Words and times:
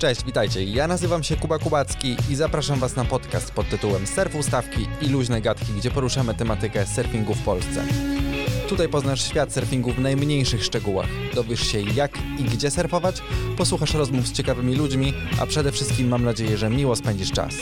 Cześć, 0.00 0.24
witajcie. 0.24 0.64
Ja 0.64 0.86
nazywam 0.86 1.22
się 1.22 1.36
Kuba 1.36 1.58
Kubacki 1.58 2.16
i 2.30 2.34
zapraszam 2.34 2.78
Was 2.78 2.96
na 2.96 3.04
podcast 3.04 3.50
pod 3.50 3.68
tytułem 3.68 4.06
Surf 4.06 4.34
Ustawki 4.34 4.88
i 5.02 5.08
luźne 5.08 5.40
gadki, 5.40 5.72
gdzie 5.72 5.90
poruszamy 5.90 6.34
tematykę 6.34 6.86
surfingu 6.86 7.34
w 7.34 7.42
Polsce. 7.42 7.84
Tutaj 8.68 8.88
poznasz 8.88 9.24
świat 9.28 9.52
surfingu 9.52 9.92
w 9.92 9.98
najmniejszych 9.98 10.64
szczegółach. 10.64 11.08
Dowiesz 11.34 11.60
się 11.60 11.80
jak 11.80 12.18
i 12.38 12.44
gdzie 12.44 12.70
surfować, 12.70 13.22
posłuchasz 13.56 13.94
rozmów 13.94 14.26
z 14.26 14.32
ciekawymi 14.32 14.76
ludźmi, 14.76 15.14
a 15.40 15.46
przede 15.46 15.72
wszystkim 15.72 16.08
mam 16.08 16.24
nadzieję, 16.24 16.58
że 16.58 16.70
miło 16.70 16.96
spędzisz 16.96 17.32
czas. 17.32 17.54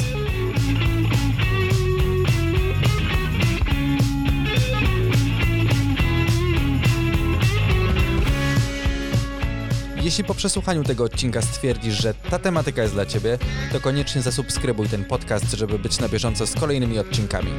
Jeśli 10.09 10.25
po 10.25 10.35
przesłuchaniu 10.35 10.85
tego 10.85 11.05
odcinka 11.05 11.43
stwierdzisz, 11.43 11.95
że 11.95 12.15
ta 12.15 12.39
tematyka 12.39 12.83
jest 12.83 12.95
dla 12.95 13.07
Ciebie, 13.07 13.39
to 13.73 13.80
koniecznie 13.80 14.23
zasubskrybuj 14.23 14.89
ten 14.89 15.05
podcast, 15.05 15.53
żeby 15.53 15.79
być 15.79 15.99
na 15.99 16.09
bieżąco 16.09 16.47
z 16.47 16.55
kolejnymi 16.55 16.99
odcinkami. 16.99 17.51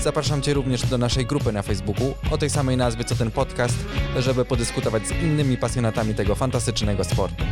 Zapraszam 0.00 0.42
Cię 0.42 0.54
również 0.54 0.86
do 0.86 0.98
naszej 0.98 1.26
grupy 1.26 1.52
na 1.52 1.62
Facebooku 1.62 2.14
o 2.30 2.38
tej 2.38 2.50
samej 2.50 2.76
nazwie 2.76 3.04
co 3.04 3.14
ten 3.14 3.30
podcast, 3.30 3.76
żeby 4.18 4.44
podyskutować 4.44 5.06
z 5.06 5.10
innymi 5.10 5.56
pasjonatami 5.56 6.14
tego 6.14 6.34
fantastycznego 6.34 7.04
sportu. 7.04 7.44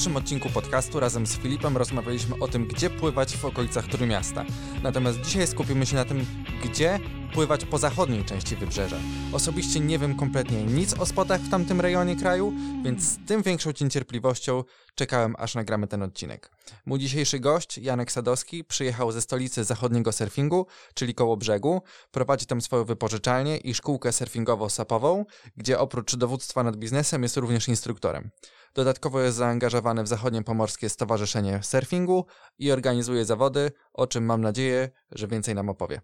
Pierwszym 0.00 0.16
odcinku 0.16 0.48
podcastu 0.48 1.00
razem 1.00 1.26
z 1.26 1.38
Filipem 1.38 1.76
rozmawialiśmy 1.76 2.34
o 2.40 2.48
tym, 2.48 2.66
gdzie 2.66 2.90
pływać 2.90 3.36
w 3.36 3.44
okolicach 3.44 3.86
Trójmiasta. 3.86 4.44
Natomiast 4.82 5.20
dzisiaj 5.20 5.46
skupimy 5.46 5.86
się 5.86 5.96
na 5.96 6.04
tym, 6.04 6.26
gdzie 6.64 6.98
pływać 7.34 7.64
po 7.64 7.78
zachodniej 7.78 8.24
części 8.24 8.56
wybrzeża. 8.56 8.96
Osobiście 9.32 9.80
nie 9.80 9.98
wiem 9.98 10.16
kompletnie 10.16 10.64
nic 10.64 10.94
o 10.94 11.06
spotach 11.06 11.40
w 11.40 11.50
tamtym 11.50 11.80
rejonie 11.80 12.16
kraju, 12.16 12.52
więc 12.84 13.02
z 13.02 13.18
tym 13.26 13.42
większą 13.42 13.70
niecierpliwością 13.80 14.64
czekałem, 14.94 15.34
aż 15.38 15.54
nagramy 15.54 15.86
ten 15.86 16.02
odcinek. 16.02 16.50
Mój 16.86 16.98
dzisiejszy 16.98 17.40
gość, 17.40 17.78
Janek 17.78 18.12
Sadowski, 18.12 18.64
przyjechał 18.64 19.12
ze 19.12 19.20
stolicy 19.20 19.64
zachodniego 19.64 20.12
surfingu, 20.12 20.66
czyli 20.94 21.14
koło 21.14 21.36
brzegu. 21.36 21.82
Prowadzi 22.10 22.46
tam 22.46 22.60
swoją 22.60 22.84
wypożyczalnię 22.84 23.56
i 23.56 23.74
szkółkę 23.74 24.10
surfingowo-sapową, 24.10 25.24
gdzie 25.56 25.78
oprócz 25.78 26.16
dowództwa 26.16 26.62
nad 26.62 26.76
biznesem 26.76 27.22
jest 27.22 27.36
również 27.36 27.68
instruktorem. 27.68 28.30
Dodatkowo 28.74 29.20
jest 29.20 29.36
zaangażowany 29.36 30.02
w 30.02 30.08
Zachodnie 30.08 30.42
Pomorskie 30.42 30.88
Stowarzyszenie 30.88 31.60
Surfingu 31.62 32.26
i 32.58 32.72
organizuje 32.72 33.24
zawody, 33.24 33.72
o 33.92 34.06
czym 34.06 34.24
mam 34.24 34.40
nadzieję, 34.40 34.90
że 35.10 35.26
więcej 35.26 35.54
nam 35.54 35.68
opowie. 35.68 36.00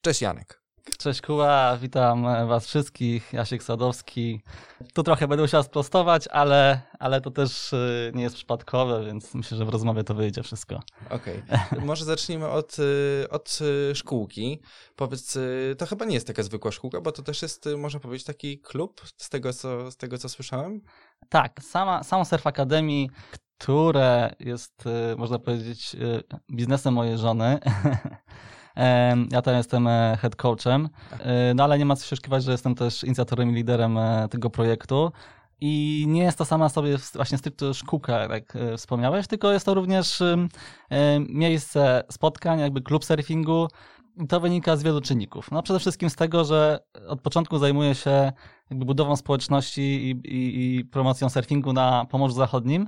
Cześć 0.00 0.22
Janek. 0.22 0.66
Cześć 0.98 1.20
Kuba, 1.20 1.78
witam 1.82 2.22
was 2.22 2.66
wszystkich, 2.66 3.32
Jasiek 3.32 3.62
Sadowski. 3.62 4.42
Tu 4.94 5.02
trochę 5.02 5.28
będę 5.28 5.42
musiał 5.42 5.62
sprostować, 5.62 6.28
ale, 6.28 6.80
ale 6.98 7.20
to 7.20 7.30
też 7.30 7.72
y, 7.72 8.12
nie 8.14 8.22
jest 8.22 8.36
przypadkowe, 8.36 9.04
więc 9.06 9.34
myślę, 9.34 9.56
że 9.56 9.64
w 9.64 9.68
rozmowie 9.68 10.04
to 10.04 10.14
wyjdzie 10.14 10.42
wszystko. 10.42 10.82
Okej, 11.10 11.42
okay. 11.46 11.80
może 11.86 12.04
zacznijmy 12.04 12.48
od, 12.48 12.76
y, 12.78 13.26
od 13.30 13.58
szkółki. 13.94 14.62
Powiedz, 14.96 15.38
to 15.78 15.86
chyba 15.86 16.04
nie 16.04 16.14
jest 16.14 16.26
taka 16.26 16.42
zwykła 16.42 16.72
szkółka, 16.72 17.00
bo 17.00 17.12
to 17.12 17.22
też 17.22 17.42
jest, 17.42 17.68
można 17.78 18.00
powiedzieć, 18.00 18.26
taki 18.26 18.58
klub, 18.58 19.02
z 19.16 19.28
tego 19.28 19.52
co, 19.52 19.90
z 19.90 19.96
tego, 19.96 20.18
co 20.18 20.28
słyszałem? 20.28 20.80
Tak, 21.28 21.62
sama, 21.62 22.02
samo 22.02 22.24
Surf 22.24 22.46
Academy, 22.46 23.06
które 23.58 24.34
jest, 24.40 24.84
można 25.16 25.38
powiedzieć, 25.38 25.96
biznesem 26.52 26.94
mojej 26.94 27.18
żony. 27.18 27.58
Ja 29.30 29.42
tam 29.42 29.54
jestem 29.54 29.86
e, 29.86 30.16
head 30.20 30.36
coachem, 30.36 30.88
e, 31.18 31.54
no 31.54 31.64
ale 31.64 31.78
nie 31.78 31.84
ma 31.84 31.96
co 31.96 32.06
się 32.06 32.14
oszukiwać, 32.14 32.44
że 32.44 32.52
jestem 32.52 32.74
też 32.74 33.04
inicjatorem 33.04 33.50
i 33.50 33.54
liderem 33.54 33.98
e, 33.98 34.28
tego 34.30 34.50
projektu. 34.50 35.12
I 35.60 36.04
nie 36.08 36.22
jest 36.22 36.38
to 36.38 36.44
sama 36.44 36.68
sobie 36.68 36.96
właśnie 37.14 37.38
stricte 37.38 37.74
szkółka, 37.74 38.34
jak 38.34 38.58
wspomniałeś, 38.76 39.26
tylko 39.26 39.52
jest 39.52 39.66
to 39.66 39.74
również 39.74 40.22
miejsce 41.28 42.04
spotkań, 42.10 42.60
jakby 42.60 42.82
klub 42.82 43.04
surfingu. 43.04 43.68
To 44.28 44.40
wynika 44.40 44.76
z 44.76 44.82
wielu 44.82 45.00
czynników. 45.00 45.50
No 45.50 45.62
przede 45.62 45.80
wszystkim 45.80 46.10
z 46.10 46.16
tego, 46.16 46.44
że 46.44 46.80
od 47.08 47.20
początku 47.20 47.58
zajmuję 47.58 47.94
się 47.94 48.32
budową 48.70 49.16
społeczności 49.16 49.80
i, 49.80 50.10
i, 50.10 50.76
i 50.76 50.84
promocją 50.84 51.28
surfingu 51.30 51.72
na 51.72 52.06
Pomorzu 52.10 52.34
Zachodnim. 52.34 52.86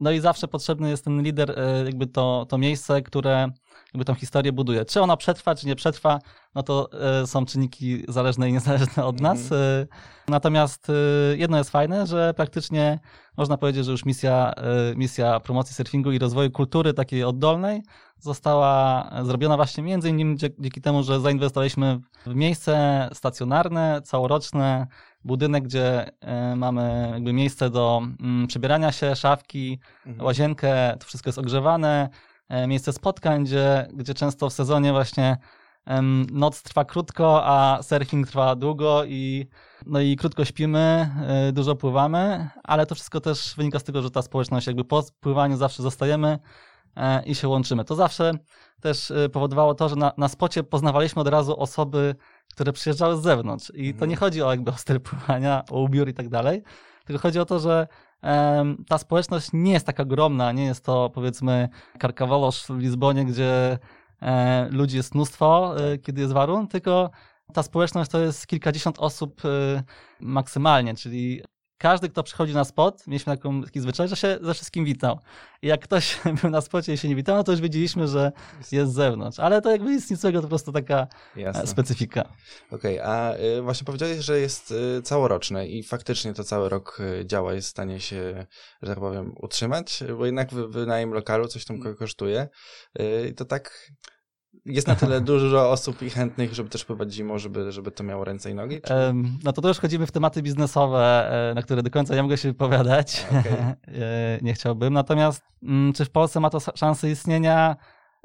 No 0.00 0.10
i 0.10 0.20
zawsze 0.20 0.48
potrzebny 0.48 0.90
jest 0.90 1.04
ten 1.04 1.22
lider, 1.22 1.60
jakby 1.84 2.06
to, 2.06 2.46
to 2.48 2.58
miejsce, 2.58 3.02
które 3.02 3.48
jakby 3.94 4.04
tą 4.04 4.14
historię 4.14 4.52
buduje. 4.52 4.84
Czy 4.84 5.02
ona 5.02 5.16
przetrwa, 5.16 5.54
czy 5.54 5.66
nie 5.66 5.76
przetrwa, 5.76 6.18
no 6.54 6.62
to 6.62 6.88
y, 7.22 7.26
są 7.26 7.46
czynniki 7.46 8.04
zależne 8.08 8.48
i 8.48 8.52
niezależne 8.52 9.04
od 9.04 9.20
nas. 9.20 9.52
Y, 9.52 9.86
natomiast 10.28 10.88
y, 10.88 10.92
jedno 11.38 11.58
jest 11.58 11.70
fajne, 11.70 12.06
że 12.06 12.34
praktycznie 12.36 13.00
można 13.36 13.56
powiedzieć, 13.56 13.84
że 13.84 13.92
już 13.92 14.04
misja, 14.04 14.52
misja 14.96 15.40
promocji 15.40 15.74
surfingu 15.74 16.12
i 16.12 16.18
rozwoju 16.18 16.50
kultury 16.50 16.94
takiej 16.94 17.24
oddolnej 17.24 17.82
została 18.18 19.10
zrobiona 19.22 19.56
właśnie 19.56 19.82
między 19.82 20.08
innymi 20.08 20.36
dzięki 20.36 20.80
temu, 20.80 21.02
że 21.02 21.20
zainwestowaliśmy 21.20 22.00
w 22.26 22.34
miejsce 22.34 23.08
stacjonarne, 23.12 24.00
całoroczne, 24.04 24.86
budynek, 25.24 25.64
gdzie 25.64 26.10
mamy 26.56 27.10
jakby 27.12 27.32
miejsce 27.32 27.70
do 27.70 28.02
mm, 28.20 28.46
przebierania 28.46 28.92
się, 28.92 29.16
szafki, 29.16 29.78
mhm. 30.06 30.26
łazienkę, 30.26 30.96
to 31.00 31.06
wszystko 31.06 31.28
jest 31.28 31.38
ogrzewane, 31.38 32.08
E, 32.52 32.66
miejsce 32.66 32.92
spotkań, 32.92 33.44
gdzie, 33.44 33.88
gdzie 33.94 34.14
często 34.14 34.50
w 34.50 34.52
sezonie 34.52 34.92
właśnie 34.92 35.36
noc 36.32 36.62
trwa 36.62 36.84
krótko, 36.84 37.44
a 37.44 37.82
surfing 37.82 38.26
trwa 38.26 38.56
długo 38.56 39.04
i, 39.04 39.46
no 39.86 40.00
i 40.00 40.16
krótko 40.16 40.44
śpimy, 40.44 41.10
e, 41.26 41.52
dużo 41.52 41.76
pływamy, 41.76 42.48
ale 42.64 42.86
to 42.86 42.94
wszystko 42.94 43.20
też 43.20 43.54
wynika 43.56 43.78
z 43.78 43.84
tego, 43.84 44.02
że 44.02 44.10
ta 44.10 44.22
społeczność 44.22 44.66
jakby 44.66 44.84
po 44.84 45.02
pływaniu 45.20 45.56
zawsze 45.56 45.82
zostajemy 45.82 46.38
e, 46.96 47.22
i 47.24 47.34
się 47.34 47.48
łączymy. 47.48 47.84
To 47.84 47.94
zawsze 47.94 48.32
też 48.80 49.12
powodowało 49.32 49.74
to, 49.74 49.88
że 49.88 49.96
na, 49.96 50.12
na 50.16 50.28
spocie 50.28 50.62
poznawaliśmy 50.62 51.22
od 51.22 51.28
razu 51.28 51.60
osoby, 51.60 52.14
które 52.54 52.72
przyjeżdżały 52.72 53.16
z 53.16 53.22
zewnątrz 53.22 53.72
i 53.74 53.88
to 53.88 53.94
mhm. 53.94 54.10
nie 54.10 54.16
chodzi 54.16 54.42
o 54.42 54.50
jakby 54.50 54.70
o 54.70 54.76
styl 54.76 55.00
pływania, 55.00 55.64
o 55.70 55.80
ubiór 55.80 56.08
i 56.08 56.14
tak 56.14 56.28
dalej, 56.28 56.62
tylko 57.04 57.22
chodzi 57.22 57.38
o 57.38 57.44
to, 57.44 57.58
że 57.58 57.86
ta 58.88 58.98
społeczność 58.98 59.48
nie 59.52 59.72
jest 59.72 59.86
tak 59.86 60.00
ogromna, 60.00 60.52
nie 60.52 60.64
jest 60.64 60.84
to 60.84 61.10
powiedzmy 61.10 61.68
Karkawolosz 61.98 62.66
w 62.66 62.78
Lizbonie, 62.78 63.24
gdzie 63.24 63.78
ludzi 64.70 64.96
jest 64.96 65.14
mnóstwo, 65.14 65.74
e, 65.76 65.98
kiedy 65.98 66.20
jest 66.20 66.32
warun, 66.32 66.68
tylko 66.68 67.10
ta 67.52 67.62
społeczność 67.62 68.10
to 68.10 68.20
jest 68.20 68.46
kilkadziesiąt 68.46 68.98
osób 68.98 69.42
e, 69.44 69.82
maksymalnie, 70.20 70.94
czyli 70.94 71.42
każdy, 71.78 72.08
kto 72.08 72.22
przychodzi 72.22 72.54
na 72.54 72.64
spot, 72.64 73.06
mieliśmy 73.06 73.36
taką, 73.36 73.62
taki 73.62 73.80
zwyczaj, 73.80 74.08
że 74.08 74.16
się 74.16 74.38
ze 74.42 74.54
wszystkim 74.54 74.84
witał. 74.84 75.18
I 75.62 75.66
jak 75.66 75.80
ktoś 75.80 76.20
był 76.42 76.50
na 76.50 76.60
spocie 76.60 76.92
i 76.92 76.98
się 76.98 77.08
nie 77.08 77.16
witał, 77.16 77.36
no 77.36 77.44
to 77.44 77.52
już 77.52 77.60
wiedzieliśmy, 77.60 78.08
że 78.08 78.32
jest 78.72 78.92
z 78.92 78.94
zewnątrz. 78.94 79.38
Ale 79.38 79.62
to 79.62 79.70
jakby 79.70 79.90
nic 79.90 80.10
niczego, 80.10 80.38
to 80.38 80.42
po 80.42 80.48
prostu 80.48 80.72
taka 80.72 81.06
Jasne. 81.36 81.66
specyfika. 81.66 82.20
Okej, 82.70 83.00
okay, 83.00 83.12
a 83.12 83.34
właśnie 83.62 83.84
powiedziałeś, 83.84 84.18
że 84.18 84.40
jest 84.40 84.74
całoroczne 85.04 85.66
i 85.66 85.82
faktycznie 85.82 86.34
to 86.34 86.44
cały 86.44 86.68
rok 86.68 86.98
działa, 87.24 87.54
jest 87.54 87.68
w 87.68 87.70
stanie 87.70 88.00
się, 88.00 88.46
że 88.82 88.88
tak 88.88 89.00
powiem, 89.00 89.32
utrzymać, 89.40 90.04
bo 90.18 90.26
jednak 90.26 90.54
wynajem 90.54 91.12
lokalu 91.12 91.48
coś 91.48 91.64
tam 91.64 91.76
mm. 91.76 91.96
kosztuje. 91.96 92.48
I 93.30 93.34
to 93.34 93.44
tak 93.44 93.92
jest 94.64 94.86
na 94.86 94.94
tyle 94.94 95.20
dużo 95.20 95.70
osób 95.70 96.02
i 96.02 96.10
chętnych, 96.10 96.54
żeby 96.54 96.68
też 96.68 96.84
pływać 96.84 97.12
zimą, 97.12 97.38
żeby, 97.38 97.72
żeby 97.72 97.90
to 97.90 98.04
miało 98.04 98.24
ręce 98.24 98.50
i 98.50 98.54
nogi? 98.54 98.80
Czy... 98.80 98.94
No 99.44 99.52
to 99.52 99.62
też 99.62 99.80
chodzimy 99.80 100.06
w 100.06 100.12
tematy 100.12 100.42
biznesowe, 100.42 101.30
e, 101.50 101.54
na 101.54 101.62
które 101.62 101.82
do 101.82 101.90
końca 101.90 102.14
nie 102.14 102.22
mogę 102.22 102.36
się 102.36 102.48
wypowiadać. 102.48 103.26
Okay. 103.30 103.76
nie 104.42 104.54
chciałbym. 104.54 104.92
Natomiast 104.92 105.42
mm, 105.62 105.92
czy 105.92 106.04
w 106.04 106.10
Polsce 106.10 106.40
ma 106.40 106.50
to 106.50 106.58
szansę 106.74 107.10
istnienia? 107.10 107.76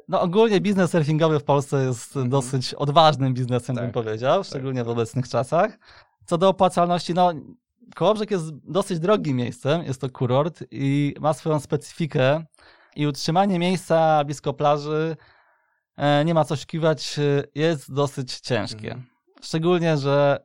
No 0.08 0.20
ogólnie 0.20 0.60
biznes 0.60 0.90
surfingowy 0.90 1.38
w 1.38 1.44
Polsce 1.44 1.84
jest 1.84 2.16
mm 2.16 2.28
-hmm. 2.28 2.30
dosyć 2.30 2.74
odważnym 2.74 3.34
biznesem, 3.34 3.76
tak. 3.76 3.84
bym 3.84 3.92
powiedział, 3.92 4.44
szczególnie 4.44 4.80
tak. 4.80 4.86
w 4.86 4.90
obecnych 4.90 5.28
czasach. 5.28 5.78
Co 6.24 6.38
do 6.38 6.48
opłacalności, 6.48 7.14
no 7.14 7.32
Kołobrzeg 7.94 8.30
jest 8.30 8.56
dosyć 8.64 8.98
drogim 8.98 9.36
miejscem, 9.36 9.82
jest 9.82 10.00
to 10.00 10.10
kurort 10.10 10.64
i 10.70 11.14
ma 11.20 11.32
swoją 11.32 11.60
specyfikę 11.60 12.44
i 12.96 13.06
utrzymanie 13.06 13.58
miejsca 13.58 14.24
blisko 14.24 14.52
plaży 14.52 15.16
E, 15.16 15.16
nie 16.24 16.34
ma 16.34 16.44
co 16.44 16.56
szkiwać, 16.56 17.18
e, 17.18 17.44
jest 17.54 17.94
dosyć 17.94 18.40
ciężkie. 18.40 18.88
Mhm. 18.88 19.06
Szczególnie, 19.42 19.96
że 19.96 20.38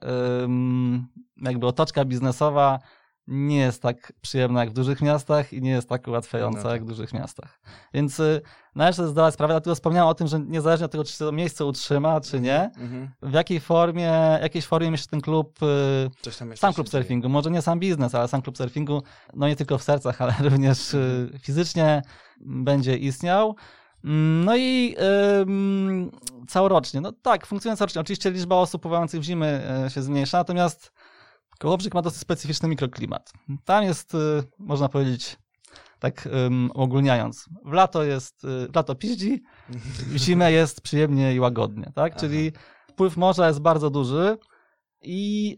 jakby 1.37 1.67
otoczka 1.67 2.05
biznesowa 2.05 2.79
nie 3.27 3.57
jest 3.57 3.81
tak 3.81 4.13
przyjemna 4.21 4.59
jak 4.59 4.69
w 4.69 4.73
dużych 4.73 5.01
miastach 5.01 5.53
i 5.53 5.61
nie 5.61 5.69
jest 5.69 5.89
tak 5.89 6.07
ułatwiająca 6.07 6.63
no 6.63 6.71
jak 6.71 6.83
w 6.83 6.87
dużych 6.87 7.13
miastach. 7.13 7.59
Więc 7.93 8.19
y, 8.19 8.41
należy 8.75 8.95
sobie 8.95 9.09
zdawać 9.09 9.33
sprawę, 9.33 9.53
dlatego 9.53 9.75
wspomniałem 9.75 10.09
o 10.09 10.13
tym, 10.13 10.27
że 10.27 10.39
niezależnie 10.39 10.85
od 10.85 10.91
tego, 10.91 11.03
czy 11.03 11.13
się 11.13 11.25
to 11.25 11.31
miejsce 11.31 11.65
utrzyma, 11.65 12.21
czy 12.21 12.39
nie, 12.39 12.71
mm-hmm. 12.77 13.07
w 13.21 13.33
jakiej 13.33 13.59
formie, 13.59 14.39
jakiejś 14.41 14.65
formie 14.65 14.89
jeszcze 14.89 15.07
ten 15.07 15.21
klub, 15.21 15.59
y, 15.63 16.55
sam 16.55 16.73
klub 16.73 16.89
surfingu, 16.89 17.29
może 17.29 17.51
nie 17.51 17.61
sam 17.61 17.79
biznes, 17.79 18.15
ale 18.15 18.27
sam 18.27 18.41
klub 18.41 18.57
surfingu, 18.57 19.03
no 19.33 19.47
nie 19.47 19.55
tylko 19.55 19.77
w 19.77 19.83
sercach, 19.83 20.21
ale 20.21 20.33
również 20.39 20.77
mm-hmm. 20.77 21.39
fizycznie 21.39 22.01
będzie 22.41 22.97
istniał. 22.97 23.55
Mm, 24.03 24.45
No 24.45 24.55
i 24.57 24.95
ym, 25.41 26.11
całorocznie, 26.47 27.01
no 27.01 27.11
tak, 27.11 27.45
funkcjonuje 27.45 27.77
całorocznie. 27.77 28.01
Oczywiście 28.01 28.31
liczba 28.31 28.55
osób 28.55 28.81
pływających 28.81 29.21
w 29.21 29.23
zimy 29.23 29.67
e, 29.85 29.89
się 29.89 30.01
zmniejsza, 30.01 30.37
natomiast 30.37 30.91
Kołobrzeg 31.59 31.93
ma 31.93 32.01
dosyć 32.01 32.19
specyficzny 32.21 32.69
mikroklimat. 32.69 33.33
Tam 33.65 33.83
jest, 33.83 34.15
y, 34.15 34.17
można 34.59 34.89
powiedzieć, 34.89 35.37
tak 35.99 36.25
ym, 36.25 36.71
ogólniając, 36.73 37.49
w 37.65 37.71
lato 37.71 38.03
jest, 38.03 38.43
y, 38.43 38.67
w 38.71 38.75
lato 38.75 38.95
piździ, 38.95 39.43
w 40.07 40.17
zimę 40.17 40.51
jest 40.51 40.81
przyjemnie 40.81 41.35
i 41.35 41.39
łagodnie, 41.39 41.91
tak? 41.95 42.11
Aha. 42.11 42.19
Czyli 42.19 42.51
wpływ 42.89 43.17
morza 43.17 43.47
jest 43.47 43.59
bardzo 43.59 43.89
duży 43.89 44.37
i 45.01 45.55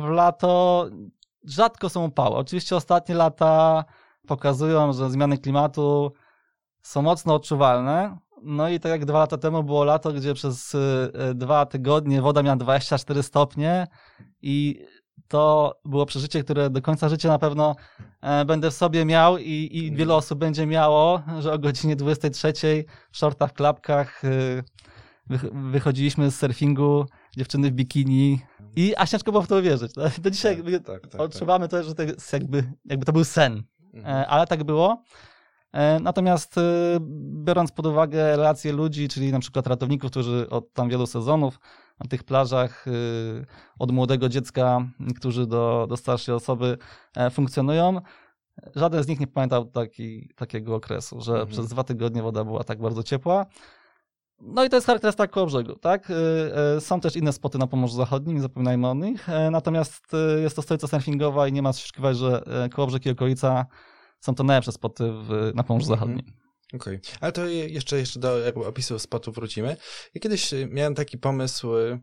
w 0.00 0.08
lato 0.08 0.86
rzadko 1.44 1.88
są 1.88 2.04
upały. 2.04 2.36
Oczywiście 2.36 2.76
ostatnie 2.76 3.14
lata 3.14 3.84
pokazują, 4.26 4.92
że 4.92 5.10
zmiany 5.10 5.38
klimatu 5.38 6.12
są 6.82 7.02
mocno 7.02 7.34
odczuwalne. 7.34 8.18
No 8.42 8.68
i 8.68 8.80
tak 8.80 8.90
jak 8.90 9.04
dwa 9.04 9.18
lata 9.18 9.38
temu 9.38 9.62
było 9.62 9.84
lato, 9.84 10.12
gdzie 10.12 10.34
przez 10.34 10.74
y, 10.74 10.78
y, 11.30 11.34
dwa 11.34 11.66
tygodnie 11.66 12.22
woda 12.22 12.42
miała 12.42 12.56
24 12.56 13.22
stopnie 13.22 13.86
i 14.42 14.84
to 15.28 15.74
było 15.84 16.06
przeżycie, 16.06 16.44
które 16.44 16.70
do 16.70 16.82
końca 16.82 17.08
życia 17.08 17.28
na 17.28 17.38
pewno 17.38 17.76
e, 18.20 18.44
będę 18.44 18.70
w 18.70 18.74
sobie 18.74 19.04
miał 19.04 19.38
i, 19.38 19.68
i 19.72 19.92
wiele 19.92 20.14
osób 20.14 20.38
będzie 20.38 20.66
miało, 20.66 21.22
że 21.40 21.52
o 21.52 21.58
godzinie 21.58 21.96
23 21.96 22.52
w 23.12 23.16
shortach, 23.18 23.52
klapkach 23.52 24.24
y, 24.24 24.62
wych- 25.30 25.70
wychodziliśmy 25.70 26.30
z 26.30 26.38
surfingu, 26.38 27.04
dziewczyny 27.36 27.70
w 27.70 27.72
bikini 27.72 28.40
i 28.76 28.94
a 28.96 29.06
ciężko 29.06 29.32
było 29.32 29.42
w 29.42 29.48
to 29.48 29.56
uwierzyć. 29.58 29.92
Do 30.22 30.30
dzisiaj 30.30 30.56
jakby 30.56 30.80
tak, 30.80 31.06
tak, 31.06 31.20
odczuwamy 31.20 31.68
to, 31.68 31.82
że 31.82 31.94
to 31.94 32.02
jest 32.02 32.32
jakby, 32.32 32.72
jakby 32.84 33.04
to 33.06 33.12
był 33.12 33.24
sen, 33.24 33.62
Mhm. 33.94 34.16
E, 34.16 34.26
ale 34.26 34.46
tak 34.46 34.64
było. 34.64 35.02
E, 35.72 36.00
Natomiast 36.00 36.58
e, 36.58 36.62
biorąc 37.44 37.72
pod 37.72 37.86
uwagę 37.86 38.36
relacje 38.36 38.72
ludzi, 38.72 39.08
czyli 39.08 39.32
na 39.32 39.38
przykład 39.38 39.66
ratowników, 39.66 40.10
którzy 40.10 40.50
od 40.50 40.72
tam 40.72 40.88
wielu 40.88 41.06
sezonów 41.06 41.60
na 42.00 42.08
tych 42.08 42.24
plażach 42.24 42.86
e, 42.88 42.90
od 43.78 43.90
młodego 43.92 44.28
dziecka, 44.28 44.86
którzy 45.16 45.46
do, 45.46 45.86
do 45.88 45.96
starszej 45.96 46.34
osoby 46.34 46.78
funkcjonują, 47.30 48.00
żaden 48.74 49.02
z 49.02 49.08
nich 49.08 49.20
nie 49.20 49.26
pamiętał 49.26 49.64
taki, 49.64 50.28
takiego 50.36 50.74
okresu, 50.74 51.20
że 51.20 51.32
Mhm. 51.32 51.48
przez 51.48 51.68
dwa 51.68 51.84
tygodnie 51.84 52.22
woda 52.22 52.44
była 52.44 52.64
tak 52.64 52.80
bardzo 52.80 53.02
ciepła. 53.02 53.46
No 54.42 54.64
i 54.64 54.68
to 54.68 54.76
jest 54.76 54.86
charakterystyka 54.86 55.26
Kołobrzegu, 55.28 55.76
tak? 55.76 56.10
E, 56.10 56.14
e, 56.76 56.80
Są 56.80 57.00
też 57.00 57.16
inne 57.16 57.32
spoty 57.32 57.58
na 57.58 57.66
Pomorzu 57.66 57.96
Zachodnim, 57.96 58.36
nie 58.36 58.42
zapominajmy 58.42 58.88
o 58.88 58.94
nich, 58.94 59.26
natomiast 59.50 60.12
jest 60.42 60.56
to 60.56 60.62
stolica 60.62 60.86
surfingowa 60.86 61.48
i 61.48 61.52
nie 61.52 61.62
ma 61.62 61.72
co 61.72 61.80
się 61.80 62.14
że 62.14 62.42
e, 62.64 62.68
Kołobrzeg 62.68 63.06
i 63.06 63.10
okolica 63.10 63.66
są 64.20 64.34
to 64.34 64.44
najlepsze 64.44 64.72
spoty 64.72 65.04
w, 65.12 65.52
na 65.54 65.62
Pomorzu 65.62 65.92
Mhm. 65.92 65.98
Zachodnim. 65.98 66.40
Okej, 66.74 67.00
ale 67.20 67.32
to 67.32 67.46
je- 67.46 67.68
jeszcze, 67.68 67.98
jeszcze 67.98 68.20
do 68.20 68.38
jakby 68.38 68.66
opisu 68.66 68.98
spotu 68.98 69.32
wrócimy. 69.32 69.76
Ja 70.14 70.20
kiedyś 70.20 70.52
y, 70.52 70.68
miałem 70.70 70.94
taki 70.94 71.18
pomysł 71.18 71.76
y, 71.76 72.00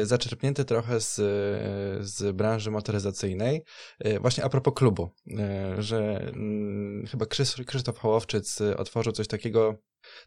y, 0.00 0.06
zaczerpnięty 0.06 0.64
trochę 0.64 1.00
z, 1.00 1.18
y, 1.18 2.04
z 2.06 2.36
branży 2.36 2.70
motoryzacyjnej, 2.70 3.62
y, 4.06 4.20
właśnie 4.20 4.44
a 4.44 4.48
propos 4.48 4.74
klubu, 4.74 5.10
że 5.78 6.20
mm, 6.20 7.06
chyba 7.06 7.26
Krzysz, 7.26 7.54
Krzysztof 7.66 7.98
Hołowczyc 7.98 8.60
otworzył 8.76 9.12
coś 9.12 9.26
takiego, 9.28 9.74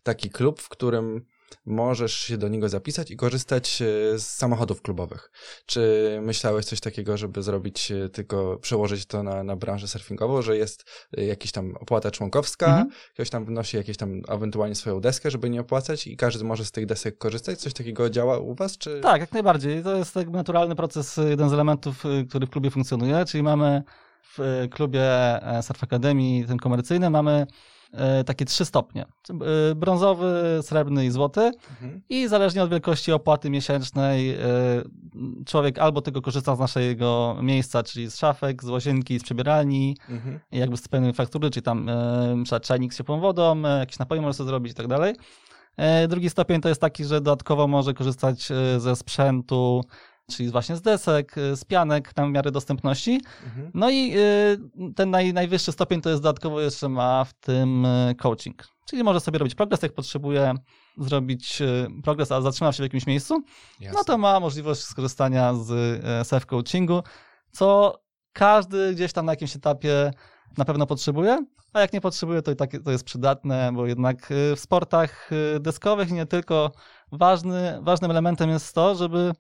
taki 0.04 0.30
klub, 0.30 0.62
w 0.62 0.70
którym 0.70 1.26
możesz 1.66 2.14
się 2.14 2.38
do 2.38 2.48
niego 2.48 2.70
zapisać 2.70 3.12
i 3.12 3.16
korzystać 3.18 3.82
y, 3.82 4.20
z 4.20 4.28
samochodów 4.28 4.82
klubowych. 4.82 5.32
Czy 5.66 6.20
myślałeś 6.22 6.66
coś 6.66 6.80
takiego, 6.80 7.18
żeby 7.18 7.44
zrobić 7.44 7.92
y, 7.92 8.10
tylko, 8.10 8.58
przełożyć 8.58 9.06
to 9.06 9.24
na, 9.24 9.44
na 9.44 9.56
branżę 9.56 9.88
surfingową, 9.88 10.42
że 10.42 10.58
jest 10.58 10.86
y, 11.18 11.26
jakiś 11.26 11.52
tam 11.52 11.76
opłata 11.80 12.12
członkowska, 12.12 12.66
Mhm. 12.66 12.90
ktoś 13.14 13.30
tam 13.30 13.46
wnosi 13.46 13.78
jakieś 13.78 13.98
tam 13.98 14.22
ewentualnie 14.28 14.76
swoją 14.76 15.00
deskę, 15.02 15.32
żeby 15.32 15.50
nie 15.50 15.62
opłacać 15.62 16.08
i 16.08 16.18
każdy 16.18 16.44
może 16.44 16.66
z 16.66 16.72
tych 16.72 16.86
desek 16.86 17.18
korzystać? 17.18 17.60
Coś 17.60 17.74
takiego 17.74 18.10
działa 18.10 18.40
u 18.40 18.56
was, 18.56 18.78
czy... 18.78 19.02
Tak, 19.02 19.22
jak 19.22 19.32
najbardziej. 19.32 19.84
To 19.84 19.96
jest 19.96 20.16
jakby 20.16 20.38
naturalny 20.38 20.76
proces, 20.76 21.20
jeden 21.30 21.50
z 21.50 21.54
elementów, 21.54 22.04
który 22.30 22.48
w 22.48 22.50
klubie 22.50 22.72
funkcjonuje, 22.72 23.26
czyli 23.26 23.44
mamy 23.44 23.84
w 24.38 24.68
klubie 24.72 25.02
e, 25.44 25.64
Surf 25.64 25.84
Academy, 25.84 26.48
tym 26.48 26.58
komercyjnym, 26.58 27.14
mamy 27.14 27.32
e, 27.32 27.48
takie 28.26 28.46
trzy 28.46 28.66
stopnie. 28.66 29.06
Y, 29.72 29.76
Brązowy, 29.76 30.60
srebrny 30.62 31.06
i 31.06 31.12
złoty. 31.12 31.42
Mhm. 31.42 32.02
I 32.10 32.28
zależnie 32.28 32.64
od 32.64 32.70
wielkości 32.70 33.12
opłaty 33.12 33.50
miesięcznej, 33.50 34.36
y, 34.36 34.36
człowiek 35.46 35.80
albo 35.80 36.02
tylko 36.02 36.22
korzysta 36.22 36.56
z 36.56 36.60
naszego 36.60 37.38
miejsca, 37.42 37.84
czyli 37.84 38.12
z 38.12 38.18
szafek, 38.18 38.64
z 38.64 38.70
łazienki, 38.70 39.20
z 39.20 39.24
przebieralni, 39.24 39.98
Mhm. 40.10 40.40
jakby 40.52 40.78
z 40.78 40.88
pełnej 40.88 41.14
faktury, 41.14 41.50
czyli 41.50 41.64
tam 41.64 41.90
czajnik 42.62 42.94
z 42.94 42.98
ciepłą 42.98 43.20
wodą, 43.20 43.62
jakieś 43.62 44.00
napoje 44.00 44.22
może 44.22 44.34
sobie 44.34 44.48
zrobić 44.48 44.72
i 44.72 44.76
tak 44.76 44.88
dalej. 44.88 45.16
E, 45.78 46.08
Drugi 46.08 46.30
stopień 46.30 46.62
to 46.62 46.70
jest 46.70 46.82
taki, 46.82 47.06
że 47.06 47.22
dodatkowo 47.22 47.68
może 47.68 47.94
korzystać 47.94 48.50
ze 48.78 48.96
sprzętu, 48.96 49.82
czyli 50.32 50.50
właśnie 50.50 50.76
z 50.76 50.82
desek, 50.82 51.38
y, 51.38 51.56
z 51.56 51.66
pianek 51.66 52.14
w 52.18 52.30
miarę 52.30 52.52
dostępności. 52.52 53.22
Mhm. 53.46 53.72
No 53.74 53.90
i 53.90 54.14
y, 54.18 54.94
ten 54.96 55.10
naj, 55.10 55.34
najwyższy 55.34 55.72
stopień 55.72 56.02
to 56.02 56.10
jest 56.10 56.22
dodatkowo 56.22 56.62
jeszcze 56.62 56.90
ma 56.90 57.24
w 57.24 57.34
tym 57.34 57.86
y, 57.86 58.16
coaching. 58.18 58.68
Czyli 58.90 59.04
może 59.04 59.20
sobie 59.20 59.40
robić 59.40 59.56
progres, 59.56 59.82
jak 59.82 59.94
potrzebuje 59.94 60.54
zrobić 60.98 61.62
progres, 62.04 62.32
a 62.32 62.42
zatrzyma 62.42 62.72
się 62.72 62.78
w 62.78 62.86
jakimś 62.86 63.08
miejscu, 63.08 63.44
Jasne. 63.80 63.98
no 63.98 64.04
to 64.04 64.18
ma 64.18 64.40
możliwość 64.40 64.82
skorzystania 64.82 65.54
z 65.54 65.70
self-coachingu, 66.28 67.02
co 67.52 68.00
każdy 68.34 68.94
gdzieś 68.94 69.14
tam 69.14 69.26
na 69.26 69.32
jakimś 69.32 69.56
etapie 69.56 70.12
na 70.58 70.66
pewno 70.66 70.86
potrzebuje, 70.86 71.46
a 71.74 71.80
jak 71.80 71.94
nie 71.94 72.02
potrzebuje, 72.02 72.42
to 72.42 72.52
i 72.52 72.56
tak 72.56 72.72
to 72.86 72.92
jest 72.92 73.04
przydatne, 73.04 73.72
bo 73.74 73.86
jednak 73.86 74.34
w 74.56 74.60
sportach 74.60 75.30
deskowych 75.60 76.12
nie 76.12 76.26
tylko 76.26 76.72
ważny, 77.12 77.80
ważnym 77.82 78.12
elementem 78.12 78.50
jest 78.50 78.76
to, 78.76 78.96
żeby 78.96 79.32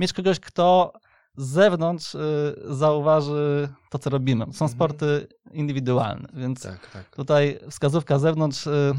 mieć 0.00 0.12
kogoś, 0.12 0.40
kto 0.40 0.92
z 1.36 1.48
zewnątrz 1.48 2.14
e, 2.14 2.18
zauważy 2.64 3.68
to, 3.90 3.98
co 3.98 4.10
robimy. 4.10 4.44
Są 4.44 4.48
Mhm. 4.64 4.70
sporty 4.70 5.26
indywidualne, 5.52 6.28
więc 6.34 6.62
Tak, 6.62 6.90
tak. 6.90 7.16
Tutaj 7.16 7.58
wskazówka 7.70 8.18
z 8.18 8.22
zewnątrz 8.22 8.66
y, 8.66 8.92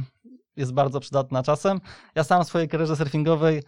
jest 0.56 0.74
bardzo 0.74 1.00
przydatna 1.00 1.44
czasem. 1.44 1.82
Ja 2.16 2.24
sam 2.24 2.44
w 2.44 2.48
swojej 2.48 2.70
karierze 2.70 2.96
surfingowej 2.96 3.64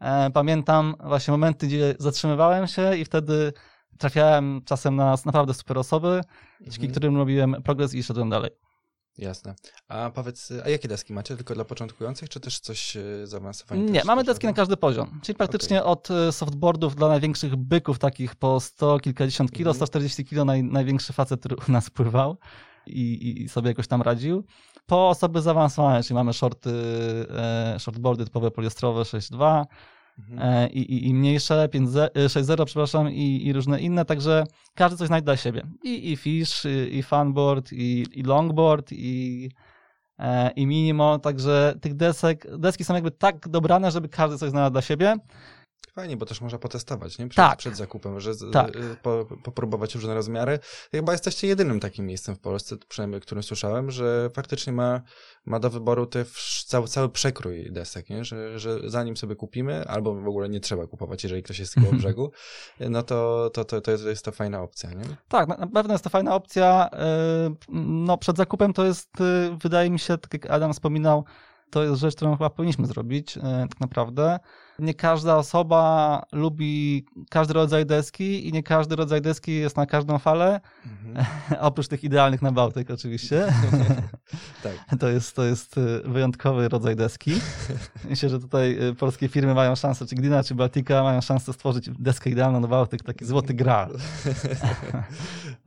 e, 0.00 0.30
pamiętam 0.30 0.94
właśnie 1.04 1.32
momenty, 1.32 1.66
gdzie 1.66 1.94
zatrzymywałem 1.98 2.66
się 2.66 2.96
i 2.96 3.04
wtedy 3.04 3.52
trafiałem 3.98 4.62
czasem 4.64 4.96
na 4.96 5.14
naprawdę 5.26 5.54
super 5.54 5.78
osoby, 5.78 6.20
dzięki 6.60 6.76
Mhm. 6.76 6.90
którym 6.90 7.16
robiłem 7.16 7.56
progres 7.64 7.94
i 7.94 8.02
szedłem 8.02 8.30
dalej. 8.30 8.50
Jasne. 9.18 9.54
A 9.88 10.10
powiedz, 10.14 10.52
a 10.64 10.68
jakie 10.68 10.88
deski 10.88 11.12
macie? 11.12 11.36
Tylko 11.36 11.54
dla 11.54 11.64
początkujących, 11.64 12.28
czy 12.28 12.40
też 12.40 12.60
coś 12.60 12.96
e, 12.96 13.02
zaawansowanego? 13.26 13.90
Nie, 13.92 14.04
mamy 14.04 14.24
deski 14.24 14.46
na 14.46 14.52
każdy 14.52 14.76
poziom, 14.76 15.20
czyli 15.22 15.36
praktycznie 15.36 15.84
od 15.84 16.08
y, 16.10 16.32
softboardów 16.32 16.96
dla 16.96 17.08
największych 17.08 17.56
byków, 17.56 17.98
takich 17.98 18.34
po 18.36 18.60
100, 18.60 19.00
kilkadziesiąt 19.00 19.50
kilo, 19.52 19.70
Mhm. 19.70 19.76
140 19.86 20.24
kilo, 20.24 20.44
naj, 20.44 20.62
największy 20.64 21.12
facet, 21.12 21.40
który 21.40 21.56
u 21.68 21.72
nas 21.72 21.90
pływał 21.90 22.36
i, 22.86 23.00
i- 23.00 23.42
i 23.42 23.48
sobie 23.48 23.68
jakoś 23.68 23.86
tam 23.88 24.02
radził. 24.02 24.44
Po 24.86 25.08
osoby 25.08 25.40
zaawansowane, 25.42 26.02
czyli 26.02 26.14
mamy 26.14 26.32
shorty, 26.32 26.70
e, 27.30 27.76
shortboardy 27.78 28.24
typowe 28.24 28.50
poliestrowe 28.50 29.02
6.2 29.04 29.64
Mhm. 30.18 30.38
e, 30.42 30.68
i, 30.68 30.94
i, 30.94 31.08
i 31.08 31.14
mniejsze 31.14 31.68
5.0, 31.68 32.08
e, 32.14 32.26
6.0, 32.26 32.64
przepraszam, 32.64 33.10
i, 33.10 33.46
i 33.46 33.52
różne 33.52 33.80
inne, 33.80 34.04
także 34.04 34.44
każdy 34.74 34.96
coś 34.96 35.06
znajdzie 35.06 35.24
dla 35.24 35.36
siebie. 35.36 35.62
I, 35.84 36.12
i 36.12 36.16
fish, 36.16 36.66
i, 36.90 37.02
funboard, 37.02 37.72
i, 37.72 38.06
i 38.12 38.22
longboard, 38.22 38.92
i, 38.92 39.50
e, 40.18 40.50
i 40.50 40.66
minimo, 40.66 41.18
także 41.18 41.74
tych 41.80 41.94
desek, 41.94 42.46
deski 42.58 42.84
są 42.84 42.94
jakby 42.94 43.10
tak 43.10 43.48
dobrane, 43.48 43.90
żeby 43.90 44.08
każdy 44.08 44.38
coś 44.38 44.50
znalazł 44.50 44.72
dla 44.72 44.82
siebie. 44.82 45.16
Fajnie, 45.94 46.16
bo 46.16 46.26
też 46.26 46.40
można 46.40 46.58
potestować, 46.58 47.18
nie? 47.18 47.28
Przed, 47.28 47.36
Tak. 47.36 47.58
przed 47.58 47.76
zakupem, 47.76 48.20
że 48.20 48.32
Tak. 48.52 48.76
y, 48.76 48.96
po, 49.02 49.26
popróbować 49.44 49.94
różne 49.94 50.14
rozmiary. 50.14 50.58
Chyba 50.90 51.12
jesteście 51.12 51.46
jedynym 51.46 51.80
takim 51.80 52.06
miejscem 52.06 52.34
w 52.36 52.38
Polsce, 52.40 52.76
przynajmniej 52.88 53.20
którym 53.20 53.42
słyszałem, 53.42 53.90
że 53.90 54.30
faktycznie 54.34 54.72
ma, 54.72 55.00
ma 55.46 55.58
do 55.60 55.70
wyboru 55.70 56.06
te 56.06 56.24
cały, 56.66 56.88
cały 56.88 57.08
przekrój 57.08 57.72
desek, 57.72 58.10
nie? 58.10 58.24
Że, 58.24 58.58
że 58.58 58.78
zanim 58.90 59.16
sobie 59.16 59.36
kupimy, 59.36 59.88
albo 59.88 60.14
w 60.14 60.28
ogóle 60.28 60.48
nie 60.48 60.60
trzeba 60.60 60.86
kupować, 60.86 61.22
jeżeli 61.22 61.42
ktoś 61.42 61.58
jest 61.58 61.72
z 61.72 61.74
koło 61.74 61.92
brzegu, 61.92 62.30
no 62.80 63.02
to, 63.02 63.50
to, 63.54 63.64
to, 63.64 63.80
to 63.80 63.90
jest- 63.90 64.04
jest 64.04 64.24
to 64.24 64.32
fajna 64.32 64.62
opcja, 64.62 64.90
nie? 64.90 65.04
Tak, 65.28 65.48
na, 65.48 65.66
pewno 65.66 65.94
jest 65.94 66.04
to 66.04 66.10
fajna 66.10 66.34
opcja. 66.34 66.88
e, 66.92 67.54
No, 67.78 68.18
przed 68.18 68.36
zakupem 68.36 68.72
to 68.72 68.84
jest, 68.84 69.20
e, 69.20 69.58
wydaje 69.62 69.90
mi 69.90 69.98
się, 69.98 70.18
tak 70.18 70.32
jak 70.34 70.50
Adam 70.50 70.72
wspominał, 70.72 71.24
to 71.70 71.82
jest 71.84 72.00
rzecz, 72.00 72.16
którą 72.16 72.32
chyba 72.36 72.50
powinniśmy 72.50 72.86
zrobić, 72.86 73.34
tak 73.70 73.80
naprawdę. 73.80 74.38
Nie 74.78 74.94
każda 74.94 75.36
osoba 75.36 76.22
lubi 76.32 77.04
każdy 77.30 77.54
rodzaj 77.54 77.86
deski 77.86 78.48
i 78.48 78.52
nie 78.52 78.62
każdy 78.62 78.96
rodzaj 78.96 79.20
deski 79.20 79.54
jest 79.54 79.76
na 79.76 79.86
każdą 79.86 80.18
falę, 80.18 80.60
Mhm. 80.86 81.26
oprócz 81.68 81.88
tych 81.88 82.04
idealnych 82.04 82.42
na 82.42 82.52
Bałtyk 82.52 82.90
oczywiście. 82.90 83.46
tak. 84.62 84.72
To 85.00 85.08
jest, 85.08 85.36
to 85.36 85.44
jest 85.44 85.78
y, 85.78 86.02
wyjątkowy 86.04 86.68
rodzaj 86.68 86.96
deski. 86.96 87.32
Myślę, 88.10 88.28
że 88.28 88.40
tutaj 88.40 88.88
y, 88.88 88.94
polskie 88.94 89.28
firmy 89.28 89.54
mają 89.54 89.74
szansę, 89.74 90.06
czy 90.06 90.14
Glina, 90.14 90.42
czy 90.44 90.54
Baltica 90.54 91.02
mają 91.02 91.20
szansę 91.20 91.52
stworzyć 91.52 91.90
deskę 91.98 92.30
idealną 92.30 92.60
na 92.60 92.68
Bałtyk, 92.68 93.02
taki 93.02 93.24
złoty 93.24 93.54
graal. 93.54 93.96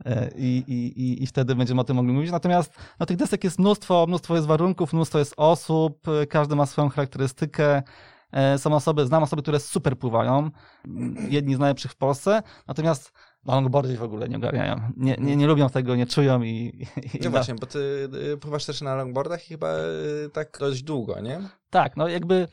E, 0.04 0.30
I, 0.36 0.64
i, 0.66 1.02
i, 1.02 1.22
I 1.22 1.26
wtedy 1.26 1.54
będziemy 1.54 1.80
o 1.80 1.84
tym 1.84 1.96
mogli 1.96 2.12
mówić. 2.12 2.30
Natomiast 2.30 2.74
no, 3.00 3.06
tych 3.06 3.16
desek 3.16 3.44
jest 3.44 3.58
mnóstwo, 3.58 4.04
mnóstwo 4.08 4.34
jest 4.34 4.46
warunków, 4.46 4.92
mnóstwo 4.92 5.18
jest 5.18 5.34
osób, 5.36 6.08
y, 6.08 6.26
każdy 6.26 6.56
ma 6.56 6.66
swoją 6.66 6.88
charakterystykę. 6.88 7.82
E, 8.32 8.58
Są 8.58 8.74
osoby, 8.74 9.06
znam 9.06 9.22
osoby, 9.22 9.42
które 9.42 9.60
super 9.60 9.98
pływają, 9.98 10.50
jedni 11.28 11.54
z 11.54 11.58
najlepszych 11.58 11.92
w 11.92 11.96
Polsce, 11.96 12.42
natomiast 12.68 13.12
na 13.44 13.54
longboardzie 13.54 13.96
w 13.96 14.02
ogóle 14.02 14.28
nie 14.28 14.36
ogarniają. 14.36 14.80
Nie, 14.96 15.16
nie, 15.20 15.36
nie 15.36 15.46
lubią 15.46 15.68
tego, 15.70 15.96
nie 15.96 16.06
czują 16.06 16.42
i... 16.42 16.86
i 17.14 17.18
No 17.24 17.30
właśnie, 17.30 17.54
bo 17.54 17.66
ty 17.66 18.08
y, 18.32 18.36
pływasz 18.36 18.64
też 18.64 18.80
na 18.80 18.94
longboardach 18.94 19.44
i 19.44 19.48
chyba 19.48 19.74
y, 19.78 20.30
tak 20.32 20.56
dość 20.60 20.82
długo, 20.82 21.20
nie? 21.20 21.40
Tak, 21.70 21.96
no 21.96 22.08
jakby 22.08 22.48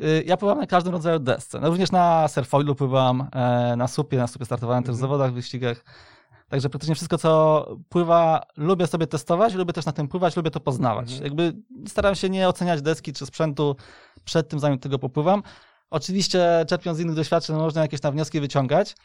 y, 0.00 0.22
ja 0.26 0.36
pływam 0.36 0.58
na 0.58 0.66
każdym 0.66 0.92
rodzaju 0.92 1.18
desce. 1.18 1.60
No 1.60 1.68
również 1.68 1.90
na 1.92 2.28
surfoilu 2.28 2.74
pływam, 2.74 3.28
e, 3.32 3.74
na 3.76 3.88
supie, 3.88 4.16
na 4.18 4.26
supie 4.26 4.44
startowałem 4.44 4.82
też 4.82 4.90
w 4.94 4.98
Mhm. 4.98 5.00
zawodach, 5.10 5.30
w 5.32 5.34
wyścigach. 5.34 5.84
Także 6.48 6.68
praktycznie 6.70 6.94
wszystko, 6.94 7.18
co 7.18 7.66
pływa, 7.88 8.40
lubię 8.56 8.86
sobie 8.86 9.06
testować, 9.06 9.54
lubię 9.54 9.72
też 9.72 9.86
na 9.86 9.92
tym 9.92 10.08
pływać, 10.08 10.36
lubię 10.36 10.50
to 10.50 10.60
poznawać. 10.60 11.12
Mhm. 11.12 11.24
Jakby 11.24 11.52
staram 11.88 12.14
się 12.14 12.30
nie 12.30 12.48
oceniać 12.48 12.82
deski 12.82 13.12
czy 13.12 13.26
sprzętu 13.26 13.76
przed 14.24 14.48
tym, 14.48 14.60
zanim 14.60 14.78
tego 14.78 14.98
popływam. 14.98 15.42
Oczywiście 15.90 16.64
czerpiąc 16.68 16.98
z 16.98 17.00
innych 17.00 17.16
doświadczeń 17.16 17.56
można 17.56 17.82
jakieś 17.82 18.00
tam 18.00 18.12
wnioski 18.12 18.40
wyciągać, 18.40 18.96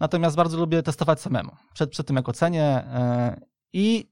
natomiast 0.00 0.36
bardzo 0.36 0.58
lubię 0.58 0.82
testować 0.82 1.20
samemu. 1.20 1.56
Przed, 1.74 1.90
przed 1.90 2.06
tym 2.06 2.16
jak 2.16 2.28
ocenię 2.28 2.64
e, 2.64 3.40
i 3.72 4.10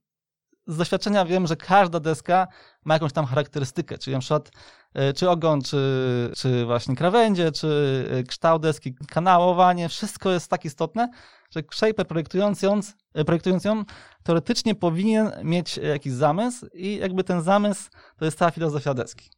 z 0.66 0.76
doświadczenia 0.76 1.24
wiem, 1.24 1.46
że 1.46 1.56
każda 1.56 2.00
deska 2.00 2.48
ma 2.84 2.94
jakąś 2.94 3.12
tam 3.12 3.26
charakterystykę, 3.26 3.98
czyli 3.98 4.14
na 4.14 4.20
przykład 4.20 4.50
e, 4.94 5.12
czy 5.12 5.30
ogon, 5.30 5.62
czy, 5.62 6.32
czy 6.36 6.66
właśnie 6.66 6.96
krawędzie, 6.96 7.52
czy 7.52 8.08
e, 8.10 8.22
kształt 8.22 8.62
deski, 8.62 8.94
kanałowanie, 8.94 9.88
wszystko 9.88 10.30
jest 10.30 10.50
tak 10.50 10.64
istotne, 10.64 11.08
że 11.50 11.62
shaper 11.74 12.06
projektując 12.06 12.62
ją, 12.62 12.80
projektując 13.26 13.64
ją 13.64 13.84
teoretycznie 14.22 14.74
powinien 14.74 15.30
mieć 15.44 15.76
jakiś 15.76 16.12
zamysł 16.12 16.66
i 16.74 16.96
jakby 16.96 17.24
ten 17.24 17.42
zamysł 17.42 17.90
to 18.18 18.24
jest 18.24 18.38
cała 18.38 18.50
filozofia 18.50 18.94
deski. 18.94 19.38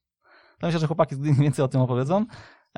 To 0.61 0.67
myślę, 0.67 0.81
że 0.81 0.87
chłopaki 0.87 1.17
więcej 1.17 1.65
o 1.65 1.69
tym 1.69 1.81
opowiedzą, 1.81 2.27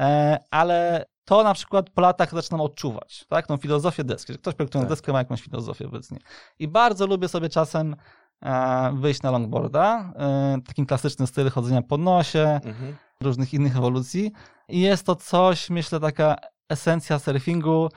e, 0.01 0.39
ale 0.51 1.05
to 1.25 1.43
na 1.45 1.55
przykład 1.55 1.91
po 1.91 2.01
latach 2.01 2.35
zaczynam 2.35 2.61
odczuwać, 2.61 3.25
tak, 3.29 3.47
tą 3.47 3.57
filozofię 3.57 4.05
deski, 4.05 4.33
że 4.33 4.39
ktoś 4.39 4.55
projektując 4.55 4.89
Tak. 4.89 4.99
deskę 4.99 5.13
ma 5.13 5.19
jakąś 5.19 5.43
filozofię 5.43 5.87
obecnie. 5.87 6.19
I 6.59 6.69
bardzo 6.69 7.07
lubię 7.07 7.29
sobie 7.29 7.49
czasem 7.49 7.97
e, 8.43 8.93
wyjść 8.97 9.23
na 9.23 9.31
longboarda, 9.31 10.13
e, 10.17 10.59
takim 10.67 10.87
klasyczny 10.87 11.27
styl 11.27 11.51
chodzenia 11.51 11.83
po 11.83 11.97
nosie, 11.99 12.61
Mhm. 12.65 12.97
różnych 13.21 13.55
innych 13.55 13.77
ewolucji. 13.77 14.33
I 14.69 14.81
jest 14.81 15.07
to 15.07 15.17
coś, 15.17 15.71
myślę, 15.71 16.01
taka 16.01 16.37
esencja 16.69 17.19
surfingu, 17.19 17.89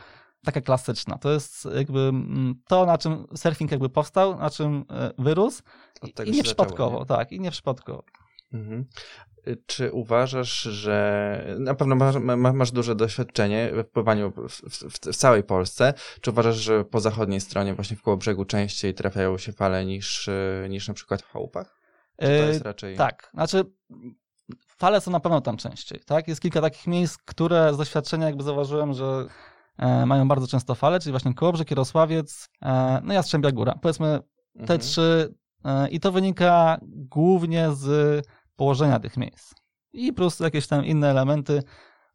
taka 0.46 0.62
klasyczna. 0.62 1.18
To 1.18 1.32
jest 1.32 1.68
jakby 1.76 2.00
mm, 2.00 2.62
to, 2.68 2.86
na 2.86 2.98
czym 2.98 3.28
surfing 3.36 3.72
jakby 3.72 3.90
powstał, 3.90 4.38
na 4.38 4.50
czym 4.50 4.86
wyrósł. 5.18 5.62
I, 6.04 6.14
nie 6.32 6.44
przypadkowo, 6.44 7.06
tak, 7.06 7.32
i 7.32 7.40
nie 7.40 7.52
przypadkowo. 7.52 8.04
Mhm. 8.56 8.86
Y, 9.48 9.58
Czy 9.66 9.92
uważasz, 9.92 10.62
że 10.62 11.56
na 11.60 11.76
pewno 11.76 11.96
masz, 11.96 12.16
ma- 12.16 12.54
masz 12.54 12.72
duże 12.72 12.96
doświadczenie 12.96 13.72
w 13.74 13.86
pływaniu 13.92 14.32
w, 14.32 14.50
w, 14.50 14.84
w 15.12 15.16
całej 15.16 15.44
Polsce? 15.44 15.94
Czy 16.22 16.32
uważasz, 16.32 16.56
że 16.56 16.86
po 16.86 17.00
zachodniej 17.00 17.42
stronie, 17.42 17.74
właśnie 17.74 17.98
w 17.98 18.02
koło 18.02 18.18
brzegu, 18.18 18.46
częściej 18.46 18.94
trafiają 18.94 19.38
się 19.38 19.52
fale 19.52 19.86
niż, 19.86 20.28
y, 20.28 20.68
niż 20.70 20.88
na 20.88 20.94
przykład 20.94 21.22
w 21.22 21.32
chałupach? 21.32 21.80
Czy 22.20 22.26
to 22.26 22.32
E, 22.34 22.48
jest 22.48 22.62
raczej. 22.62 22.96
Tak, 22.98 23.30
znaczy 23.34 23.64
fale 24.78 25.02
są 25.02 25.12
na 25.12 25.20
pewno 25.20 25.42
tam 25.42 25.58
częściej, 25.58 26.00
tak? 26.06 26.28
Jest 26.28 26.42
kilka 26.42 26.62
takich 26.62 26.88
miejsc, 26.88 27.18
które 27.18 27.74
z 27.74 27.78
doświadczenia 27.78 28.26
jakby 28.26 28.44
zauważyłem, 28.44 28.94
że 28.94 29.26
e, 29.78 30.06
mają 30.06 30.28
bardzo 30.28 30.48
często 30.48 30.76
fale, 30.76 31.00
czyli 31.00 31.12
właśnie 31.12 31.34
Kołobrzeg, 31.34 31.72
Jarosławiec, 31.72 32.50
e, 32.62 33.02
no 33.04 33.14
Jastrzębia 33.14 33.52
Góra. 33.52 33.76
Powiedzmy 33.82 34.20
te 34.54 34.62
Mhm. 34.62 34.80
trzy 34.80 35.34
e, 35.66 35.90
i 35.90 36.00
to 36.00 36.12
wynika 36.12 36.78
głównie 36.88 37.72
z 37.72 38.26
położenia 38.56 39.00
tych 39.00 39.18
miejsc. 39.18 39.54
I 39.94 40.14
plus 40.14 40.40
jakieś 40.40 40.68
tam 40.68 40.86
inne 40.86 41.10
elementy, 41.10 41.64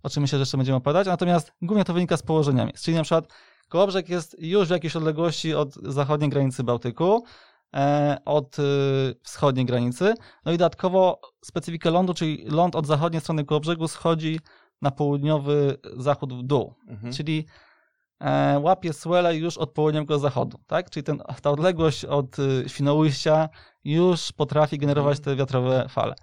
o 0.03 0.11
czym 0.11 0.21
myślę, 0.21 0.39
że 0.39 0.43
jeszcze 0.43 0.57
będziemy 0.57 0.77
opowiadać, 0.79 1.07
natomiast 1.07 1.53
głównie 1.63 1.85
to 1.85 1.95
wynika 1.95 2.17
z 2.17 2.23
położenia 2.23 2.65
miejsc. 2.65 2.85
Czyli 2.85 2.97
na 2.97 3.03
przykład 3.03 3.29
Kołobrzeg 3.69 4.09
jest 4.09 4.37
już 4.39 4.69
w 4.69 4.71
jakiejś 4.71 4.97
odległości 4.97 5.55
od 5.55 5.75
zachodniej 5.75 6.31
granicy 6.31 6.65
Bałtyku, 6.65 7.25
e, 7.75 8.19
od 8.25 8.59
y, 8.59 8.63
wschodniej 9.23 9.67
granicy. 9.67 10.15
No 10.45 10.53
i 10.53 10.59
dodatkowo 10.59 11.21
specyfikę 11.45 11.91
lądu, 11.91 12.15
czyli 12.15 12.45
ląd 12.47 12.77
od 12.77 12.87
zachodniej 12.87 13.21
strony 13.21 13.45
Kołobrzegu 13.45 13.89
schodzi 13.89 14.41
na 14.83 14.91
południowy 14.91 15.79
zachód 15.97 16.35
w 16.35 16.43
dół. 16.43 16.75
Mhm. 16.89 17.13
Czyli 17.13 17.47
e, 18.21 18.59
łapie 18.59 18.93
swele 18.93 19.37
już 19.37 19.59
od 19.59 19.73
południowego 19.73 20.19
zachodu, 20.19 20.59
tak? 20.67 20.91
Czyli 20.91 21.05
ten, 21.05 21.23
ta 21.43 21.51
odległość 21.51 22.05
od 22.05 22.39
y, 22.39 22.65
Świnoujścia 22.67 23.49
już 23.85 24.33
potrafi 24.33 24.79
generować 24.79 25.19
Mhm. 25.19 25.25
te 25.25 25.37
wiatrowe 25.37 25.87
fale. 25.89 26.15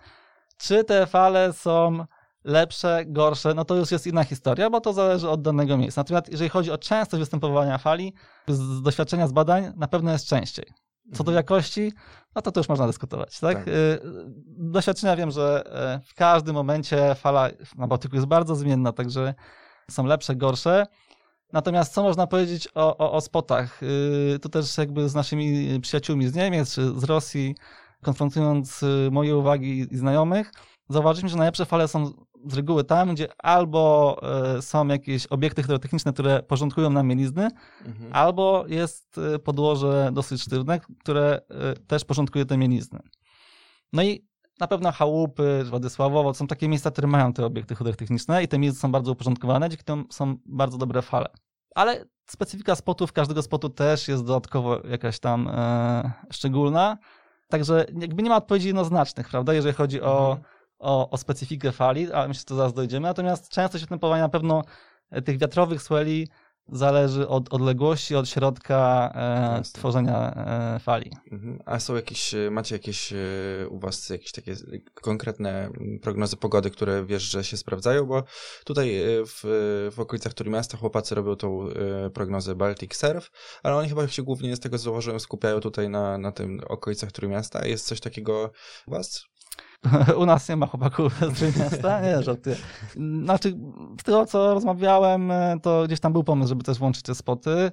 Czy 0.57 0.83
te 0.83 1.05
fale 1.05 1.53
są 1.53 2.05
lepsze, 2.43 3.03
gorsze, 3.07 3.53
no 3.53 3.65
to 3.65 3.75
już 3.75 3.91
jest 3.91 4.07
inna 4.07 4.23
historia, 4.23 4.69
bo 4.69 4.81
to 4.81 4.93
zależy 4.93 5.29
od 5.29 5.41
danego 5.41 5.77
miejsca. 5.77 6.01
Natomiast 6.01 6.29
jeżeli 6.31 6.49
chodzi 6.49 6.71
o 6.71 6.77
częstość 6.77 7.19
występowania 7.19 7.77
fali, 7.77 8.13
z, 8.47 8.81
doświadczenia, 8.81 9.27
z 9.27 9.31
badań, 9.31 9.73
na 9.75 9.87
pewno 9.87 10.11
jest 10.11 10.27
częściej. 10.27 10.65
Co 11.13 11.23
do 11.23 11.31
Mhm. 11.31 11.35
jakości, 11.35 11.93
no 12.35 12.41
to 12.41 12.51
to 12.51 12.59
już 12.59 12.69
można 12.69 12.87
dyskutować, 12.87 13.39
tak? 13.39 13.57
Tak. 13.57 13.67
Y, 13.67 13.99
Doświadczenia 14.47 15.15
wiem, 15.15 15.31
że 15.31 15.63
e, 15.65 15.99
w 16.05 16.13
każdym 16.13 16.55
momencie 16.55 17.15
fala 17.15 17.49
na 17.77 17.87
Bałtyku 17.87 18.15
jest 18.15 18.27
bardzo 18.27 18.55
zmienna, 18.55 18.91
także 18.91 19.33
są 19.91 20.05
lepsze, 20.05 20.35
gorsze. 20.35 20.85
Natomiast 21.53 21.93
co 21.93 22.03
można 22.03 22.27
powiedzieć 22.27 22.67
o, 22.75 22.97
o, 22.97 23.11
o 23.11 23.21
spotach? 23.21 23.83
Y, 23.83 24.39
Tu 24.41 24.49
też 24.49 24.77
jakby 24.77 25.09
z 25.09 25.15
naszymi 25.15 25.79
przyjaciółmi 25.81 26.27
z 26.27 26.35
Niemiec 26.35 26.73
czy 26.73 26.99
z 26.99 27.03
Rosji, 27.03 27.55
konfrontując 28.01 28.83
y, 28.83 29.09
moje 29.11 29.37
uwagi 29.37 29.87
i 29.91 29.97
znajomych, 29.97 30.51
zauważyliśmy, 30.89 31.29
że 31.29 31.37
najlepsze 31.37 31.65
fale 31.65 31.87
są 31.87 32.11
z 32.45 32.53
reguły 32.53 32.83
tam, 32.83 33.13
gdzie 33.13 33.27
albo 33.37 34.17
e, 34.57 34.61
są 34.61 34.87
jakieś 34.87 35.27
obiekty 35.27 35.61
hydrotechniczne, 35.61 36.13
które 36.13 36.43
porządkują 36.43 36.89
nam 36.89 37.07
mielizny, 37.07 37.49
Mhm. 37.85 38.09
albo 38.13 38.65
jest 38.67 39.17
y, 39.35 39.39
podłoże 39.39 40.09
dosyć 40.13 40.41
sztywne, 40.41 40.79
które 40.99 41.41
y, 41.75 41.85
też 41.85 42.05
porządkuje 42.05 42.45
te 42.45 42.57
mielizny. 42.57 42.99
No 43.93 44.03
i 44.03 44.26
na 44.59 44.67
pewno 44.67 44.91
chałupy, 44.91 45.63
Władysławowo, 45.63 46.33
są 46.33 46.47
takie 46.47 46.67
miejsca, 46.67 46.91
które 46.91 47.07
mają 47.07 47.33
te 47.33 47.45
obiekty 47.45 47.75
hydrotechniczne 47.75 48.43
i 48.43 48.47
te 48.47 48.59
miejsca 48.59 48.81
są 48.81 48.91
bardzo 48.91 49.11
uporządkowane, 49.11 49.69
dzięki 49.69 49.83
temu 49.83 50.03
są 50.09 50.35
bardzo 50.45 50.77
dobre 50.77 51.01
fale. 51.01 51.27
Ale 51.75 52.05
specyfika 52.29 52.75
spotów, 52.75 53.13
każdego 53.13 53.41
spotu 53.41 53.69
też 53.69 54.07
jest 54.07 54.23
dodatkowo 54.23 54.79
jakaś 54.87 55.19
tam 55.19 55.47
e, 55.47 56.11
szczególna. 56.31 56.97
Także 57.47 57.85
jakby 57.99 58.23
nie 58.23 58.29
ma 58.29 58.37
odpowiedzi 58.37 58.67
jednoznacznych, 58.67 59.29
prawda, 59.29 59.53
jeżeli 59.53 59.75
chodzi 59.75 60.01
o, 60.01 60.29
Mhm. 60.31 60.43
o, 60.79 61.09
o 61.09 61.17
specyfikę 61.17 61.71
fali, 61.71 62.11
ale 62.13 62.27
myślę, 62.27 62.39
że 62.39 62.45
to 62.45 62.55
zaraz 62.55 62.73
dojdziemy. 62.73 63.07
Natomiast 63.07 63.49
częstość 63.49 63.83
występowania 63.83 64.23
na 64.23 64.29
pewno 64.29 64.63
e, 65.09 65.21
tych 65.21 65.37
wiatrowych 65.37 65.81
sweli 65.81 66.27
zależy 66.71 67.27
od 67.27 67.53
odległości, 67.53 68.15
od 68.15 68.29
środka 68.29 69.11
e, 69.15 69.61
tworzenia 69.73 70.33
e, 70.35 70.79
fali. 70.79 71.11
Mhm. 71.31 71.59
A 71.65 71.79
są 71.79 71.95
jakieś, 71.95 72.33
e, 72.33 72.51
macie 72.51 72.75
jakieś 72.75 73.13
e, 73.13 73.17
u 73.69 73.79
was 73.79 74.09
jakieś 74.09 74.31
takie 74.31 74.55
konkretne 74.93 75.65
mm, 75.65 75.99
prognozy 75.99 76.37
pogody, 76.37 76.71
które 76.71 77.05
wiesz, 77.05 77.23
że 77.23 77.43
się 77.43 77.57
sprawdzają? 77.57 78.05
Bo 78.05 78.23
tutaj 78.65 78.95
e, 78.95 79.25
w, 79.25 79.41
w 79.95 79.99
okolicach 79.99 80.33
Trójmiasta 80.33 80.77
chłopacy 80.77 81.15
robią 81.15 81.35
tą 81.35 81.69
prognozę 82.13 82.55
Baltic 82.55 82.95
Surf, 82.95 83.31
ale 83.63 83.75
oni 83.75 83.89
chyba 83.89 84.07
się 84.07 84.23
głównie 84.23 84.55
z 84.55 84.59
tego 84.59 84.77
zauważyłem 84.77 85.19
skupiają 85.19 85.59
tutaj 85.59 85.89
na, 85.89 86.17
na 86.17 86.31
tym 86.31 86.59
okolicach 86.67 87.11
Trójmiasta. 87.11 87.67
Jest 87.67 87.85
coś 87.85 87.99
takiego 87.99 88.51
u 88.87 88.91
was? 88.91 89.25
U 90.17 90.25
nas 90.25 90.49
nie 90.49 90.55
ma 90.55 90.67
chłopaków 90.67 91.13
z 91.33 91.37
Trójmiasta, 91.37 92.01
nie, 92.01 92.23
żartuję. 92.23 92.55
Znaczy, 93.23 93.57
z 94.01 94.03
tego 94.03 94.25
co 94.25 94.53
rozmawiałem, 94.53 95.31
e, 95.31 95.57
to 95.61 95.83
gdzieś 95.85 95.99
tam 95.99 96.13
był 96.13 96.23
pomysł, 96.23 96.49
żeby 96.49 96.63
też 96.63 96.77
włączyć 96.79 97.03
te 97.03 97.15
spoty. 97.15 97.71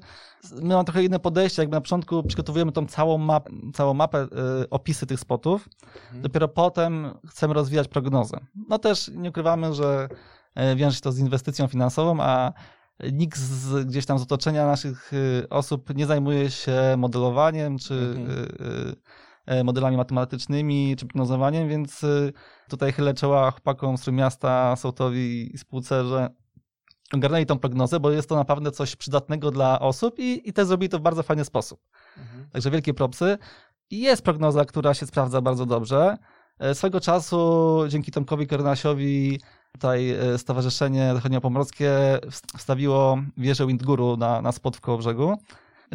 My 0.62 0.68
mamy 0.68 0.84
trochę 0.84 1.04
inne 1.04 1.18
podejście, 1.18 1.62
jakby 1.62 1.74
na 1.76 1.80
początku 1.80 2.22
przygotowujemy 2.22 2.72
tą 2.72 2.86
całą, 2.86 3.18
map, 3.18 3.48
całą 3.74 3.94
mapę, 3.94 4.18
e, 4.18 4.26
opisy 4.70 5.06
tych 5.06 5.20
spotów, 5.20 5.68
Mhm. 6.04 6.22
dopiero 6.22 6.48
potem 6.48 7.14
chcemy 7.28 7.54
rozwijać 7.54 7.88
prognozę. 7.88 8.36
No 8.68 8.78
też 8.78 9.10
nie 9.14 9.28
ukrywamy, 9.30 9.74
że 9.74 10.08
e, 10.54 10.76
wiąże 10.76 10.96
się 10.96 11.02
to 11.02 11.12
z 11.12 11.18
inwestycją 11.18 11.66
finansową, 11.66 12.16
a 12.20 12.52
nikt 13.12 13.38
z, 13.38 13.84
gdzieś 13.84 14.06
tam 14.06 14.18
z 14.18 14.22
otoczenia 14.22 14.66
naszych 14.66 15.12
osób 15.50 15.94
nie 15.94 16.06
zajmuje 16.06 16.50
się 16.50 16.94
modelowaniem 16.98 17.78
czy 17.78 17.94
Mhm. 17.94 18.46
E, 19.48 19.52
e, 19.52 19.60
e, 19.60 19.64
modelami 19.64 19.96
matematycznymi 19.96 20.96
czy 20.98 21.06
prognozowaniem, 21.06 21.68
więc 21.68 22.04
y, 22.04 22.32
tutaj 22.68 22.92
chylę 22.92 23.14
czoła 23.14 23.50
chłopakom 23.50 23.98
z 23.98 24.08
miasta, 24.08 24.76
Sołtowi 24.76 25.54
i 25.54 25.58
spółce, 25.58 26.04
że 26.04 26.28
ogarnęli 27.12 27.46
tą 27.46 27.58
prognozę, 27.58 28.00
bo 28.00 28.10
jest 28.10 28.28
to 28.28 28.36
naprawdę 28.36 28.70
coś 28.70 28.96
przydatnego 28.96 29.50
dla 29.50 29.80
osób 29.80 30.18
i, 30.18 30.48
i 30.48 30.52
też 30.52 30.66
zrobili 30.66 30.88
to 30.88 30.98
w 30.98 31.02
bardzo 31.02 31.22
fajny 31.22 31.44
sposób. 31.44 31.80
Mhm. 32.18 32.50
Także 32.50 32.70
wielkie 32.70 32.94
propsy. 32.94 33.38
I 33.90 34.00
jest 34.00 34.22
prognoza, 34.22 34.64
która 34.64 34.94
się 34.94 35.06
sprawdza 35.06 35.40
bardzo 35.40 35.66
dobrze. 35.66 36.16
E, 36.58 36.74
Swego 36.74 37.00
czasu 37.00 37.78
dzięki 37.88 38.12
Tomkowi 38.12 38.46
Kornasiowi 38.46 39.40
tutaj 39.72 40.10
e, 40.10 40.38
Stowarzyszenie 40.38 41.10
Zachodniopomorskie 41.14 42.18
wst- 42.22 42.58
wstawiło 42.58 43.18
wieżę 43.36 43.66
Windguru 43.66 44.16
na, 44.16 44.42
na 44.42 44.52
spot 44.52 44.76
w 44.76 44.80
Kołobrzegu. 44.80 45.32
E, 45.32 45.36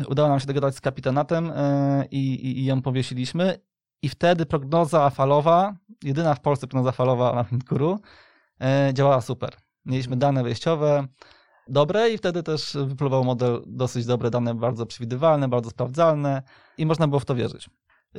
Udało 0.08 0.30
nam 0.30 0.40
się 0.40 0.48
dogadać 0.48 0.76
z 0.76 0.82
kapitanatem 0.82 1.52
e, 1.56 2.06
i, 2.12 2.34
i, 2.34 2.60
i 2.60 2.66
ją 2.66 2.82
powiesiliśmy. 2.82 3.60
I 4.02 4.10
wtedy 4.10 4.46
prognoza 4.46 5.10
falowa, 5.10 5.76
jedyna 6.04 6.36
w 6.36 6.42
Polsce 6.42 6.68
prognoza 6.68 6.92
falowa 6.92 7.36
na 7.36 7.44
Windguru, 7.44 8.00
e, 8.62 8.92
działała 8.94 9.22
super. 9.22 9.54
Mieliśmy 9.86 10.18
dane 10.18 10.44
wejściowe 10.44 11.08
dobre 11.68 12.10
i 12.10 12.18
wtedy 12.18 12.44
też 12.44 12.78
wypływał 12.86 13.24
model 13.24 13.62
dosyć 13.68 14.06
dobre, 14.06 14.30
dane 14.30 14.56
bardzo 14.56 14.86
przewidywalne, 14.86 15.48
bardzo 15.48 15.70
sprawdzalne 15.70 16.44
i 16.78 16.86
można 16.86 17.08
było 17.08 17.20
w 17.20 17.26
to 17.26 17.36
wierzyć. 17.36 17.70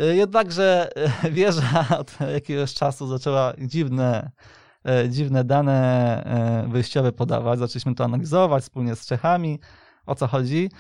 Y, 0.01 0.17
Jednakże 0.17 0.91
wieża 1.31 1.85
od 2.01 2.21
jakiegoś 2.33 2.75
czasu 2.75 3.07
zaczęła 3.07 3.53
dziwne, 3.59 4.31
dziwne 5.09 5.45
dane 5.45 6.67
wyjściowe 6.69 7.13
podawać. 7.13 7.59
Zaczęliśmy 7.59 7.95
to 7.95 8.05
analizować 8.05 8.63
wspólnie 8.63 8.97
z 8.97 9.07
Czechami, 9.07 9.61
o 10.07 10.15
co 10.15 10.27
chodzi. 10.27 10.71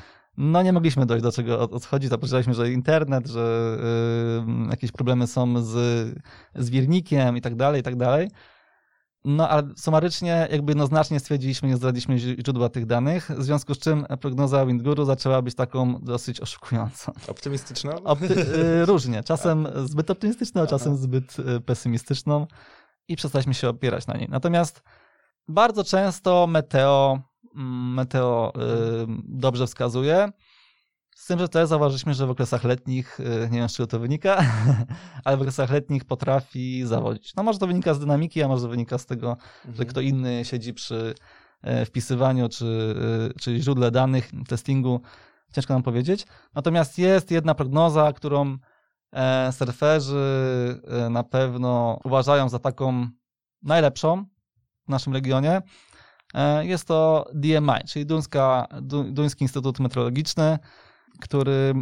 No 0.43 0.63
nie 0.63 0.73
mogliśmy 0.73 1.07
dojść 1.07 1.23
do 1.23 1.33
czego 1.33 1.61
o 1.61 1.71
o 1.71 1.81
co 1.81 1.89
chodzi. 1.89 2.09
Zapowiedzieliśmy, 2.09 2.55
że 2.55 2.73
internet, 2.73 3.27
że 3.27 3.77
y, 4.67 4.71
jakieś 4.71 4.93
problemy 4.93 5.27
są 5.27 5.63
z, 5.63 5.75
z 6.55 6.71
wirnikiem 6.71 7.37
i 7.37 7.41
tak 7.41 7.55
dalej, 7.55 7.81
i 7.81 7.83
tak 7.83 7.97
dalej. 7.97 8.31
No, 9.25 9.49
ale 9.49 9.63
sumarycznie, 9.77 10.49
jakby 10.51 10.71
jednoznacznie 10.71 11.21
stwierdziliśmy, 11.21 11.69
nie 11.69 11.77
zdradziliśmy 11.77 12.19
źródła 12.19 12.69
tych 12.69 12.87
danych, 12.87 13.31
w 13.31 13.43
związku 13.43 13.75
z 13.75 13.79
czym 13.79 14.07
prognoza 14.21 14.67
Windguru 14.67 15.05
zaczęła 15.05 15.43
być 15.43 15.55
taką 15.55 16.01
dosyć 16.01 16.41
oszukującą. 16.41 17.13
Optymistyczną? 17.29 17.91
Opty- 17.91 18.39
y, 18.83 18.87
różnie. 18.87 19.23
Czasem 19.23 19.69
zbyt 19.85 20.11
optymistyczną, 20.11 20.61
a 20.61 20.65
Aha. 20.65 20.71
czasem 20.71 20.97
zbyt 20.97 21.39
y, 21.39 21.61
pesymistyczną 21.61 22.47
i 23.09 23.17
przestaliśmy 23.17 23.55
się 23.55 23.69
opierać 23.69 24.07
na 24.07 24.15
niej. 24.15 24.29
Natomiast 24.31 24.83
bardzo 25.49 25.85
często 25.85 26.47
meteo, 26.47 27.30
meteo 27.55 28.53
y, 28.57 28.61
dobrze 29.25 29.67
wskazuje. 29.67 30.29
Z 31.15 31.27
tym, 31.27 31.39
że 31.39 31.49
też 31.49 31.69
zauważyliśmy, 31.69 32.15
że 32.15 32.27
w 32.27 32.31
okresach 32.31 32.65
letnich, 32.65 33.21
y, 33.21 33.49
nie 33.51 33.59
wiem 33.59 33.69
z 33.69 33.73
czego 33.75 33.87
to 33.87 33.99
wynika, 33.99 34.45
ale 35.25 35.37
w 35.37 35.41
okresach 35.41 35.71
letnich 35.71 36.05
potrafi 36.05 36.87
zawodzić. 36.87 37.35
No 37.35 37.43
może 37.43 37.59
to 37.59 37.67
wynika 37.67 37.95
z 37.95 38.01
dynamiki, 38.01 38.43
a 38.43 38.49
może 38.49 38.63
to 38.63 38.69
wynika 38.69 38.99
z 38.99 39.07
tego, 39.07 39.37
że 39.65 39.71
Mhm. 39.71 39.89
kto 39.89 40.01
inny 40.01 40.45
siedzi 40.45 40.75
przy 40.75 41.15
e, 41.63 41.85
wpisywaniu 41.87 42.49
czy, 42.49 42.95
e, 43.31 43.41
czy 43.41 43.59
źródle 43.61 43.91
danych, 43.91 44.31
testingu, 44.49 45.01
ciężko 45.53 45.75
nam 45.75 45.83
powiedzieć. 45.83 46.27
Natomiast 46.55 46.99
jest 46.99 47.31
jedna 47.31 47.55
prognoza, 47.55 48.13
którą 48.13 48.59
e, 49.13 49.53
surferzy 49.53 50.81
e, 50.89 51.11
na 51.11 51.23
pewno 51.23 52.01
uważają 52.05 52.49
za 52.49 52.59
taką 52.59 53.09
najlepszą 53.63 54.25
w 54.87 54.89
naszym 54.89 55.13
regionie. 55.13 55.63
E, 56.35 56.67
Jest 56.67 56.89
to 56.89 57.27
DMI, 57.35 57.85
czyli 57.89 58.07
Duńska, 58.07 58.67
Du- 58.83 59.13
Duński 59.13 59.45
Instytut 59.45 59.81
Meteorologiczny, 59.81 60.59
który, 61.21 61.75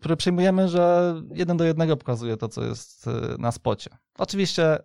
który 0.00 0.16
przyjmujemy, 0.16 0.68
że 0.68 1.14
jeden 1.34 1.56
do 1.56 1.64
jednego 1.64 1.96
pokazuje 1.96 2.36
to, 2.36 2.48
co 2.48 2.64
jest 2.64 3.08
e, 3.08 3.10
na 3.38 3.52
spocie. 3.52 3.90
Oczywiście 4.18 4.78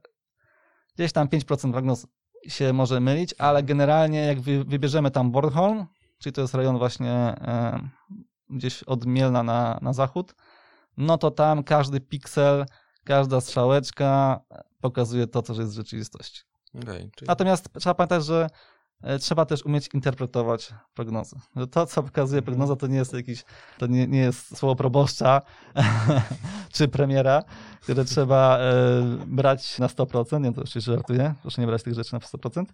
gdzieś 0.96 1.12
tam 1.12 1.28
5% 1.28 1.72
prognoz 1.72 2.08
się 2.48 2.74
może 2.74 3.00
mylić, 3.00 3.36
ale 3.38 3.64
generalnie 3.64 4.26
jak 4.26 4.42
wy, 4.42 4.64
wybierzemy 4.64 5.12
tam 5.12 5.32
Bornholm, 5.32 5.86
czyli 6.20 6.34
to 6.34 6.42
jest 6.42 6.54
rejon 6.54 6.78
właśnie 6.78 7.12
e, 7.12 7.80
gdzieś 8.50 8.84
od 8.84 9.06
Mielna 9.06 9.44
na, 9.44 9.80
na 9.82 9.94
zachód, 9.94 10.36
no 10.98 11.18
to 11.18 11.32
tam 11.32 11.64
każdy 11.64 12.00
piksel, 12.02 12.66
każda 13.04 13.42
strzałeczka 13.42 14.40
pokazuje 14.82 15.28
to, 15.28 15.42
co 15.42 15.54
jest 15.54 15.72
w 15.72 15.76
rzeczywistości. 15.76 16.42
Okej, 16.76 17.12
czyli... 17.16 17.28
Natomiast 17.28 17.70
trzeba 17.80 17.94
pamiętać, 17.94 18.26
że 18.26 18.48
e, 19.04 19.20
trzeba 19.20 19.46
też 19.46 19.66
umieć 19.66 19.90
interpretować 19.94 20.74
prognozy. 20.94 21.36
Że 21.56 21.68
to, 21.68 21.86
co 21.86 22.04
pokazuje 22.04 22.42
prognoza, 22.42 22.76
to 22.76 22.88
nie 22.88 22.98
jest 22.98 23.14
jakiś, 23.14 23.44
to 23.78 23.88
nie, 23.88 24.08
nie 24.08 24.20
jest 24.20 24.58
słowo 24.58 24.76
proboszcza 24.76 25.42
czy 26.74 26.88
premiera, 26.88 27.44
które 27.82 28.06
trzeba 28.06 28.58
e, 28.60 28.72
brać 29.28 29.80
na 29.80 29.88
100%. 29.88 30.42
Nie, 30.42 30.54
to 30.54 30.62
oczywiście 30.62 30.92
żartuję. 30.92 31.34
Proszę 31.42 31.62
nie 31.62 31.68
brać 31.68 31.84
tych 31.84 31.94
rzeczy 31.94 32.14
na 32.14 32.20
100%. 32.20 32.66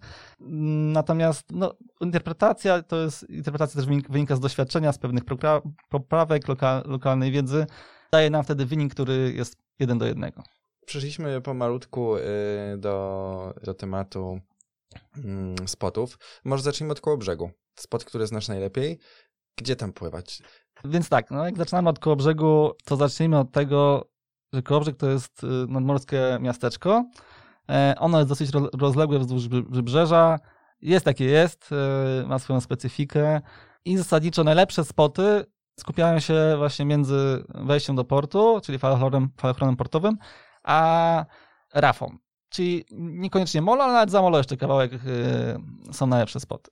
Natomiast 0.94 1.52
no, 1.52 1.74
interpretacja 2.02 2.84
to 2.84 2.98
jest, 2.98 3.30
interpretacja 3.30 3.82
też 3.82 3.90
wynik- 3.90 4.12
wynika 4.12 4.36
z 4.36 4.40
doświadczenia, 4.40 4.92
z 4.92 4.98
pewnych 4.98 5.26
popra- 5.26 5.62
poprawek 5.90 6.48
loka, 6.48 6.84
lokalnej 6.86 7.32
wiedzy. 7.32 7.66
Daje 8.12 8.30
nam 8.30 8.44
wtedy 8.44 8.66
wynik, 8.66 8.94
który 8.94 9.34
jest 9.36 9.58
jeden 9.80 9.98
do 9.98 10.06
jednego. 10.06 10.44
Przeszliśmy 10.88 11.42
pomalutku 11.42 12.18
y, 12.18 12.22
do, 12.78 13.54
do 13.64 13.74
tematu 13.74 14.40
mm, 15.26 15.68
spotów. 15.68 16.18
Może 16.46 16.64
zacznijmy 16.64 16.92
od 16.92 17.02
koło 17.02 17.18
brzegu. 17.18 17.52
Spot, 17.80 18.06
który 18.06 18.28
znasz 18.28 18.48
najlepiej. 18.48 19.00
Gdzie 19.58 19.76
tam 19.76 19.94
pływać? 19.94 20.42
Więc 20.86 21.10
tak, 21.10 21.32
no 21.32 21.46
jak 21.46 21.58
zaczynamy 21.58 21.90
od 21.90 22.00
Kołobrzegu, 22.00 22.72
to 22.86 22.96
zacznijmy 22.96 23.40
od 23.40 23.52
tego, 23.52 24.10
że 24.54 24.62
Kołobrzeg 24.62 24.96
to 24.98 25.10
jest 25.10 25.44
y, 25.44 25.48
nadmorskie 25.68 26.38
miasteczko. 26.42 27.06
E, 27.70 27.96
Ono 28.00 28.18
jest 28.18 28.30
dosyć 28.30 28.50
ro- 28.50 28.70
rozległe 28.80 29.20
wzdłuż 29.20 29.48
wy- 29.48 29.64
wybrzeża. 29.70 30.40
Jest 30.82 31.06
takie 31.06 31.26
jest, 31.26 31.70
y, 32.24 32.28
ma 32.28 32.40
swoją 32.40 32.62
specyfikę 32.62 33.42
i 33.86 33.98
zasadniczo 33.98 34.44
najlepsze 34.44 34.86
spoty 34.86 35.46
skupiają 35.80 36.20
się 36.20 36.56
właśnie 36.58 36.86
między 36.86 37.44
wejściem 37.50 37.96
do 37.96 38.04
portu, 38.04 38.60
czyli 38.64 38.80
falochronem 38.80 39.76
portowym, 39.78 40.18
a 40.68 41.26
rafą. 41.74 42.18
Czyli 42.50 42.86
niekoniecznie 42.98 43.62
molo, 43.62 43.84
ale 43.84 43.94
nawet 43.94 44.12
za 44.12 44.22
molo 44.22 44.38
jeszcze 44.38 44.58
kawałek 44.58 44.94
y, 44.94 44.98
są 45.94 46.08
najlepsze 46.08 46.40
spoty. 46.40 46.72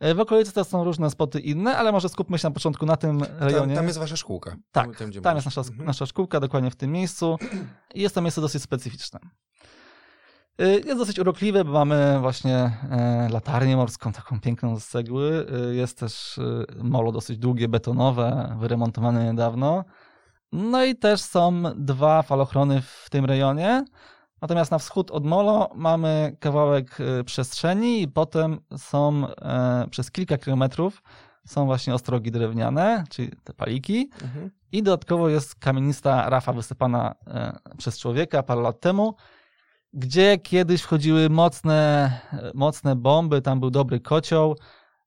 E, 0.00 0.14
W 0.14 0.20
okolicy 0.20 0.52
też 0.52 0.66
są 0.66 0.84
różne 0.84 1.10
spoty 1.10 1.40
inne, 1.40 1.76
ale 1.76 1.92
może 1.92 2.08
skupmy 2.08 2.38
się 2.38 2.48
na 2.48 2.54
początku 2.54 2.86
na 2.86 2.96
tym 2.96 3.20
Tam, 3.20 3.28
rejonie. 3.40 3.74
tam 3.74 3.86
jest 3.86 3.98
wasza 3.98 4.16
szkółka. 4.16 4.56
Tak, 4.72 4.96
tam, 4.96 5.12
Tam 5.22 5.36
jest 5.36 5.46
nasza, 5.46 5.60
Mhm. 5.60 5.84
nasza 5.86 6.06
szkółka, 6.06 6.40
dokładnie 6.40 6.70
w 6.70 6.76
tym 6.76 6.92
miejscu. 6.92 7.38
I 7.94 8.02
jest 8.02 8.14
to 8.14 8.20
miejsce 8.22 8.40
dosyć 8.40 8.62
specyficzne. 8.62 9.20
Y, 10.60 10.82
Jest 10.86 10.98
dosyć 10.98 11.18
urokliwe, 11.18 11.64
bo 11.64 11.72
mamy 11.72 12.18
właśnie 12.20 12.56
e, 12.90 13.28
latarnię 13.32 13.76
morską, 13.76 14.12
taką 14.12 14.40
piękną 14.40 14.80
z 14.80 14.86
cegły. 14.86 15.46
Y, 15.70 15.74
Jest 15.74 15.98
też 15.98 16.38
y, 16.38 16.66
molo 16.82 17.12
dosyć 17.12 17.38
długie, 17.38 17.68
betonowe, 17.68 18.56
wyremontowane 18.60 19.24
niedawno. 19.24 19.84
No 20.54 20.84
i 20.84 20.96
też 20.96 21.20
są 21.20 21.62
dwa 21.76 22.22
falochrony 22.22 22.82
w 22.82 23.06
tym 23.10 23.24
rejonie. 23.24 23.84
Natomiast 24.42 24.70
na 24.70 24.78
wschód 24.78 25.10
od 25.10 25.24
molo 25.24 25.70
mamy 25.74 26.36
kawałek 26.40 27.00
y, 27.00 27.24
przestrzeni 27.24 28.02
i 28.02 28.08
potem 28.08 28.60
są 28.76 29.26
e, 29.28 29.86
przez 29.90 30.10
kilka 30.10 30.38
kilometrów 30.38 31.02
są 31.46 31.66
właśnie 31.66 31.94
ostrogi 31.94 32.30
drewniane, 32.30 33.04
czyli 33.10 33.30
te 33.44 33.54
paliki. 33.54 34.10
Mhm. 34.22 34.50
I 34.72 34.82
dodatkowo 34.82 35.28
jest 35.28 35.54
kamienista 35.54 36.30
rafa 36.30 36.52
wysypana 36.52 37.14
e, 37.26 37.58
przez 37.78 37.98
człowieka 37.98 38.42
parę 38.42 38.60
lat 38.60 38.80
temu, 38.80 39.14
gdzie 39.92 40.38
kiedyś 40.38 40.82
wchodziły 40.82 41.30
mocne, 41.30 42.10
e, 42.32 42.50
mocne 42.54 42.96
bomby, 42.96 43.42
tam 43.42 43.60
był 43.60 43.70
dobry 43.70 44.00
kocioł. 44.00 44.56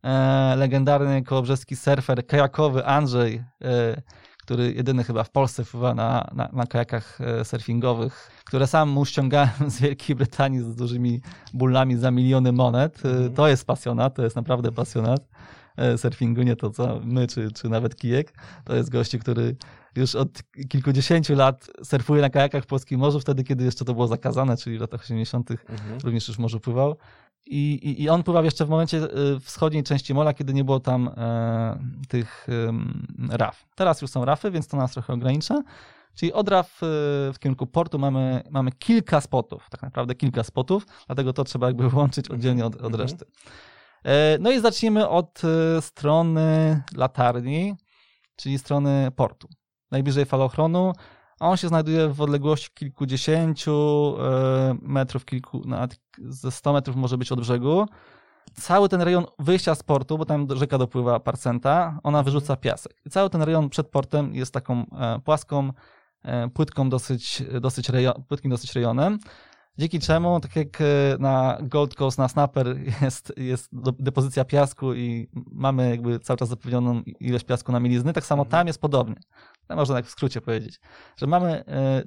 E, 0.04 0.56
legendarny 0.58 1.24
kołobrzeski 1.24 1.76
surfer 1.76 2.28
kajakowy 2.28 2.86
Andrzej, 2.86 3.44
e, 3.64 4.02
który 4.48 4.74
jedyny 4.74 5.04
chyba 5.04 5.24
w 5.24 5.30
Polsce 5.30 5.66
wpływa 5.66 5.94
na, 5.94 6.30
na, 6.34 6.50
na 6.54 6.66
kajakach 6.66 7.22
e, 7.22 7.46
surfingowych, 7.46 8.32
które 8.46 8.68
sam 8.68 8.90
mu 8.90 9.06
ściągałem 9.06 9.50
z 9.68 9.82
Wielkiej 9.82 10.16
Brytanii 10.16 10.60
z 10.60 10.76
dużymi 10.76 11.22
bullami 11.54 11.98
za 11.98 12.12
miliony 12.12 12.52
monet. 12.52 13.06
E, 13.06 13.18
Mhm. 13.18 13.34
To 13.34 13.48
jest 13.48 13.66
pasjonat, 13.66 14.16
to 14.16 14.24
jest 14.24 14.36
naprawdę 14.36 14.72
pasjonat 14.72 15.30
e, 15.78 15.98
surfingu, 15.98 16.42
nie 16.42 16.56
to 16.56 16.70
co 16.70 17.00
my, 17.04 17.28
czy, 17.28 17.52
czy 17.52 17.70
nawet 17.70 17.96
kijek. 17.96 18.34
To 18.64 18.76
jest 18.76 18.90
gościu, 18.90 19.20
który 19.20 19.56
już 19.96 20.16
od 20.16 20.44
kilkudziesięciu 20.70 21.36
lat 21.36 21.68
surfuje 21.84 22.22
na 22.22 22.30
kajakach 22.30 22.64
w 22.64 22.68
Polskim 22.68 23.00
Morzu, 23.00 23.20
wtedy 23.20 23.44
kiedy 23.44 23.64
jeszcze 23.64 23.86
to 23.86 23.94
było 23.94 24.08
zakazane, 24.08 24.58
czyli 24.58 24.78
w 24.78 24.82
latach 24.82 25.02
80. 25.02 25.52
Mhm. 25.52 26.00
również 26.04 26.28
już 26.28 26.38
morzu 26.38 26.60
pływał. 26.60 26.96
I, 27.50 27.74
i, 27.74 28.04
I 28.04 28.10
on 28.10 28.24
pływał 28.24 28.46
jeszcze 28.46 28.66
w 28.66 28.70
momencie 28.70 28.98
y, 28.98 29.40
wschodniej 29.40 29.84
części 29.84 30.14
mola, 30.14 30.34
kiedy 30.34 30.54
nie 30.54 30.64
było 30.64 30.80
tam 30.80 31.08
e, 31.18 31.80
tych 32.08 32.48
em, 32.68 33.08
raf. 33.32 33.66
Teraz 33.76 34.02
już 34.02 34.12
są 34.12 34.26
rafy, 34.26 34.52
więc 34.52 34.68
to 34.68 34.78
nas 34.78 34.92
trochę 34.92 35.14
ogranicza. 35.14 35.64
Czyli 36.16 36.34
od 36.34 36.50
raf 36.50 36.84
y, 36.84 36.86
w 37.34 37.40
kierunku 37.40 37.68
portu 37.68 38.00
mamy, 38.00 38.44
mamy 38.50 38.72
kilka 38.72 39.22
spotów, 39.22 39.68
tak 39.70 39.82
naprawdę 39.82 40.16
kilka 40.16 40.44
spotów, 40.44 40.86
dlatego 41.08 41.34
to 41.34 41.44
trzeba 41.44 41.68
jakby 41.68 41.88
łączyć 41.98 42.30
oddzielnie 42.30 42.66
od, 42.66 42.76
od 42.76 42.82
Mhm. 42.82 43.02
reszty. 43.02 43.26
E, 44.04 44.38
No 44.40 44.52
i 44.52 44.60
zacznijmy 44.60 45.08
od 45.10 45.42
e, 45.44 45.82
strony 45.82 46.82
latarni, 46.96 47.76
czyli 48.36 48.58
strony 48.60 49.12
portu. 49.16 49.48
Najbliżej 49.92 50.26
falochronu 50.26 50.94
a 51.40 51.50
on 51.50 51.58
się 51.58 51.68
znajduje 51.68 52.10
w 52.10 52.22
odległości 52.22 52.70
kilkudziesięciu 52.74 54.16
e, 54.20 54.78
metrów, 54.82 55.26
kilku, 55.26 55.62
nawet 55.66 56.00
ze 56.18 56.52
100 56.52 56.74
metrów 56.74 56.96
może 56.96 57.18
być 57.18 57.32
od 57.32 57.40
brzegu. 57.40 57.86
Cały 58.54 58.90
ten 58.90 59.02
rejon 59.02 59.26
wyjścia 59.40 59.76
z 59.76 59.84
portu, 59.84 60.18
bo 60.18 60.26
tam 60.26 60.48
rzeka 60.56 60.78
dopływa 60.78 61.20
Parcenta, 61.20 62.00
ona 62.04 62.24
wyrzuca 62.24 62.56
piasek. 62.56 62.94
I 63.06 63.10
cały 63.10 63.30
ten 63.30 63.42
rejon 63.42 63.70
przed 63.70 63.88
portem 63.88 64.36
jest 64.36 64.54
taką 64.54 64.86
e, 64.92 65.20
płaską, 65.20 65.72
e, 66.24 66.50
płytką 66.50 66.90
dosyć, 66.90 67.44
dosyć 67.62 67.90
rejon, 67.90 68.24
płytkim 68.28 68.52
dosyć 68.52 68.74
rejonem. 68.74 69.20
Dzięki 69.78 70.00
czemu, 70.00 70.40
tak 70.40 70.56
jak 70.56 70.82
e, 70.82 70.84
na 71.20 71.58
Gold 71.62 71.96
Coast, 71.96 72.18
na 72.18 72.28
Snapper 72.28 72.78
jest, 73.02 73.34
jest 73.38 73.70
depozycja 74.00 74.46
piasku 74.46 74.94
i 74.94 75.30
mamy 75.52 75.90
jakby 75.90 76.20
cały 76.20 76.38
czas 76.38 76.50
zapewnioną 76.50 77.02
ilość 77.20 77.46
piasku 77.46 77.72
na 77.72 77.80
milizny, 77.80 78.14
tak 78.14 78.26
samo 78.26 78.44
Mhm. 78.44 78.52
tam 78.52 78.68
jest 78.68 78.82
podobnie. 78.82 79.16
Można 79.70 79.96
tak 79.96 80.06
w 80.06 80.10
skrócie 80.10 80.42
powiedzieć, 80.42 80.80
że 81.18 81.28
mamy 81.28 81.64
e, 81.68 82.04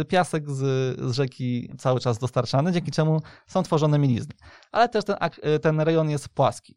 e, 0.00 0.04
piasek 0.04 0.50
z, 0.50 0.56
z 1.00 1.12
rzeki 1.12 1.72
cały 1.78 2.00
czas 2.00 2.18
dostarczany, 2.18 2.72
dzięki 2.72 2.90
czemu 2.90 3.20
są 3.46 3.62
tworzone 3.62 3.98
milizny. 3.98 4.34
Ale 4.72 4.88
też 4.88 5.04
ten, 5.04 5.16
ten 5.62 5.80
rejon 5.80 6.10
jest 6.10 6.28
płaski. 6.28 6.76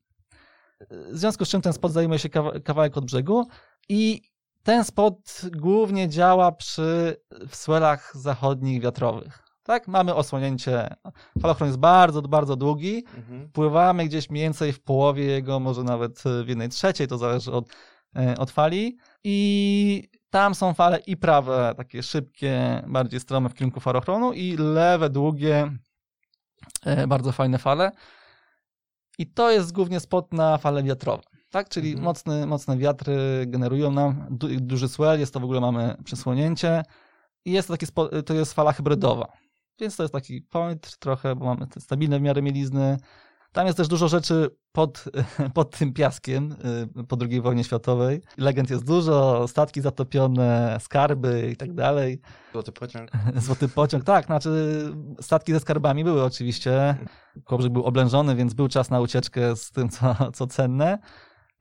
W 0.90 1.18
związku 1.18 1.46
z 1.46 1.50
czym 1.50 1.62
ten 1.62 1.74
spot 1.74 1.92
zajmuje 1.92 2.20
się 2.20 2.30
kawa- 2.30 2.60
kawałek 2.64 2.98
od 2.98 3.06
brzegu 3.06 3.48
i 3.90 4.22
ten 4.64 4.84
spot 4.84 5.42
głównie 5.58 6.10
działa 6.10 6.52
przy 6.52 7.16
w 7.50 7.56
swelach 7.56 8.12
zachodnich 8.16 8.82
wiatrowych. 8.82 9.51
Tak, 9.64 9.88
mamy 9.88 10.16
osłonięcie. 10.16 10.96
Falochron 11.42 11.70
jest 11.70 11.80
bardzo, 11.80 12.22
bardzo 12.22 12.56
długi. 12.56 13.04
Mhm. 13.18 13.50
Pływamy 13.52 14.06
gdzieś 14.06 14.30
mniej 14.30 14.44
więcej 14.44 14.74
w 14.74 14.84
połowie 14.84 15.26
jego, 15.26 15.60
może 15.60 15.84
nawet 15.84 16.24
w 16.46 16.48
jednej 16.48 16.70
trzeciej, 16.70 17.08
to 17.08 17.18
zależy 17.18 17.52
od, 17.52 17.70
e, 18.16 18.38
od 18.38 18.52
fali. 18.52 18.98
I 19.24 20.10
tam 20.30 20.56
są 20.56 20.74
fale 20.74 21.00
i 21.00 21.18
prawe, 21.18 21.74
takie 21.78 22.04
szybkie, 22.04 22.84
bardziej 22.88 23.20
strome 23.20 23.50
w 23.50 23.54
kierunku 23.54 23.80
falochronu, 23.80 24.34
i 24.34 24.58
lewe, 24.58 25.10
długie, 25.10 25.72
e, 26.86 27.08
bardzo 27.08 27.32
fajne 27.32 27.58
fale. 27.58 27.92
I 29.18 29.28
to 29.28 29.52
jest 29.52 29.72
głównie 29.72 30.00
spot 30.00 30.34
na 30.34 30.58
fale 30.58 30.84
wiatrowe. 30.84 31.24
Tak, 31.50 31.70
czyli 31.70 31.88
Mhm. 31.90 32.06
mocny, 32.06 32.48
mocne 32.48 32.78
wiatry 32.78 33.44
generują 33.48 33.92
nam 33.92 34.28
du, 34.30 34.48
duży 34.60 34.90
swell, 34.90 35.20
jest 35.20 35.34
to 35.34 35.40
w 35.40 35.44
ogóle 35.44 35.62
mamy 35.62 35.96
przysłonięcie 36.04 36.84
i 37.46 37.52
jest 37.52 37.68
to 37.68 37.74
taki 37.78 37.86
to 38.26 38.34
jest 38.34 38.54
fala 38.54 38.74
hybrydowa. 38.74 39.28
Więc 39.82 39.96
to 39.96 40.04
jest 40.04 40.14
taki 40.14 40.42
point 40.42 40.98
trochę, 40.98 41.36
bo 41.36 41.46
mamy 41.46 41.68
te 41.68 41.82
stabilne 41.82 42.20
w 42.20 42.22
miarę 42.22 42.42
mielizny. 42.42 42.98
Tam 43.52 43.66
jest 43.66 43.78
też 43.78 43.88
dużo 43.88 44.08
rzeczy 44.08 44.50
pod, 44.72 45.04
pod 45.54 45.78
tym 45.78 45.94
piaskiem 45.94 46.56
y, 47.00 47.04
po 47.04 47.18
II 47.22 47.42
wojnie 47.42 47.64
światowej. 47.64 48.22
Legend 48.38 48.70
jest 48.70 48.86
dużo, 48.86 49.48
statki 49.48 49.82
zatopione, 49.82 50.78
skarby 50.82 51.50
i 51.52 51.56
tak 51.56 51.74
dalej. 51.74 52.22
Złoty 52.52 52.72
pociąg. 52.72 53.10
Złoty 53.36 53.70
pociąg, 53.70 54.04
tak, 54.04 54.26
znaczy 54.26 54.50
statki 55.22 55.54
ze 55.54 55.60
skarbami 55.60 56.04
były 56.04 56.24
oczywiście. 56.24 56.96
Kołbrzeg 57.44 57.72
był 57.72 57.84
oblężony, 57.84 58.36
więc 58.36 58.54
był 58.54 58.68
czas 58.68 58.90
na 58.90 59.00
ucieczkę 59.00 59.56
z 59.56 59.72
tym, 59.72 59.90
co, 59.90 60.32
co 60.34 60.48
cenne. 60.48 61.00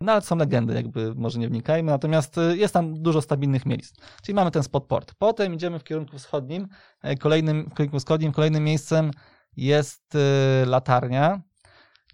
No 0.00 0.12
ale 0.12 0.20
to 0.20 0.26
są 0.26 0.36
legendy, 0.36 0.74
jakby 0.74 1.14
może 1.14 1.38
nie 1.38 1.48
wnikajmy. 1.48 1.92
Natomiast 1.92 2.38
y, 2.38 2.56
jest 2.56 2.74
tam 2.74 3.02
dużo 3.02 3.22
stabilnych 3.22 3.66
miejsc. 3.66 3.94
Czyli 4.22 4.34
mamy 4.34 4.50
ten 4.50 4.62
spot 4.62 4.86
port. 4.86 5.14
Potem 5.18 5.54
idziemy 5.54 5.78
w 5.78 5.84
kierunku 5.84 6.18
wschodnim. 6.18 6.68
E, 7.02 7.16
Kolejnym, 7.16 7.70
w 7.70 7.74
kierunku 7.74 7.98
wschodnim, 7.98 8.32
kolejnym 8.32 8.64
miejscem 8.64 9.10
jest 9.56 10.14
y, 10.14 10.66
latarnia. 10.66 11.42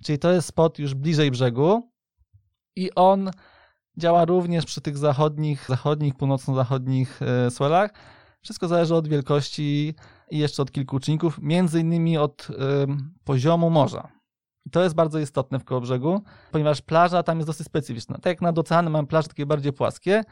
Czyli 0.04 0.18
to 0.18 0.32
jest 0.32 0.48
spot 0.48 0.78
już 0.78 0.94
bliżej 0.94 1.30
brzegu. 1.30 1.90
I 2.76 2.94
on 2.94 3.30
działa 3.96 4.24
również 4.24 4.64
przy 4.64 4.80
tych 4.80 4.96
zachodnich, 4.98 5.66
zachodnich 5.68 6.14
północno-zachodnich 6.14 7.20
y, 7.46 7.50
swellach. 7.50 7.90
Wszystko 8.42 8.68
zależy 8.68 8.94
od 8.94 9.08
wielkości 9.08 9.94
i 10.30 10.38
jeszcze 10.38 10.62
od 10.62 10.72
kilku 10.72 11.00
czynników, 11.00 11.38
między 11.42 11.80
innymi 11.80 12.18
od 12.18 12.48
ym, 12.50 13.14
poziomu 13.24 13.70
morza. 13.70 14.15
To 14.72 14.82
jest 14.82 14.94
bardzo 14.94 15.18
istotne 15.18 15.58
w 15.58 15.64
Kołobrzegu, 15.64 16.22
ponieważ 16.52 16.82
plaża 16.82 17.22
tam 17.22 17.38
jest 17.38 17.48
dosyć 17.48 17.66
specyficzna. 17.66 18.14
Tak 18.14 18.26
jak 18.26 18.40
nad 18.40 18.58
oceanem 18.58 18.92
mamy 18.92 19.08
plaże 19.08 19.28
takie 19.28 19.46
bardziej 19.46 19.72
płaskie, 19.72 20.22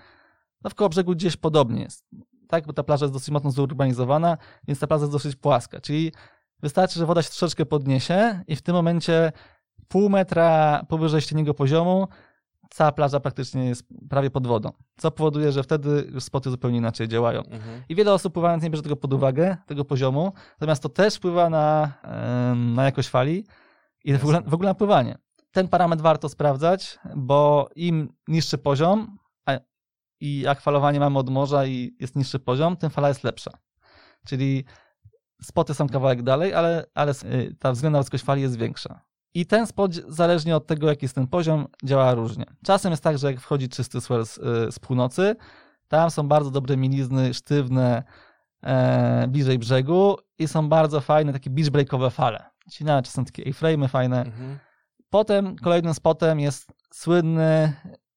no 0.65 0.71
w 0.71 0.75
Kołobrzegu 0.75 1.13
gdzieś 1.13 1.37
podobnie 1.37 1.83
jest. 1.83 2.05
Tak, 2.49 2.67
bo 2.67 2.73
ta 2.73 2.83
plaża 2.83 3.05
jest 3.05 3.13
dosyć 3.13 3.31
mocno 3.31 3.51
zurbanizowana, 3.51 4.37
więc 4.69 4.81
ta 4.81 4.87
plaża 4.87 5.03
jest 5.03 5.13
dosyć 5.13 5.37
płaska. 5.37 5.81
Czyli 5.81 6.13
wystarczy, 6.63 6.99
że 6.99 7.07
woda 7.07 7.23
się 7.23 7.29
troszeczkę 7.29 7.67
podniesie 7.67 8.43
i 8.47 8.57
w 8.57 8.63
tym 8.63 8.75
momencie 8.75 9.33
pół 9.89 10.09
metra 10.09 10.83
powyżej 10.89 11.21
średniego 11.21 11.55
poziomu 11.55 12.09
cała 12.71 12.93
plaża 12.93 13.21
praktycznie 13.21 13.65
jest 13.65 13.85
prawie 14.11 14.31
pod 14.31 14.47
wodą. 14.47 14.73
Co 14.97 15.11
powoduje, 15.11 15.53
że 15.53 15.63
wtedy 15.63 16.11
już 16.13 16.25
spoty 16.25 16.51
zupełnie 16.51 16.79
inaczej 16.79 17.09
działają. 17.09 17.41
Mhm. 17.41 17.83
I 17.89 17.95
wiele 17.95 18.13
osób 18.13 18.35
pływając 18.35 18.63
nie 18.63 18.71
bierze 18.71 18.83
tego 18.83 18.97
pod 18.97 19.13
uwagę, 19.13 19.57
tego 19.67 19.85
poziomu, 19.85 20.33
natomiast 20.53 20.83
to 20.83 20.89
też 20.89 21.15
wpływa 21.15 21.51
na, 21.51 21.93
na 22.55 22.85
jakość 22.85 23.09
fali 23.09 23.45
i 24.05 24.19
w 24.19 24.23
ogóle, 24.23 24.43
w 24.47 24.55
ogóle 24.55 24.71
na 24.71 24.75
pływanie. 24.75 25.19
Ten 25.51 25.69
parametr 25.69 26.03
warto 26.03 26.29
sprawdzać, 26.29 26.99
bo 27.17 27.69
im 27.77 28.13
niższy 28.29 28.59
poziom 28.59 29.19
a, 29.47 29.53
i 30.21 30.41
jak 30.41 30.61
falowanie 30.61 31.01
mamy 31.01 31.19
od 31.19 31.31
morza 31.31 31.67
i 31.67 31.97
jest 32.01 32.17
niższy 32.17 32.39
poziom, 32.39 32.77
tym 32.77 32.91
fala 32.91 33.09
jest 33.09 33.25
lepsza. 33.25 33.51
Czyli 34.27 34.65
spoty 35.43 35.75
są 35.75 35.89
kawałek 35.89 36.23
dalej, 36.23 36.55
ale, 36.55 36.87
ale 36.95 37.13
y, 37.13 37.57
ta 37.59 37.73
względna 37.73 37.99
wysokość 37.99 38.25
fali 38.25 38.43
jest 38.43 38.59
większa. 38.59 39.01
I 39.35 39.47
ten 39.47 39.67
spot, 39.67 39.95
zależnie 39.95 40.57
od 40.57 40.67
tego, 40.67 40.89
jaki 40.89 41.05
jest 41.05 41.15
ten 41.15 41.27
poziom, 41.27 41.67
działa 41.85 42.15
różnie. 42.15 42.45
Czasem 42.65 42.91
jest 42.91 43.03
tak, 43.03 43.19
że 43.19 43.27
jak 43.27 43.41
wchodzi 43.41 43.69
czysty 43.69 44.01
swell 44.01 44.27
z, 44.27 44.39
y, 44.39 44.73
z 44.73 44.79
północy, 44.79 45.37
tam 45.89 46.11
są 46.11 46.29
bardzo 46.29 46.51
dobre 46.51 46.77
milizny, 46.77 47.35
sztywne, 47.35 48.03
e, 48.63 49.29
bliżej 49.29 49.59
brzegu 49.59 50.17
i 50.39 50.49
są 50.49 50.69
bardzo 50.69 51.01
fajne, 51.01 51.33
takie 51.33 51.51
beach 51.51 51.71
breakowe 51.71 52.11
fale. 52.11 52.54
Nawet 52.81 53.05
czasem 53.05 53.25
takie 53.25 53.43
A-frame'y 53.51 53.89
fajne. 53.89 54.25
Mhm. 54.25 54.59
Potem 55.11 55.57
kolejnym 55.57 55.95
spotem 55.95 56.41
jest 56.41 56.73
słynny 56.93 57.73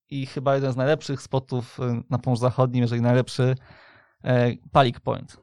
i 0.10 0.25
chyba 0.25 0.55
jeden 0.55 0.73
z 0.73 0.75
najlepszych 0.75 1.21
spotów 1.21 1.79
y, 1.79 2.03
na 2.10 2.17
Pomorzu 2.17 2.41
Zachodnim, 2.41 2.81
jeżeli 2.81 3.01
najlepszy, 3.01 3.55
e, 4.23 4.55
Palik 4.71 4.99
Point. 4.99 5.38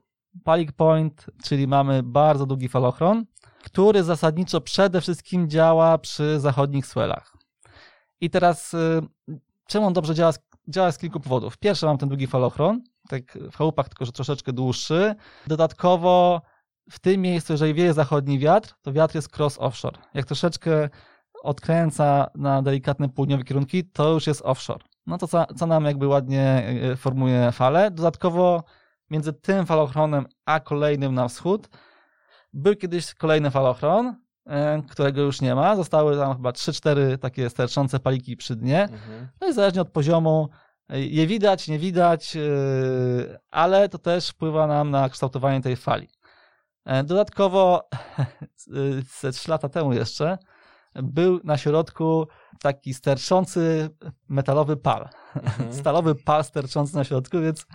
Palik 0.44 0.72
Point, 0.72 1.26
czyli 1.44 1.66
mamy 1.66 2.02
bardzo 2.02 2.46
długi 2.46 2.68
falochron, 2.68 3.24
który 3.64 4.02
zasadniczo 4.02 4.60
przede 4.60 5.00
wszystkim 5.00 5.50
działa 5.50 5.98
przy 5.98 6.40
zachodnich 6.40 6.86
swellach. 6.86 7.36
I 8.20 8.30
teraz 8.30 8.74
y, 8.74 9.00
czemu 9.66 9.86
on 9.86 9.92
dobrze 9.92 10.14
działa? 10.14 10.32
Działa 10.68 10.92
z 10.92 10.98
kilku 10.98 11.20
powodów. 11.20 11.58
Pierwsze, 11.58 11.86
mam 11.86 11.98
ten 11.98 12.08
długi 12.08 12.26
falochron, 12.26 12.82
tak 13.08 13.38
w 13.52 13.56
chałupach, 13.56 13.88
tylko 13.88 14.04
że 14.04 14.12
troszeczkę 14.12 14.52
dłuższy. 14.52 15.14
Dodatkowo 15.46 16.42
w 16.90 16.99
tym 16.99 17.20
miejscu, 17.20 17.53
jeżeli 17.53 17.75
wieje 17.75 17.92
zachodni 17.92 18.38
wiatr, 18.38 18.75
to 18.83 18.92
wiatr 18.92 19.14
jest 19.14 19.38
cross 19.38 19.59
offshore. 19.59 19.99
Jak 20.14 20.27
troszeczkę 20.27 20.88
odkręca 21.42 22.27
na 22.35 22.62
delikatne 22.62 23.09
południowe 23.09 23.44
kierunki, 23.44 23.85
to 23.85 24.12
już 24.12 24.27
jest 24.27 24.42
offshore. 24.44 24.85
No 25.07 25.18
to 25.18 25.29
co, 25.29 25.47
co 25.57 25.66
nam 25.66 25.85
jakby 25.85 26.07
ładnie 26.07 26.64
y, 26.92 26.97
formuje 26.97 27.53
falę. 27.53 27.90
Dodatkowo 27.90 28.64
między 29.11 29.33
tym 29.33 29.66
falochronem 29.66 30.27
a 30.44 30.61
kolejnym 30.61 31.14
na 31.14 31.29
wschód 31.29 31.68
był 32.53 32.77
kiedyś 32.77 33.14
kolejny 33.14 33.51
falochron, 33.51 34.14
e, 34.47 34.83
którego 34.90 35.23
już 35.23 35.40
nie 35.40 35.55
ma. 35.55 35.77
Zostały 35.77 36.16
tam 36.16 36.37
chyba 36.37 36.51
3-4 36.51 37.18
takie 37.18 37.51
sterczące 37.51 38.01
paliki 38.01 38.37
przy 38.37 38.57
dnie. 38.57 38.83
Mhm. 38.83 39.29
No 39.40 39.49
i 39.49 39.53
zależnie 39.53 39.81
od 39.81 39.90
poziomu 39.90 40.49
e, 40.88 41.01
je 41.01 41.27
widać, 41.27 41.68
nie 41.68 41.79
widać, 41.79 42.37
ale 43.51 43.88
to 43.88 43.99
też 43.99 44.29
wpływa 44.29 44.66
nam 44.66 44.90
na 44.90 45.09
kształtowanie 45.09 45.61
tej 45.61 45.77
fali. 45.77 46.09
E, 46.85 47.05
Dodatkowo 47.05 47.88
ze 49.20 49.33
3 49.33 49.51
lata 49.51 49.68
temu 49.68 49.92
jeszcze 49.92 50.38
był 50.94 51.40
na 51.44 51.59
środku 51.59 52.29
taki 52.61 52.94
sterczący 52.94 53.90
metalowy 54.29 54.77
pal. 54.77 55.09
Mhm. 55.37 55.75
Stalowy 55.81 56.14
pal 56.14 56.44
sterczący 56.44 56.97
na 56.97 57.05
środku, 57.05 57.40
więc 57.40 57.66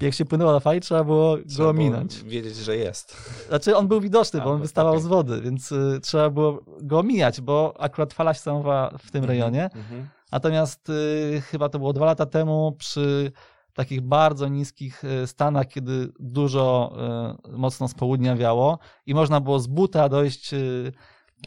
jak 0.00 0.14
się 0.14 0.24
płynęło 0.24 0.52
na 0.52 0.60
fali, 0.60 0.80
trzeba 0.80 1.04
było 1.04 1.36
Trzeba 1.36 1.48
go 1.48 1.56
było 1.56 1.70
ominąć. 1.70 2.22
Wiedzieć, 2.22 2.56
że 2.56 2.76
jest. 2.76 3.16
Znaczy 3.48 3.76
on 3.76 3.88
był 3.88 4.00
widoczny, 4.00 4.40
bo 4.40 4.50
on 4.50 4.60
wystawał 4.60 4.92
okej. 4.92 5.02
z 5.02 5.06
wody, 5.06 5.40
więc 5.40 5.72
y, 5.72 6.00
trzeba 6.02 6.30
było 6.30 6.64
go 6.82 6.98
omijać, 6.98 7.40
bo 7.40 7.74
akurat 7.78 8.12
fala 8.12 8.34
się 8.34 8.40
samowała 8.40 8.90
w 8.98 9.10
tym 9.10 9.24
rejonie. 9.24 9.64
Mhm. 9.64 10.08
Natomiast 10.32 10.88
y, 10.88 11.42
chyba 11.50 11.68
to 11.68 11.78
było 11.78 11.92
dwa 11.92 12.06
lata 12.06 12.26
temu 12.26 12.72
przy 12.78 13.32
takich 13.74 14.00
bardzo 14.00 14.48
niskich 14.48 15.04
y, 15.04 15.26
stanach, 15.26 15.68
kiedy 15.68 16.12
dużo 16.20 16.96
y, 17.48 17.58
mocno 17.58 17.88
z 17.88 17.94
południa 17.94 18.36
wiało 18.36 18.78
i 19.06 19.14
można 19.14 19.40
było 19.40 19.60
z 19.60 19.66
buta 19.66 20.08
dojść 20.08 20.54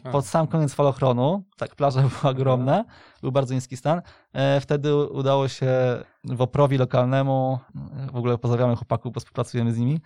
A. 0.04 0.10
pod 0.10 0.26
sam 0.26 0.46
koniec 0.46 0.74
falochronu. 0.74 1.44
Tak, 1.56 1.74
plaża 1.74 2.02
była 2.02 2.30
ogromna, 2.32 2.84
był 3.22 3.32
bardzo 3.32 3.54
niski 3.54 3.76
stan. 3.76 4.02
E, 4.32 4.60
Wtedy 4.60 4.96
udało 4.96 5.48
się 5.48 5.68
Woprowi 6.24 6.78
lokalnemu, 6.78 7.58
w 8.12 8.16
ogóle 8.16 8.38
pozdrawiamy 8.38 8.76
chłopaków, 8.76 9.12
bo 9.12 9.20
współpracujemy 9.20 9.72
z 9.72 9.78
nimi, 9.78 10.00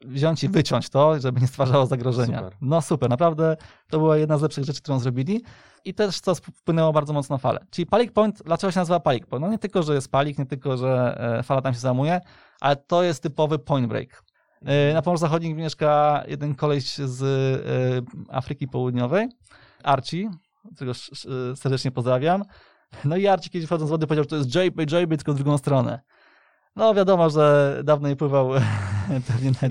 wziąć 0.00 0.44
i 0.44 0.48
wyciąć 0.48 0.88
to, 0.90 1.20
żeby 1.20 1.40
nie 1.40 1.46
stwarzało 1.46 1.86
zagrożenia. 1.86 2.38
Super. 2.38 2.56
No 2.60 2.82
super, 2.82 3.10
naprawdę 3.10 3.56
to 3.90 3.98
była 3.98 4.16
jedna 4.16 4.38
z 4.38 4.42
lepszych 4.42 4.64
rzeczy, 4.64 4.82
którą 4.82 4.98
zrobili. 4.98 5.42
I 5.84 5.94
też 5.94 6.20
to 6.20 6.34
wpłynęło 6.34 6.92
bardzo 6.92 7.12
mocno 7.12 7.34
na 7.34 7.38
falę. 7.38 7.66
Czyli 7.70 7.86
Palik 7.86 8.12
Point, 8.12 8.42
dlaczego 8.44 8.70
się 8.70 8.80
nazywa 8.80 9.00
Palik 9.00 9.26
Point? 9.26 9.46
No 9.46 9.52
nie 9.52 9.58
tylko, 9.58 9.82
że 9.82 9.94
jest 9.94 10.10
palik, 10.10 10.38
nie 10.38 10.46
tylko, 10.46 10.76
że 10.76 11.16
e, 11.38 11.42
fala 11.42 11.62
tam 11.62 11.74
się 11.74 11.80
zamuje, 11.80 12.20
ale 12.60 12.76
to 12.76 13.02
jest 13.02 13.22
typowy 13.22 13.58
point 13.58 13.86
break. 13.88 14.24
E, 14.64 14.94
Na 14.94 15.02
Pomorzu 15.02 15.20
Zachodnim 15.20 15.56
mieszka 15.56 16.22
jeden 16.28 16.54
koleś 16.54 16.94
z 16.96 17.22
e, 17.22 18.34
Afryki 18.36 18.68
Południowej, 18.68 19.28
Archie, 19.82 20.30
którego 20.74 20.94
serdecznie 21.56 21.90
pozdrawiam. 21.90 22.42
No 23.04 23.16
i 23.16 23.26
Archie 23.26 23.50
kiedyś 23.50 23.66
wchodząc 23.66 23.88
z 23.88 23.90
wody 23.90 24.06
powiedział, 24.06 24.24
że 24.24 24.28
to 24.30 24.36
jest 24.36 24.48
JP, 24.54 24.82
JP, 24.82 25.16
tylko 25.16 25.32
w 25.32 25.36
drugą 25.36 25.58
stronę. 25.58 26.00
No 26.76 26.94
wiadomo, 26.94 27.30
że 27.30 27.80
dawno 27.84 28.08
nie 28.08 28.16
pływał 28.16 28.50
pewnie 29.28 29.50
na 29.50 29.68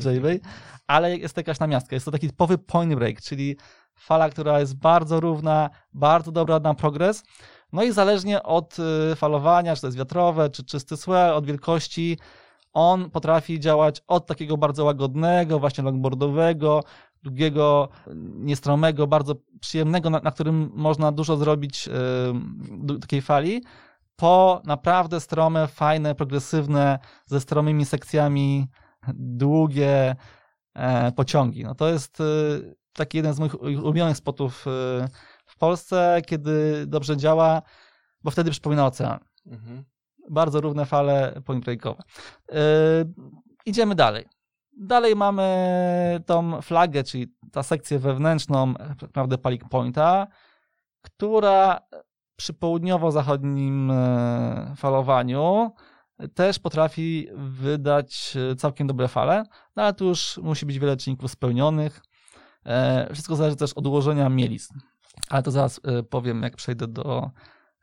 ale 0.88 1.18
jest 1.18 1.36
to 1.36 1.40
jakaś 1.40 1.60
namiastka. 1.60 1.96
Jest 1.96 2.06
to 2.06 2.12
taki 2.12 2.28
typowy 2.28 2.58
point 2.58 2.96
break, 2.96 3.22
czyli 3.22 3.58
fala, 3.96 4.30
która 4.30 4.60
jest 4.60 4.76
bardzo 4.76 5.20
równa, 5.20 5.70
bardzo 5.94 6.32
dobra 6.32 6.60
na 6.60 6.74
progres. 6.74 7.24
No 7.74 7.84
i 7.84 7.92
zależnie 7.92 8.44
od 8.44 8.78
y, 9.12 9.16
falowania, 9.16 9.76
czy 9.76 9.82
to 9.82 9.88
jest 9.88 9.98
wiatrowe, 9.98 10.50
czy 10.50 10.64
czysty 10.64 10.98
swell, 10.98 11.34
od 11.34 11.46
wielkości, 11.46 12.18
on 12.74 13.10
potrafi 13.10 13.60
działać 13.60 14.02
od 14.08 14.28
takiego 14.28 14.58
bardzo 14.58 14.86
łagodnego, 14.86 15.60
właśnie 15.60 15.84
longboardowego, 15.84 16.84
długiego, 17.24 17.90
niestromego, 18.36 19.08
bardzo 19.08 19.36
przyjemnego, 19.60 20.10
na, 20.10 20.20
na 20.20 20.32
którym 20.32 20.72
można 20.74 21.12
dużo 21.12 21.38
zrobić 21.38 21.88
y, 21.88 21.92
do 22.72 23.00
takiej 23.00 23.22
fali, 23.22 23.64
po 24.16 24.62
naprawdę 24.66 25.20
strome, 25.20 25.68
fajne, 25.68 26.16
progresywne, 26.16 27.00
ze 27.26 27.40
stromymi 27.40 27.86
sekcjami, 27.86 28.68
długie 29.14 30.16
e, 30.74 31.12
pociągi. 31.12 31.64
No 31.64 31.76
to 31.76 31.90
jest 31.90 32.20
y, 32.20 32.76
taki 32.94 33.18
jeden 33.18 33.34
z 33.34 33.40
moich 33.40 33.62
ulubionych 33.62 34.18
spotów 34.18 34.68
y, 34.68 34.70
w 35.46 35.58
Polsce, 35.58 36.22
kiedy 36.26 36.86
dobrze 36.88 37.18
działa, 37.18 37.62
bo 38.24 38.32
wtedy 38.32 38.52
przypomina 38.52 38.86
ocean 38.86 39.20
Mhm. 39.46 39.84
bardzo 40.30 40.62
równe 40.62 40.86
fale 40.86 41.42
point 41.46 41.66
breakowe. 41.66 42.04
Yy, 42.52 42.56
idziemy 43.66 43.96
dalej. 43.96 44.26
Dalej 44.78 45.16
mamy 45.16 45.44
tą 46.26 46.62
flagę, 46.62 47.04
czyli 47.04 47.28
ta 47.52 47.64
sekcję 47.64 48.00
wewnętrzną, 48.00 48.74
tak 48.74 49.02
naprawdę 49.02 49.38
Palik 49.38 49.70
Pointa, 49.70 50.28
która 51.02 51.80
przy 52.36 52.54
południowo-zachodnim 52.54 53.92
e, 53.92 54.74
falowaniu 54.78 55.72
też 56.28 56.60
potrafi 56.60 57.28
wydać 57.36 58.38
e, 58.52 58.56
całkiem 58.56 58.88
dobre 58.88 59.08
fale, 59.08 59.44
no 59.76 59.84
ale 59.84 59.94
tu 59.94 60.06
już 60.06 60.40
musi 60.44 60.66
być 60.66 60.80
wiele 60.80 60.98
czynników 60.98 61.32
spełnionych. 61.32 62.02
E, 62.66 63.10
Wszystko 63.14 63.36
zależy 63.36 63.56
też 63.56 63.74
od 63.74 63.88
ułożenia 63.88 64.30
mielizn. 64.30 64.80
Ale 65.30 65.44
to 65.44 65.52
zaraz 65.52 65.82
e, 65.84 66.04
powiem, 66.04 66.44
jak 66.44 66.56
przejdę 66.56 66.88
do, 66.88 67.32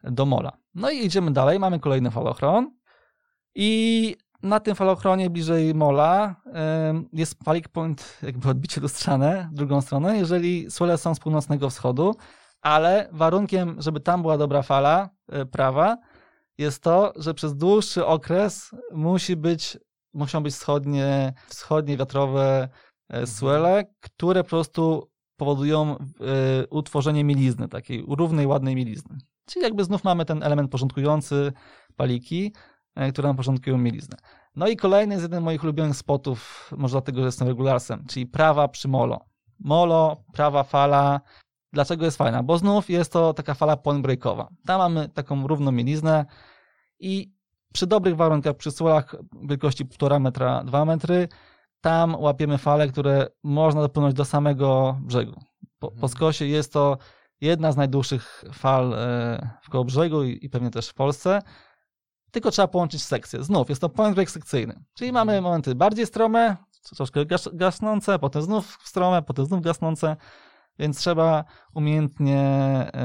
do 0.05 0.27
mola. 0.27 0.53
No 0.75 0.91
i 0.91 1.05
idziemy 1.07 1.31
dalej. 1.31 1.59
Mamy 1.59 1.81
kolejny 1.81 2.11
falochron. 2.11 2.71
I 3.55 4.17
na 4.43 4.61
tym 4.61 4.75
falochronie 4.75 5.31
bliżej 5.31 5.75
mola 5.75 6.37
jest 7.13 7.45
palik 7.45 7.69
point, 7.69 8.19
jakby 8.23 8.49
odbicie 8.49 8.81
lustrzane 8.81 9.49
w 9.53 9.55
drugą 9.55 9.81
stronę, 9.81 10.19
jeżeli 10.19 10.71
słole 10.71 10.99
są 10.99 11.15
z 11.15 11.21
północnego 11.21 11.71
wschodu, 11.71 12.17
ale 12.63 13.09
warunkiem, 13.13 13.77
żeby 13.79 14.01
tam 14.01 14.23
była 14.23 14.39
dobra 14.39 14.63
fala 14.63 15.11
prawa, 15.51 15.97
jest 16.61 16.83
to, 16.83 17.13
że 17.17 17.35
przez 17.35 17.57
dłuższy 17.57 18.07
okres 18.07 18.71
musi 18.93 19.37
być, 19.37 19.79
muszą 20.15 20.43
być 20.43 20.55
wschodnie, 20.55 21.33
wschodnie 21.49 21.97
wiatrowe 21.97 22.69
e, 23.09 23.27
swele, 23.27 23.85
które 24.01 24.45
po 24.45 24.51
prostu 24.51 25.11
powodują 25.37 25.97
e, 25.97 26.67
utworzenie 26.67 27.25
mielizny, 27.25 27.69
takiej 27.69 28.05
równej, 28.09 28.47
ładnej 28.47 28.77
mielizny. 28.77 29.19
Czyli 29.47 29.65
jakby 29.65 29.85
znów 29.85 30.05
mamy 30.05 30.25
ten 30.25 30.43
element 30.43 30.71
porządkujący 30.71 31.53
paliki, 31.97 32.53
e, 32.95 33.13
które 33.13 33.29
nam 33.29 33.37
porządkują 33.37 33.79
mieliznę. 33.79 34.17
No 34.57 34.69
i 34.69 34.77
kolejny 34.77 35.15
jest 35.15 35.23
jeden 35.23 35.41
z 35.41 35.45
moich 35.45 35.63
ulubionych 35.65 35.97
spotów, 35.97 36.71
może 36.77 36.93
dlatego, 36.93 37.21
że 37.21 37.27
jestem 37.27 37.49
regularsem, 37.49 38.05
czyli 38.09 38.27
prawa 38.27 38.69
przy 38.69 38.89
molo. 38.89 39.21
Molo, 39.59 40.25
prawa 40.33 40.63
fala. 40.65 41.21
Dlaczego 41.73 42.05
jest 42.05 42.17
fajna? 42.17 42.43
Bo 42.43 42.59
znów 42.59 42.91
jest 42.91 43.13
to 43.13 43.35
taka 43.35 43.55
fala 43.55 43.77
point 43.77 44.03
breakowa. 44.03 44.49
Tam 44.67 44.79
mamy 44.79 45.09
taką 45.09 45.47
równą 45.47 45.73
mieliznę 45.73 46.27
i 47.01 47.33
przy 47.73 47.87
dobrych 47.87 48.17
warunkach, 48.17 48.57
przy 48.57 48.71
słolach 48.71 49.17
wielkości 49.43 49.85
1,5 49.85 50.21
metra, 50.21 50.65
2 50.65 50.85
metry, 50.85 51.29
tam 51.81 52.15
łapiemy 52.15 52.59
fale, 52.59 52.89
które 52.89 53.27
można 53.43 53.81
dopłynąć 53.81 54.15
do 54.15 54.25
samego 54.25 54.99
brzegu. 55.03 55.41
Po, 55.79 55.89
po 55.89 55.95
Mhm. 55.95 56.09
skosie 56.09 56.47
jest 56.47 56.73
to 56.73 56.99
jedna 57.41 57.73
z 57.73 57.77
najdłuższych 57.77 58.45
fal 58.53 58.95
e, 58.95 59.51
w 59.63 59.71
koło 59.71 59.85
brzegu 59.85 60.23
i, 60.25 60.39
i 60.43 60.51
pewnie 60.51 60.71
też 60.71 60.89
w 60.89 60.95
Polsce. 60.95 61.43
Tylko 62.31 62.51
trzeba 62.51 62.69
połączyć 62.69 63.03
sekcje. 63.03 63.43
Znów 63.45 63.69
jest 63.69 63.81
to 63.81 63.89
point 63.89 64.15
break 64.15 64.31
sekcyjny. 64.31 64.85
Czyli 64.95 65.13
mamy 65.13 65.41
momenty 65.41 65.75
bardziej 65.75 66.07
strome, 66.07 66.57
troszkę 66.97 67.27
gas, 67.27 67.49
gasnące, 67.53 68.19
potem 68.19 68.43
znów 68.43 68.79
strome, 68.85 69.23
potem 69.23 69.47
znów 69.47 69.61
gasnące, 69.63 70.17
więc 70.81 70.99
trzeba 70.99 71.45
umiejętnie 71.75 72.41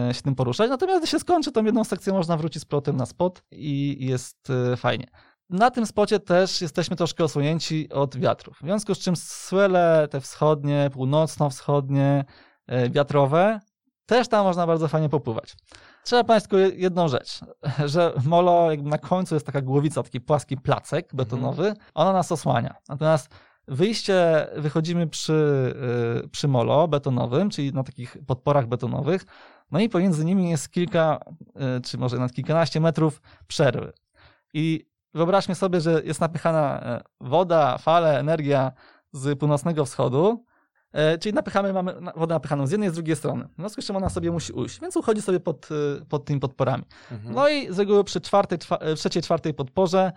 e, 0.10 0.14
się 0.14 0.22
tym 0.22 0.36
poruszać. 0.36 0.70
Natomiast 0.70 1.00
gdy 1.02 1.08
się 1.08 1.20
skończy, 1.20 1.52
tą 1.52 1.66
jedną 1.66 1.84
sekcję 1.84 2.14
można 2.14 2.38
wrócić 2.38 2.62
z 2.62 2.66
plotem 2.66 2.98
na 2.98 3.06
spot 3.06 3.44
i 3.52 3.98
jest 4.00 4.50
e, 4.50 4.78
fajnie. 4.78 5.08
Na 5.50 5.72
tym 5.72 5.86
spocie 5.86 6.20
też 6.20 6.62
jesteśmy 6.62 6.96
troszkę 6.96 7.24
osłonięci 7.24 7.90
od 7.90 8.18
wiatrów. 8.18 8.58
W 8.58 8.62
związku 8.62 8.96
z 8.96 9.00
czym 9.00 9.16
swele 9.16 10.08
te 10.12 10.22
wschodnie, 10.22 10.90
północno-wschodnie, 10.94 12.26
e, 12.68 12.90
wiatrowe, 12.90 13.60
też 14.06 14.28
tam 14.28 14.46
można 14.46 14.68
bardzo 14.68 14.88
fajnie 14.88 15.10
popływać. 15.10 15.56
Trzeba 16.04 16.24
pamiętać 16.24 16.50
tylko 16.50 16.76
jedną 16.78 17.08
rzecz, 17.08 17.40
że 17.94 18.14
molo 18.26 18.72
jakby 18.72 18.90
na 18.90 18.98
końcu 18.98 19.36
jest 19.36 19.46
taka 19.46 19.62
głowica, 19.62 20.04
taki 20.04 20.22
płaski 20.22 20.58
placek 20.58 21.16
betonowy, 21.16 21.74
ona 21.94 22.14
nas 22.14 22.32
osłania. 22.32 22.76
Natomiast 22.90 23.30
wyjście, 23.68 24.48
wychodzimy 24.56 25.08
przy, 25.08 25.74
y, 26.26 26.30
przy 26.30 26.48
molo 26.48 26.88
betonowym, 26.88 27.50
czyli 27.50 27.74
na 27.74 27.84
takich 27.84 28.18
podporach 28.28 28.68
betonowych, 28.68 29.26
no 29.72 29.80
i 29.80 29.90
pomiędzy 29.90 30.26
nimi 30.26 30.50
jest 30.50 30.72
kilka, 30.72 31.20
y, 31.78 31.82
czy 31.82 31.98
może 31.98 32.18
nawet 32.18 32.34
kilkanaście 32.34 32.80
metrów 32.80 33.22
przerwy. 33.48 33.94
I 34.54 34.86
wyobraźmy 35.14 35.56
sobie, 35.56 35.82
że 35.82 36.02
jest 36.04 36.22
napychana 36.22 36.82
e, 36.84 37.02
woda, 37.22 37.78
fale, 37.78 38.20
energia 38.20 38.72
z 39.12 39.40
północnego 39.40 39.86
wschodu, 39.86 40.46
Czyli 41.20 41.36
napychamy, 41.36 41.74
mamy 41.74 41.94
wodę 42.16 42.36
napychaną 42.36 42.68
z 42.68 42.72
jednej 42.72 42.90
i 42.90 42.92
z 42.92 42.96
drugiej 42.96 43.16
strony. 43.16 43.48
W 43.48 43.56
związku 43.56 43.82
z 43.82 43.86
czym 43.86 43.96
ona 43.96 44.10
sobie 44.10 44.32
musi 44.32 44.54
ujść, 44.54 44.82
więc 44.82 44.98
uchodzi 44.98 45.22
sobie 45.22 45.40
pod, 45.40 45.70
y, 46.02 46.06
pod 46.06 46.26
tymi 46.26 46.40
podporami. 46.40 46.84
Mhm. 47.12 47.36
No 47.36 47.50
i 47.50 47.74
z 47.74 47.80
reguły 47.80 48.04
przy 48.04 48.22
czwartej, 48.22 48.60
czwa, 48.60 48.80
trzeciej, 48.96 49.24
czwartej 49.24 49.54
podporze 49.54 50.12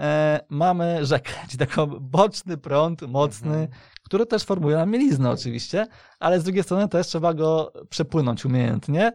e, 0.00 0.40
mamy 0.48 1.06
rzekę, 1.06 1.32
czyli 1.46 1.58
taki 1.58 1.74
boczny 2.00 2.56
prąd, 2.58 3.02
mocny, 3.02 3.48
Mhm. 3.50 3.68
który 4.04 4.26
też 4.26 4.44
formuje 4.44 4.76
nam 4.76 4.90
mieliznę 4.90 5.30
oczywiście, 5.30 5.86
ale 6.18 6.40
z 6.40 6.44
drugiej 6.44 6.62
strony 6.62 6.88
też 6.88 7.06
trzeba 7.06 7.34
go 7.34 7.72
przepłynąć 7.90 8.44
umiejętnie, 8.44 9.12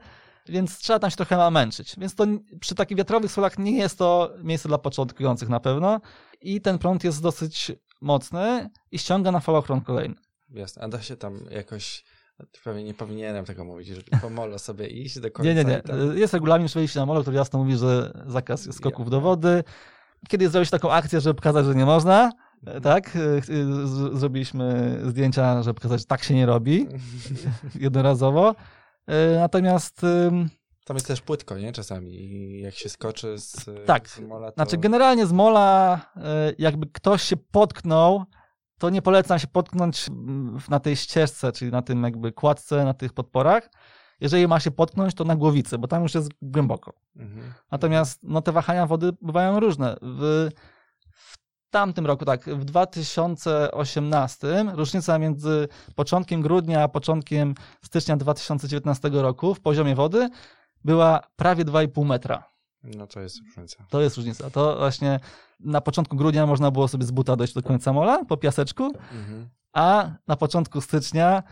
więc 0.49 0.77
trzeba 0.77 0.99
tam 0.99 1.09
się 1.09 1.15
trochę 1.17 1.37
namęczyć. 1.37 1.95
Więc 1.97 2.15
to 2.15 2.25
przy 2.59 2.75
takich 2.75 2.97
wiatrowych 2.97 3.31
solach 3.31 3.57
nie 3.59 3.77
jest 3.77 3.97
to 3.97 4.31
miejsce 4.43 4.67
dla 4.69 4.77
początkujących 4.77 5.49
na 5.49 5.59
pewno 5.59 6.01
i 6.41 6.61
ten 6.61 6.77
prąd 6.79 7.03
jest 7.03 7.21
dosyć 7.21 7.71
mocny 8.01 8.69
i 8.91 8.99
ściąga 8.99 9.31
na 9.31 9.39
falochron 9.39 9.81
kolejny. 9.81 10.15
Jasne. 10.49 10.81
A 10.83 10.87
da 10.87 11.01
się 11.01 11.15
tam 11.17 11.39
jakoś. 11.51 12.03
Pewnie 12.63 12.83
nie 12.83 12.93
powinienem 12.93 13.45
tego 13.45 13.65
mówić, 13.65 13.87
że 13.87 14.01
pomolo 14.21 14.59
sobie 14.59 14.87
iść 14.87 15.19
do 15.19 15.31
końca. 15.31 15.49
Nie, 15.49 15.55
nie, 15.55 15.63
nie. 15.71 15.81
tam- 15.81 16.17
Jest 16.17 16.33
regulamin 16.33 16.67
przejścia 16.67 16.99
na 16.99 17.05
molo, 17.05 17.21
który 17.21 17.37
jasno 17.37 17.59
mówi, 17.59 17.77
że 17.77 18.23
zakaz 18.27 18.73
skoków 18.75 19.09
do 19.09 19.21
wody. 19.21 19.63
Kiedyś 20.29 20.47
zrobić 20.49 20.69
taką 20.69 20.91
akcję, 20.91 21.21
żeby 21.21 21.33
pokazać, 21.35 21.65
że 21.65 21.75
nie 21.75 21.85
można, 21.85 22.31
Mhm. 22.63 22.81
tak? 22.83 23.09
Z- 23.45 24.17
Zrobiliśmy 24.19 24.99
zdjęcia, 25.05 25.63
żeby 25.63 25.73
pokazać, 25.73 25.99
że 25.99 26.05
tak 26.05 26.23
się 26.23 26.33
nie 26.35 26.45
robi 26.45 26.87
jednorazowo. 27.75 28.55
E, 29.07 29.39
Natomiast 29.39 30.01
Tam 30.85 30.95
jest 30.95 31.07
też 31.07 31.21
płytko, 31.21 31.57
nie? 31.57 31.71
Czasami. 31.71 32.59
Jak 32.59 32.73
się 32.75 32.89
skoczy 32.89 33.37
z, 33.37 33.65
Tak. 33.85 34.09
z 34.09 34.19
mola, 34.19 34.47
to... 34.51 34.55
Znaczy, 34.55 34.77
generalnie 34.77 35.25
z 35.25 35.31
mola, 35.31 36.01
e, 36.15 36.21
jakby 36.57 36.87
ktoś 36.87 37.21
się 37.23 37.37
potknął, 37.37 38.23
to 38.79 38.89
nie 38.89 39.01
polecam 39.01 39.39
się 39.39 39.47
potknąć 39.47 40.07
mm, 40.09 40.59
na 40.69 40.79
tej 40.79 40.95
ścieżce, 40.95 41.51
czyli 41.51 41.71
na 41.71 41.81
tym 41.81 42.03
jakby 42.03 42.31
kładce, 42.31 42.85
na 42.85 42.93
tych 42.93 43.13
podporach. 43.13 43.69
Jeżeli 44.19 44.47
ma 44.47 44.59
się 44.59 44.71
potknąć, 44.71 45.13
to 45.13 45.23
na 45.23 45.35
głowicy, 45.35 45.77
bo 45.77 45.87
tam 45.87 46.03
już 46.03 46.15
jest 46.15 46.29
głęboko. 46.41 46.93
Mhm. 47.15 47.53
Natomiast 47.71 48.19
no, 48.23 48.41
te 48.41 48.51
wahania 48.51 48.87
wody 48.87 49.11
bywają 49.21 49.59
różne. 49.59 49.95
W, 50.01 50.49
w 51.11 51.37
tamtym 51.69 52.05
roku, 52.05 52.25
tak, 52.25 52.45
w 52.45 52.65
2018 52.65 54.65
różnica 54.73 55.19
między 55.19 55.67
początkiem 55.95 56.41
grudnia 56.41 56.83
a 56.83 56.87
początkiem 56.87 57.55
stycznia 57.83 58.17
2019 58.17 59.09
roku 59.13 59.55
w 59.55 59.61
poziomie 59.61 59.95
wody 59.95 60.29
była 60.83 61.19
prawie 61.35 61.65
2,5 61.65 62.05
metra. 62.05 62.43
No 62.83 63.07
to 63.07 63.21
jest 63.21 63.37
różnica. 63.45 63.85
To 63.89 64.01
jest 64.01 64.17
różnica. 64.17 64.49
To 64.49 64.75
właśnie 64.77 65.19
na 65.59 65.81
początku 65.81 66.15
grudnia 66.15 66.45
można 66.45 66.71
było 66.71 66.87
sobie 66.87 67.05
z 67.05 67.11
buta 67.11 67.35
dojść 67.35 67.53
do 67.53 67.63
końca 67.63 67.93
mola 67.93 68.25
po 68.25 68.37
piaseczku, 68.37 68.83
Mhm. 68.85 69.49
a 69.73 70.09
na 70.27 70.35
początku 70.35 70.81
stycznia 70.81 71.43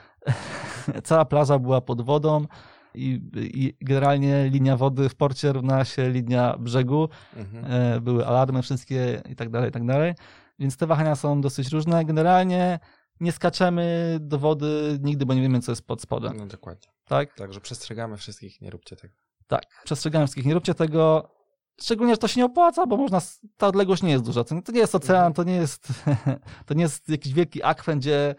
cała 1.03 1.25
plaża 1.25 1.59
była 1.59 1.81
pod 1.81 2.01
wodą 2.01 2.45
i, 2.95 3.21
i 3.35 3.77
generalnie 3.81 4.49
linia 4.49 4.77
wody 4.77 5.09
w 5.09 5.15
porcie 5.15 5.53
równa 5.53 5.85
się 5.85 6.09
linia 6.09 6.57
brzegu. 6.59 7.09
Mhm. 7.35 7.65
E, 7.71 8.01
były 8.01 8.27
alarmy 8.27 8.61
wszystkie 8.61 9.21
i 9.29 9.35
tak 9.35 9.49
dalej, 9.49 9.69
i 9.69 9.71
tak 9.71 9.85
dalej. 9.85 10.13
Więc 10.59 10.77
te 10.77 10.87
wahania 10.87 11.15
są 11.15 11.41
dosyć 11.41 11.71
różne. 11.71 12.05
Generalnie 12.05 12.79
nie 13.19 13.31
skaczemy 13.31 14.17
do 14.21 14.39
wody 14.39 14.99
nigdy, 15.01 15.25
bo 15.25 15.33
nie 15.33 15.41
wiemy, 15.41 15.59
co 15.59 15.71
jest 15.71 15.87
pod 15.87 16.01
spodem. 16.01 16.37
No 16.37 16.45
dokładnie. 16.45 16.87
Tak? 17.05 17.33
Także 17.33 17.61
przestrzegamy 17.61 18.17
wszystkich, 18.17 18.61
nie 18.61 18.69
róbcie 18.69 18.95
tego. 18.95 19.13
Tak. 19.47 19.63
Przestrzegam 19.83 20.21
wszystkich, 20.21 20.45
nie 20.45 20.53
róbcie 20.53 20.73
tego. 20.73 21.29
Szczególnie, 21.81 22.13
że 22.13 22.17
to 22.17 22.27
się 22.27 22.39
nie 22.41 22.45
opłaca, 22.45 22.85
bo 22.85 22.97
można, 22.97 23.21
ta 23.57 23.67
odległość 23.67 24.03
nie 24.03 24.11
jest 24.11 24.23
duża. 24.25 24.43
To 24.43 24.55
nie, 24.55 24.61
to 24.61 24.71
nie 24.71 24.79
jest 24.79 24.95
ocean, 24.95 25.17
Mhm. 25.17 25.33
to 25.33 25.43
nie 25.43 25.55
jest, 25.55 25.87
to 26.65 26.73
nie 26.73 26.83
jest 26.83 27.09
jakiś 27.09 27.33
wielki 27.33 27.63
akwen, 27.63 27.99
gdzie 27.99 28.35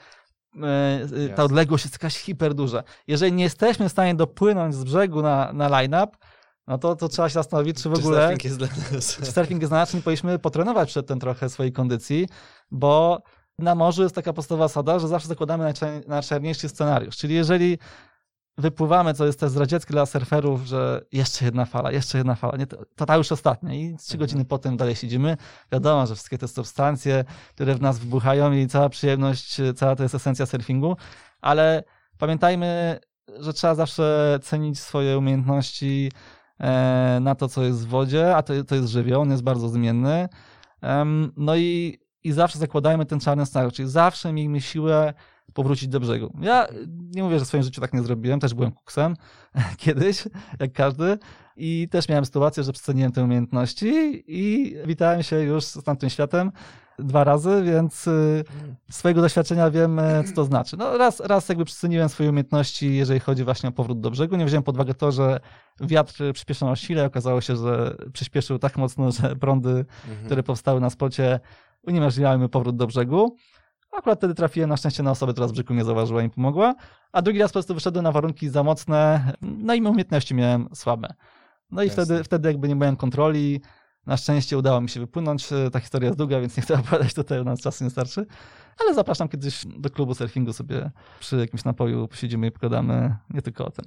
e, 0.63 1.25
e, 1.25 1.29
ta 1.29 1.45
odległość 1.45 1.85
jest 1.85 1.95
jakaś 1.95 2.17
hiper 2.17 2.55
duża. 2.55 2.83
Jeżeli 3.07 3.33
nie 3.33 3.45
jesteśmy 3.45 3.89
w 3.89 3.93
stanie 3.93 4.15
dopłynąć 4.15 4.75
z 4.75 4.85
brzegu 4.85 5.23
na, 5.23 5.53
na 5.53 5.69
line-up, 5.69 6.17
no 6.67 6.79
to, 6.79 6.97
to 6.97 7.09
trzeba 7.09 7.29
się 7.29 7.35
zastanowić, 7.35 7.83
czy 7.83 7.89
w 7.89 7.93
Czy 7.93 7.99
ogóle... 8.01 8.21
surfing 8.21 8.45
jest 8.45 8.59
dla 8.59 8.69
nas. 8.93 9.17
Czy 9.17 9.33
surfing 9.33 9.61
jest 9.61 9.71
znaczny, 9.71 10.03
powinniśmy 10.03 10.39
potrenować 10.39 10.89
przedtem 10.89 11.21
trochę 11.21 11.49
swojej 11.49 11.73
kondycji, 11.73 12.29
bo 12.71 13.23
na 13.59 13.75
morzu 13.75 14.03
jest 14.03 14.15
taka 14.15 14.33
podstawowa 14.33 14.69
zasada, 14.69 14.99
że 14.99 15.09
zawsze 15.09 15.29
zakładamy 15.29 15.65
najcza- 15.65 16.09
najczarniejszy 16.09 16.69
scenariusz. 16.69 17.17
Czyli 17.17 17.35
jeżeli 17.35 17.79
wypływamy, 18.59 19.15
co 19.15 19.27
jest 19.27 19.41
też 19.41 19.51
zdradzieckie 19.51 19.93
dla 19.93 20.07
surferów, 20.07 20.67
że 20.67 21.05
jeszcze 21.13 21.45
jedna 21.45 21.65
fala, 21.65 21.93
jeszcze 21.93 22.19
jedna 22.19 22.35
fala, 22.35 22.57
nie, 22.57 22.67
to, 22.67 22.77
to 22.97 23.07
ta 23.07 23.17
już 23.17 23.33
ostatnia 23.33 23.75
i 23.75 23.97
trzy 23.97 24.15
Mhm. 24.15 24.19
godziny 24.19 24.45
potem 24.45 24.77
dalej 24.77 24.97
siedzimy. 24.97 25.37
Wiadomo, 25.73 26.07
że 26.07 26.15
wszystkie 26.15 26.39
te 26.39 26.49
substancje, 26.49 27.25
które 27.55 27.75
w 27.75 27.81
nas 27.81 27.99
wybuchają 27.99 28.53
i 28.53 28.67
cała 28.67 28.89
przyjemność, 28.89 29.61
cała 29.77 29.97
to 29.97 30.03
jest 30.03 30.15
esencja 30.15 30.47
surfingu, 30.47 30.97
ale 31.41 31.85
pamiętajmy, 32.19 32.99
że 33.41 33.53
trzeba 33.53 33.75
zawsze 33.75 34.39
cenić 34.43 34.81
swoje 34.81 35.19
umiejętności 35.19 36.13
e, 36.61 37.19
na 37.21 37.35
to, 37.35 37.49
co 37.49 37.63
jest 37.63 37.87
w 37.87 37.89
wodzie, 37.89 38.37
a 38.37 38.43
to, 38.43 38.65
to 38.65 38.75
jest 38.75 38.89
żywioł, 38.89 39.23
on 39.23 39.31
jest 39.31 39.43
bardzo 39.43 39.69
zmienny. 39.69 40.29
No 41.37 41.57
i, 41.57 41.99
i 42.25 42.33
zawsze 42.33 42.59
zakładajmy 42.59 43.07
ten 43.07 43.21
czarny 43.21 43.47
scenariusz, 43.47 43.75
czyli 43.75 43.89
zawsze 43.89 44.33
miejmy 44.33 44.61
siłę 44.61 45.15
powrócić 45.53 45.89
do 45.89 46.01
brzegu. 46.01 46.33
Ja 46.41 46.67
nie 46.89 47.23
mówię, 47.23 47.39
że 47.39 47.45
w 47.45 47.49
swoim 47.49 47.63
życiu 47.63 47.81
tak 47.81 47.93
nie 47.93 48.03
zrobiłem, 48.03 48.41
też 48.41 48.55
byłem 48.55 48.73
kuksem 48.73 49.17
kiedyś, 49.79 50.25
jak 50.61 50.73
każdy 50.73 51.19
i 51.57 51.89
też 51.91 52.09
miałem 52.09 52.25
sytuację, 52.25 52.63
że 52.63 52.73
przeceniłem 52.73 53.13
te 53.13 53.25
umiejętności 53.25 54.25
i 54.27 54.77
witałem 54.87 55.23
się 55.23 55.41
już 55.41 55.65
z 55.65 55.83
tamtym 55.83 56.11
światem 56.11 56.53
dwa 56.99 57.25
razy, 57.25 57.63
więc 57.65 58.07
y, 58.07 58.45
z 58.91 58.97
swojego 58.97 59.21
doświadczenia 59.21 59.71
wiem, 59.71 59.99
e, 59.99 60.25
co 60.25 60.35
to 60.35 60.45
znaczy. 60.45 60.77
No 60.77 60.99
raz, 60.99 61.21
raz 61.21 61.49
jakby 61.49 61.65
przeceniłem 61.65 62.09
swoje 62.09 62.31
umiejętności, 62.31 62.95
jeżeli 62.95 63.21
chodzi 63.21 63.45
właśnie 63.45 63.69
o 63.69 63.73
powrót 63.73 64.01
do 64.01 64.11
brzegu. 64.11 64.37
Nie 64.37 64.47
wziąłem 64.47 64.63
pod 64.63 64.75
uwagę 64.75 64.95
to, 64.95 65.13
że 65.13 65.41
wiatr 65.81 66.33
przyspieszył 66.33 66.69
na 66.69 66.77
sile. 66.77 67.05
Okazało 67.05 67.41
się, 67.41 67.57
że 67.57 67.97
przyspieszył 68.13 68.59
tak 68.59 68.77
mocno, 68.77 69.13
że 69.13 69.37
prądy, 69.37 69.71
Mhm. 69.71 70.27
które 70.27 70.43
powstały 70.43 70.81
na 70.81 70.91
spocie, 70.91 71.41
uniemożliwiały 71.83 72.39
mi 72.39 72.49
powrót 72.49 72.77
do 72.77 72.87
brzegu. 72.87 73.37
Akurat 73.99 74.19
wtedy 74.19 74.35
trafiłem 74.35 74.71
na 74.71 74.77
szczęście 74.77 75.03
na 75.03 75.11
osobę, 75.11 75.33
która 75.33 75.49
z 75.49 75.53
brzegu 75.53 75.75
nie 75.75 75.85
zauważyła 75.85 76.21
i 76.21 76.25
mi 76.25 76.31
pomogła. 76.31 76.75
A 77.13 77.23
drugi 77.23 77.39
raz 77.39 77.51
po 77.51 77.53
prostu 77.53 77.75
wyszedłem 77.75 78.03
na 78.03 78.13
warunki 78.13 78.49
za 78.49 78.63
mocne, 78.63 79.33
no 79.43 79.75
i 79.75 79.81
umiejętności 79.81 80.35
miałem 80.35 80.69
słabe. 80.75 81.15
No 81.71 81.83
i 81.83 81.87
Jasne. 81.87 82.05
wtedy, 82.05 82.25
wtedy 82.25 82.49
jakby 82.49 82.69
nie 82.69 82.75
miałem 82.75 82.97
kontroli. 82.97 83.61
Na 84.07 84.17
szczęście 84.17 84.59
udało 84.59 84.81
mi 84.81 84.89
się 84.89 85.01
wypłynąć. 85.01 85.49
Ta 85.73 85.81
historia 85.81 86.07
jest 86.07 86.19
długa, 86.19 86.41
więc 86.41 86.57
nie 86.57 86.63
chcę 86.63 86.75
opowiadać 86.81 87.15
tutaj, 87.15 87.45
nas 87.45 87.61
czasu 87.61 87.85
nie 87.85 87.91
starczy. 87.91 88.27
Ale 88.81 88.95
zapraszam 88.95 89.29
kiedyś 89.29 89.63
do 89.79 89.91
klubu 89.91 90.15
surfingu 90.15 90.53
sobie 90.53 90.91
przy 91.21 91.37
jakimś 91.37 91.65
napoju, 91.65 92.09
posiedzimy 92.09 92.47
i 92.47 92.51
pogadamy 92.51 93.17
nie 93.31 93.43
tylko 93.43 93.67
o 93.67 93.71
tym. 93.71 93.85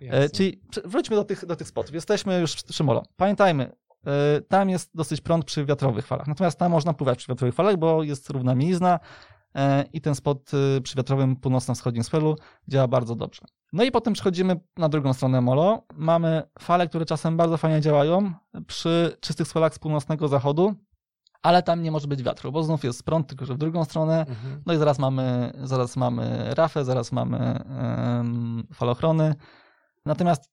E, 0.00 0.28
czyli 0.28 0.60
wróćmy 0.84 1.16
do 1.16 1.24
tych, 1.24 1.46
do 1.46 1.56
tych 1.56 1.68
spotów. 1.68 1.94
Jesteśmy 1.94 2.40
już 2.40 2.54
przy 2.62 2.84
Molo. 2.84 3.02
Pamiętajmy, 3.16 3.72
e, 4.06 4.40
tam 4.40 4.70
jest 4.70 4.90
dosyć 4.94 5.20
prąd 5.20 5.44
przy 5.44 5.64
wiatrowych 5.64 6.06
falach. 6.06 6.26
Natomiast 6.26 6.58
tam 6.58 6.72
można 6.72 6.94
pływać 6.94 7.18
przy 7.18 7.28
wiatrowych 7.28 7.54
falach, 7.54 7.76
bo 7.76 8.02
jest 8.02 8.30
równa 8.30 8.54
mielizna 8.54 8.94
e, 8.94 9.37
i 9.92 10.00
ten 10.00 10.14
spot 10.14 10.50
e, 10.54 10.80
przy 10.80 10.96
wiatrowym 10.96 11.36
północno-wschodnim 11.36 12.04
swelu 12.04 12.36
działa 12.68 12.88
bardzo 12.88 13.14
dobrze. 13.14 13.42
No 13.72 13.84
i 13.84 13.90
potem 13.90 14.12
przechodzimy 14.12 14.60
na 14.76 14.88
drugą 14.88 15.12
stronę 15.12 15.40
Molo. 15.40 15.82
Mamy 15.94 16.42
fale, 16.58 16.88
które 16.88 17.06
czasem 17.06 17.36
bardzo 17.36 17.56
fajnie 17.56 17.80
działają 17.80 18.32
przy 18.66 19.16
czystych 19.20 19.48
swelach 19.48 19.74
z 19.74 19.78
północnego 19.78 20.28
zachodu, 20.28 20.74
ale 21.42 21.62
tam 21.62 21.82
nie 21.82 21.90
może 21.90 22.08
być 22.08 22.22
wiatru, 22.22 22.52
bo 22.52 22.62
znów 22.62 22.84
jest 22.84 23.02
prąd, 23.02 23.28
tylko 23.28 23.46
że 23.46 23.54
w 23.54 23.58
drugą 23.58 23.84
stronę. 23.84 24.20
Mhm. 24.20 24.62
No 24.66 24.74
i 24.74 24.76
zaraz 24.76 24.98
mamy, 24.98 25.52
zaraz 25.62 25.96
mamy 25.96 26.54
rafę, 26.54 26.84
zaraz 26.84 27.12
mamy 27.12 27.64
falochrony. 28.74 29.34
Natomiast 30.06 30.50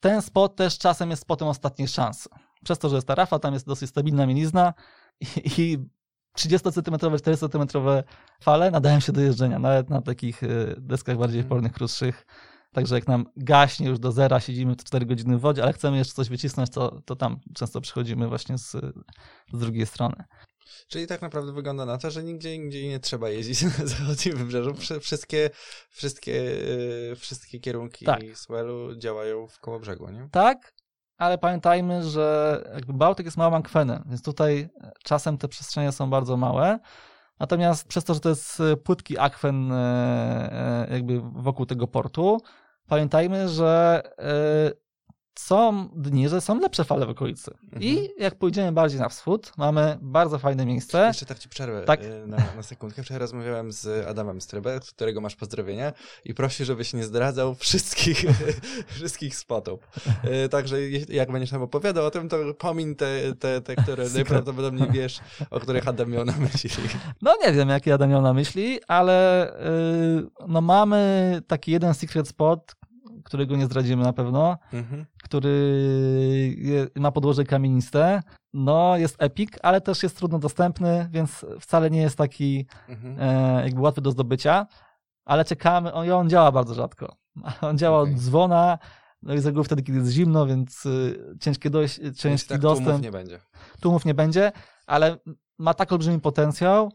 ten 0.00 0.22
spot 0.22 0.56
też 0.56 0.78
czasem 0.78 1.10
jest 1.10 1.22
spotem 1.22 1.48
ostatniej 1.48 1.88
szansy. 1.88 2.28
Przez 2.64 2.78
to, 2.78 2.88
że 2.88 2.96
jest 2.96 3.06
ta 3.08 3.14
rafa, 3.14 3.38
tam 3.38 3.54
jest 3.54 3.66
dosyć 3.66 3.90
stabilna 3.90 4.26
mielizna 4.26 4.74
i, 5.20 5.26
i 5.58 5.78
30 6.34 6.72
cm, 6.72 6.96
40 7.18 7.48
cm 7.48 7.66
fale 8.40 8.70
nadają 8.70 9.00
się 9.00 9.12
do 9.12 9.20
jeżdżenia, 9.20 9.58
nawet 9.58 9.90
na 9.90 10.02
takich 10.02 10.42
y, 10.42 10.74
deskach 10.78 11.16
bardziej 11.18 11.40
Mhm. 11.40 11.48
polnych, 11.48 11.72
krótszych. 11.72 12.26
Także 12.72 12.94
jak 12.94 13.08
nam 13.08 13.26
gaśnie 13.36 13.88
już 13.88 13.98
do 13.98 14.12
zera, 14.12 14.40
siedzimy 14.40 14.76
4 14.76 15.06
godziny 15.06 15.36
w 15.38 15.40
wodzie, 15.40 15.62
ale 15.62 15.72
chcemy 15.72 15.96
jeszcze 15.96 16.14
coś 16.14 16.28
wycisnąć, 16.28 16.70
to, 16.70 17.00
to 17.04 17.16
tam 17.16 17.40
często 17.54 17.80
przychodzimy 17.80 18.28
właśnie 18.28 18.58
z, 18.58 18.70
z 19.52 19.58
drugiej 19.58 19.86
strony. 19.86 20.24
Czyli 20.88 21.06
tak 21.06 21.22
naprawdę 21.22 21.52
wygląda 21.52 21.84
na 21.86 21.98
to, 21.98 22.10
że 22.10 22.22
nigdzie 22.24 22.54
indziej 22.54 22.88
nie 22.88 23.00
trzeba 23.00 23.30
jeździć 23.30 23.62
na 23.78 23.86
zachodnim 23.86 24.36
wybrzeżu. 24.36 24.74
Wszy- 24.74 25.00
Wszystkie, 25.00 25.50
wszystkie, 25.90 26.52
e, 27.12 27.16
wszystkie 27.16 27.60
kierunki 27.60 28.04
Tak. 28.04 28.20
swellu 28.34 28.96
działają 28.96 29.46
w 29.46 29.60
koło 29.60 29.80
brzegu, 29.80 30.10
nie? 30.10 30.28
Tak, 30.32 30.72
ale 31.18 31.38
pamiętajmy, 31.38 32.02
że 32.02 32.58
jakby 32.74 32.92
Bałtyk 32.92 33.26
jest 33.26 33.36
małym 33.36 33.54
akwenem, 33.54 34.02
więc 34.06 34.22
tutaj 34.22 34.68
czasem 35.04 35.38
te 35.38 35.48
przestrzenie 35.48 35.92
są 35.92 36.10
bardzo 36.10 36.36
małe. 36.36 36.78
Natomiast 37.40 37.88
przez 37.88 38.04
to, 38.04 38.14
że 38.14 38.20
to 38.20 38.28
jest 38.28 38.60
e, 38.60 38.76
płytki 38.76 39.18
akwen 39.18 39.72
e, 39.72 39.76
e, 40.88 40.94
jakby 40.94 41.20
wokół 41.20 41.66
tego 41.66 41.86
portu, 41.86 42.40
pamiętajmy, 42.88 43.48
że 43.48 44.02
są 45.38 45.88
dni, 45.96 46.28
że 46.28 46.40
są 46.40 46.60
lepsze 46.60 46.84
fale 46.84 47.06
w 47.06 47.10
okolicy. 47.10 47.50
Mhm. 47.64 47.82
I 47.82 48.08
jak 48.18 48.34
pójdziemy 48.34 48.72
bardziej 48.72 49.00
na 49.00 49.08
wschód, 49.08 49.52
mamy 49.56 49.98
bardzo 50.02 50.38
fajne 50.38 50.66
miejsce. 50.66 51.06
Jeszcze 51.06 51.26
tak 51.26 51.38
ci 51.38 51.48
przerwę 51.48 51.82
Tak. 51.82 52.00
e, 52.04 52.26
na, 52.26 52.36
na 52.56 52.62
sekundkę. 52.62 53.02
Wczoraj 53.02 53.18
rozmawiałem 53.20 53.72
z 53.72 54.06
Adamem 54.06 54.40
Strybę, 54.40 54.80
którego 54.88 55.20
masz 55.20 55.36
pozdrowienia 55.36 55.92
i 56.24 56.34
prosi, 56.34 56.64
żebyś 56.64 56.92
nie 56.92 57.04
zdradzał 57.04 57.54
wszystkich, 57.54 58.24
wszystkich 58.96 59.36
spotów. 59.36 59.88
E, 60.22 60.48
Także 60.48 60.76
jak 61.08 61.32
będziesz 61.32 61.52
nam 61.52 61.62
opowiadał 61.62 62.06
o 62.06 62.10
tym, 62.10 62.28
to 62.28 62.36
pomin 62.58 62.96
te, 62.96 63.34
te, 63.34 63.60
te 63.60 63.76
które 63.76 64.08
najprawdopodobniej 64.14 64.90
wiesz, 64.90 65.20
o 65.50 65.60
których 65.60 65.88
Adam 65.88 66.10
miał 66.10 66.24
na 66.24 66.36
myśli. 66.36 66.70
No 67.22 67.34
nie 67.46 67.52
wiem, 67.52 67.68
jaki 67.68 67.92
Adam 67.92 68.10
miał 68.10 68.22
na 68.22 68.32
myśli, 68.32 68.80
ale 68.88 69.48
yy, 70.16 70.30
no 70.48 70.60
mamy 70.60 71.40
taki 71.46 71.70
jeden 71.72 71.94
secret 71.94 72.28
spot, 72.28 72.74
którego 73.24 73.56
nie 73.56 73.64
zdradzimy 73.66 74.02
na 74.02 74.12
pewno, 74.12 74.58
Mhm. 74.72 75.06
Który 75.24 76.90
ma 76.96 77.12
podłoże 77.12 77.44
kamieniste. 77.44 78.22
No, 78.52 78.96
jest 78.96 79.16
epic, 79.22 79.50
ale 79.62 79.80
też 79.80 80.02
jest 80.02 80.16
trudno 80.16 80.38
dostępny, 80.38 81.08
więc 81.12 81.46
wcale 81.60 81.90
nie 81.90 82.00
jest 82.00 82.18
taki 82.18 82.66
Mhm. 82.88 83.16
e, 83.20 83.62
jakby 83.64 83.80
łatwy 83.80 84.00
do 84.00 84.10
zdobycia, 84.10 84.66
ale 85.24 85.44
czekamy, 85.44 85.92
on, 85.92 86.10
on 86.10 86.30
działa 86.30 86.52
bardzo 86.52 86.74
rzadko. 86.74 87.16
On 87.60 87.78
działa 87.78 88.00
Okej. 88.00 88.14
od 88.14 88.20
dzwona, 88.20 88.78
no 89.22 89.34
i 89.34 89.38
z 89.38 89.46
reguły 89.46 89.64
wtedy, 89.64 89.82
kiedy 89.82 89.98
jest 89.98 90.10
zimno, 90.10 90.46
więc 90.46 90.86
y, 90.86 91.18
ciężkie 91.40 91.70
dojść, 91.70 91.98
Więc 92.00 92.18
ciężki 92.18 92.48
tak 92.48 92.60
tłumów 92.60 92.78
dostęp 92.78 93.02
nie 93.02 93.10
będzie. 93.10 93.40
tłumów 93.80 94.04
nie 94.04 94.14
będzie, 94.14 94.52
ale 94.86 95.16
ma 95.58 95.74
tak 95.74 95.92
olbrzymi 95.92 96.20
potencjał, 96.20 96.92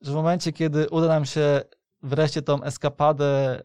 że 0.00 0.12
w 0.12 0.14
momencie, 0.14 0.52
kiedy 0.52 0.90
uda 0.90 1.08
nam 1.08 1.24
się 1.24 1.60
wreszcie 2.02 2.42
tą 2.42 2.62
eskapadę 2.62 3.58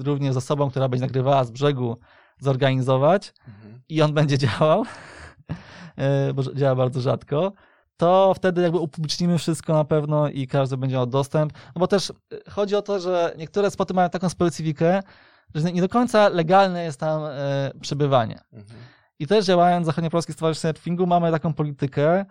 y, 0.00 0.02
również 0.04 0.34
z 0.34 0.36
osobą, 0.36 0.70
która 0.70 0.88
będzie 0.88 1.06
nagrywała 1.06 1.44
z 1.44 1.50
brzegu, 1.50 1.96
zorganizować 2.42 3.32
Mhm. 3.48 3.82
i 3.88 4.02
on 4.02 4.14
będzie 4.14 4.38
działał, 4.38 4.84
y, 6.30 6.32
bo 6.34 6.42
działa 6.42 6.74
bardzo 6.74 7.00
rzadko, 7.00 7.52
to 7.96 8.34
wtedy 8.36 8.62
jakby 8.62 8.78
upublicznimy 8.78 9.38
wszystko 9.38 9.72
na 9.72 9.84
pewno 9.84 10.28
i 10.28 10.46
każdy 10.46 10.76
będzie 10.76 10.96
miał 10.96 11.06
dostęp. 11.06 11.52
No 11.52 11.80
bo 11.80 11.86
też 11.86 12.10
y, 12.10 12.14
chodzi 12.50 12.76
o 12.76 12.82
to, 12.82 13.00
że 13.00 13.34
niektóre 13.38 13.70
spoty 13.70 13.94
mają 13.94 14.10
taką 14.10 14.28
specyfikę, 14.28 15.02
że 15.54 15.72
nie 15.72 15.80
do 15.80 15.88
końca 15.88 16.28
legalne 16.28 16.84
jest 16.84 17.00
tam 17.00 17.24
y, 17.24 17.80
przebywanie. 17.80 18.40
Mhm. 18.52 18.80
I 19.18 19.26
też 19.26 19.44
działając 19.44 19.84
w 19.84 19.86
Zachodniopolskim 19.86 20.34
Stowarzyszeniu 20.34 20.74
Surfingu 20.74 21.06
mamy 21.06 21.30
taką 21.30 21.54
politykę, 21.54 22.24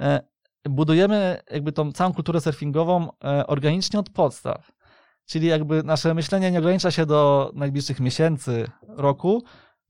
e, 0.00 0.20
budujemy 0.68 1.40
jakby 1.50 1.72
tą 1.72 1.92
całą 1.92 2.12
kulturę 2.12 2.40
surfingową 2.40 3.08
e, 3.24 3.46
organicznie 3.46 4.00
od 4.00 4.10
podstaw. 4.10 4.72
Czyli 5.28 5.46
jakby 5.46 5.82
nasze 5.82 6.14
myślenie 6.14 6.50
nie 6.50 6.58
ogranicza 6.58 6.90
się 6.90 7.06
do 7.06 7.50
najbliższych 7.54 8.00
miesięcy, 8.00 8.70
roku, 8.88 9.42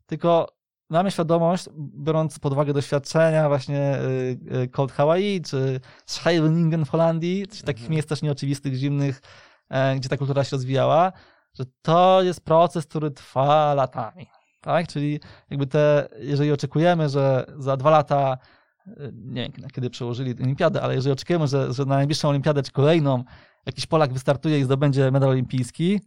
tylko 0.07 0.49
mamy 0.91 1.11
świadomość, 1.11 1.69
biorąc 1.79 2.39
pod 2.39 2.53
uwagę 2.53 2.73
doświadczenia 2.73 3.49
właśnie 3.49 3.99
y, 3.99 4.39
y, 4.63 4.69
Cold 4.69 4.93
Hawaii 4.93 5.43
czy 5.43 5.81
Scheveningen 6.07 6.85
w 6.85 6.91
Holandii, 6.91 7.47
czy 7.47 7.63
takich 7.63 7.83
Mhm. 7.83 7.93
miejsc 7.93 8.09
też 8.09 8.23
nieoczywistych, 8.23 8.75
zimnych, 8.75 9.23
e, 9.69 9.97
gdzie 9.97 10.09
ta 10.09 10.17
kultura 10.17 10.45
się 10.45 10.57
rozwijała, 10.57 11.13
że 11.55 11.65
to 11.83 12.23
jest 12.23 12.45
proces, 12.45 12.87
który 12.87 13.11
trwa 13.11 13.75
latami. 13.75 14.27
Tak? 14.61 14.89
Czyli 14.89 15.21
jakby 15.51 15.67
te, 15.67 16.09
jeżeli 16.19 16.53
oczekujemy, 16.53 17.09
że 17.09 17.47
za 17.59 17.77
dwa 17.77 17.91
lata, 17.91 18.39
y, 18.87 19.13
nie 19.15 19.43
wiem 19.43 19.71
kiedy 19.71 19.91
przełożyli 19.91 20.35
olimpiadę, 20.43 20.83
ale 20.83 20.95
jeżeli 20.95 21.13
oczekujemy, 21.13 21.47
że, 21.47 21.73
że 21.73 21.85
na 21.85 21.95
najbliższą 21.95 22.29
olimpiadę 22.29 22.63
czy 22.63 22.73
kolejną 22.73 23.25
jakiś 23.69 23.87
Polak 23.87 24.13
wystartuje 24.13 24.59
i 24.59 24.65
zdobędzie 24.65 25.11
medal 25.11 25.29
olimpijski, 25.31 26.01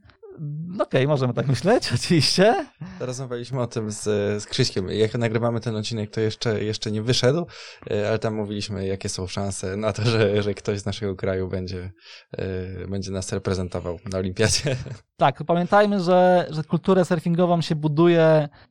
no 0.67 0.83
okej, 0.83 1.07
możemy 1.07 1.33
tak 1.33 1.47
myśleć, 1.47 1.91
oczywiście. 1.95 2.65
Rozmawialiśmy 2.99 3.61
o 3.61 3.67
tym 3.67 3.91
z, 3.91 4.03
z 4.43 4.45
Krzyśkiem. 4.45 4.89
Jak 4.89 5.17
nagrywamy 5.17 5.59
ten 5.59 5.75
odcinek, 5.75 6.09
to 6.09 6.21
jeszcze, 6.21 6.63
jeszcze 6.63 6.91
nie 6.91 7.01
wyszedł, 7.01 7.45
e, 7.91 8.09
ale 8.09 8.19
tam 8.19 8.35
mówiliśmy, 8.35 8.87
jakie 8.87 9.09
są 9.09 9.27
szanse 9.27 9.77
na 9.77 9.93
to, 9.93 10.01
że, 10.05 10.43
że 10.43 10.53
ktoś 10.53 10.79
z 10.79 10.85
naszego 10.85 11.15
kraju 11.15 11.47
będzie, 11.47 11.91
e, 12.31 12.87
będzie 12.87 13.11
nas 13.11 13.31
reprezentował 13.31 13.99
na 14.11 14.17
olimpiadzie. 14.17 14.75
Tak, 15.17 15.43
pamiętajmy, 15.43 15.99
że, 15.99 16.47
że 16.49 16.63
kulturę 16.63 17.05
surfingową 17.05 17.61
się 17.61 17.75
buduje 17.75 18.21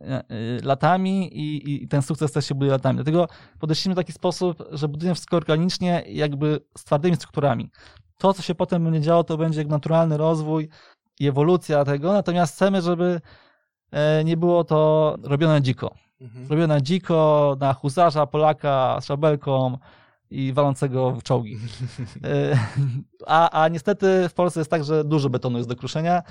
e, 0.01 0.25
latami 0.63 1.39
i, 1.39 1.83
i 1.85 1.89
ten 1.89 2.03
sukces 2.03 2.33
też 2.33 2.47
się 2.47 2.55
buduje 2.55 2.73
latami. 2.73 2.97
Dlatego 2.97 3.29
podeszliśmy 3.59 3.95
w 3.95 3.97
taki 3.97 4.13
sposób, 4.13 4.65
że 4.71 4.89
budujemy 4.89 5.15
wszystko 5.15 5.37
organicznie, 5.37 6.05
jakby 6.07 6.61
z 6.79 6.85
twardymi 6.85 7.17
strukturami. 7.17 7.71
To, 8.21 8.35
co 8.35 8.43
się 8.43 8.55
potem 8.55 8.85
będzie 8.85 9.01
działo, 9.01 9.25
to 9.25 9.37
będzie 9.37 9.61
jak 9.61 9.69
naturalny 9.69 10.17
rozwój 10.17 10.69
i 11.21 11.29
ewolucja 11.29 11.85
tego, 11.85 12.13
natomiast 12.13 12.55
chcemy, 12.55 12.83
żeby 12.83 13.21
e, 13.93 14.25
nie 14.25 14.37
było 14.37 14.65
to 14.65 15.17
robione 15.23 15.63
dziko. 15.63 15.95
Mhm. 16.21 16.47
Robione 16.49 16.83
dziko 16.83 17.57
na 17.61 17.73
huzarza, 17.73 18.27
Polaka 18.27 18.99
z 19.01 19.05
szabelką 19.07 19.79
i 20.31 20.53
walącego 20.53 21.13
w 21.13 21.23
czołgi. 21.23 21.59
E, 22.25 22.59
A, 23.27 23.63
a 23.63 23.69
niestety 23.69 24.29
w 24.29 24.35
Polsce 24.35 24.61
jest 24.61 24.71
tak, 24.71 24.85
że 24.85 25.05
dużo 25.05 25.31
betonu 25.31 25.59
jest 25.59 25.69
do 25.69 25.77
kruszenia 25.77 26.23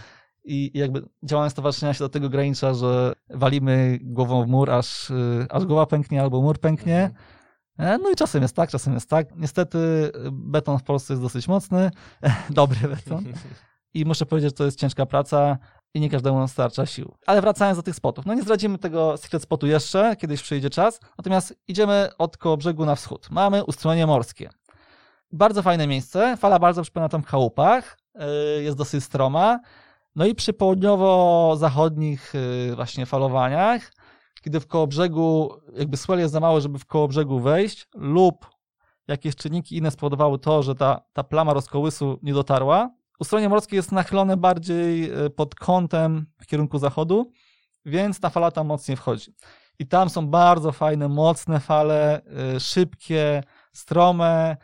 i 0.43 0.71
jakby 0.73 1.03
działanie 1.23 1.49
stowarzyszenia 1.49 1.93
się 1.93 1.99
do 1.99 2.09
tego 2.09 2.27
ogranicza, 2.27 2.73
że 2.73 3.13
walimy 3.29 3.99
głową 4.01 4.43
w 4.43 4.47
mur, 4.47 4.71
aż, 4.71 5.09
y, 5.09 5.47
aż 5.49 5.65
głowa 5.65 5.85
pęknie 5.85 6.21
albo 6.21 6.41
mur 6.41 6.59
pęknie. 6.59 6.97
E, 6.97 7.11
No 7.79 8.09
i 8.11 8.15
czasem 8.15 8.41
jest 8.41 8.55
tak, 8.55 8.69
czasem 8.69 8.93
jest 8.93 9.09
tak. 9.09 9.35
Niestety 9.35 9.77
y, 9.77 10.11
beton 10.31 10.79
w 10.79 10.83
Polsce 10.83 11.13
jest 11.13 11.23
dosyć 11.23 11.47
mocny, 11.47 11.91
dobry 12.49 12.87
beton. 12.87 13.25
I 13.93 14.05
muszę 14.05 14.25
powiedzieć, 14.25 14.49
że 14.51 14.55
to 14.55 14.65
jest 14.65 14.79
ciężka 14.79 15.05
praca 15.05 15.57
i 15.93 15.99
nie 15.99 16.09
każdemu 16.09 16.47
starcza 16.47 16.85
sił. 16.85 17.15
Ale 17.25 17.41
wracając 17.41 17.77
do 17.77 17.83
tych 17.83 17.95
spotów. 17.95 18.25
No 18.25 18.33
nie 18.33 18.41
zdradzimy 18.41 18.77
tego 18.77 19.17
secret 19.17 19.43
spotu 19.43 19.67
jeszcze, 19.67 20.15
kiedyś 20.15 20.41
przyjdzie 20.41 20.69
czas. 20.69 20.99
Natomiast 21.17 21.55
idziemy 21.67 22.09
od 22.17 22.37
koło 22.37 22.57
brzegu 22.57 22.85
na 22.85 22.95
wschód. 22.95 23.27
Mamy 23.31 23.63
ustronie 23.63 24.07
morskie. 24.07 24.49
Bardzo 25.31 25.61
fajne 25.61 25.87
miejsce. 25.87 26.37
Fala 26.37 26.59
bardzo 26.59 26.81
przypomina 26.81 27.09
tam 27.09 27.23
w 27.23 27.25
chałupach. 27.25 27.97
Yy, 28.15 28.63
Jest 28.63 28.77
dosyć 28.77 29.03
stroma. 29.03 29.59
No 30.15 30.25
i 30.25 30.35
przy 30.35 30.53
południowo-zachodnich 30.53 32.33
yy, 32.67 32.75
właśnie 32.75 33.05
falowaniach, 33.05 33.91
kiedy 34.41 34.59
w 34.59 34.67
koło 34.67 34.87
brzegu, 34.87 35.53
jakby 35.73 35.97
swell 35.97 36.19
jest 36.19 36.33
za 36.33 36.39
mały, 36.39 36.61
żeby 36.61 36.79
w 36.79 36.85
koło 36.85 37.07
brzegu 37.07 37.39
wejść, 37.39 37.87
lub 37.95 38.49
jakieś 39.07 39.35
czynniki 39.35 39.77
inne 39.77 39.91
spowodowały 39.91 40.39
to, 40.39 40.63
że 40.63 40.75
ta, 40.75 41.01
ta 41.13 41.23
plama 41.23 41.53
rozkołysu 41.53 42.19
nie 42.23 42.33
dotarła. 42.33 42.89
Ustronie 43.19 43.49
morskie 43.49 43.75
jest 43.75 43.91
nachylone 43.91 44.37
bardziej 44.37 45.11
y, 45.25 45.29
pod 45.29 45.55
kątem 45.55 46.25
w 46.41 46.45
kierunku 46.45 46.77
zachodu, 46.77 47.31
więc 47.85 48.19
ta 48.19 48.29
fala 48.29 48.51
tam 48.51 48.67
mocniej 48.67 48.97
wchodzi. 48.97 49.33
I 49.79 49.87
tam 49.87 50.09
są 50.09 50.27
bardzo 50.27 50.71
fajne, 50.71 51.07
mocne 51.09 51.59
fale, 51.59 52.21
y, 52.55 52.59
szybkie, 52.59 53.43
strome, 53.73 54.57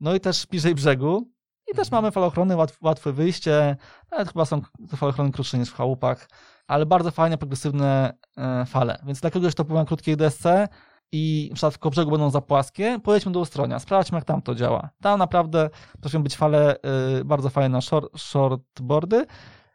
no 0.00 0.14
i 0.14 0.20
też 0.20 0.46
bliżej 0.46 0.74
brzegu. 0.74 1.30
I 1.72 1.74
też 1.74 1.86
Mhm. 1.88 2.02
mamy 2.02 2.12
falochrony, 2.12 2.56
łatw, 2.56 2.82
łatwe 2.82 3.12
wyjście. 3.12 3.76
Nawet 4.10 4.28
chyba 4.28 4.44
są 4.44 4.60
te 4.90 4.96
falochrony 4.96 5.32
krótsze 5.32 5.58
niż 5.58 5.68
w 5.68 5.74
chałupach, 5.74 6.28
ale 6.70 6.86
bardzo 6.86 7.10
fajne, 7.10 7.38
progresywne 7.38 8.14
e, 8.36 8.66
fale. 8.66 8.98
Więc 9.06 9.20
dla 9.20 9.30
kogoś, 9.30 9.54
kto 9.54 9.64
pływa 9.64 9.80
na 9.80 9.86
krótkiej 9.86 10.16
desce 10.16 10.68
i 11.12 11.48
na 11.50 11.70
przykład 11.70 11.94
w 11.94 12.10
będą 12.10 12.30
za 12.30 12.40
płaskie, 12.40 13.00
pojedźmy 13.04 13.32
do 13.32 13.40
Ustronia, 13.40 13.78
sprawdźmy 13.78 14.18
jak 14.18 14.24
tam 14.24 14.42
to 14.42 14.54
działa. 14.54 14.90
Tam 15.00 15.18
naprawdę 15.18 15.70
potrafią 15.92 16.22
być 16.22 16.36
fale 16.36 16.76
y, 17.20 17.24
bardzo 17.24 17.50
fajne 17.50 17.68
na 17.68 17.80
short, 17.80 18.18
shortboardy. 18.18 19.26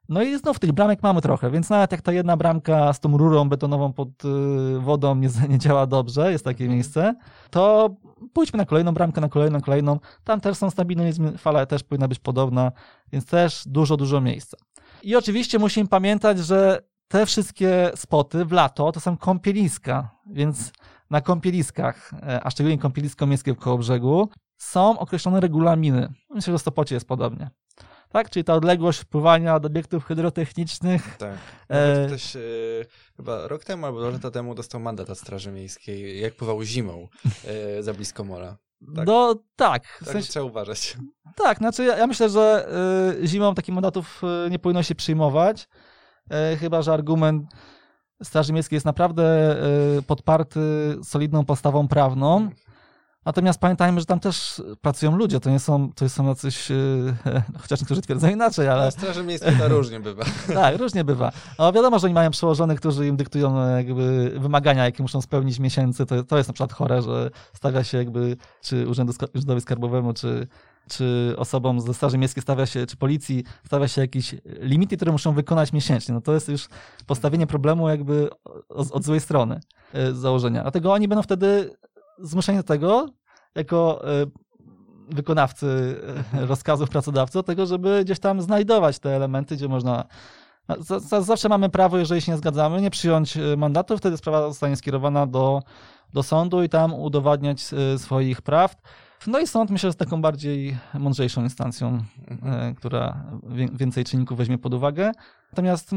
No 0.09 0.23
i 0.23 0.37
znów 0.37 0.59
tych 0.59 0.71
bramek 0.71 1.03
mamy 1.03 1.21
trochę, 1.21 1.51
więc 1.51 1.69
nawet 1.69 1.91
jak 1.91 2.01
ta 2.01 2.11
jedna 2.11 2.37
bramka 2.37 2.93
z 2.93 2.99
tą 2.99 3.17
rurą 3.17 3.49
betonową 3.49 3.93
pod 3.93 4.09
y, 4.25 4.79
wodą 4.79 5.15
nie, 5.15 5.29
nie 5.49 5.59
działa 5.59 5.87
dobrze, 5.87 6.31
jest 6.31 6.45
takie 6.45 6.63
Mhm. 6.63 6.75
miejsce, 6.75 7.15
to 7.49 7.89
pójdźmy 8.33 8.57
na 8.57 8.65
kolejną 8.65 8.93
bramkę, 8.93 9.21
na 9.21 9.29
kolejną, 9.29 9.61
kolejną. 9.61 9.99
Tam 10.23 10.41
też 10.41 10.57
są 10.57 10.69
stabilne, 10.69 11.11
fala 11.37 11.65
też 11.65 11.83
powinna 11.83 12.07
być 12.07 12.19
podobna, 12.19 12.71
więc 13.11 13.25
też 13.25 13.63
dużo, 13.65 13.97
dużo 13.97 14.21
miejsca. 14.21 14.57
I 15.05 15.15
oczywiście 15.15 15.59
musimy 15.59 15.89
pamiętać, 15.89 16.39
że 16.39 16.81
te 17.07 17.25
wszystkie 17.25 17.91
spoty 17.95 18.45
w 18.45 18.51
lato 18.51 18.91
to 18.91 18.99
są 18.99 19.17
kąpieliska, 19.17 20.09
więc 20.31 20.71
na 21.09 21.21
kąpieliskach, 21.21 22.13
e, 22.13 22.43
a 22.43 22.49
szczególnie 22.49 22.77
kąpielisko 22.77 23.25
miejskie 23.25 23.53
w 23.53 23.57
koło 23.57 23.77
brzegu, 23.77 24.29
są 24.57 24.99
określone 24.99 25.39
regulaminy. 25.39 26.13
Myślę, 26.29 26.53
że 26.53 26.57
w 26.57 26.61
Stopocie 26.61 26.95
jest 26.95 27.07
podobnie. 27.07 27.49
Tak? 28.09 28.29
Czyli 28.29 28.43
ta 28.43 28.53
odległość 28.53 28.99
wpływania 28.99 29.55
od 29.55 29.65
obiektów 29.65 30.05
hydrotechnicznych. 30.05 31.17
Tak. 31.17 31.37
E, 31.69 31.87
Nawet 31.87 32.07
ktoś 32.07 32.35
e, 32.35 32.39
chyba 33.17 33.47
rok 33.47 33.63
temu 33.63 33.85
albo 33.85 33.99
dwa 33.99 34.09
lata 34.09 34.31
temu 34.31 34.55
dostał 34.55 34.81
mandat 34.81 35.09
od 35.09 35.19
Straży 35.19 35.51
Miejskiej, 35.51 36.21
jak 36.21 36.35
pływał 36.35 36.63
zimą 36.63 37.07
e, 37.45 37.83
za 37.83 37.93
blisko 37.93 38.23
mola. 38.23 38.57
Tak. 38.95 39.07
No 39.07 39.35
tak. 39.55 39.87
W 39.87 39.99
Także 39.99 40.11
sensie, 40.13 40.29
trzeba 40.29 40.45
uważać. 40.45 40.97
tak, 41.35 41.57
znaczy 41.57 41.83
ja, 41.85 41.97
ja 41.97 42.07
myślę, 42.07 42.29
że 42.29 42.67
y, 43.23 43.27
zimą 43.27 43.55
takich 43.55 43.75
mandatów 43.75 44.21
y, 44.47 44.49
nie 44.49 44.59
powinno 44.59 44.83
się 44.83 44.95
przyjmować. 44.95 45.67
Y, 46.53 46.57
chyba, 46.57 46.81
że 46.81 46.93
argument 46.93 47.43
Straży 48.23 48.53
Miejskiej 48.53 48.75
jest 48.75 48.85
naprawdę 48.85 49.55
y, 49.97 50.01
podparty 50.01 50.59
solidną 51.03 51.45
podstawą 51.45 51.87
prawną. 51.87 52.49
Natomiast 53.25 53.59
pamiętajmy, 53.59 53.99
że 53.99 54.05
tam 54.05 54.19
też 54.19 54.61
pracują 54.81 55.15
ludzie, 55.15 55.39
to 55.39 55.49
nie 55.49 55.59
są, 55.59 55.93
to 55.95 56.09
są 56.09 56.27
jacyś, 56.27 56.69
yy, 56.69 57.13
chociaż 57.61 57.79
niektórzy 57.79 58.01
twierdzą 58.01 58.29
inaczej, 58.29 58.67
ale 58.67 58.81
Ale 58.81 58.91
Straży 58.91 59.23
Miejskiej 59.23 59.57
to 59.57 59.67
różnie 59.67 59.99
bywa. 59.99 60.23
tak, 60.53 60.77
różnie 60.77 61.03
bywa. 61.03 61.31
No 61.59 61.73
wiadomo, 61.73 61.99
że 61.99 62.07
oni 62.07 62.13
mają 62.13 62.31
przełożonych, 62.31 62.79
którzy 62.79 63.07
im 63.07 63.17
dyktują 63.17 63.59
e, 63.59 63.83
jakby 63.83 64.33
wymagania, 64.39 64.85
jakie 64.85 65.03
muszą 65.03 65.21
spełnić 65.21 65.59
miesięcy, 65.59 66.05
to, 66.05 66.23
to 66.23 66.37
jest 66.37 66.49
na 66.49 66.53
przykład 66.53 66.73
chore, 66.73 67.01
że 67.01 67.31
stawia 67.53 67.83
się 67.83 67.97
jakby, 67.97 68.37
czy 68.61 68.87
Urzędowi 69.33 69.61
Skarbowemu, 69.61 70.13
czy, 70.13 70.47
czy 70.89 71.33
osobom 71.37 71.81
ze 71.81 71.93
Straży 71.93 72.17
Miejskiej 72.17 72.43
stawia 72.43 72.65
się, 72.65 72.85
czy 72.85 72.97
policji 72.97 73.43
stawia 73.65 73.87
się 73.87 74.01
jakieś 74.01 74.35
limity, 74.59 74.95
które 74.95 75.11
muszą 75.11 75.33
wykonać 75.33 75.73
miesięcznie. 75.73 76.13
No 76.13 76.21
to 76.21 76.33
jest 76.33 76.49
już 76.49 76.67
postawienie 77.05 77.47
problemu 77.47 77.89
jakby 77.89 78.29
od, 78.69 78.91
od 78.91 79.03
złej 79.03 79.19
strony 79.19 79.59
e, 79.93 80.13
z 80.13 80.17
założenia. 80.17 80.61
Dlatego 80.61 80.93
oni 80.93 81.07
będą 81.07 81.21
wtedy 81.21 81.75
zmuszeni 82.19 82.57
do 82.57 82.63
tego, 82.63 83.05
jako 83.55 84.01
e, 84.21 84.25
wykonawcy 85.09 85.95
e, 86.33 86.45
rozkazów 86.51 86.89
pracodawcy, 86.89 87.33
do 87.37 87.43
tego, 87.43 87.65
żeby 87.65 88.01
gdzieś 88.05 88.19
tam 88.19 88.41
znajdować 88.41 88.99
te 88.99 89.15
elementy, 89.15 89.55
gdzie 89.55 89.67
można. 89.67 90.03
no, 90.67 90.75
za- 90.79 90.99
za- 90.99 91.21
Zawsze 91.21 91.49
mamy 91.49 91.69
prawo, 91.69 91.97
jeżeli 91.97 92.21
się 92.21 92.31
nie 92.31 92.37
zgadzamy, 92.37 92.81
nie 92.81 92.89
przyjąć 92.89 93.37
e, 93.37 93.57
mandatu, 93.57 93.97
wtedy 93.97 94.17
sprawa 94.17 94.47
zostanie 94.47 94.75
skierowana 94.75 95.27
do, 95.27 95.61
do 96.13 96.23
sądu 96.23 96.63
i 96.63 96.69
tam 96.69 96.93
udowadniać 96.93 97.61
swoich 97.97 98.41
praw. 98.41 98.75
No 99.27 99.39
i 99.39 99.47
sąd 99.47 99.71
myślę, 99.71 99.81
że 99.81 99.87
jest 99.87 99.99
taką 99.99 100.21
bardziej 100.21 100.77
mądrzejszą 100.93 101.43
instancją, 101.43 102.03
która 102.77 103.23
więcej 103.73 104.03
czynników 104.03 104.37
weźmie 104.37 104.57
pod 104.57 104.73
uwagę. 104.73 105.11
Natomiast 105.51 105.91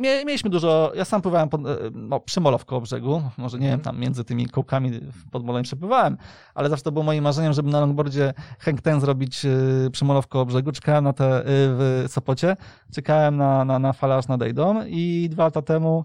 mieliśmy 0.00 0.50
dużo, 0.50 0.92
ja 0.94 1.04
sam 1.04 1.22
pływałem 1.22 1.48
pod, 1.48 1.66
e, 1.66 1.76
no, 1.92 2.20
przy 2.20 2.40
molo 2.40 2.58
w 2.58 2.64
koło 2.64 2.80
brzegu, 2.80 3.22
może 3.36 3.58
nie 3.58 3.68
wiem, 3.68 3.80
tam 3.80 3.98
między 3.98 4.24
tymi 4.24 4.48
kołkami 4.48 5.00
pod 5.30 5.44
molem 5.44 5.62
przepływałem, 5.62 6.16
ale 6.54 6.68
zawsze 6.68 6.84
to 6.84 6.92
było 6.92 7.04
moim 7.04 7.24
marzeniem, 7.24 7.52
żeby 7.52 7.70
na 7.70 7.80
longboardzie 7.80 8.34
hang 8.58 8.80
ten 8.80 9.00
zrobić 9.00 9.44
y, 9.44 9.90
przy 9.92 10.04
molo 10.04 10.22
w 10.22 10.26
koło 10.26 10.46
brzegu. 10.46 10.72
Czekałem 10.72 11.04
na 11.04 11.12
te 11.12 11.40
y, 11.40 11.44
w 11.46 12.04
Sopocie, 12.08 12.56
czekałem 12.94 13.36
na, 13.36 13.64
na, 13.64 13.78
na 13.78 13.92
falę 13.92 14.16
aż 14.16 14.28
nadejdą 14.28 14.84
i 14.86 15.28
dwa 15.30 15.44
lata 15.44 15.62
temu, 15.62 16.04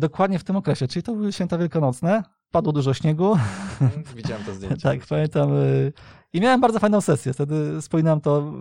dokładnie 0.00 0.38
w 0.38 0.44
tym 0.44 0.56
okresie, 0.56 0.88
czyli 0.88 1.02
to 1.02 1.12
były 1.12 1.32
święta 1.32 1.58
wielkanocne, 1.58 2.22
padło 2.50 2.72
dużo 2.72 2.94
śniegu, 2.94 3.36
Mhm, 3.80 4.02
Widziałem 4.16 4.44
to 4.44 4.54
zdjęcie. 4.54 4.82
tak, 4.88 5.06
pamiętam. 5.08 5.50
I 6.32 6.40
miałem 6.40 6.60
bardzo 6.60 6.78
fajną 6.78 7.00
sesję. 7.00 7.32
Wtedy 7.32 7.80
wspominam 7.80 8.20
to, 8.20 8.52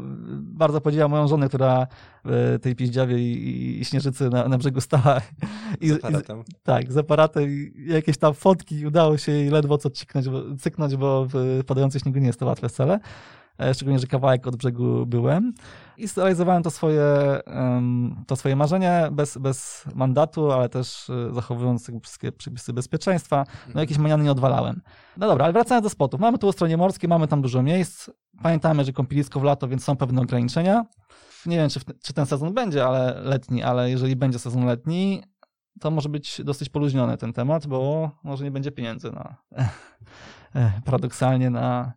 bardzo 0.41 0.81
podziwiam 0.81 1.11
moją 1.11 1.27
żonę, 1.27 1.47
która 1.47 1.87
w 2.25 2.59
tej 2.61 2.75
piździawie 2.75 3.19
i, 3.19 3.79
i 3.81 3.85
śnieżycy 3.85 4.29
na, 4.29 4.47
na 4.47 4.57
brzegu 4.57 4.81
stała. 4.81 5.21
I, 5.81 5.89
Z 5.89 5.91
i, 5.91 5.97
aparatem. 5.97 6.43
tak, 6.63 6.91
z 6.91 6.97
aparatem 6.97 7.43
i 7.49 7.73
jakieś 7.87 8.17
tam 8.17 8.33
fotki 8.33 8.85
udało 8.85 9.17
się 9.17 9.31
jej 9.31 9.49
ledwo 9.49 9.77
co 9.77 9.89
ciknąć, 9.89 10.29
bo, 10.29 10.41
cyknąć, 10.59 10.95
bo 10.95 11.27
w 11.33 11.63
padającym 11.65 12.01
śniegu 12.01 12.19
nie 12.19 12.27
jest 12.27 12.39
to 12.39 12.45
łatwe 12.45 12.69
wcale. 12.69 12.99
E, 13.59 13.73
szczególnie, 13.73 13.99
że 13.99 14.07
kawałek 14.07 14.47
od 14.47 14.55
brzegu 14.55 15.05
byłem. 15.05 15.53
I 15.97 16.07
zrealizowałem 16.07 16.63
to 16.63 16.71
swoje, 16.71 17.03
to 18.27 18.35
swoje 18.35 18.55
marzenie 18.55 19.09
bez, 19.11 19.37
bez 19.37 19.85
mandatu, 19.95 20.51
ale 20.51 20.69
też 20.69 21.09
e, 21.09 21.33
zachowując 21.33 21.91
wszystkie 22.03 22.31
przepisy 22.31 22.73
bezpieczeństwa. 22.73 23.45
No 23.75 23.81
jakieś 23.81 23.97
maniany 23.97 24.23
nie 24.23 24.31
odwalałem. 24.31 24.81
No 25.17 25.27
dobra, 25.27 25.45
ale 25.45 25.53
wracając 25.53 25.83
do 25.83 25.89
spotów. 25.89 26.19
Mamy 26.19 26.37
tu 26.37 26.47
ostronie 26.47 26.77
morskie, 26.77 27.07
mamy 27.07 27.27
tam 27.27 27.41
dużo 27.41 27.63
miejsc. 27.63 28.09
Pamiętamy, 28.43 28.83
że 28.83 28.93
kąpielisko 28.93 29.39
w 29.39 29.43
lato, 29.43 29.67
więc 29.67 29.83
są 29.83 29.95
pewne 29.95 30.21
ograniczenia. 30.21 30.85
Nie 31.45 31.57
wiem, 31.57 31.69
czy, 31.69 31.79
czy 32.03 32.13
ten 32.13 32.25
sezon 32.25 32.53
będzie, 32.53 32.85
ale 32.85 33.21
letni, 33.23 33.63
ale 33.63 33.89
jeżeli 33.89 34.15
będzie 34.15 34.39
sezon 34.39 34.65
letni, 34.65 35.23
to 35.79 35.91
może 35.91 36.09
być 36.09 36.41
dosyć 36.43 36.69
poluźniony 36.69 37.17
ten 37.17 37.33
temat, 37.33 37.67
bo 37.67 38.11
może 38.23 38.43
nie 38.43 38.51
będzie 38.51 38.71
pieniędzy 38.71 39.11
na 39.11 39.35
paradoksalnie 40.85 41.49
na, 41.49 41.93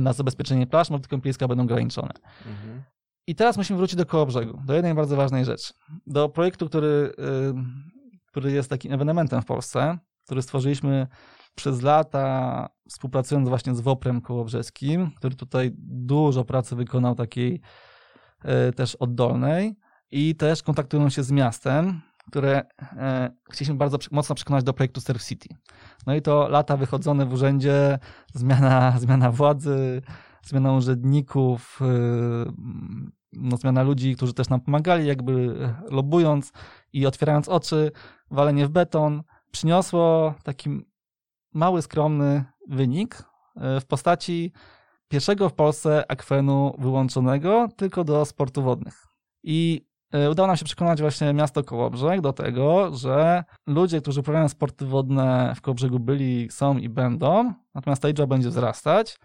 na 0.00 0.12
zabezpieczenie 0.12 0.66
plaż, 0.66 0.88
te 0.88 1.08
kąpieliska 1.08 1.48
będą 1.48 1.64
ograniczone. 1.64 2.12
Mhm. 2.46 2.82
I 3.26 3.34
teraz 3.34 3.56
musimy 3.56 3.76
wrócić 3.76 3.96
do 3.96 4.06
koło 4.06 4.26
brzegu, 4.26 4.60
do 4.64 4.74
jednej 4.74 4.94
bardzo 4.94 5.16
ważnej 5.16 5.44
rzeczy. 5.44 5.72
Do 6.06 6.28
projektu, 6.28 6.66
który, 6.68 6.86
y, 6.86 7.54
który 8.26 8.52
jest 8.52 8.70
takim 8.70 8.92
ewenementem 8.92 9.42
w 9.42 9.44
Polsce, 9.44 9.98
który 10.24 10.42
stworzyliśmy 10.42 11.06
przez 11.54 11.82
lata, 11.82 12.68
współpracując 12.88 13.48
właśnie 13.48 13.74
z 13.74 13.80
WOPRem 13.80 14.20
Kołobrzeskim, 14.20 15.10
który 15.16 15.36
tutaj 15.36 15.70
dużo 15.78 16.44
pracy 16.44 16.76
wykonał 16.76 17.14
takiej 17.14 17.60
y, 18.68 18.72
też 18.72 18.94
oddolnej 18.94 19.76
i 20.10 20.36
też 20.36 20.62
kontaktują 20.62 21.08
się 21.08 21.22
z 21.22 21.30
miastem, 21.30 22.00
które 22.30 22.62
e, 22.80 23.30
chcieliśmy 23.50 23.74
bardzo 23.74 23.98
mocno 24.10 24.34
przekonać 24.34 24.64
do 24.64 24.72
projektu 24.72 25.00
Surf 25.00 25.24
City. 25.24 25.48
No 26.06 26.14
i 26.14 26.22
to 26.22 26.48
lata 26.48 26.76
wychodzone 26.76 27.26
w 27.26 27.32
urzędzie, 27.32 27.98
zmiana, 28.34 28.94
zmiana 29.00 29.30
władzy, 29.30 30.02
zmiana 30.42 30.72
urzędników, 30.72 31.80
y, 31.82 32.52
no, 33.32 33.56
zmiana 33.56 33.82
ludzi, 33.82 34.16
którzy 34.16 34.34
też 34.34 34.48
nam 34.48 34.60
pomagali, 34.60 35.06
jakby 35.06 35.54
lobując 35.90 36.52
i 36.92 37.06
otwierając 37.06 37.48
oczy, 37.48 37.90
walenie 38.30 38.66
w 38.66 38.70
beton, 38.70 39.22
przyniosło 39.50 40.34
taki 40.42 40.70
mały, 41.54 41.82
skromny 41.82 42.44
wynik 42.68 43.22
y, 43.76 43.80
w 43.80 43.86
postaci 43.86 44.52
pierwszego 45.08 45.48
w 45.48 45.52
Polsce 45.52 46.04
akwenu 46.10 46.74
wyłączonego 46.78 47.68
tylko 47.76 48.04
do 48.04 48.24
sportów 48.24 48.64
wodnych. 48.64 49.06
I 49.42 49.86
udało 50.30 50.46
nam 50.46 50.56
się 50.56 50.64
przekonać 50.64 51.00
właśnie 51.00 51.32
miasto 51.32 51.64
Kołobrzeg 51.64 52.20
do 52.20 52.32
tego, 52.32 52.90
że 52.96 53.44
ludzie, 53.66 54.00
którzy 54.00 54.20
uprawiają 54.20 54.48
sporty 54.48 54.86
wodne 54.86 55.52
w 55.56 55.60
Kołobrzegu 55.60 55.98
byli, 55.98 56.48
są 56.50 56.78
i 56.78 56.88
będą, 56.88 57.52
natomiast 57.74 58.02
ta 58.02 58.08
liczba 58.08 58.26
będzie 58.26 58.48
wzrastać. 58.48 59.18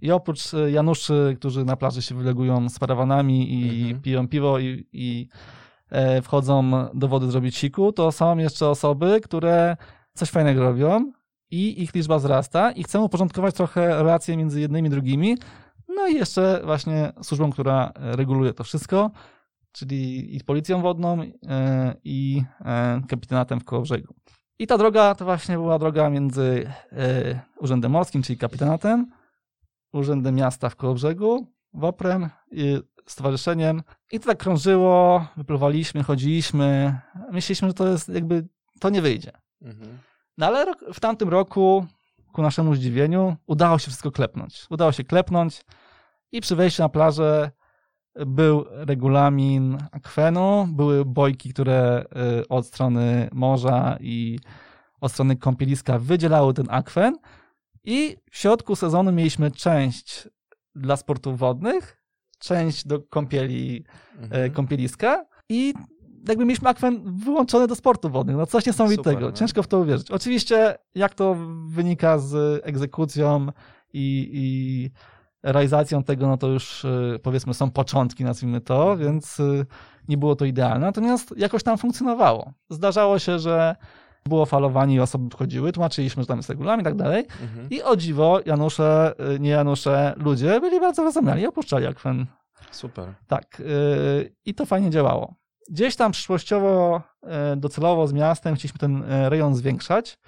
I 0.00 0.10
oprócz 0.10 0.54
y, 0.54 0.70
Januszy, 0.70 1.34
którzy 1.38 1.64
na 1.64 1.76
plaży 1.76 2.02
się 2.02 2.14
wylegują 2.14 2.68
z 2.68 2.78
parawanami 2.78 3.52
i 3.52 3.82
Mhm. 3.82 4.00
piją 4.02 4.28
piwo 4.28 4.58
i, 4.58 4.86
i 4.92 5.28
e, 5.90 6.22
wchodzą 6.22 6.70
do 6.94 7.08
wody 7.08 7.30
zrobić 7.30 7.56
siku, 7.56 7.92
to 7.92 8.12
są 8.12 8.38
jeszcze 8.38 8.68
osoby, 8.68 9.20
które 9.24 9.76
coś 10.14 10.30
fajnego 10.30 10.62
robią 10.62 11.12
i 11.50 11.82
ich 11.82 11.94
liczba 11.94 12.18
wzrasta 12.18 12.72
i 12.72 12.82
chcemy 12.82 13.04
uporządkować 13.04 13.54
trochę 13.54 13.88
relacje 13.88 14.36
między 14.36 14.60
jednymi 14.60 14.88
i 14.88 14.90
drugimi. 14.90 15.38
No 15.88 16.06
i 16.06 16.14
jeszcze 16.14 16.60
właśnie 16.64 17.12
służbą, 17.22 17.50
która 17.52 17.92
e, 17.96 18.16
reguluje 18.16 18.52
to 18.52 18.64
wszystko, 18.64 19.10
czyli 19.74 20.36
i 20.36 20.44
policją 20.44 20.82
wodną 20.82 21.22
e, 21.22 21.94
i 22.04 22.42
e, 22.60 23.00
kapitanatem 23.08 23.60
w 23.60 23.64
Kołobrzegu. 23.64 24.14
I 24.58 24.66
ta 24.66 24.78
droga 24.78 25.14
to 25.14 25.24
właśnie 25.24 25.54
była 25.54 25.78
droga 25.78 26.10
między 26.10 26.70
e, 26.92 27.40
Urzędem 27.58 27.92
Morskim, 27.92 28.22
czyli 28.22 28.38
kapitanatem, 28.38 29.10
Urzędem 29.92 30.34
Miasta 30.34 30.68
w 30.68 30.76
Kołobrzegu, 30.76 31.46
WOPRem 31.72 32.28
i 32.50 32.78
stowarzyszeniem. 33.06 33.82
I 34.12 34.20
to 34.20 34.26
tak 34.26 34.38
krążyło, 34.38 35.26
wypływaliśmy, 35.36 36.02
chodziliśmy. 36.02 36.98
Myśleliśmy, 37.32 37.68
że 37.68 37.74
to 37.74 37.88
jest 37.88 38.08
jakby, 38.08 38.48
to 38.80 38.90
nie 38.90 39.02
wyjdzie. 39.02 39.32
Mhm. 39.62 39.98
No 40.38 40.46
ale 40.46 40.74
w 40.92 41.00
tamtym 41.00 41.28
roku, 41.28 41.86
ku 42.32 42.42
naszemu 42.42 42.74
zdziwieniu, 42.74 43.36
udało 43.46 43.78
się 43.78 43.86
wszystko 43.86 44.10
klepnąć. 44.10 44.66
Udało 44.70 44.92
się 44.92 45.04
klepnąć 45.04 45.64
i 46.32 46.40
przy 46.40 46.56
wejściu 46.56 46.82
na 46.82 46.88
plażę 46.88 47.50
był 48.26 48.64
regulamin 48.70 49.78
akwenu, 49.92 50.68
były 50.72 51.04
bojki, 51.04 51.52
które 51.52 52.04
y, 52.40 52.48
od 52.48 52.66
strony 52.66 53.28
morza 53.32 53.96
i 54.00 54.38
od 55.00 55.12
strony 55.12 55.36
kąpieliska 55.36 55.98
wydzielały 55.98 56.54
ten 56.54 56.66
akwen 56.70 57.16
i 57.84 58.16
w 58.30 58.36
środku 58.36 58.76
sezonu 58.76 59.12
mieliśmy 59.12 59.50
część 59.50 60.28
dla 60.74 60.96
sportów 60.96 61.38
wodnych, 61.38 62.00
część 62.38 62.86
do 62.86 63.00
kąpieli 63.02 63.84
e, 64.18 64.22
Mhm. 64.22 64.52
kąpieliska 64.52 65.24
i 65.48 65.74
jakby 66.28 66.44
mieliśmy 66.44 66.68
akwen 66.68 67.18
wyłączony 67.18 67.66
do 67.66 67.74
sportu 67.74 68.10
wodnych. 68.10 68.36
No 68.36 68.46
coś 68.46 68.66
niesamowitego. 68.66 69.10
Super, 69.10 69.22
no. 69.22 69.32
Ciężko 69.32 69.62
w 69.62 69.66
to 69.66 69.78
uwierzyć. 69.78 70.10
Oczywiście 70.10 70.78
jak 70.94 71.14
to 71.14 71.36
wynika 71.66 72.18
z 72.18 72.62
egzekucją 72.64 73.46
i, 73.92 74.30
i 74.32 74.90
realizacją 75.44 76.02
tego, 76.02 76.26
no 76.26 76.36
to 76.36 76.46
już 76.46 76.84
y, 76.84 77.20
powiedzmy 77.22 77.54
są 77.54 77.70
początki, 77.70 78.24
nazwijmy 78.24 78.60
to, 78.60 78.96
więc 78.96 79.40
y, 79.40 79.66
nie 80.08 80.18
było 80.18 80.36
to 80.36 80.44
idealne. 80.44 80.86
Natomiast 80.86 81.34
jakoś 81.36 81.62
tam 81.62 81.78
funkcjonowało. 81.78 82.52
Zdarzało 82.70 83.18
się, 83.18 83.38
że 83.38 83.76
było 84.26 84.46
falowanie 84.46 84.94
i 84.94 85.00
osoby 85.00 85.30
wchodziły, 85.30 85.72
tłumaczyliśmy, 85.72 86.22
że 86.22 86.26
tam 86.26 86.36
jest 86.38 86.48
regulamin 86.48 86.80
i 86.80 86.84
tak 86.84 86.96
dalej. 86.96 87.26
Mhm. 87.42 87.70
I 87.70 87.82
o 87.82 87.96
dziwo, 87.96 88.40
Janusze, 88.46 89.14
y, 89.34 89.40
nie 89.40 89.50
Janusze, 89.50 90.14
ludzie 90.16 90.60
byli 90.60 90.80
bardzo 90.80 91.04
rozumiali 91.04 91.46
opuszczali 91.46 91.86
akwen 91.86 92.26
Super. 92.70 93.14
tak, 93.26 93.62
i 94.44 94.54
to 94.54 94.66
fajnie 94.66 94.90
działało. 94.90 95.34
Gdzieś 95.70 95.96
tam 95.96 96.12
przyszłościowo, 96.12 97.02
docelowo 97.56 98.06
z 98.06 98.12
miastem 98.12 98.54
chcieliśmy 98.54 98.78
ten 98.78 99.04
rejon 99.28 99.54
zwiększać. 99.54 100.18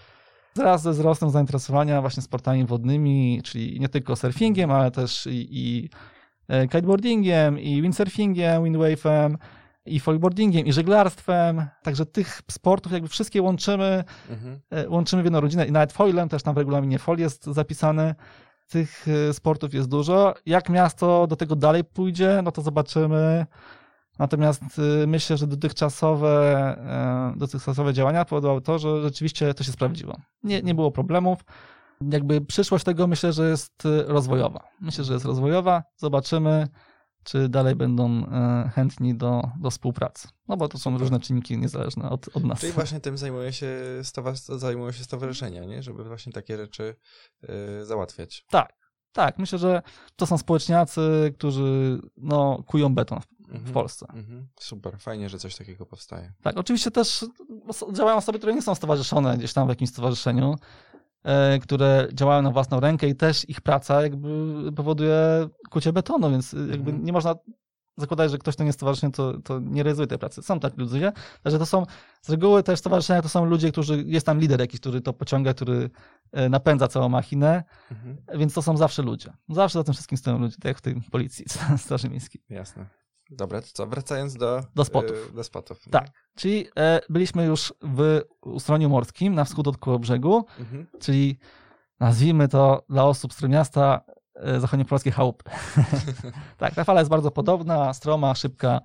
Wraz 0.56 0.82
ze 0.82 0.90
wzrostem 0.90 1.30
zainteresowania 1.30 2.00
właśnie 2.00 2.22
sportami 2.22 2.64
wodnymi, 2.66 3.40
czyli 3.44 3.80
nie 3.80 3.88
tylko 3.88 4.16
surfingiem, 4.16 4.70
ale 4.70 4.90
też 4.90 5.26
i, 5.26 5.48
i 5.50 5.90
yy, 6.48 6.68
kiteboardingiem, 6.68 7.58
i 7.60 7.82
windsurfingiem, 7.82 8.62
windwave'em, 8.64 9.36
i 9.86 10.00
foilboardingiem, 10.00 10.66
i 10.66 10.72
żeglarstwem. 10.72 11.66
Także 11.82 12.06
tych 12.06 12.40
sportów 12.50 12.92
jakby 12.92 13.08
wszystkie 13.08 13.42
łączymy 13.42 14.04
Mhm. 14.30 14.60
e, 14.70 14.88
łączymy 14.88 15.22
w 15.22 15.24
jedną 15.24 15.40
rodzinę 15.40 15.66
i 15.66 15.72
nawet 15.72 15.92
foilem, 15.92 16.28
też 16.28 16.42
tam 16.42 16.54
w 16.54 16.58
regulaminie 16.58 16.98
foil 16.98 17.18
jest 17.18 17.44
zapisane. 17.44 18.14
Tych 18.68 19.06
e, 19.08 19.32
sportów 19.32 19.74
jest 19.74 19.88
dużo. 19.88 20.34
Jak 20.46 20.68
miasto 20.68 21.26
do 21.26 21.36
tego 21.36 21.56
dalej 21.56 21.84
pójdzie, 21.84 22.40
no 22.44 22.52
to 22.52 22.62
zobaczymy. 22.62 23.46
Natomiast 24.18 24.62
e, 25.02 25.06
myślę, 25.06 25.36
że 25.36 25.46
dotychczasowe, 25.46 26.56
e, 27.34 27.38
dotychczasowe 27.38 27.94
działania 27.94 28.24
powodowały 28.24 28.60
to, 28.60 28.78
że 28.78 29.02
rzeczywiście 29.02 29.54
to 29.54 29.64
się 29.64 29.72
sprawdziło. 29.72 30.16
Nie, 30.42 30.62
nie 30.62 30.74
było 30.74 30.90
problemów. 30.90 31.44
Jakby 32.00 32.40
przyszłość 32.40 32.84
tego 32.84 33.06
myślę, 33.06 33.32
że 33.32 33.48
jest 33.48 33.86
e, 33.86 34.02
rozwojowa. 34.02 34.68
Myślę, 34.80 35.04
że 35.04 35.12
jest 35.12 35.24
rozwojowa. 35.24 35.82
Zobaczymy, 35.96 36.68
czy 37.24 37.48
dalej 37.48 37.74
będą 37.74 38.26
e, 38.26 38.70
chętni 38.74 39.14
do, 39.14 39.42
do 39.60 39.70
współpracy. 39.70 40.28
No 40.48 40.56
bo 40.56 40.68
to 40.68 40.78
są 40.78 40.98
różne 40.98 41.20
czynniki 41.20 41.58
niezależne 41.58 42.10
od, 42.10 42.36
od 42.36 42.44
nas. 42.44 42.60
Czyli 42.60 42.72
właśnie 42.72 43.00
tym 43.00 43.18
zajmuje 43.18 43.52
się, 43.52 43.76
zajmują 44.48 44.92
się 44.92 45.04
stowarzyszenia, 45.04 45.64
nie? 45.64 45.82
Żeby 45.82 46.04
właśnie 46.04 46.32
takie 46.32 46.56
rzeczy 46.56 46.96
y, 47.80 47.86
załatwiać. 47.86 48.46
Tak, 49.12 49.38
myślę, 49.38 49.58
że 49.58 49.82
to 50.16 50.26
są 50.26 50.38
społeczniacy, 50.38 51.34
którzy 51.38 52.00
no, 52.16 52.62
kują 52.66 52.94
beton 52.94 53.20
w, 53.48 53.54
Mhm. 53.54 53.72
Polsce. 53.72 54.06
Mhm. 54.14 54.46
Super, 54.60 54.98
fajnie, 54.98 55.28
że 55.28 55.38
coś 55.38 55.56
takiego 55.56 55.86
powstaje. 55.86 56.32
Tak, 56.42 56.56
oczywiście 56.58 56.90
też 56.90 57.24
działają 57.92 58.16
osoby, 58.16 58.38
które 58.38 58.54
nie 58.54 58.62
są 58.62 58.74
stowarzyszone 58.74 59.38
gdzieś 59.38 59.52
tam 59.52 59.66
w 59.66 59.70
jakimś 59.70 59.90
stowarzyszeniu, 59.90 60.54
e, 61.24 61.58
które 61.58 62.08
działają 62.12 62.42
na 62.42 62.50
własną 62.50 62.80
rękę 62.80 63.08
i 63.08 63.14
też 63.14 63.48
ich 63.48 63.60
praca 63.60 64.02
jakby 64.02 64.28
powoduje 64.72 65.48
kucie 65.70 65.92
betonu, 65.92 66.30
więc 66.30 66.52
jakby 66.52 66.90
Mhm. 66.90 67.04
nie 67.04 67.12
można 67.12 67.34
zakładać, 67.98 68.30
że 68.30 68.38
ktoś, 68.38 68.54
kto 68.54 68.62
nie 68.64 68.66
jest 68.66 68.78
stowarzyszenie, 68.78 69.12
to, 69.12 69.38
to 69.40 69.58
nie 69.60 69.82
realizuje 69.82 70.06
tej 70.06 70.18
pracy. 70.18 70.42
Są 70.42 70.60
tak 70.60 70.76
ludzie, 70.78 71.12
że 71.44 71.58
to 71.58 71.66
są 71.66 71.86
z 72.22 72.30
reguły 72.30 72.62
też 72.62 72.78
stowarzyszenia 72.78 73.22
to 73.22 73.28
są 73.28 73.44
ludzie, 73.44 73.72
którzy, 73.72 74.02
jest 74.06 74.26
tam 74.26 74.40
lider 74.40 74.60
jakiś, 74.60 74.80
który 74.80 75.00
to 75.00 75.12
pociąga, 75.12 75.54
który 75.54 75.90
e, 76.32 76.48
napędza 76.48 76.88
całą 76.88 77.08
machinę, 77.08 77.64
Mhm. 77.90 78.16
więc 78.38 78.54
to 78.54 78.62
są 78.62 78.76
zawsze 78.76 79.02
ludzie. 79.02 79.32
Zawsze 79.48 79.78
za 79.78 79.84
tym 79.84 79.94
wszystkim 79.94 80.18
stoją 80.18 80.38
ludzie, 80.38 80.54
tak 80.56 80.64
jak 80.64 80.78
w 80.78 80.80
tej 80.80 80.94
policji, 81.10 81.44
Straży 81.84 82.08
Miejskiej. 82.08 82.42
Jasne. 82.50 82.86
Dobra, 83.30 83.60
to 83.60 83.66
co? 83.72 83.86
Wracając 83.86 84.34
do... 84.34 84.60
Do 84.74 84.84
spotów. 84.84 85.16
y, 85.30 85.34
do 85.36 85.44
spotów. 85.44 85.78
Tak. 85.90 86.06
Czyli 86.36 86.66
e, 86.78 87.00
byliśmy 87.08 87.44
już 87.44 87.74
w 87.82 88.20
Ustroniu 88.40 88.88
Morskim, 88.88 89.34
na 89.34 89.44
wschód 89.44 89.68
od 89.68 89.76
Kołobrzegu, 89.78 90.44
Mhm. 90.58 90.86
czyli 91.00 91.38
nazwijmy 92.00 92.48
to 92.48 92.82
dla 92.88 93.04
osób 93.04 93.32
z 93.32 93.36
Trójmiasta 93.36 94.00
e, 94.34 94.60
zachodniopolskie 94.60 95.10
chałupy. 95.10 95.50
tak, 96.58 96.74
ta 96.74 96.84
fala 96.84 97.00
jest 97.00 97.10
bardzo 97.10 97.30
podobna, 97.30 97.94
stroma, 97.94 98.34
szybka, 98.34 98.80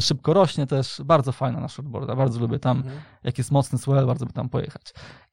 szybko 0.00 0.32
rośnie 0.34 0.66
też, 0.66 1.00
bardzo 1.04 1.32
fajna 1.32 1.60
na 1.60 1.68
shortboarda, 1.68 2.16
bardzo 2.16 2.40
lubię 2.40 2.58
tam, 2.58 2.76
Mhm. 2.76 3.00
jak 3.24 3.38
jest 3.38 3.50
mocny 3.50 3.78
swell, 3.78 4.06
bardzo 4.06 4.26
by 4.26 4.32
tam 4.32 4.48
pojechać. 4.48 4.82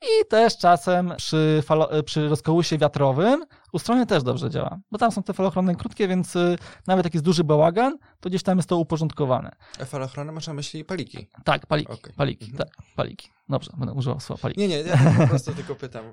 I 0.02 0.26
też 0.30 0.58
czasem 0.58 1.14
przy, 1.18 1.64
falo, 1.66 1.98
y, 1.98 2.04
przy 2.04 2.30
rozkołusie 2.30 2.78
wiatrowym 2.78 3.46
ustronie 3.74 4.06
też 4.06 4.24
dobrze 4.24 4.50
działa, 4.50 4.80
bo 4.92 4.98
tam 4.98 5.12
są 5.12 5.24
te 5.24 5.34
falochrony 5.34 5.76
krótkie, 5.76 6.08
więc 6.08 6.36
y, 6.36 6.58
nawet 6.88 7.06
jak 7.06 7.14
jest 7.14 7.26
duży 7.26 7.44
bałagan, 7.44 7.98
to 8.20 8.30
gdzieś 8.30 8.44
tam 8.44 8.58
jest 8.58 8.70
to 8.70 8.78
uporządkowane. 8.78 9.52
A 9.82 9.86
falochrony 9.86 10.32
masz 10.32 10.48
na 10.48 10.54
myśli 10.54 10.86
paliki? 10.86 11.28
Tak, 11.44 11.66
paliki, 11.66 11.92
Okej. 11.92 12.14
paliki, 12.14 12.46
Mhm. 12.52 12.58
tak, 12.70 12.78
paliki. 12.96 13.30
Dobrze, 13.50 13.72
będę 13.78 13.94
używał 13.94 14.20
słowa 14.20 14.42
paliki. 14.42 14.62
Nie, 14.62 14.68
nie, 14.68 14.78
ja 14.78 14.98
po 15.22 15.28
prostu 15.28 15.54
tylko 15.54 15.76
pytam 15.76 16.06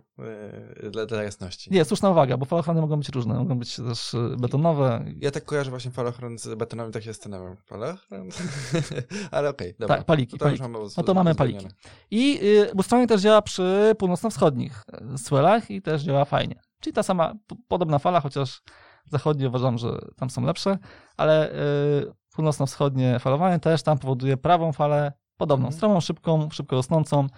yy, 0.82 0.90
dla, 0.90 1.06
dla 1.06 1.22
jasności. 1.22 1.70
Nie, 1.72 1.84
słuszna 1.84 2.10
uwaga, 2.10 2.36
bo 2.36 2.44
falochrony 2.46 2.80
mogą 2.80 2.96
być 2.96 3.08
różne, 3.08 3.34
mogą 3.34 3.58
być 3.58 3.76
też 3.76 4.16
betonowe. 4.38 5.04
Ja 5.20 5.30
tak 5.30 5.44
kojarzę 5.44 5.70
właśnie 5.70 5.90
falochron 5.90 6.38
z 6.38 6.54
betonem, 6.58 6.92
tak 6.92 7.02
się 7.02 7.10
zastanawiam. 7.12 7.56
Falochron? 7.66 8.23
Ale 9.30 9.48
okej, 9.48 9.74
dobra. 9.78 9.96
Tak, 9.96 10.06
paliki, 10.06 10.38
To 10.38 10.48
już 10.48 10.58
paliki. 10.60 10.72
mamy 10.72 10.86
No 10.96 11.02
to 11.02 11.14
mamy 11.14 11.34
paliki. 11.34 11.66
I 12.10 12.40
y, 12.42 13.06
też 13.06 13.20
działa 13.20 13.42
przy 13.42 13.94
północno-wschodnich 13.98 14.82
y, 15.14 15.18
swellach 15.18 15.70
i 15.70 15.82
też 15.82 16.02
działa 16.02 16.24
fajnie. 16.24 16.60
Czyli 16.80 16.94
ta 16.94 17.02
sama, 17.02 17.34
podobna 17.68 17.98
fala, 17.98 18.20
chociaż 18.20 18.62
zachodnie 19.10 19.48
uważam, 19.48 19.78
że 19.78 19.98
tam 20.16 20.30
są 20.30 20.44
lepsze, 20.44 20.78
ale 21.16 21.52
y, 21.52 22.12
północno-wschodnie 22.36 23.18
falowanie 23.18 23.58
też 23.60 23.82
tam 23.82 23.98
powoduje 23.98 24.36
prawą 24.36 24.72
falę, 24.72 25.12
podobną, 25.36 25.66
Mhm. 25.66 25.76
stromą, 25.76 26.00
szybką, 26.00 26.48
szybko 26.50 26.76
rosnącą, 26.76 27.24
y, 27.24 27.28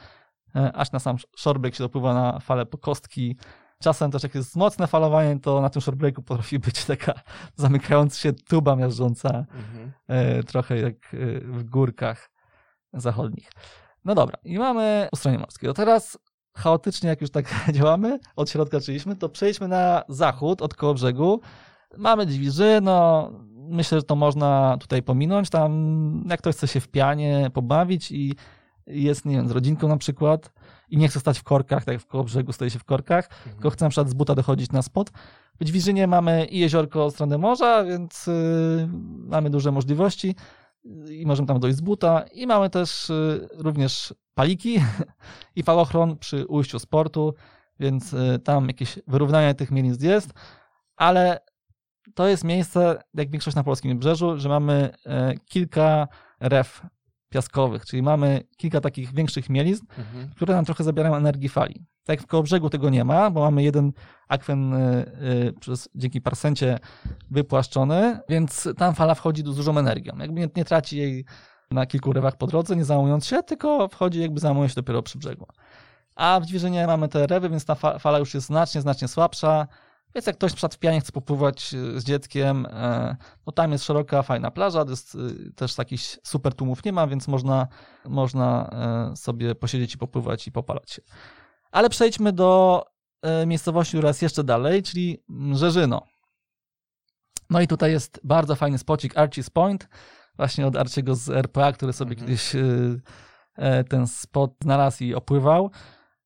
aż 0.74 0.93
na 0.93 0.99
sam 0.99 1.16
shorebreak 1.37 1.74
się 1.74 1.84
dopływa 1.84 2.14
na 2.14 2.41
falę 2.41 2.66
po 2.66 2.78
kostki. 2.78 3.37
Czasem 3.82 4.10
też 4.10 4.22
jak 4.22 4.34
jest 4.34 4.56
mocne 4.56 4.86
falowanie, 4.86 5.40
to 5.40 5.60
na 5.60 5.70
tym 5.70 5.82
shorebreaku 5.82 6.22
potrafi 6.22 6.58
być 6.58 6.84
taka 6.84 7.14
zamykająca 7.56 8.16
się 8.18 8.32
tuba 8.32 8.76
miażdżąca 8.76 9.28
Mhm. 9.28 9.92
e, 10.08 10.42
trochę 10.42 10.76
jak 10.76 10.94
e, 10.94 11.16
w 11.40 11.64
górkach 11.64 12.30
zachodnich. 12.92 13.52
No 14.04 14.14
dobra, 14.14 14.38
i 14.44 14.58
mamy 14.58 15.08
ustronie 15.12 15.38
morskie. 15.38 15.66
To 15.66 15.74
teraz 15.74 16.18
chaotycznie, 16.56 17.08
jak 17.08 17.20
już 17.20 17.30
tak 17.30 17.54
działamy, 17.76 18.18
od 18.36 18.50
środka 18.50 18.80
czyliśmy, 18.80 19.16
to 19.16 19.28
przejdźmy 19.28 19.68
na 19.68 20.02
zachód, 20.08 20.62
od 20.62 20.74
koło 20.74 20.94
brzegu. 20.94 21.40
Mamy 21.96 22.26
Dwiży, 22.26 22.78
no 22.82 23.30
myślę, 23.68 23.98
że 23.98 24.02
to 24.02 24.16
można 24.16 24.76
tutaj 24.80 25.02
pominąć. 25.02 25.50
Tam 25.50 26.24
jak 26.28 26.40
ktoś 26.40 26.56
chce 26.56 26.68
się 26.68 26.80
w 26.80 26.88
pianie 26.88 27.50
pobawić 27.54 28.12
i 28.12 28.34
jest, 28.87 29.24
nie 29.24 29.37
wiem, 29.37 29.49
z 29.49 29.51
rodzinką 29.51 29.89
na 29.89 29.97
przykład 29.97 30.53
i 30.89 30.97
nie 30.97 31.09
chce 31.09 31.20
stać 31.20 31.39
w 31.39 31.43
korkach, 31.43 31.84
tak 31.84 31.93
jak 31.93 32.03
w 32.03 32.07
koło 32.07 32.24
brzegu 32.24 32.53
stoi 32.53 32.70
się 32.70 32.78
w 32.78 32.84
korkach, 32.84 33.28
tylko 33.45 33.70
chce 33.70 33.84
na 33.84 33.89
przykład 33.89 34.09
z 34.09 34.14
buta 34.14 34.34
dochodzić 34.34 34.72
na 34.72 34.82
spot. 34.82 35.11
W 35.61 35.64
Dźwiżynie 35.64 36.07
mamy 36.07 36.45
i 36.45 36.59
jeziorko 36.59 37.05
od 37.05 37.14
strony 37.14 37.39
morza, 37.39 37.84
więc 37.84 38.28
y, 38.28 38.89
mamy 39.09 39.51
duże 39.51 39.72
możliwości 39.72 40.34
i 41.11 41.26
możemy 41.26 41.47
tam 41.47 41.61
dojść 41.61 41.76
z 41.76 41.80
buta. 41.80 42.24
I 42.32 42.47
mamy 42.47 42.70
też 42.70 43.11
y, 43.11 43.49
również 43.53 44.14
paliki 44.34 44.80
i 45.57 45.62
falochron 45.62 46.16
przy 46.16 46.47
ujściu 46.47 46.78
z 46.78 46.87
portu, 46.87 47.34
więc 47.80 48.12
y, 48.12 48.39
tam 48.45 48.66
jakieś 48.66 48.99
wyrównanie 49.07 49.55
tych 49.55 49.70
mielizn 49.70 50.05
jest, 50.05 50.30
ale 50.97 51.41
to 52.14 52.28
jest 52.28 52.45
miejsce, 52.45 53.03
jak 53.14 53.30
większość 53.30 53.57
na 53.57 53.64
polskim 53.64 53.91
wybrzeżu, 53.91 54.39
że 54.39 54.49
mamy 54.49 54.91
e, 55.07 55.34
kilka 55.45 56.09
ref 56.41 56.82
piaskowych, 57.28 57.84
czyli 57.86 58.02
mamy 58.02 58.40
kilka 58.56 58.80
takich 58.80 59.14
większych 59.14 59.50
mielizn, 59.50 59.86
Mhm. 59.98 60.28
które 60.36 60.54
nam 60.54 60.64
trochę 60.64 60.84
zabierają 60.84 61.14
energii 61.16 61.48
fali. 61.48 61.74
Tak 62.04 62.18
jak 62.18 62.22
w 62.22 62.26
koło 62.30 62.42
brzegu 62.42 62.70
tego 62.70 62.90
nie 62.90 63.04
ma, 63.04 63.30
bo 63.30 63.40
mamy 63.40 63.62
jeden 63.62 63.92
akwen 64.28 64.74
y, 64.74 65.06
y, 65.48 65.52
przez, 65.60 65.88
dzięki 65.94 66.20
parsencie 66.20 66.78
wypłaszczony, 67.30 68.18
więc 68.28 68.68
tam 68.76 68.94
fala 68.94 69.14
wchodzi 69.14 69.42
z 69.42 69.56
dużą 69.56 69.78
energią. 69.78 70.12
Jakby 70.18 70.40
nie, 70.40 70.48
nie 70.56 70.64
traci 70.64 70.96
jej 70.98 71.24
na 71.70 71.86
kilku 71.86 72.12
rewach 72.12 72.36
po 72.36 72.46
drodze, 72.46 72.76
nie 72.76 72.84
załamując 72.84 73.26
się, 73.26 73.42
tylko 73.42 73.88
wchodzi 73.88 74.20
jakby 74.20 74.40
załamuje 74.40 74.68
się 74.68 74.74
dopiero 74.74 75.02
przy 75.02 75.18
brzegu. 75.18 75.46
A 76.14 76.40
w 76.40 76.46
Dźwiżynie 76.46 76.86
mamy 76.86 77.08
te 77.08 77.26
rewy, 77.26 77.48
więc 77.50 77.64
ta 77.64 77.74
fa- 77.74 77.98
fala 77.98 78.18
już 78.18 78.34
jest 78.34 78.46
znacznie, 78.46 78.80
znacznie 78.80 79.08
słabsza. 79.08 79.66
Więc 80.16 80.26
jak 80.26 80.36
ktoś 80.36 80.52
przed 80.52 80.74
w 80.74 80.78
pianie 80.78 81.00
chce 81.00 81.12
popływać 81.12 81.74
y, 81.74 82.00
z 82.00 82.04
dzieckiem, 82.04 82.66
e, 82.66 83.16
no 83.46 83.52
tam 83.52 83.72
jest 83.72 83.84
szeroka, 83.84 84.22
fajna 84.22 84.50
plaża, 84.50 84.84
jest 84.88 85.14
y, 85.14 85.52
też 85.52 85.74
takich 85.74 86.00
super 86.22 86.54
tłumów 86.54 86.84
nie 86.84 86.92
ma, 86.92 87.06
więc 87.06 87.28
można, 87.28 87.68
można 88.04 88.70
e, 89.12 89.16
sobie 89.16 89.54
posiedzieć 89.54 89.94
i 89.94 89.98
popływać 89.98 90.46
i 90.46 90.52
popalać 90.52 90.90
się. 90.90 91.02
Ale 91.70 91.90
przejdźmy 91.90 92.32
do 92.32 92.82
e, 93.22 93.46
miejscowości, 93.46 93.92
która 93.92 94.08
jest 94.08 94.22
jeszcze 94.22 94.44
dalej, 94.44 94.82
czyli 94.82 95.24
Rzeżyno. 95.52 96.02
No 97.50 97.60
i 97.60 97.66
tutaj 97.66 97.90
jest 97.90 98.20
bardzo 98.24 98.56
fajny 98.56 98.78
spocik 98.78 99.14
Archie's 99.14 99.50
Point, 99.50 99.88
właśnie 100.36 100.66
od 100.66 100.76
Arciego 100.76 101.14
z 101.14 101.30
RPA, 101.30 101.72
który 101.72 101.92
sobie 101.92 102.10
Mhm. 102.10 102.26
kiedyś 102.26 102.54
e, 103.56 103.84
ten 103.84 104.06
spot 104.06 104.50
znalazł 104.62 105.04
i 105.04 105.14
opływał. 105.14 105.70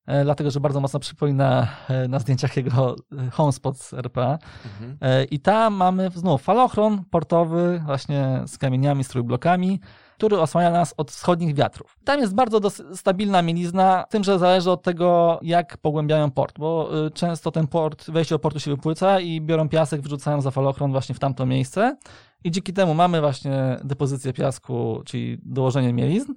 E, 0.07 0.25
Dlatego, 0.25 0.51
że 0.51 0.61
bardzo 0.61 0.81
mocno 0.81 1.01
przypomina 1.01 1.69
e, 1.89 2.09
na 2.09 2.19
zdjęciach 2.19 2.57
jego 2.57 2.97
e, 3.19 3.31
home 3.31 3.53
spot 3.53 3.79
z 3.79 3.95
RPA. 3.95 4.39
Mhm. 4.65 5.27
I 5.31 5.41
tam 5.41 5.75
mamy 5.75 6.11
znów 6.15 6.43
falochron 6.43 7.05
portowy, 7.11 7.83
właśnie 7.87 8.43
z 8.47 8.59
kamieniami, 8.59 9.05
z 9.05 9.09
trójblokami, 9.09 9.81
który 10.17 10.41
osłania 10.41 10.71
nas 10.71 10.95
od 10.97 11.11
wschodnich 11.11 11.55
wiatrów. 11.55 11.99
Tam 12.05 12.21
jest 12.21 12.35
bardzo 12.35 12.71
stabilna 12.95 13.43
mielizna, 13.43 14.05
tym, 14.11 14.25
że 14.25 14.39
zależy 14.39 14.71
od 14.71 14.83
tego, 14.83 15.39
jak 15.43 15.77
pogłębiają 15.79 16.31
port, 16.31 16.59
bo 16.59 16.91
często 17.15 17.51
ten 17.51 17.67
port, 17.67 18.11
wejście 18.11 18.35
do 18.35 18.39
portu 18.39 18.61
się 18.61 18.71
wypłyca 18.71 19.21
i 19.21 19.41
biorą 19.41 19.69
piasek, 19.69 20.01
wyrzucają 20.01 20.41
za 20.41 20.51
falochron 20.51 20.93
właśnie 20.93 21.15
w 21.15 21.19
tamto 21.19 21.47
miejsce. 21.47 21.97
I 22.45 22.51
dzięki 22.51 22.73
temu 22.73 22.95
mamy 22.95 23.21
właśnie 23.21 23.77
depozycję 23.85 24.33
piasku, 24.33 25.03
czyli 25.05 25.39
dołożenie 25.43 25.93
mielizn, 25.93 26.33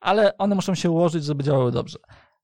ale 0.00 0.38
one 0.38 0.54
muszą 0.54 0.74
się 0.74 0.90
ułożyć, 0.90 1.24
żeby 1.24 1.44
działały 1.44 1.72
dobrze. 1.72 1.98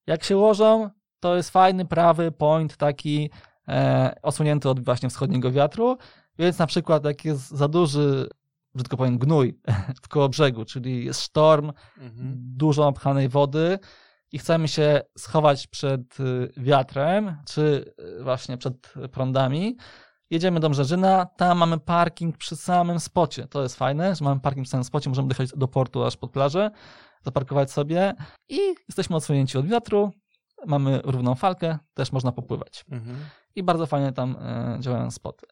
Jak 0.07 0.25
się 0.25 0.37
ułożą, 0.37 0.91
to 1.21 1.37
jest 1.37 1.51
fajny, 1.51 1.85
prawy 1.85 2.33
point 2.33 2.77
taki 2.77 3.31
e, 3.69 4.15
osłonięty 4.23 4.69
od 4.69 4.85
właśnie 4.85 5.09
wschodniego 5.09 5.53
wiatru, 5.53 5.97
więc 6.39 6.59
na 6.59 6.67
przykład 6.67 7.05
jak 7.05 7.25
jest 7.25 7.51
za 7.51 7.69
duży, 7.69 8.29
brzydko 8.75 8.97
powiem, 8.97 9.19
gnój 9.19 9.59
w 10.05 10.09
koło 10.09 10.29
brzegu, 10.29 10.65
czyli 10.65 11.05
jest 11.05 11.23
sztorm, 11.23 11.73
Mhm. 11.99 12.35
dużo 12.57 12.85
napchanej 12.85 13.29
wody 13.29 13.79
i 14.33 14.39
chcemy 14.39 14.69
się 14.69 15.01
schować 15.19 15.67
przed 15.67 16.21
y, 16.21 16.53
wiatrem, 16.57 17.37
czy 17.49 17.95
y, 18.21 18.25
właśnie 18.25 18.57
przed 18.59 18.93
prądami, 19.13 19.77
jedziemy 20.31 20.61
do 20.61 20.71
Brzeżyna, 20.71 21.27
tam 21.27 21.59
mamy 21.59 21.79
parking 21.79 22.37
przy 22.37 22.57
samym 22.57 23.01
spocie. 23.01 23.47
To 23.47 23.63
jest 23.63 23.77
fajne, 23.77 24.15
że 24.17 24.25
mamy 24.25 24.41
parking 24.41 24.65
przy 24.65 24.71
samym 24.71 24.85
spocie, 24.85 25.11
możemy 25.11 25.29
dojechać 25.29 25.59
do 25.59 25.69
portu 25.69 26.05
aż 26.05 26.17
pod 26.17 26.31
plażę, 26.31 26.71
zaparkować 27.25 27.73
sobie 27.73 28.15
i 28.49 28.59
jesteśmy 28.89 29.17
odsłonięci 29.17 29.59
od 29.59 29.67
wiatru, 29.67 30.13
mamy 30.67 31.01
równą 31.05 31.35
falkę, 31.35 31.79
też 31.95 32.13
można 32.13 32.33
popływać. 32.33 32.85
Mhm. 32.91 33.17
I 33.57 33.63
bardzo 33.63 33.87
fajnie 33.87 34.13
tam 34.13 34.37
e, 34.41 34.77
działają 34.81 35.11
spoty. 35.11 35.47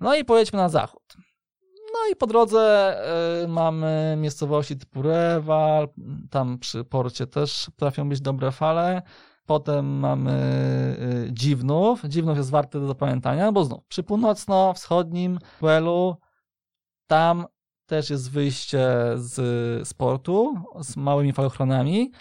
No 0.00 0.14
i 0.14 0.24
pojedźmy 0.24 0.56
na 0.56 0.68
zachód. 0.68 1.16
No 1.92 1.98
i 2.12 2.16
po 2.16 2.26
drodze 2.26 2.96
e, 3.42 3.48
mamy 3.48 4.16
miejscowości 4.18 4.76
typu 4.76 5.02
Rewal, 5.02 5.88
tam 6.30 6.58
przy 6.58 6.84
porcie 6.84 7.26
też 7.26 7.70
potrafią 7.70 8.08
być 8.08 8.20
dobre 8.20 8.52
fale. 8.52 9.02
Potem 9.46 9.98
mamy 9.98 10.32
e, 11.28 11.32
Dziwnów. 11.32 12.02
Dziwnów 12.08 12.36
jest 12.36 12.50
warty 12.50 12.80
do 12.80 12.86
zapamiętania, 12.86 13.52
bo 13.52 13.64
znów 13.64 13.86
przy 13.86 14.02
północno-wschodnim 14.02 15.38
Welu 15.60 16.16
tam 17.06 17.46
też 17.86 18.10
jest 18.10 18.30
wyjście 18.30 18.88
z 19.16 19.88
sportu 19.88 20.54
z 20.80 20.96
małymi 20.96 21.32
falochronami 21.32 22.12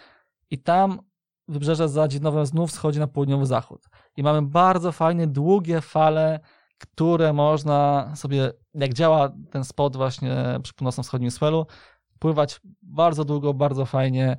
i 0.49 0.59
tam 0.59 0.99
wybrzeże 1.47 1.89
za 1.89 2.07
Dziwnowem 2.07 2.45
znów 2.45 2.72
schodzi 2.72 2.99
na 2.99 3.07
południowy 3.07 3.45
zachód. 3.45 3.89
I 4.18 4.24
mamy 4.24 4.41
bardzo 4.41 4.91
fajne, 4.91 5.28
długie 5.28 5.82
fale, 5.82 6.39
które 6.78 7.34
można 7.34 8.11
sobie, 8.16 8.51
jak 8.74 8.93
działa 8.93 9.34
ten 9.51 9.64
spot 9.64 9.95
właśnie 9.97 10.59
przy 10.64 10.74
północno-wschodnim 10.74 11.32
swelu, 11.32 11.68
pływać 12.20 12.59
bardzo 12.82 13.26
długo, 13.26 13.53
bardzo 13.53 13.86
fajnie. 13.86 14.38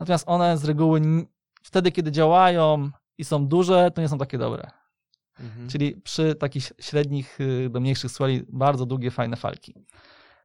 Natomiast 0.00 0.24
one 0.28 0.58
z 0.58 0.64
reguły 0.64 1.00
wtedy, 1.62 1.92
kiedy 1.92 2.12
działają 2.12 2.90
i 3.18 3.24
są 3.24 3.46
duże, 3.46 3.90
to 3.90 4.00
nie 4.00 4.08
są 4.08 4.18
takie 4.18 4.38
dobre. 4.38 4.70
Mhm. 5.40 5.68
Czyli 5.68 5.96
przy 5.96 6.34
takich 6.34 6.72
średnich 6.80 7.40
y, 7.40 7.70
do 7.70 7.80
mniejszych 7.80 8.10
sweli 8.10 8.42
bardzo 8.48 8.86
długie, 8.86 9.10
fajne 9.10 9.36
falki. 9.36 9.74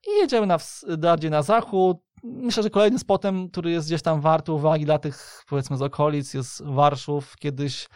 I 0.07 0.19
jedziemy 0.19 0.47
na, 0.47 0.57
bardziej 0.97 1.31
na 1.31 1.41
zachód. 1.41 1.97
Myślę, 2.23 2.63
że 2.63 2.69
kolejnym 2.69 2.99
spotem, 2.99 3.49
który 3.49 3.71
jest 3.71 3.87
gdzieś 3.87 4.01
tam 4.01 4.21
warty 4.21 4.51
uwagi 4.51 4.85
dla 4.85 4.99
tych, 4.99 5.43
powiedzmy, 5.49 5.77
z 5.77 5.81
okolic, 5.81 6.33
jest 6.33 6.63
Warszów. 6.65 7.35
Kiedyś, 7.39 7.87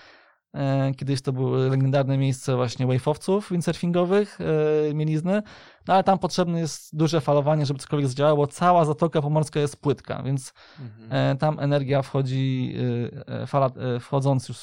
e, 0.53 0.91
kiedyś 0.97 1.21
to 1.21 1.33
było 1.33 1.49
legendarne 1.57 2.17
miejsce 2.17 2.55
właśnie 2.55 2.87
wave'owców 2.87 3.51
windsurfingowych, 3.51 4.39
e, 4.41 4.93
mielizny. 4.93 5.41
No 5.87 5.93
ale 5.93 6.03
tam 6.03 6.19
potrzebne 6.19 6.59
jest 6.59 6.95
duże 6.97 7.21
falowanie, 7.21 7.65
żeby 7.65 7.79
cokolwiek 7.79 8.09
zdziałało, 8.09 8.37
bo 8.37 8.47
cała 8.47 8.85
Zatoka 8.85 9.21
Pomorska 9.21 9.59
jest 9.59 9.81
płytka, 9.81 10.23
więc 10.23 10.53
Mhm. 10.79 11.33
E, 11.33 11.37
Tam 11.37 11.59
energia 11.59 12.01
wchodzi, 12.01 12.73
y, 12.77 13.25
e, 13.27 13.47
fala 13.47 13.65
e, 13.95 13.99
wchodząc 13.99 14.49
już 14.49 14.57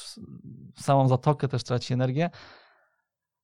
w 0.75 0.81
samą 0.81 1.07
zatokę 1.07 1.47
też 1.47 1.63
traci 1.63 1.93
energię. 1.93 2.29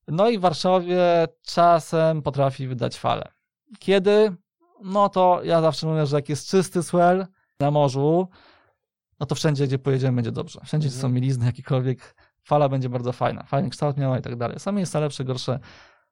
No 0.08 0.30
i 0.30 0.38
w 0.38 0.42
Warszawie 0.42 1.28
czasem 1.42 2.22
potrafi 2.22 2.68
wydać 2.68 2.98
falę. 3.00 3.36
Kiedy? 3.80 4.36
no 4.84 5.10
to 5.10 5.40
ja 5.44 5.62
zawsze 5.62 5.88
mówię, 5.88 6.06
że 6.06 6.16
jak 6.16 6.30
jest 6.30 6.48
czysty 6.50 6.84
swell 6.84 7.28
na 7.60 7.72
morzu, 7.72 8.30
no 9.20 9.26
to 9.26 9.36
wszędzie, 9.36 9.68
gdzie 9.68 9.80
pojedziemy, 9.80 10.16
będzie 10.16 10.32
dobrze. 10.32 10.62
Wszędzie, 10.66 10.88
gdzie 10.88 10.98
są 10.98 11.08
Mhm. 11.08 11.14
mielizny, 11.14 11.46
jakiekolwiek, 11.46 12.16
fala 12.44 12.70
będzie 12.70 12.90
bardzo 12.90 13.12
fajna. 13.12 13.44
Fajny 13.44 13.70
kształt 13.70 13.98
miała 13.98 14.20
i 14.20 14.22
tak 14.22 14.36
dalej. 14.36 14.60
Są 14.60 14.72
miejsca 14.72 15.00
lepsze, 15.00 15.24
gorsze 15.24 15.60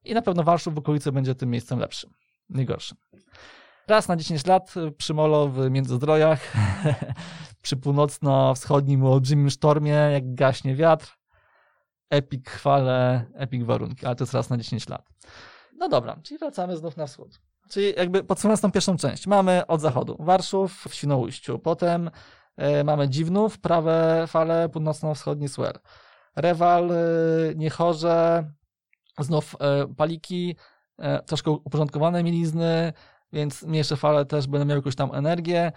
i 0.03 0.13
na 0.13 0.21
pewno 0.21 0.43
Warszów 0.43 0.75
w 0.75 0.77
okolicy 0.77 1.11
będzie 1.11 1.35
tym 1.35 1.49
miejscem 1.49 1.79
lepszym, 1.79 2.09
nie 2.49 2.65
gorszym. 2.65 2.97
Raz 3.87 4.07
na 4.07 4.15
10 4.15 4.45
lat 4.45 4.73
przy 4.97 5.13
molo 5.13 5.47
w 5.47 5.69
Międzyzdrojach, 5.69 6.53
przy 7.61 7.77
północno-wschodnim 7.77 9.05
olbrzymim 9.05 9.49
sztormie, 9.49 9.91
jak 9.91 10.35
gaśnie 10.35 10.75
wiatr, 10.75 11.17
epic 12.09 12.49
chwale, 12.49 13.25
epic 13.35 13.63
warunki, 13.63 14.05
ale 14.05 14.15
to 14.15 14.23
jest 14.23 14.33
raz 14.33 14.49
na 14.49 14.57
10 14.57 14.89
lat. 14.89 15.09
No 15.77 15.89
dobra, 15.89 16.19
czyli 16.23 16.37
wracamy 16.37 16.77
znów 16.77 16.97
na 16.97 17.07
wschód. 17.07 17.39
Czyli 17.69 17.93
jakby 17.97 18.23
podsumowując 18.23 18.61
tą 18.61 18.71
pierwszą 18.71 18.97
część, 18.97 19.27
mamy 19.27 19.67
od 19.67 19.81
zachodu 19.81 20.17
Warszów 20.19 20.85
w 20.89 20.93
Świnoujściu, 20.93 21.59
potem 21.59 22.11
e, 22.57 22.83
mamy 22.83 23.09
Dziwnów, 23.09 23.59
prawe 23.59 24.25
fale, 24.27 24.69
północno-wschodni 24.69 25.49
Swer, 25.49 25.79
Rewal, 26.35 26.91
e, 26.91 26.95
Niechorze, 27.55 28.51
znów 29.19 29.55
e, 29.59 29.87
Paliki, 29.95 30.55
troszkę 31.25 31.51
uporządkowane 31.51 32.23
mielizny, 32.23 32.93
więc 33.33 33.63
mniejsze 33.63 33.95
fale 33.95 34.25
też 34.25 34.47
będą 34.47 34.65
miały 34.65 34.79
jakąś 34.79 34.95
tam 34.95 35.15
energię. 35.15 35.71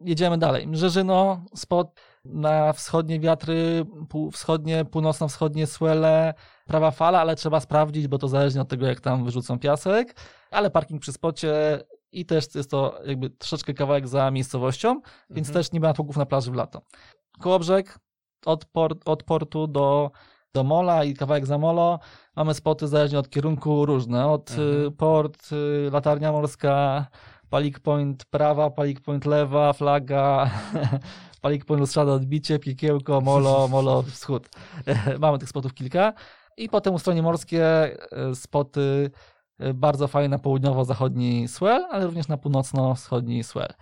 Jedziemy 0.00 0.38
dalej. 0.38 0.66
Mrzeżyno, 0.66 1.44
spot 1.54 2.00
na 2.28 2.72
wschodnie 2.72 3.20
wiatry, 3.20 3.86
pół, 4.08 4.30
wschodnie, 4.30 4.84
północno-wschodnie 4.84 5.66
swele, 5.66 6.34
prawa 6.66 6.90
fala, 6.90 7.20
ale 7.20 7.36
trzeba 7.36 7.60
sprawdzić, 7.60 8.08
bo 8.08 8.18
to 8.18 8.28
zależnie 8.28 8.60
od 8.60 8.68
tego, 8.68 8.86
jak 8.86 9.00
tam 9.00 9.24
wyrzucą 9.24 9.58
piasek, 9.58 10.16
ale 10.50 10.70
parking 10.70 11.02
przy 11.02 11.12
spocie 11.12 11.80
i 12.12 12.26
też 12.26 12.54
jest 12.54 12.70
to 12.70 12.98
jakby 13.06 13.30
troszeczkę 13.30 13.74
kawałek 13.74 14.08
za 14.08 14.30
miejscowością, 14.30 15.00
więc 15.30 15.48
Mhm. 15.48 15.64
też 15.64 15.72
nie 15.72 15.80
ma 15.80 15.92
tłuków 15.92 16.16
na 16.16 16.26
plaży 16.26 16.50
w 16.50 16.54
lato. 16.54 16.82
Kołobrzeg 17.40 17.98
od, 18.46 18.64
port, 18.64 19.08
od 19.08 19.22
portu 19.22 19.66
do, 19.66 20.10
do 20.54 20.64
mola 20.64 21.04
i 21.04 21.14
kawałek 21.14 21.46
za 21.46 21.58
molo. 21.58 21.98
Mamy 22.36 22.54
spoty 22.54 22.88
zależnie 22.88 23.18
od 23.18 23.30
kierunku 23.30 23.86
różne. 23.86 24.26
Od 24.26 24.50
Mhm. 24.50 24.86
y, 24.86 24.90
port, 24.90 25.48
y, 25.52 25.90
latarnia 25.92 26.32
morska, 26.32 27.06
Palik 27.50 27.80
Point 27.80 28.24
prawa, 28.24 28.70
Palik 28.70 29.00
Point 29.00 29.24
lewa, 29.26 29.72
flaga, 29.72 30.50
Palik 31.40 31.64
Point 31.64 31.80
lustrzane 31.80 32.12
odbicie, 32.12 32.58
piekiełko, 32.58 33.20
molo, 33.20 33.68
molo 33.68 34.02
wschód. 34.02 34.48
Mamy 35.20 35.38
tych 35.38 35.48
spotów 35.48 35.74
kilka. 35.74 36.12
I 36.56 36.68
potem 36.68 36.94
ustronie 36.94 37.22
morskie 37.22 37.90
y, 38.30 38.34
spoty 38.34 39.10
y, 39.60 39.74
bardzo 39.74 40.08
fajne 40.08 40.28
na 40.28 40.38
południowo-zachodni 40.38 41.48
swell, 41.48 41.86
ale 41.90 42.06
również 42.06 42.28
na 42.28 42.36
północno-wschodni 42.36 43.44
swell. 43.44 43.74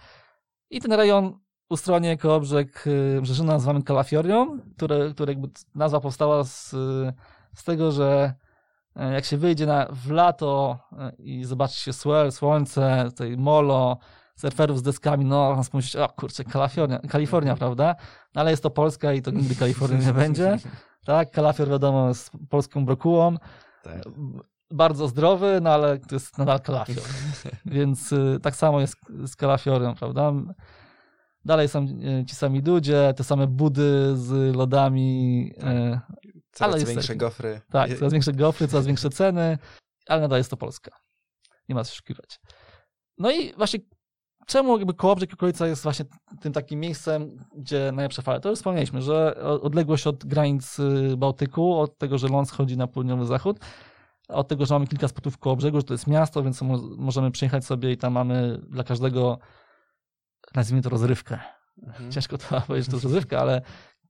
I 0.70 0.80
ten 0.80 0.92
rejon 0.92 1.38
ustronie 1.68 2.18
Kołobrzeg 2.18 2.86
y, 2.86 3.18
Brzeżyna 3.22 3.52
nazywamy 3.52 3.82
Kalafiorią, 3.82 4.58
które, 4.76 5.10
które 5.10 5.32
jakby 5.32 5.48
nazwa 5.74 6.00
powstała 6.00 6.44
z, 6.44 6.70
z 7.54 7.64
tego, 7.64 7.92
że 7.92 8.34
e, 8.96 9.12
jak 9.12 9.24
się 9.24 9.36
wyjdzie 9.36 9.66
na, 9.66 9.86
w 9.90 10.10
lato 10.10 10.78
e, 10.98 11.12
i 11.18 11.44
zobaczy 11.44 11.80
się 11.80 11.92
swell, 11.92 12.32
słońce, 12.32 13.04
tutaj 13.10 13.36
molo, 13.36 13.98
surferów 14.36 14.78
z 14.78 14.82
deskami, 14.82 15.24
no 15.24 15.54
można 15.54 15.70
pomyśleć, 15.72 15.96
o 16.02 16.08
kurczę, 16.08 16.44
Kalifornia, 16.44 16.98
Kalifornia, 16.98 17.56
prawda? 17.56 17.96
No, 18.34 18.40
ale 18.40 18.50
jest 18.50 18.62
to 18.62 18.70
Polska 18.70 19.12
i 19.12 19.22
to 19.22 19.30
nigdy 19.30 19.54
Kalifornii 19.54 20.06
nie 20.06 20.12
będzie. 20.24 20.58
Tak, 21.06 21.30
Kalafior 21.30 21.68
wiadomo 21.68 22.08
jest 22.08 22.30
polską 22.50 22.84
brokułą, 22.84 23.36
Tak. 23.82 24.02
bardzo 24.70 25.08
zdrowy, 25.08 25.58
no 25.62 25.70
ale 25.70 25.98
to 25.98 26.14
jest 26.16 26.38
nadal 26.38 26.60
kalafior. 26.60 27.04
Więc 27.66 28.12
y, 28.12 28.38
tak 28.42 28.56
samo 28.56 28.80
jest 28.80 28.96
z 29.26 29.36
kalafiorem, 29.36 29.94
prawda? 29.94 30.32
Dalej 31.44 31.68
są 31.68 31.84
y, 32.22 32.24
ci 32.26 32.34
sami 32.34 32.60
ludzie, 32.62 33.14
te 33.16 33.24
same 33.24 33.46
budy 33.46 34.16
z 34.16 34.56
lodami. 34.56 35.52
Y, 35.58 36.00
Coraz 36.52 36.74
jest 36.74 36.86
większe 36.86 37.02
surfing. 37.02 37.20
gofry. 37.20 37.60
tak, 37.70 37.94
coraz 37.98 38.12
większe 38.12 38.32
gofry, 38.32 38.68
coraz 38.68 38.86
większe 38.86 39.10
ceny, 39.10 39.58
ale 40.08 40.20
nadal 40.20 40.38
jest 40.38 40.50
to 40.50 40.56
Polska. 40.56 40.90
Nie 41.68 41.74
ma 41.74 41.84
co 41.84 41.92
oszukiwać. 41.92 42.40
No 43.18 43.30
i 43.30 43.52
właśnie 43.56 43.80
czemu 44.46 44.78
jakby 44.78 44.94
Kołobrzeg 44.94 45.30
i 45.30 45.34
okolica 45.34 45.66
jest 45.66 45.82
właśnie 45.82 46.04
tym 46.40 46.52
takim 46.52 46.80
miejscem, 46.80 47.36
gdzie 47.56 47.92
najlepsze 47.92 48.22
fale? 48.22 48.40
To 48.40 48.50
już 48.50 48.58
wspomnieliśmy, 48.58 49.02
że 49.02 49.36
odległość 49.42 50.06
od 50.06 50.24
granic 50.24 50.78
y, 50.78 51.16
Bałtyku, 51.16 51.74
od 51.80 51.98
tego, 51.98 52.18
że 52.18 52.28
ląd 52.28 52.48
schodzi 52.48 52.76
na 52.76 52.86
południowy 52.86 53.26
zachód, 53.26 53.58
od 54.28 54.48
tego, 54.48 54.66
że 54.66 54.74
mamy 54.74 54.86
kilka 54.86 55.08
spotów 55.08 55.38
koło 55.38 55.56
brzegu, 55.56 55.76
że 55.76 55.84
to 55.84 55.94
jest 55.94 56.06
miasto, 56.06 56.42
więc 56.42 56.62
mo- 56.62 56.96
możemy 56.96 57.30
przyjechać 57.30 57.64
sobie 57.64 57.92
i 57.92 57.96
tam 57.96 58.12
mamy 58.12 58.60
dla 58.68 58.84
każdego, 58.84 59.38
nazwijmy 60.54 60.82
to 60.82 60.90
rozrywkę. 60.90 61.38
Mhm. 61.82 62.12
Ciężko 62.12 62.38
to 62.38 62.60
powiedzieć, 62.66 62.86
że 62.86 62.90
to 62.90 62.96
jest 62.96 63.04
rozrywka, 63.04 63.40
ale 63.40 63.62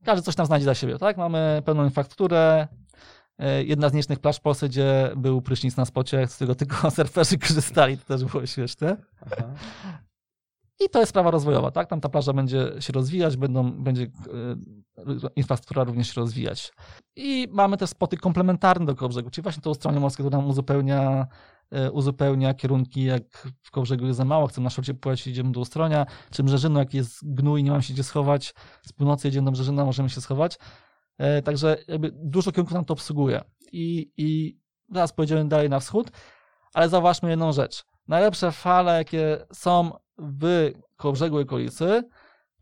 każdy 0.04 0.22
coś 0.22 0.34
tam 0.34 0.46
znajdzie 0.46 0.64
dla 0.64 0.74
siebie, 0.74 0.98
tak? 0.98 1.16
Mamy 1.16 1.62
pełną 1.64 1.84
infrastrukturę, 1.84 2.68
e, 3.38 3.64
jedna 3.64 3.88
z 3.88 3.92
nielicznych 3.92 4.18
plaż 4.18 4.36
w 4.36 4.40
Polsce, 4.40 4.68
gdzie 4.68 5.10
był 5.16 5.42
prysznic 5.42 5.76
na 5.76 5.84
spocie, 5.84 6.26
z 6.26 6.34
którego 6.34 6.54
tylko 6.54 6.90
surferzy 6.96 7.38
korzystali, 7.38 7.98
to 7.98 8.04
też 8.04 8.24
było 8.24 8.46
śmieszne. 8.46 8.96
Aha. 9.20 9.48
I 10.80 10.88
to 10.90 11.00
jest 11.00 11.10
sprawa 11.10 11.30
rozwojowa, 11.30 11.70
tak? 11.70 11.88
Tam 11.88 12.00
ta 12.00 12.08
plaża 12.08 12.32
będzie 12.32 12.72
się 12.78 12.92
rozwijać, 12.92 13.36
będą, 13.36 13.72
będzie 13.72 14.02
e, 14.02 14.08
infrastruktura 15.36 15.84
również 15.84 16.14
się 16.14 16.20
rozwijać. 16.20 16.72
I 17.16 17.48
mamy 17.50 17.76
też 17.76 17.90
spoty 17.90 18.16
komplementarne 18.16 18.86
do 18.86 18.94
Kołobrzegu, 18.94 19.30
czyli 19.30 19.42
właśnie 19.42 19.62
tą 19.62 19.74
stronę 19.74 20.00
morską, 20.00 20.24
która 20.24 20.38
nam 20.38 20.48
uzupełnia, 20.48 21.26
e, 21.70 21.92
uzupełnia 21.92 22.54
kierunki, 22.54 23.04
jak 23.04 23.48
w 23.62 23.70
Kołobrzegu 23.70 24.06
jest 24.06 24.16
za 24.16 24.24
mało, 24.24 24.46
chcemy 24.46 24.64
na 24.64 24.70
szorcie 24.70 24.94
pływać, 24.94 25.26
idziemy 25.26 25.52
do 25.52 25.60
Ustronia, 25.60 26.06
czy 26.30 26.42
Brzeżynu, 26.42 26.78
jak 26.78 26.94
jest 26.94 27.34
gnój, 27.34 27.62
nie 27.64 27.70
mam 27.70 27.82
się 27.82 27.92
gdzie 27.92 28.04
schować, 28.04 28.54
z 28.86 28.92
północy 28.92 29.28
jedziemy 29.28 29.44
do 29.44 29.52
Brzeżyna, 29.52 29.84
możemy 29.84 30.10
się 30.10 30.20
schować. 30.20 30.58
E, 31.18 31.42
Także 31.42 31.76
jakby 31.88 32.10
dużo 32.14 32.52
kierunków 32.52 32.74
nam 32.74 32.84
to 32.84 32.94
obsługuje. 32.94 33.40
I, 33.72 34.12
I 34.16 34.58
zaraz 34.92 35.12
pojedziemy 35.12 35.48
dalej 35.48 35.70
na 35.70 35.80
wschód, 35.80 36.10
ale 36.74 36.88
zauważmy 36.88 37.30
jedną 37.30 37.52
rzecz. 37.52 37.84
Najlepsze 38.08 38.52
fale, 38.52 38.98
jakie 38.98 39.46
są 39.52 39.90
w 40.18 40.72
Kołobrzegu 40.96 41.40
i 41.40 41.42
okolicy, 41.42 42.02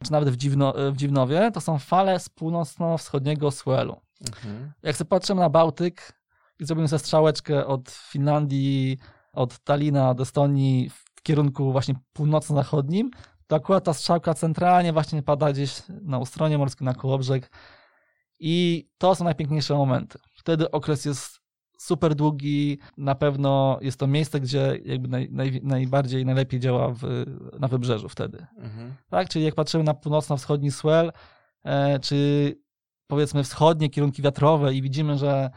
czy 0.04 0.12
nawet 0.12 0.30
w, 0.30 0.36
Dziwno, 0.36 0.74
w 0.92 0.96
Dziwnowie, 0.96 1.50
to 1.54 1.60
są 1.60 1.78
fale 1.78 2.20
z 2.20 2.28
północno-wschodniego 2.28 3.50
swellu. 3.50 4.00
Mhm. 4.26 4.72
Jak 4.82 4.96
sobie 4.96 5.08
patrzymy 5.08 5.40
na 5.40 5.50
Bałtyk 5.50 6.12
i 6.58 6.64
zrobimy 6.64 6.88
sobie 6.88 6.98
strzałeczkę 6.98 7.66
od 7.66 7.90
Finlandii, 7.90 8.98
od 9.32 9.58
Talina, 9.58 10.10
od 10.10 10.20
Estonii 10.20 10.90
w 10.90 11.22
kierunku 11.22 11.72
właśnie 11.72 11.94
północno-zachodnim, 12.12 13.10
to 13.46 13.56
akurat 13.56 13.84
ta 13.84 13.94
strzałka 13.94 14.34
centralnie 14.34 14.92
właśnie 14.92 15.22
pada 15.22 15.52
gdzieś 15.52 15.82
na 15.88 16.18
ustronie 16.18 16.58
morskim, 16.58 16.84
na 16.84 16.94
Kołobrzeg 16.94 17.50
i 18.38 18.88
to 18.98 19.14
są 19.14 19.24
najpiękniejsze 19.24 19.74
momenty. 19.74 20.18
Wtedy 20.34 20.70
okres 20.70 21.04
jest 21.04 21.41
super 21.82 22.14
długi, 22.14 22.78
na 22.96 23.14
pewno 23.14 23.78
jest 23.80 23.98
to 23.98 24.06
miejsce, 24.06 24.40
gdzie 24.40 24.78
jakby 24.84 25.08
naj, 25.08 25.28
naj, 25.30 25.60
najbardziej, 25.62 26.26
najlepiej 26.26 26.60
działa 26.60 26.88
w, 26.88 27.24
na 27.60 27.68
wybrzeżu 27.68 28.08
wtedy. 28.08 28.46
Mhm. 28.56 28.94
Tak? 29.10 29.28
Czyli 29.28 29.44
jak 29.44 29.54
patrzymy 29.54 29.84
na 29.84 29.94
północno-wschodni 29.94 30.70
swell, 30.70 31.12
e, 31.64 31.98
czy 31.98 32.56
powiedzmy 33.06 33.44
wschodnie 33.44 33.90
kierunki 33.90 34.22
wiatrowe 34.22 34.74
i 34.74 34.82
widzimy, 34.82 35.18
że 35.18 35.50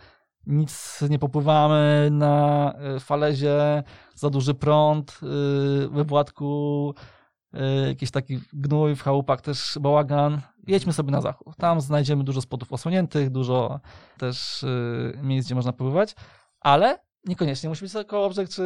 nic 0.47 1.01
nie 1.09 1.19
popływamy 1.19 2.09
na 2.11 2.73
e, 2.73 2.99
falezie, 2.99 3.83
za 4.15 4.29
duży 4.29 4.53
prąd, 4.53 5.19
e, 5.23 5.87
we 5.87 6.03
Władku 6.03 6.93
e, 7.53 7.87
jakiś 7.87 8.11
taki 8.11 8.39
gnój, 8.53 8.95
w 8.95 9.01
chałupach 9.01 9.41
też 9.41 9.77
bałagan. 9.81 10.41
Jedźmy 10.67 10.93
sobie 10.93 11.11
na 11.11 11.21
zachód. 11.21 11.55
Tam 11.57 11.81
znajdziemy 11.81 12.23
dużo 12.23 12.41
spotów 12.41 12.73
osłoniętych, 12.73 13.29
dużo 13.29 13.79
też 14.17 14.63
e, 14.63 14.67
miejsc, 15.23 15.47
gdzie 15.47 15.55
można 15.55 15.73
pływać, 15.73 16.15
ale 16.59 16.99
niekoniecznie 17.25 17.69
musi 17.69 17.81
być 17.81 17.93
to 17.93 18.05
kołobrzeg, 18.05 18.49
czy 18.49 18.63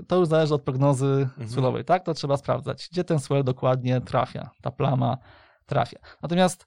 e, 0.00 0.02
to 0.04 0.16
już 0.16 0.28
zależy 0.28 0.54
od 0.54 0.62
prognozy 0.62 1.28
Mhm. 1.38 1.84
tak? 1.84 2.04
To 2.04 2.14
trzeba 2.14 2.36
sprawdzać, 2.36 2.88
gdzie 2.92 3.04
ten 3.04 3.18
swell 3.18 3.44
dokładnie 3.44 4.00
trafia, 4.00 4.50
ta 4.62 4.70
plama 4.70 5.18
trafia. 5.66 5.98
Natomiast 6.22 6.66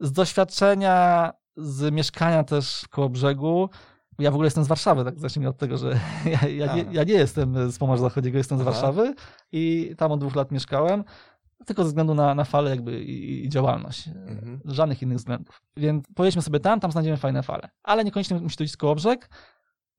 z 0.00 0.12
doświadczenia, 0.12 1.32
z 1.56 1.92
mieszkania 1.92 2.44
też 2.44 2.84
koło 2.90 3.08
brzegu, 3.08 3.70
ja 4.18 4.30
w 4.30 4.34
ogóle 4.34 4.46
jestem 4.46 4.64
z 4.64 4.68
Warszawy, 4.68 5.04
tak 5.04 5.18
zacznijmy 5.20 5.48
od 5.48 5.58
tego, 5.58 5.78
że 5.78 6.00
ja, 6.42 6.48
ja, 6.48 6.74
nie, 6.74 6.84
ja 6.90 7.04
nie 7.04 7.14
jestem 7.14 7.72
z 7.72 7.78
Pomorza 7.78 8.02
Zachodniego, 8.02 8.38
jestem 8.38 8.58
z. 8.58 8.62
Warszawy 8.62 9.14
i 9.52 9.94
tam 9.98 10.12
od 10.12 10.20
dwóch 10.20 10.34
lat 10.34 10.50
mieszkałem, 10.50 11.04
tylko 11.66 11.82
ze 11.82 11.88
względu 11.88 12.14
na, 12.14 12.34
na 12.34 12.44
falę 12.44 12.70
jakby 12.70 13.04
i, 13.04 13.44
i 13.44 13.48
działalność. 13.48 14.08
Mhm. 14.08 14.60
Żadnych 14.64 15.02
innych 15.02 15.18
względów. 15.18 15.62
Więc 15.76 16.04
pojedźmy 16.14 16.42
sobie 16.42 16.60
tam, 16.60 16.80
tam 16.80 16.92
znajdziemy 16.92 17.16
fajne 17.16 17.42
fale. 17.42 17.68
Ale 17.82 18.04
niekoniecznie 18.04 18.40
musi 18.40 18.56
to 18.56 18.64
być 18.64 18.76
koło 18.76 18.94
brzeg, 18.94 19.30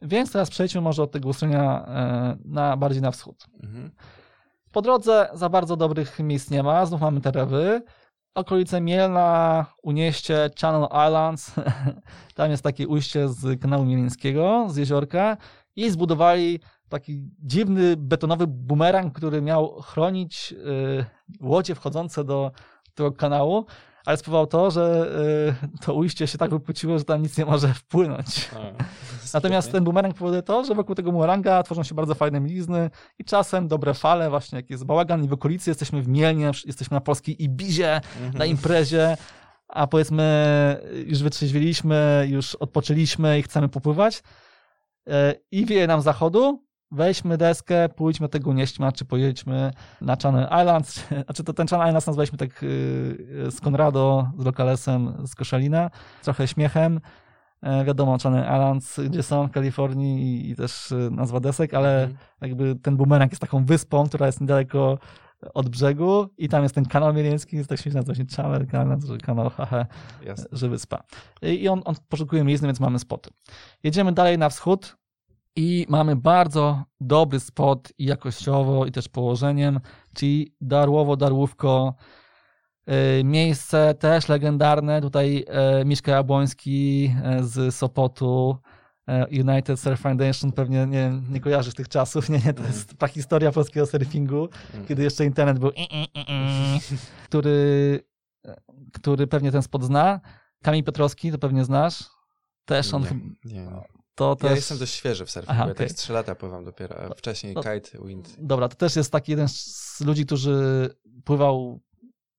więc 0.01 0.31
teraz 0.31 0.49
przejdźmy 0.49 0.81
może 0.81 1.03
od 1.03 1.11
tego 1.11 1.29
ustronia 1.29 1.85
e, 1.85 2.37
na, 2.45 2.77
bardziej 2.77 3.01
na 3.01 3.11
wschód. 3.11 3.45
Mhm. 3.63 3.91
Po 4.71 4.81
drodze 4.81 5.29
za 5.33 5.49
bardzo 5.49 5.75
dobrych 5.77 6.19
miejsc 6.19 6.49
nie 6.49 6.63
ma, 6.63 6.85
znów 6.85 7.01
mamy 7.01 7.21
te 7.21 7.31
rewy. 7.31 7.81
Okolice 8.35 8.81
Mielna, 8.81 9.65
Unieście, 9.83 10.49
Channel 10.61 10.87
Islands, 11.07 11.51
tam 12.35 12.51
jest 12.51 12.63
takie 12.63 12.87
ujście 12.87 13.29
z 13.29 13.61
kanału 13.61 13.85
Mielińskiego, 13.85 14.67
z 14.69 14.77
jeziorka 14.77 15.37
i 15.75 15.89
zbudowali 15.89 16.59
taki 16.89 17.29
dziwny 17.39 17.97
betonowy 17.97 18.47
bumerang, 18.47 19.13
który 19.15 19.41
miał 19.41 19.81
chronić 19.81 20.53
y, 20.53 21.05
łodzie 21.41 21.75
wchodzące 21.75 22.23
do 22.23 22.51
tego 22.95 23.11
kanału, 23.11 23.65
ale 24.05 24.17
spowodował 24.17 24.47
to, 24.47 24.71
że 24.71 25.07
y, 25.75 25.85
to 25.85 25.93
ujście 25.93 26.27
się 26.27 26.37
tak 26.37 26.49
wypłyciło, 26.51 26.97
że 26.97 27.03
tam 27.05 27.21
nic 27.21 27.37
nie 27.37 27.45
może 27.45 27.73
wpłynąć. 27.73 28.49
Natomiast 29.33 29.71
ten 29.71 29.83
bumerang 29.83 30.15
powoduje 30.15 30.41
to, 30.41 30.63
że 30.63 30.75
wokół 30.75 30.95
tego 30.95 31.11
bumeranga 31.11 31.63
tworzą 31.63 31.83
się 31.83 31.95
bardzo 31.95 32.15
fajne 32.15 32.39
milizny 32.39 32.89
i 33.19 33.23
czasem 33.25 33.67
dobre 33.67 33.93
fale, 33.93 34.29
właśnie 34.29 34.55
jak 34.55 34.69
jest 34.69 34.85
bałagan 34.85 35.23
i 35.23 35.27
w 35.27 35.33
okolicy 35.33 35.69
jesteśmy 35.69 36.01
w 36.01 36.07
Mielnie, 36.07 36.51
jesteśmy 36.65 36.95
na 36.95 37.01
polskiej 37.01 37.43
Ibizie, 37.43 37.95
Mhm. 37.95 38.33
na 38.33 38.45
imprezie, 38.45 39.17
a 39.67 39.87
powiedzmy 39.87 40.77
już 41.05 41.23
wytrzeźwiliśmy, 41.23 42.27
już 42.29 42.55
odpoczęliśmy 42.55 43.39
i 43.39 43.43
chcemy 43.43 43.69
popływać 43.69 44.23
e, 45.07 45.35
i 45.51 45.65
wieje 45.65 45.87
nam 45.87 46.01
zachodu, 46.01 46.63
weźmy 46.91 47.37
deskę, 47.37 47.89
pójdźmy 47.89 48.29
tego 48.29 48.53
nieśćma, 48.53 48.91
czy 48.91 49.05
pojedźmy 49.05 49.71
na 50.01 50.15
Channel 50.23 50.47
Islands, 50.61 51.07
znaczy 51.25 51.43
to 51.43 51.53
ten 51.53 51.67
Channel 51.67 51.87
Islands 51.87 52.07
nazwaliśmy 52.07 52.37
tak 52.37 52.63
y, 52.63 53.47
z 53.51 53.61
Konrado, 53.61 54.31
z 54.37 54.45
Lokalesem, 54.45 55.27
z 55.27 55.35
Koszalina, 55.35 55.89
trochę 56.23 56.47
śmiechem, 56.47 56.99
E, 57.61 57.85
wiadomo 57.85 58.17
Channel 58.23 58.43
Islands, 58.43 58.99
gdzie 58.99 59.23
są 59.23 59.47
w 59.47 59.51
Kalifornii 59.51 60.49
i, 60.49 60.55
też 60.55 60.91
y, 60.91 61.09
nazwa 61.11 61.39
desek, 61.39 61.73
ale 61.73 62.01
Mhm. 62.01 62.17
jakby 62.41 62.75
ten 62.75 62.97
bumerang 62.97 63.31
jest 63.31 63.41
taką 63.41 63.65
wyspą, 63.65 64.07
która 64.07 64.25
jest 64.25 64.41
niedaleko 64.41 64.99
od 65.53 65.69
brzegu 65.69 66.27
i 66.37 66.49
tam 66.49 66.63
jest 66.63 66.75
ten 66.75 66.85
kanał 66.85 67.13
mielieński, 67.13 67.57
jest 67.57 67.69
tak 67.69 67.79
śmieszne, 67.79 68.01
właśnie 68.01 68.25
Channel, 68.35 68.67
kanał, 68.67 68.97
kanał, 69.25 69.49
haha, 69.49 69.85
że 70.51 70.69
wyspa. 70.69 71.03
I 71.41 71.69
on, 71.69 71.81
on 71.85 71.95
poszukuje 72.09 72.43
miejsca, 72.43 72.67
więc 72.67 72.79
mamy 72.79 72.99
spoty. 72.99 73.29
Jedziemy 73.83 74.11
dalej 74.11 74.37
na 74.37 74.49
wschód 74.49 74.97
i 75.55 75.85
mamy 75.89 76.15
bardzo 76.15 76.83
dobry 77.01 77.39
spot 77.39 77.93
i 77.97 78.05
jakościowo, 78.05 78.85
i 78.85 78.91
też 78.91 79.09
położeniem, 79.09 79.79
czyli 80.13 80.53
Darłowo, 80.61 81.17
Darłówko, 81.17 81.93
y, 83.19 83.23
miejsce 83.23 83.93
też 83.93 84.29
legendarne, 84.29 85.01
tutaj 85.01 85.45
e, 85.47 85.85
Miszka 85.85 86.11
Jabłoński 86.11 87.11
e, 87.23 87.43
z 87.43 87.75
Sopotu, 87.75 88.57
e, 89.07 89.25
United 89.27 89.79
Surf 89.79 89.99
Foundation, 89.99 90.51
pewnie 90.51 90.87
nie, 90.87 91.21
nie 91.29 91.39
kojarzysz 91.39 91.73
tych 91.73 91.87
czasów, 91.89 92.29
nie, 92.29 92.39
nie, 92.45 92.53
to 92.53 92.63
jest 92.63 92.93
prahistoria 92.97 93.51
polskiego 93.51 93.85
surfingu, 93.85 94.49
Mm. 94.73 94.85
kiedy 94.87 95.03
jeszcze 95.03 95.25
internet 95.25 95.59
był, 95.59 95.71
który, 97.23 97.99
który 98.93 99.27
pewnie 99.27 99.51
ten 99.51 99.61
spot 99.61 99.83
zna. 99.83 100.19
Kamil 100.63 100.83
Piotrowski, 100.83 101.31
to 101.31 101.37
pewnie 101.37 101.65
znasz. 101.65 102.03
Też 102.65 102.93
on, 102.93 103.03
nie, 103.45 103.53
nie. 103.53 103.98
To 104.19 104.35
też... 104.35 104.49
Ja 104.49 104.55
jestem 104.55 104.77
dość 104.77 104.93
świeży 104.93 105.25
w 105.25 105.31
surfingu, 105.31 105.51
Aha, 105.61 105.67
ja 105.67 105.73
tak 105.73 105.89
z 105.89 105.95
3 105.95 106.13
lata 106.13 106.35
pływam 106.35 106.65
dopiero, 106.65 106.95
a 107.03 107.13
wcześniej 107.13 107.53
No- 107.53 107.63
kite, 107.63 108.05
wind. 108.05 108.35
Dobra, 108.39 108.67
to 108.67 108.75
też 108.75 108.95
jest 108.95 109.11
taki 109.11 109.31
jeden 109.31 109.47
z 109.47 110.01
ludzi, 110.05 110.25
którzy 110.25 110.89
pływał 111.23 111.79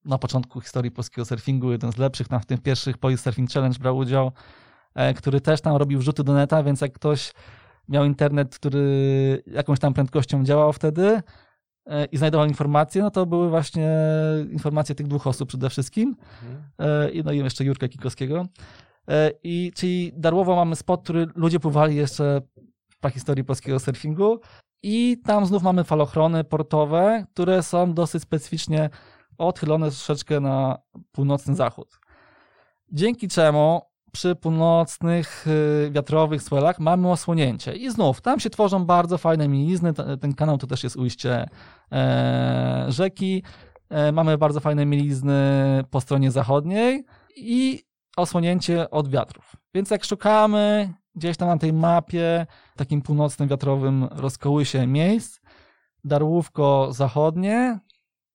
na 0.04 0.18
początku 0.18 0.60
historii 0.60 0.90
polskiego 0.90 1.24
surfingu, 1.24 1.72
jeden 1.72 1.92
z 1.92 1.96
lepszych, 1.96 2.28
tam 2.28 2.40
w 2.40 2.46
tym 2.46 2.58
pierwszych 2.58 2.98
Police 2.98 3.22
Surfing 3.22 3.50
Challenge 3.50 3.78
brał 3.78 3.96
udział, 3.96 4.32
e, 4.94 5.14
który 5.14 5.40
też 5.40 5.60
tam 5.60 5.76
robił 5.76 5.98
wrzuty 5.98 6.24
do 6.24 6.32
neta, 6.32 6.62
więc 6.62 6.80
jak 6.80 6.92
ktoś 6.92 7.32
miał 7.88 8.04
internet, 8.04 8.54
który 8.54 9.42
jakąś 9.46 9.78
tam 9.78 9.94
prędkością 9.94 10.44
działał 10.44 10.72
wtedy 10.72 11.22
e, 11.86 12.04
i 12.04 12.16
znajdował 12.16 12.46
informacje, 12.46 13.02
no 13.02 13.10
to 13.10 13.26
były 13.26 13.50
właśnie 13.50 13.90
informacje 14.50 14.94
tych 14.94 15.06
dwóch 15.06 15.26
osób 15.26 15.48
przede 15.48 15.70
wszystkim. 15.70 16.16
Mhm. 16.42 16.70
E, 16.78 17.10
i 17.10 17.22
no 17.22 17.32
i 17.32 17.38
jeszcze 17.38 17.64
Jurka 17.64 17.88
Kikowskiego. 17.88 18.46
E, 19.08 19.30
I 19.42 19.72
czyli 19.74 20.12
Darłowo 20.16 20.56
mamy 20.56 20.76
spot, 20.76 21.02
który 21.02 21.26
ludzie 21.34 21.60
pływali 21.60 21.96
jeszcze 21.96 22.40
w 23.04 23.08
historii 23.10 23.44
polskiego 23.44 23.78
surfingu 23.78 24.40
i 24.82 25.16
tam 25.24 25.46
znów 25.46 25.62
mamy 25.62 25.84
falochrony 25.84 26.44
portowe, 26.44 27.24
które 27.32 27.62
są 27.62 27.94
dosyć 27.94 28.22
specyficznie 28.22 28.90
odchylone 29.38 29.90
troszeczkę 29.90 30.40
na 30.40 30.78
północny 31.12 31.54
zachód. 31.54 31.98
Dzięki 32.92 33.28
czemu 33.28 33.80
przy 34.12 34.34
północnych 34.34 35.46
y, 35.46 35.90
wiatrowych 35.90 36.42
swellach 36.42 36.80
mamy 36.80 37.10
osłonięcie. 37.10 37.72
I 37.72 37.90
znów, 37.90 38.20
tam 38.20 38.40
się 38.40 38.50
tworzą 38.50 38.84
bardzo 38.84 39.18
fajne 39.18 39.48
mielizny. 39.48 39.92
Ten 40.20 40.34
kanał 40.34 40.58
to 40.58 40.66
też 40.66 40.84
jest 40.84 40.96
ujście 40.96 41.48
e, 41.92 42.86
rzeki. 42.88 43.42
E, 43.88 44.12
mamy 44.12 44.38
bardzo 44.38 44.60
fajne 44.60 44.86
mielizny 44.86 45.34
po 45.90 46.00
stronie 46.00 46.30
zachodniej 46.30 47.04
i 47.36 47.82
osłonięcie 48.16 48.90
od 48.90 49.08
wiatrów. 49.08 49.56
Więc 49.74 49.90
jak 49.90 50.04
szukamy 50.04 50.94
gdzieś 51.14 51.36
tam 51.36 51.48
na 51.48 51.58
tej 51.58 51.72
mapie, 51.72 52.46
takim 52.76 53.02
północnym 53.02 53.48
wiatrowym 53.48 54.04
rozkołysie 54.04 54.86
miejsc, 54.86 55.40
Darłówko 56.04 56.88
zachodnie 56.90 57.78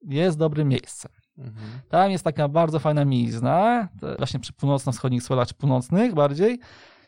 jest 0.01 0.37
dobre 0.37 0.65
miejsce. 0.65 1.09
Mhm. 1.37 1.67
Tam 1.89 2.11
jest 2.11 2.23
taka 2.23 2.47
bardzo 2.47 2.79
fajna 2.79 3.05
mielizna, 3.05 3.87
to 4.01 4.17
właśnie 4.17 4.39
przy 4.39 4.53
północno-wschodnich 4.53 5.23
swellach, 5.23 5.47
czy 5.47 5.53
północnych 5.53 6.13
bardziej, 6.13 6.59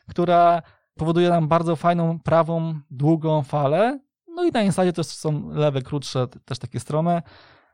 która 0.10 0.62
powoduje 0.96 1.30
nam 1.30 1.48
bardzo 1.48 1.76
fajną, 1.76 2.20
prawą, 2.20 2.80
długą 2.92 3.44
falę. 3.44 4.00
No 4.28 4.44
i 4.44 4.52
na 4.52 4.62
insadzie 4.62 4.94
też 4.94 5.08
są 5.08 5.50
lewe, 5.50 5.82
krótsze, 5.82 6.28
też 6.46 6.60
takie 6.60 6.80
strome, 6.80 7.22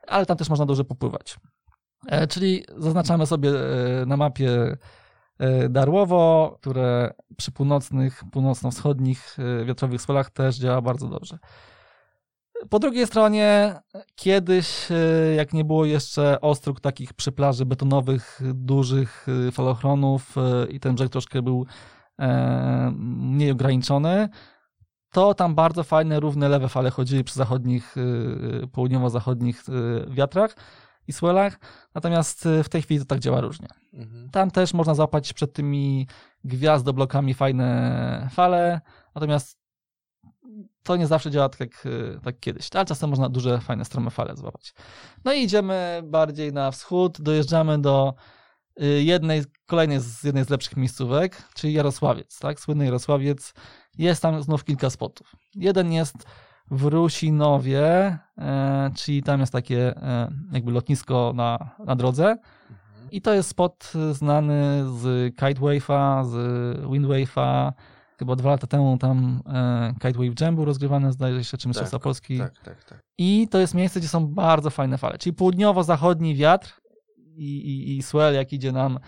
ale 0.08 0.26
tam 0.26 0.36
też 0.36 0.48
można 0.48 0.66
dobrze 0.66 0.84
popływać. 0.84 1.36
E, 2.06 2.26
czyli 2.26 2.64
zaznaczamy 2.76 3.26
sobie 3.26 3.50
e, 3.50 4.06
na 4.06 4.16
mapie 4.16 4.76
e, 5.38 5.68
Darłowo, 5.68 6.56
które 6.60 7.14
przy 7.36 7.52
północnych, 7.52 8.22
północno-wschodnich 8.32 9.36
wiatrowych 9.64 10.02
swellach 10.02 10.30
też 10.30 10.56
działa 10.56 10.82
bardzo 10.82 11.08
dobrze. 11.08 11.38
Po 12.70 12.78
drugiej 12.78 13.06
stronie, 13.06 13.74
kiedyś, 14.14 14.88
jak 15.36 15.52
nie 15.52 15.64
było 15.64 15.84
jeszcze 15.84 16.40
ostróg 16.40 16.80
takich 16.80 17.12
przy 17.12 17.32
plaży 17.32 17.66
betonowych, 17.66 18.40
dużych 18.54 19.26
falochronów 19.52 20.34
i 20.68 20.80
ten 20.80 20.94
brzeg 20.94 21.08
troszkę 21.08 21.42
był 21.42 21.66
mniej 22.96 23.50
ograniczony, 23.50 24.28
to 25.10 25.34
tam 25.34 25.54
bardzo 25.54 25.82
fajne, 25.82 26.20
równe, 26.20 26.48
lewe 26.48 26.68
fale 26.68 26.90
chodziły 26.90 27.24
przy 27.24 27.34
zachodnich, 27.34 27.94
południowo-zachodnich 28.72 29.64
wiatrach 30.08 30.56
i 31.08 31.12
swellach, 31.12 31.58
natomiast 31.94 32.46
e, 32.46 32.62
w 32.64 32.68
tej 32.68 32.82
chwili 32.82 33.00
to 33.00 33.06
tak 33.06 33.18
działa 33.18 33.40
różnie. 33.40 33.68
Mhm. 33.92 34.30
Tam 34.30 34.50
też 34.50 34.74
można 34.74 34.94
złapać 34.94 35.32
przed 35.32 35.52
tymi 35.52 36.06
gwiazdoblokami 36.44 37.34
fajne 37.34 38.28
fale, 38.32 38.80
natomiast 39.14 39.64
to 40.84 40.96
nie 40.96 41.06
zawsze 41.06 41.30
działa 41.30 41.48
tak 41.48 41.60
jak, 41.60 41.86
y, 41.86 42.20
tak 42.24 42.40
kiedyś, 42.40 42.68
ale 42.74 42.84
czasem 42.84 43.10
można 43.10 43.28
duże, 43.28 43.60
fajne, 43.60 43.84
strome 43.84 44.10
fale 44.10 44.36
złapać. 44.36 44.74
No 45.24 45.32
i 45.32 45.42
idziemy 45.42 46.00
bardziej 46.04 46.52
na 46.52 46.70
wschód, 46.70 47.20
dojeżdżamy 47.20 47.78
do 47.78 48.14
y, 48.82 49.02
jednej, 49.02 49.44
kolejnej 49.66 50.00
z 50.00 50.24
jednej 50.24 50.44
z 50.44 50.50
lepszych 50.50 50.76
miejscówek, 50.76 51.42
czyli 51.54 51.72
Jarosławiec, 51.72 52.38
tak? 52.38 52.60
Słynny 52.60 52.84
Jarosławiec. 52.84 53.54
Jest 53.98 54.22
tam 54.22 54.42
znów 54.42 54.64
kilka 54.64 54.90
spotów. 54.90 55.32
Jeden 55.54 55.92
jest 55.92 56.16
w 56.70 56.84
Rusinowie, 56.84 58.18
e, 58.38 58.90
czyli 58.96 59.22
tam 59.22 59.40
jest 59.40 59.52
takie 59.52 59.96
e, 59.96 60.30
jakby 60.52 60.72
lotnisko 60.72 61.32
na, 61.36 61.70
na 61.86 61.96
drodze. 61.96 62.30
Mhm. 62.30 63.10
I 63.10 63.20
to 63.20 63.34
jest 63.34 63.48
spot 63.48 63.92
znany 64.12 64.84
z 65.00 65.34
Kitewave'a, 65.36 66.24
z 66.24 66.34
Windwave'a. 66.80 67.72
Chyba 68.18 68.36
dwa 68.36 68.50
lata 68.50 68.66
temu 68.66 68.98
tam 68.98 69.42
e, 69.46 69.94
Kitewave 69.94 70.34
Jam 70.40 70.54
był 70.54 70.64
rozgrywany, 70.64 71.12
zdaje 71.12 71.44
się, 71.44 71.56
czy 71.56 71.68
Mistrzostwa 71.68 71.98
Tak, 71.98 72.02
Polski. 72.04 72.38
Tak, 72.38 72.58
tak, 72.58 72.84
tak. 72.84 72.98
I 73.18 73.48
to 73.50 73.58
jest 73.58 73.74
miejsce, 73.74 74.00
gdzie 74.00 74.08
są 74.08 74.26
bardzo 74.26 74.70
fajne 74.70 74.98
fale. 74.98 75.18
Czyli 75.18 75.36
południowo-zachodni 75.36 76.34
wiatr 76.34 76.80
i, 77.36 77.56
i, 77.56 77.96
i 77.96 78.02
swell, 78.02 78.34
jak 78.34 78.52
idzie 78.52 78.72
nam 78.72 78.98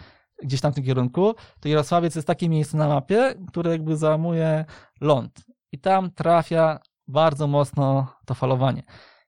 gdzieś 0.42 0.60
tam 0.60 0.72
w 0.72 0.74
tym 0.74 0.84
kierunku, 0.84 1.34
to 1.60 1.68
Jarosławiec 1.68 2.14
jest 2.14 2.26
takie 2.26 2.48
miejsce 2.48 2.76
na 2.76 2.88
mapie, 2.88 3.34
które 3.48 3.70
jakby 3.70 3.96
załamuje 3.96 4.64
ląd. 5.00 5.44
I 5.72 5.78
tam 5.78 6.10
trafia 6.10 6.78
bardzo 7.08 7.46
mocno 7.46 8.06
to 8.26 8.34
falowanie. 8.34 8.82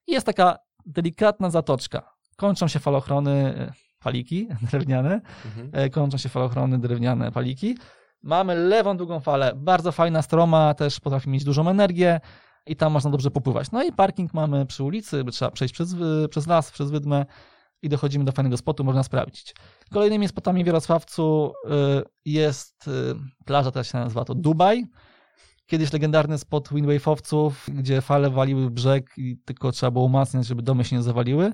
I 0.07 0.12
jest 0.12 0.26
taka 0.26 0.59
delikatna 0.87 1.51
zatoczka. 1.51 2.12
Kończą 2.37 2.68
się 2.68 2.79
falochrony, 2.79 3.31
e, 3.59 3.72
paliki 4.01 4.49
drewniane, 4.70 5.20
Mhm. 5.45 5.70
e, 5.72 5.91
kończą 5.91 6.18
się 6.18 6.29
falochrony 6.29 6.79
drewniane 6.79 7.33
paliki. 7.33 7.79
Mamy 8.22 8.55
lewą 8.55 8.97
długą 8.97 9.20
falę, 9.20 9.53
bardzo 9.57 9.93
fajna 9.93 10.22
stroma, 10.22 10.74
też 10.74 11.01
potrafi 11.01 11.31
mieć 11.31 11.45
dużą 11.45 11.68
energię 11.68 12.20
i 12.66 12.76
tam 12.76 12.93
można 12.93 13.11
dobrze 13.11 13.31
popływać. 13.31 13.70
No 13.70 13.83
i 13.83 13.93
parking 13.93 14.35
mamy 14.35 14.66
przy 14.66 14.85
ulicy, 14.85 15.24
by 15.24 15.33
trzeba 15.33 15.51
przejść 15.51 15.74
przez, 15.74 15.95
przez 16.31 16.47
las, 16.47 16.70
przez 16.70 16.91
wydmę 16.91 17.26
i 17.83 17.89
dochodzimy 17.89 18.24
do 18.24 18.33
fajnego 18.33 18.57
spotu, 18.57 18.85
można 18.85 19.03
sprawdzić. 19.03 19.55
Kolejnymi 19.93 20.29
spotami 20.29 20.64
w 20.64 20.66
Jarosławcu 20.66 21.53
y, 21.64 21.70
jest 22.24 22.91
plaża, 23.45 23.70
teraz 23.70 23.87
się 23.87 23.99
nazywa 23.99 24.24
to 24.24 24.35
Dubaj. 24.35 24.85
Kiedyś 25.69 25.93
legendarny 25.93 26.39
spot 26.39 26.69
windwave'owców, 26.69 27.51
gdzie 27.69 28.01
fale 28.01 28.31
waliły 28.31 28.71
brzeg 28.71 29.11
i 29.16 29.37
tylko 29.45 29.73
trzeba 29.73 29.91
było 29.91 30.05
umacniać, 30.05 30.47
żeby 30.47 30.62
domy 30.62 30.85
się 30.85 30.97
nie 30.97 31.03
zawaliły. 31.03 31.53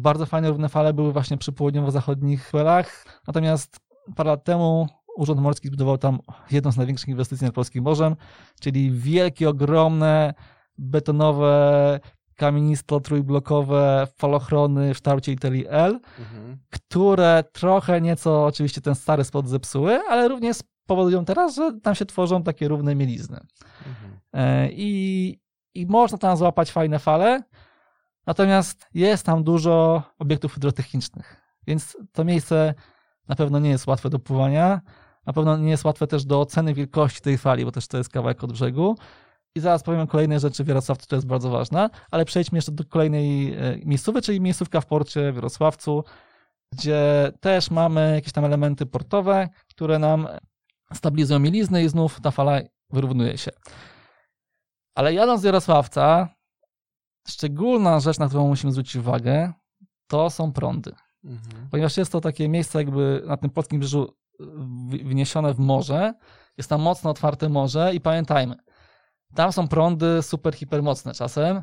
Bardzo 0.00 0.26
fajne 0.26 0.48
równe 0.48 0.68
fale 0.68 0.92
były 0.94 1.12
właśnie 1.12 1.36
przy 1.38 1.52
południowo-zachodnich 1.52 2.50
welach. 2.52 3.04
Natomiast 3.26 3.80
parę 4.16 4.30
lat 4.30 4.44
temu 4.44 4.88
Urząd 5.16 5.40
Morski 5.40 5.68
zbudował 5.68 5.98
tam 5.98 6.18
jedną 6.50 6.72
z 6.72 6.76
największych 6.76 7.08
inwestycji 7.08 7.44
nad 7.44 7.54
polskim 7.54 7.84
morzem, 7.84 8.16
czyli 8.60 8.90
wielkie, 8.90 9.48
ogromne, 9.48 10.34
betonowe, 10.78 12.00
kamienisto-trójblokowe 12.36 14.06
falochrony 14.18 14.94
w 14.94 14.96
kształcie 14.96 15.32
litery 15.32 15.68
L, 15.68 16.00
Mhm. 16.18 16.58
które 16.70 17.44
trochę 17.52 18.00
nieco 18.00 18.46
oczywiście 18.46 18.80
ten 18.80 18.94
stary 18.94 19.24
spot 19.24 19.48
zepsuły, 19.48 20.00
ale 20.08 20.28
również 20.28 20.56
powodują 20.90 21.24
teraz, 21.24 21.54
że 21.54 21.80
tam 21.82 21.94
się 21.94 22.06
tworzą 22.06 22.42
takie 22.42 22.68
równe 22.68 22.94
mielizny. 22.94 23.40
Mhm. 23.86 24.20
E, 24.32 24.68
I, 24.72 25.40
I 25.74 25.86
można 25.86 26.18
tam 26.18 26.36
złapać 26.36 26.70
fajne 26.70 26.98
fale, 26.98 27.42
natomiast 28.26 28.86
jest 28.94 29.26
tam 29.26 29.44
dużo 29.44 30.02
obiektów 30.18 30.54
hydrotechnicznych, 30.54 31.36
więc 31.66 31.96
to 32.12 32.24
miejsce 32.24 32.74
na 33.28 33.36
pewno 33.36 33.58
nie 33.58 33.70
jest 33.70 33.86
łatwe 33.86 34.10
do 34.10 34.18
pływania, 34.18 34.80
na 35.26 35.32
pewno 35.32 35.56
nie 35.56 35.70
jest 35.70 35.84
łatwe 35.84 36.06
też 36.06 36.24
do 36.24 36.40
oceny 36.40 36.74
wielkości 36.74 37.20
tej 37.20 37.38
fali, 37.38 37.64
bo 37.64 37.72
też 37.72 37.88
to 37.88 37.98
jest 37.98 38.10
kawałek 38.10 38.44
od 38.44 38.52
brzegu. 38.52 38.96
I 39.54 39.60
zaraz 39.60 39.82
powiem 39.82 40.00
o 40.00 40.06
kolejnej 40.06 40.40
rzeczy 40.40 40.64
w 40.64 40.68
Jarosławcu, 40.68 41.06
która 41.06 41.16
jest 41.16 41.26
bardzo 41.26 41.50
ważna, 41.50 41.90
ale 42.10 42.24
przejdźmy 42.24 42.58
jeszcze 42.58 42.72
do 42.72 42.84
kolejnej 42.84 43.54
e, 43.54 43.78
miejscówki, 43.84 44.22
czyli 44.22 44.40
miejscówka 44.40 44.80
w 44.80 44.86
porcie 44.86 45.32
w 45.32 45.34
Jarosławcu, 45.34 46.04
gdzie 46.72 47.32
też 47.40 47.70
mamy 47.70 48.12
jakieś 48.14 48.32
tam 48.32 48.44
elementy 48.44 48.86
portowe, 48.86 49.48
które 49.68 49.98
nam 49.98 50.28
stabilizują 50.94 51.38
mieliznę 51.38 51.84
i 51.84 51.88
znów 51.88 52.20
ta 52.20 52.30
fala 52.30 52.60
wyrównuje 52.90 53.38
się. 53.38 53.50
Ale 54.94 55.14
jadąc 55.14 55.40
z 55.40 55.44
Jarosławca, 55.44 56.28
szczególna 57.28 58.00
rzecz, 58.00 58.18
na 58.18 58.28
którą 58.28 58.48
musimy 58.48 58.72
zwrócić 58.72 58.96
uwagę, 58.96 59.52
to 60.06 60.30
są 60.30 60.52
prądy. 60.52 60.92
Mhm. 61.24 61.68
Ponieważ 61.70 61.96
jest 61.96 62.12
to 62.12 62.20
takie 62.20 62.48
miejsce 62.48 62.78
jakby 62.78 63.22
na 63.26 63.36
tym 63.36 63.50
polskim 63.50 63.80
brzeżu 63.80 64.16
wy- 64.88 65.04
wyniesione 65.04 65.54
w 65.54 65.58
morze, 65.58 66.14
jest 66.56 66.68
tam 66.70 66.80
mocno 66.80 67.10
otwarte 67.10 67.48
morze 67.48 67.94
i 67.94 68.00
pamiętajmy, 68.00 68.56
tam 69.34 69.52
są 69.52 69.68
prądy 69.68 70.22
super, 70.22 70.54
hipermocne 70.54 71.14
czasem, 71.14 71.62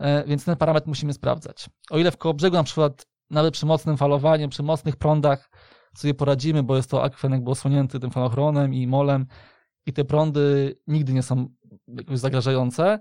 e, 0.00 0.24
więc 0.24 0.44
ten 0.44 0.56
parametr 0.56 0.88
musimy 0.88 1.12
sprawdzać. 1.12 1.70
O 1.90 1.98
ile 1.98 2.10
w 2.10 2.16
koło 2.16 2.34
brzegu 2.34 2.56
na 2.56 2.62
przykład 2.64 3.06
nawet 3.30 3.54
przy 3.54 3.66
mocnym 3.66 3.96
falowaniu, 3.96 4.48
przy 4.48 4.62
mocnych 4.62 4.96
prądach 4.96 5.50
sobie 5.94 6.14
poradzimy, 6.14 6.62
bo 6.62 6.76
jest 6.76 6.90
to 6.90 7.02
akwen 7.02 7.32
jakby 7.32 7.50
osłonięty 7.50 8.00
tym 8.00 8.10
falochronem 8.10 8.74
i 8.74 8.86
molem 8.86 9.26
i 9.86 9.92
te 9.92 10.04
prądy 10.04 10.78
nigdy 10.86 11.12
nie 11.12 11.22
są 11.22 11.48
jakoś 11.88 12.18
zagrażające, 12.18 12.98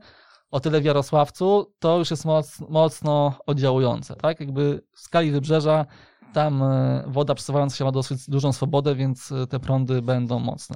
o 0.52 0.60
tyle 0.60 0.82
w 0.82 0.86
Jarosławcu 0.86 1.74
to 1.80 1.98
już 1.98 2.12
jest 2.12 2.26
moc, 2.26 2.60
mocno 2.70 3.40
oddziałujące, 3.46 4.16
tak? 4.16 4.40
Jakby 4.40 4.82
w 4.94 5.00
skali 5.00 5.32
wybrzeża 5.32 5.86
tam 6.34 6.64
e, 6.64 7.04
woda 7.08 7.36
przesuwająca 7.36 7.76
się 7.76 7.86
ma 7.86 7.92
dosyć 7.92 8.30
dużą 8.30 8.54
swobodę, 8.54 8.96
więc 8.96 9.32
e, 9.32 9.48
te 9.48 9.60
prądy 9.60 10.02
będą 10.02 10.40
mocne. 10.40 10.76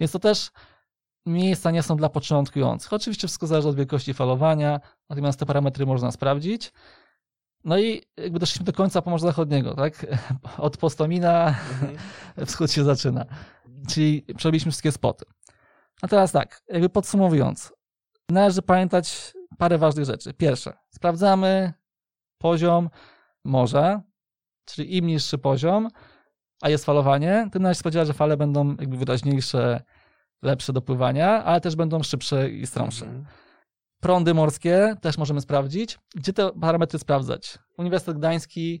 Więc 0.00 0.12
to 0.12 0.18
też 0.18 0.50
miejsca 1.26 1.70
nie 1.70 1.82
są 1.82 1.96
dla 1.96 2.08
początkujących. 2.08 2.92
Oczywiście 2.92 3.28
wszystko 3.28 3.46
zależy 3.46 3.68
od 3.68 3.76
wielkości 3.76 4.14
falowania, 4.14 4.80
natomiast 5.08 5.38
te 5.38 5.46
parametry 5.46 5.86
można 5.86 6.10
sprawdzić. 6.10 6.72
No 7.64 7.78
i 7.78 8.02
jakby 8.16 8.38
doszliśmy 8.38 8.64
do 8.64 8.72
końca 8.72 9.02
Pomorza 9.02 9.26
Zachodniego, 9.26 9.74
tak? 9.74 10.06
Od 10.58 10.76
Postomina 10.76 11.46
Mhm. 11.46 11.96
wschód 12.46 12.72
się 12.72 12.84
zaczyna. 12.84 13.24
Czyli 13.88 14.22
przerobiliśmy 14.36 14.70
wszystkie 14.70 14.92
spoty. 14.92 15.24
A 16.02 16.08
teraz 16.08 16.32
tak, 16.32 16.62
jakby 16.68 16.88
podsumowując, 16.88 17.72
należy 18.28 18.62
pamiętać 18.62 19.34
parę 19.58 19.78
ważnych 19.78 20.04
rzeczy. 20.04 20.34
Pierwsze, 20.34 20.72
sprawdzamy 20.90 21.72
poziom 22.38 22.90
morza, 23.44 24.02
czyli 24.64 24.96
im 24.96 25.06
niższy 25.06 25.38
poziom, 25.38 25.88
a 26.62 26.68
jest 26.68 26.84
falowanie, 26.84 27.48
tym 27.52 27.62
należy 27.62 27.80
spodziewać, 27.80 28.08
że 28.08 28.14
fale 28.14 28.36
będą 28.36 28.68
jakby 28.68 28.96
wyraźniejsze, 28.96 29.82
lepsze 30.42 30.72
do 30.72 30.82
pływania, 30.82 31.44
ale 31.44 31.60
też 31.60 31.76
będą 31.76 32.02
szybsze 32.02 32.50
i 32.50 32.66
stromsze. 32.66 33.04
Mhm. 33.04 33.24
Prądy 34.00 34.34
morskie 34.34 34.96
też 35.00 35.18
możemy 35.18 35.40
sprawdzić. 35.40 35.98
Gdzie 36.14 36.32
te 36.32 36.50
parametry 36.60 36.98
sprawdzać? 36.98 37.58
Uniwersytet 37.78 38.18
Gdański 38.18 38.80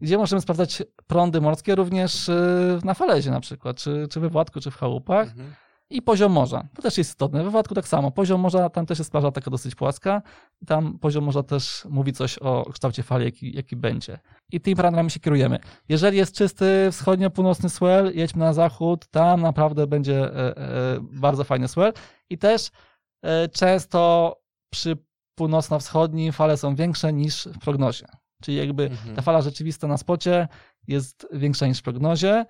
gdzie 0.00 0.18
możemy 0.18 0.40
sprawdzać 0.42 0.82
prądy 1.06 1.40
morskie 1.40 1.74
również 1.74 2.28
y, 2.28 2.78
na 2.84 2.94
Falezie 2.94 3.30
na 3.30 3.40
przykład, 3.40 3.76
czy, 3.76 4.06
czy 4.10 4.20
we 4.20 4.28
Władku, 4.28 4.60
czy 4.60 4.70
w 4.70 4.76
Chałupach. 4.76 5.28
Mhm. 5.28 5.54
I 5.92 6.02
poziom 6.02 6.32
morza. 6.32 6.68
To 6.74 6.82
też 6.82 6.98
jest 6.98 7.10
istotne. 7.10 7.44
We 7.44 7.50
Władku 7.50 7.74
tak 7.74 7.88
samo. 7.88 8.10
Poziom 8.10 8.40
morza, 8.40 8.70
tam 8.70 8.86
też 8.86 8.98
jest 8.98 9.10
plaża 9.10 9.30
taka 9.30 9.50
dosyć 9.50 9.74
płaska. 9.74 10.22
Tam 10.66 10.98
poziom 10.98 11.24
morza 11.24 11.42
też 11.42 11.84
mówi 11.90 12.12
coś 12.12 12.38
o 12.38 12.70
kształcie 12.72 13.02
fali, 13.02 13.24
jaki, 13.24 13.56
jaki 13.56 13.76
będzie. 13.76 14.18
I 14.52 14.60
tymi 14.60 14.76
parametrami 14.76 15.10
się 15.10 15.20
kierujemy. 15.20 15.58
Jeżeli 15.88 16.16
jest 16.16 16.36
czysty 16.36 16.88
wschodnio-północny 16.90 17.68
swell, 17.68 18.12
jedźmy 18.14 18.44
na 18.44 18.52
zachód, 18.52 19.06
tam 19.06 19.40
naprawdę 19.40 19.86
będzie 19.86 20.24
e, 20.24 20.56
e, 20.56 20.98
bardzo 21.00 21.44
fajny 21.44 21.68
swell. 21.68 21.92
I 22.30 22.38
też 22.38 22.70
e, 23.24 23.48
często 23.48 24.36
przy 24.72 24.96
północno-wschodnim 25.34 26.32
fale 26.32 26.56
są 26.56 26.74
większe 26.74 27.12
niż 27.12 27.46
w 27.46 27.58
prognozie. 27.58 28.06
Czyli 28.42 28.56
jakby 28.56 28.82
Mhm. 28.82 29.16
ta 29.16 29.22
fala 29.22 29.42
rzeczywista 29.42 29.86
na 29.86 29.96
spocie 29.96 30.48
jest 30.88 31.26
większa 31.32 31.66
niż 31.66 31.78
w 31.78 31.82
prognozie. 31.82 32.46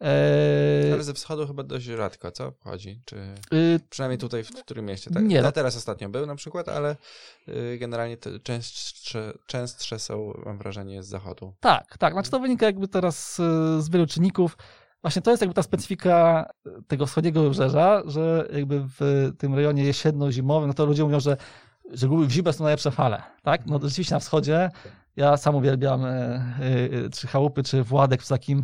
E, 0.00 0.90
Ale 0.92 1.04
ze 1.04 1.14
wschodu 1.14 1.46
chyba 1.46 1.62
dość 1.62 1.86
rzadko, 1.86 2.30
co 2.32 2.50
wchodzi? 2.52 3.00
Czy 3.04 3.16
y, 3.52 3.80
przynajmniej 3.90 4.18
tutaj 4.18 4.44
w 4.44 4.50
którym 4.50 4.84
mieście? 4.86 5.10
Tak, 5.10 5.24
Nie, 5.24 5.42
no- 5.42 5.52
Teraz 5.52 5.76
ostatnio 5.76 6.08
był 6.08 6.26
na 6.26 6.34
przykład, 6.34 6.68
ale 6.68 6.96
y, 7.48 7.78
generalnie 7.80 8.16
te 8.16 8.38
częstsze, 8.40 9.32
częstsze 9.46 9.98
są, 9.98 10.32
mam 10.46 10.58
wrażenie, 10.58 11.02
z 11.02 11.06
zachodu. 11.08 11.54
Tak, 11.60 11.98
tak. 11.98 12.12
Znaczy 12.12 12.30
to 12.30 12.40
wynika 12.40 12.66
jakby 12.66 12.88
teraz 12.88 13.38
y, 13.38 13.42
z 13.82 13.88
wielu 13.88 14.06
czynników. 14.06 14.56
Właśnie 15.02 15.22
to 15.22 15.30
jest 15.30 15.40
jakby 15.40 15.54
ta 15.54 15.62
specyfika 15.62 16.46
tego 16.88 17.06
wschodniego 17.06 17.42
wybrzeża, 17.42 18.02
że 18.06 18.48
jakby 18.52 18.80
w 19.00 19.30
tym 19.38 19.54
rejonie 19.54 19.84
jesienno-zimowym, 19.84 20.66
no 20.68 20.74
to 20.74 20.86
ludzie 20.86 21.04
mówią, 21.04 21.20
że, 21.20 21.36
że 21.92 22.08
w 22.08 22.30
zimę 22.30 22.52
są 22.52 22.64
najlepsze 22.64 22.90
fale, 22.90 23.22
tak? 23.42 23.66
No 23.66 23.78
rzeczywiście 23.82 24.14
na 24.14 24.20
wschodzie, 24.20 24.70
ja 25.16 25.36
sam 25.36 25.54
uwielbiam 25.54 26.04
czy 27.12 27.26
chałupy, 27.26 27.62
czy 27.62 27.82
Władek 27.82 28.22
w 28.22 28.28
takim, 28.28 28.62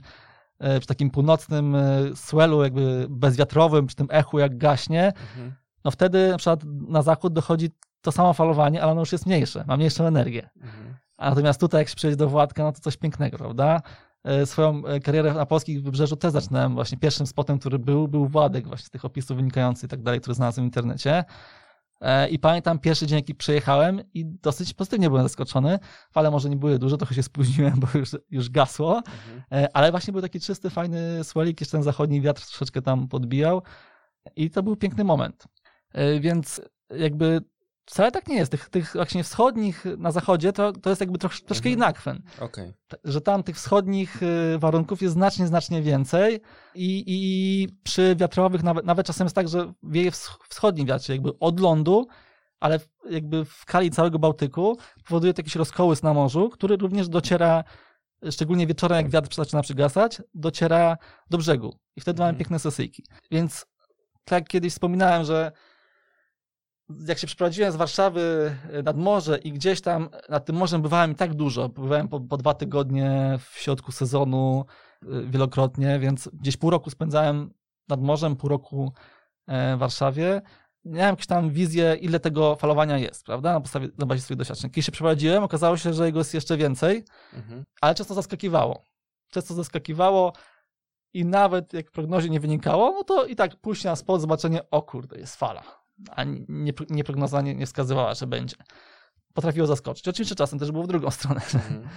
przy 0.79 0.87
takim 0.87 1.11
północnym 1.11 1.75
y, 1.75 2.11
swelu 2.15 2.63
jakby 2.63 3.07
bezwiatrowym, 3.11 3.87
przy 3.87 3.97
tym 3.97 4.07
echu 4.11 4.39
jak 4.39 4.59
gaśnie, 4.59 5.07
Mhm. 5.07 5.55
no 5.85 5.91
wtedy 5.91 6.29
na 6.29 6.37
przykład 6.37 6.61
na 6.89 7.03
zachód 7.03 7.33
dochodzi 7.33 7.71
to 8.01 8.13
samo 8.13 8.33
falowanie, 8.33 8.83
ale 8.83 8.93
ono 8.93 9.01
już 9.01 9.13
jest 9.13 9.27
mniejsze, 9.27 9.65
ma 9.69 9.77
mniejszą 9.77 10.05
energię. 10.07 10.49
Mhm. 10.63 10.95
A 11.17 11.31
Natomiast 11.31 11.61
tutaj, 11.61 11.81
jak 11.81 11.89
się 11.89 11.97
przejdzie 11.97 12.17
do 12.17 12.29
Władka, 12.29 12.63
no 12.63 12.73
to 12.73 12.81
coś 12.81 12.97
pięknego, 12.97 13.39
prawda? 13.39 13.83
E, 14.25 14.47
Swoją 14.47 14.87
e, 14.87 15.01
karierę 15.01 15.35
na 15.35 15.47
polskich 15.47 15.83
wybrzeżu 15.83 16.17
też 16.17 16.33
zaczynałem 16.33 16.75
właśnie 16.75 16.99
pierwszym 16.99 17.27
spotem, 17.27 17.59
który 17.59 17.79
był, 17.79 18.09
był 18.09 18.27
Władek 18.29 18.67
właśnie 18.69 18.87
z 18.87 18.91
tych 18.91 19.05
opisów 19.05 19.37
wynikających 19.37 19.85
i 19.85 19.91
tak 19.91 20.03
dalej, 20.03 20.21
które 20.21 20.35
znalazłem 20.35 20.65
w 20.65 20.69
internecie. 20.69 21.25
E, 22.05 22.29
I 22.29 22.39
pamiętam 22.39 22.79
pierwszy 22.79 23.07
dzień, 23.07 23.19
jaki 23.19 23.35
przyjechałem 23.35 24.01
i 24.15 24.25
dosyć 24.27 24.75
pozytywnie 24.75 25.09
byłem 25.09 25.23
zaskoczony. 25.23 25.79
Fale 26.13 26.31
może 26.31 26.51
nie 26.51 26.57
były 26.57 26.79
duże, 26.79 26.97
trochę 26.99 27.15
się 27.15 27.23
spóźniłem, 27.23 27.81
bo 27.81 27.99
już, 27.99 28.17
już 28.31 28.51
gasło, 28.51 28.97
Mhm. 28.97 29.43
E, 29.53 29.77
ale 29.77 29.91
właśnie 29.91 30.13
był 30.13 30.23
taki 30.23 30.41
czysty, 30.41 30.71
fajny 30.71 31.25
słelik, 31.25 31.61
jeszcze 31.61 31.77
ten 31.77 31.83
zachodni 31.83 32.21
wiatr 32.21 32.47
troszeczkę 32.47 32.83
tam 32.83 33.09
podbijał 33.09 33.63
i 34.37 34.51
to 34.51 34.63
był 34.63 34.77
piękny 34.77 35.05
moment. 35.05 35.45
E, 35.93 36.21
Więc 36.21 36.61
jakby 36.91 37.41
wcale 37.87 38.13
tak 38.13 38.29
nie 38.29 38.37
jest. 38.37 38.51
Tych, 38.53 38.69
tych 38.69 38.93
właśnie 38.93 39.25
wschodnich 39.25 39.85
na 39.99 40.11
zachodzie 40.13 40.53
to, 40.53 40.73
to 40.73 40.91
jest 40.91 41.01
jakby 41.01 41.19
trosz, 41.19 41.43
troszkę 41.43 41.69
Mhm. 41.69 41.75
inny 41.75 41.87
akwen. 41.87 42.23
Okej. 42.41 42.73
T- 42.89 42.97
Że 43.05 43.21
tam 43.21 43.43
tych 43.43 43.57
wschodnich 43.57 44.23
y, 44.23 44.59
warunków 44.59 45.03
jest 45.03 45.15
znacznie, 45.15 45.47
znacznie 45.47 45.83
więcej 45.83 46.41
i, 46.75 47.05
i 47.07 47.69
przy 47.83 48.17
wiatrowych 48.17 48.63
nawet, 48.63 48.85
nawet 48.87 49.07
czasem 49.07 49.25
jest 49.25 49.37
tak, 49.37 49.49
że 49.49 49.73
wieje 49.83 50.11
wsch- 50.11 50.39
wschodni 50.49 50.87
wiatr, 50.87 51.11
jakby 51.11 51.39
od 51.39 51.61
lądu, 51.61 52.07
ale 52.61 52.81
jakby 53.11 53.45
w 53.45 53.53
skali 53.53 53.91
całego 53.91 54.19
Bałtyku 54.19 54.77
powoduje 55.09 55.35
to 55.35 55.41
jakiś 55.41 55.57
rozkołys 55.57 56.03
na 56.03 56.15
morzu, 56.15 56.51
który 56.51 56.77
również 56.77 57.09
dociera, 57.09 57.65
szczególnie 58.31 58.67
wieczorem, 58.67 58.97
jak 58.99 59.11
wiatr 59.11 59.35
zaczyna 59.35 59.63
przygasać, 59.63 60.23
dociera 60.35 60.97
do 61.31 61.39
brzegu. 61.39 61.79
I 61.97 62.01
wtedy 62.01 62.19
mamy 62.19 62.29
Mhm. 62.31 62.39
piękne 62.39 62.59
sesyjki. 62.59 63.05
Więc 63.31 63.67
tak 64.25 64.41
jak 64.41 64.49
kiedyś 64.49 64.73
wspominałem, 64.73 65.25
że 65.25 65.53
jak 67.09 67.19
się 67.19 67.27
przeprowadziłem 67.27 67.73
z 67.73 67.77
Warszawy 67.77 68.55
e, 68.73 68.83
nad 68.83 68.97
morze 68.97 69.39
i 69.39 69.53
gdzieś 69.53 69.81
tam 69.81 70.09
nad 70.29 70.45
tym 70.45 70.57
morzem 70.57 70.83
bywałem 70.83 71.13
i 71.13 71.15
tak 71.15 71.35
dużo. 71.35 71.69
Bywałem 71.69 72.09
po, 72.09 72.21
po 72.21 72.37
dwa 72.37 72.55
tygodnie 72.55 73.39
w 73.51 73.59
środku 73.59 73.93
sezonu 73.93 74.65
e, 75.03 75.07
wielokrotnie, 75.31 75.99
więc 75.99 76.29
gdzieś 76.33 76.57
pół 76.57 76.71
roku 76.71 76.91
spędzałem 76.91 77.55
nad 77.89 78.01
morzem, 78.01 78.37
pół 78.37 78.51
roku 78.51 78.93
e, 79.47 79.77
w 79.77 79.79
Warszawie. 79.79 80.43
Miałem 80.85 81.11
jakąś 81.11 81.27
tam 81.27 81.51
wizję, 81.51 81.97
ile 82.01 82.21
tego 82.21 82.57
falowania 82.57 82.99
jest, 82.99 83.25
prawda? 83.25 83.53
Na 83.53 83.61
podstawie, 83.61 83.89
na 83.99 84.07
bazie 84.07 84.23
swoich 84.23 84.39
doświadczeń. 84.39 84.71
Kiedy 84.71 84.83
się 84.83 84.93
przeprowadziłem, 84.93 85.45
okazało 85.45 85.77
się, 85.77 85.95
że 85.95 86.07
jego 86.07 86.19
jest 86.21 86.35
jeszcze 86.35 86.57
więcej, 86.57 87.05
Mhm. 87.33 87.65
ale 87.81 87.95
często 87.95 88.15
zaskakiwało. 88.15 88.83
Często 89.31 89.55
zaskakiwało 89.55 90.33
i 91.15 91.25
nawet 91.25 91.73
jak 91.73 91.89
w 91.89 91.93
prognozie 91.93 92.31
nie 92.31 92.41
wynikało, 92.41 92.91
no 92.91 93.05
to 93.05 93.27
i 93.27 93.37
tak 93.37 93.57
pójść 93.57 93.85
na 93.85 93.97
spod, 93.97 94.21
zobaczenie, 94.21 94.71
o 94.71 94.83
kurde, 94.83 95.19
jest 95.19 95.37
fala. 95.37 95.84
A 96.11 96.25
nie, 96.49 96.73
nie 96.91 97.05
prognoza 97.05 97.41
nie, 97.41 97.67
wskazywała, 97.67 98.15
że 98.15 98.27
będzie. 98.27 98.57
Potrafiło 99.35 99.67
zaskoczyć. 99.67 100.09
Oczywiście 100.09 100.35
czasem 100.35 100.59
też 100.59 100.73
było 100.73 100.85
w 100.85 100.87
drugą 100.87 101.11
stronę. 101.21 101.41
Mhm. 101.55 101.89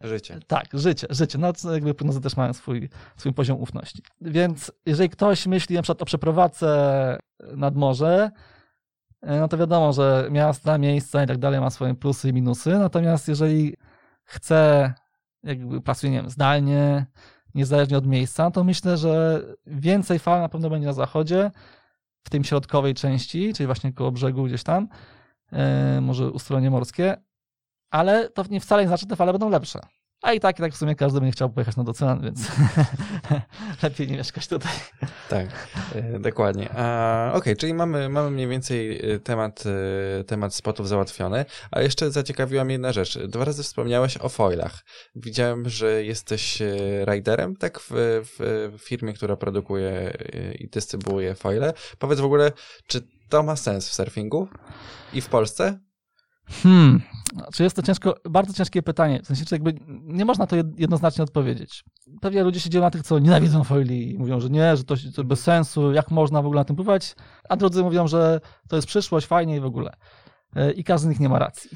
Życie. 0.00 0.40
Tak, 0.46 0.66
życie, 0.72 1.06
życie. 1.10 1.38
No 1.38 1.52
jakby 1.72 1.94
prognozy 1.94 2.20
też 2.20 2.36
mają 2.36 2.52
swój, 2.52 2.88
swój 3.16 3.32
poziom 3.32 3.60
ufności. 3.60 4.02
Więc 4.20 4.72
jeżeli 4.86 5.10
ktoś 5.10 5.46
myśli 5.46 5.76
na 5.76 5.82
przykład 5.82 6.02
o 6.02 6.04
przeprowadzce 6.04 7.18
nad 7.56 7.76
morze, 7.76 8.30
no 9.22 9.48
to 9.48 9.58
wiadomo, 9.58 9.92
że 9.92 10.28
miasta, 10.30 10.78
miejsca 10.78 11.24
i 11.24 11.26
tak 11.26 11.38
dalej 11.38 11.60
ma 11.60 11.70
swoje 11.70 11.94
plusy 11.94 12.28
i 12.28 12.32
minusy. 12.32 12.70
Natomiast 12.70 13.28
jeżeli 13.28 13.76
chce, 14.24 14.92
jakby 15.42 15.80
pracuje, 15.80 16.12
nie 16.12 16.18
wiem, 16.18 16.30
zdalnie, 16.30 17.06
niezależnie 17.54 17.98
od 17.98 18.06
miejsca, 18.06 18.50
to 18.50 18.64
myślę, 18.64 18.96
że 18.96 19.42
więcej 19.66 20.18
fal 20.18 20.40
na 20.40 20.48
pewno 20.48 20.70
będzie 20.70 20.86
na 20.86 20.92
zachodzie, 20.92 21.50
w 22.26 22.30
tym 22.30 22.44
środkowej 22.44 22.94
części, 22.94 23.52
czyli 23.54 23.66
właśnie 23.66 23.92
koło 23.92 24.12
brzegu 24.12 24.44
gdzieś 24.44 24.62
tam, 24.62 24.88
e, 25.52 26.00
może 26.00 26.30
ustronie 26.30 26.70
morskie, 26.70 27.16
ale 27.90 28.30
to 28.30 28.44
nie 28.50 28.60
wcale 28.60 28.82
nie 28.82 28.88
znaczy, 28.88 29.00
że 29.00 29.06
te 29.06 29.16
fale 29.16 29.32
będą 29.32 29.48
lepsze. 29.48 29.80
A 30.22 30.32
i 30.32 30.40
tak, 30.40 30.58
i 30.58 30.62
tak 30.62 30.72
w 30.72 30.76
sumie 30.76 30.94
każdy 30.94 31.20
będzie 31.20 31.32
chciał 31.32 31.50
pojechać 31.50 31.76
nad 31.76 31.88
ocean, 31.88 32.22
więc 32.22 32.50
lepiej 33.82 34.08
nie 34.08 34.16
mieszkać 34.16 34.48
tutaj. 34.48 34.72
Tak, 35.28 35.46
e, 35.94 36.18
dokładnie. 36.18 36.70
A, 36.76 37.32
Okej, 37.34 37.56
czyli 37.56 37.74
mamy, 37.74 38.08
mamy 38.08 38.30
mniej 38.30 38.48
więcej 38.48 39.12
e, 39.12 39.18
temat, 39.18 39.64
e, 40.20 40.24
temat 40.24 40.54
spotów 40.54 40.88
załatwiony, 40.88 41.44
a 41.70 41.80
jeszcze 41.80 42.10
zaciekawiła 42.10 42.64
mnie 42.64 42.74
jedna 42.74 42.92
rzecz. 42.92 43.18
Dwa 43.18 43.44
razy 43.44 43.62
wspomniałeś 43.62 44.16
o 44.16 44.28
foilach. 44.28 44.84
Widziałem, 45.14 45.68
że 45.68 46.04
jesteś 46.04 46.62
e, 46.62 46.76
riderem, 47.04 47.56
tak, 47.56 47.80
w, 47.80 47.90
w, 47.90 48.72
firmie, 48.78 49.12
która 49.12 49.36
produkuje 49.36 49.90
e, 49.90 50.54
i 50.54 50.68
dystrybuuje 50.68 51.34
foile. 51.34 51.72
Powiedz 51.98 52.20
w 52.20 52.24
ogóle, 52.24 52.52
czy 52.86 53.00
to 53.28 53.42
ma 53.42 53.56
sens 53.56 53.88
w 53.88 53.94
surfingu 53.94 54.48
i 55.12 55.20
w 55.20 55.28
Polsce? 55.28 55.85
Hmm, 56.50 57.00
czy 57.54 57.62
jest 57.62 57.76
to 57.76 57.82
ciężko, 57.82 58.14
bardzo 58.30 58.52
ciężkie 58.52 58.82
pytanie. 58.82 59.20
W 59.22 59.26
sensie, 59.26 59.44
czy 59.44 59.54
jakby 59.54 59.74
nie 60.02 60.24
można 60.24 60.46
to 60.46 60.56
jed- 60.56 60.74
jednoznacznie 60.78 61.24
odpowiedzieć. 61.24 61.84
Pewnie 62.20 62.42
ludzie 62.42 62.60
się 62.60 62.70
dzielą 62.70 62.84
na 62.84 62.90
tych, 62.90 63.02
co 63.02 63.18
nienawidzą 63.18 63.64
foili 63.64 64.14
i 64.14 64.18
mówią, 64.18 64.40
że 64.40 64.50
nie, 64.50 64.76
że 64.76 64.84
to, 64.84 64.94
to 65.14 65.24
bez 65.24 65.40
sensu, 65.40 65.92
jak 65.92 66.10
można 66.10 66.42
w 66.42 66.46
ogóle 66.46 66.60
na 66.60 66.64
tym 66.64 66.76
pływać, 66.76 67.14
a 67.48 67.56
drudzy 67.56 67.82
mówią, 67.82 68.08
że 68.08 68.40
to 68.68 68.76
jest 68.76 68.88
przyszłość, 68.88 69.26
fajnie 69.26 69.56
i 69.56 69.60
w 69.60 69.64
ogóle. 69.64 69.92
E, 70.56 70.72
I 70.72 70.84
każdy 70.84 71.06
z 71.06 71.08
nich 71.08 71.20
nie 71.20 71.28
ma 71.28 71.38
racji. 71.38 71.70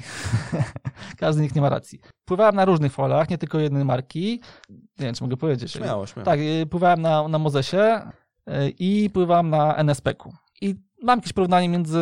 każdy 1.19 1.39
z 1.39 1.41
nich 1.43 1.55
nie 1.55 1.61
ma 1.61 1.69
racji. 1.69 1.99
Pływałem 2.25 2.55
na 2.55 2.65
różnych 2.65 2.93
foilach, 2.93 3.29
nie 3.29 3.37
tylko 3.37 3.59
jednej 3.59 3.85
marki. 3.85 4.41
Nie 4.69 5.05
wiem, 5.05 5.15
czy 5.15 5.23
mogę 5.23 5.37
powiedzieć. 5.37 5.71
Śmiało, 5.71 6.07
śmiało. 6.07 6.25
Tak, 6.25 6.39
y, 6.39 6.65
pływałem 6.69 7.01
na, 7.01 7.27
na 7.27 7.39
Mozesie 7.39 8.01
y, 8.49 8.69
i 8.79 9.09
pływałem 9.09 9.49
na 9.49 9.75
NSPK-u. 9.75 10.33
I 10.61 10.75
mam 11.01 11.19
jakieś 11.19 11.33
porównanie 11.33 11.69
między 11.69 11.99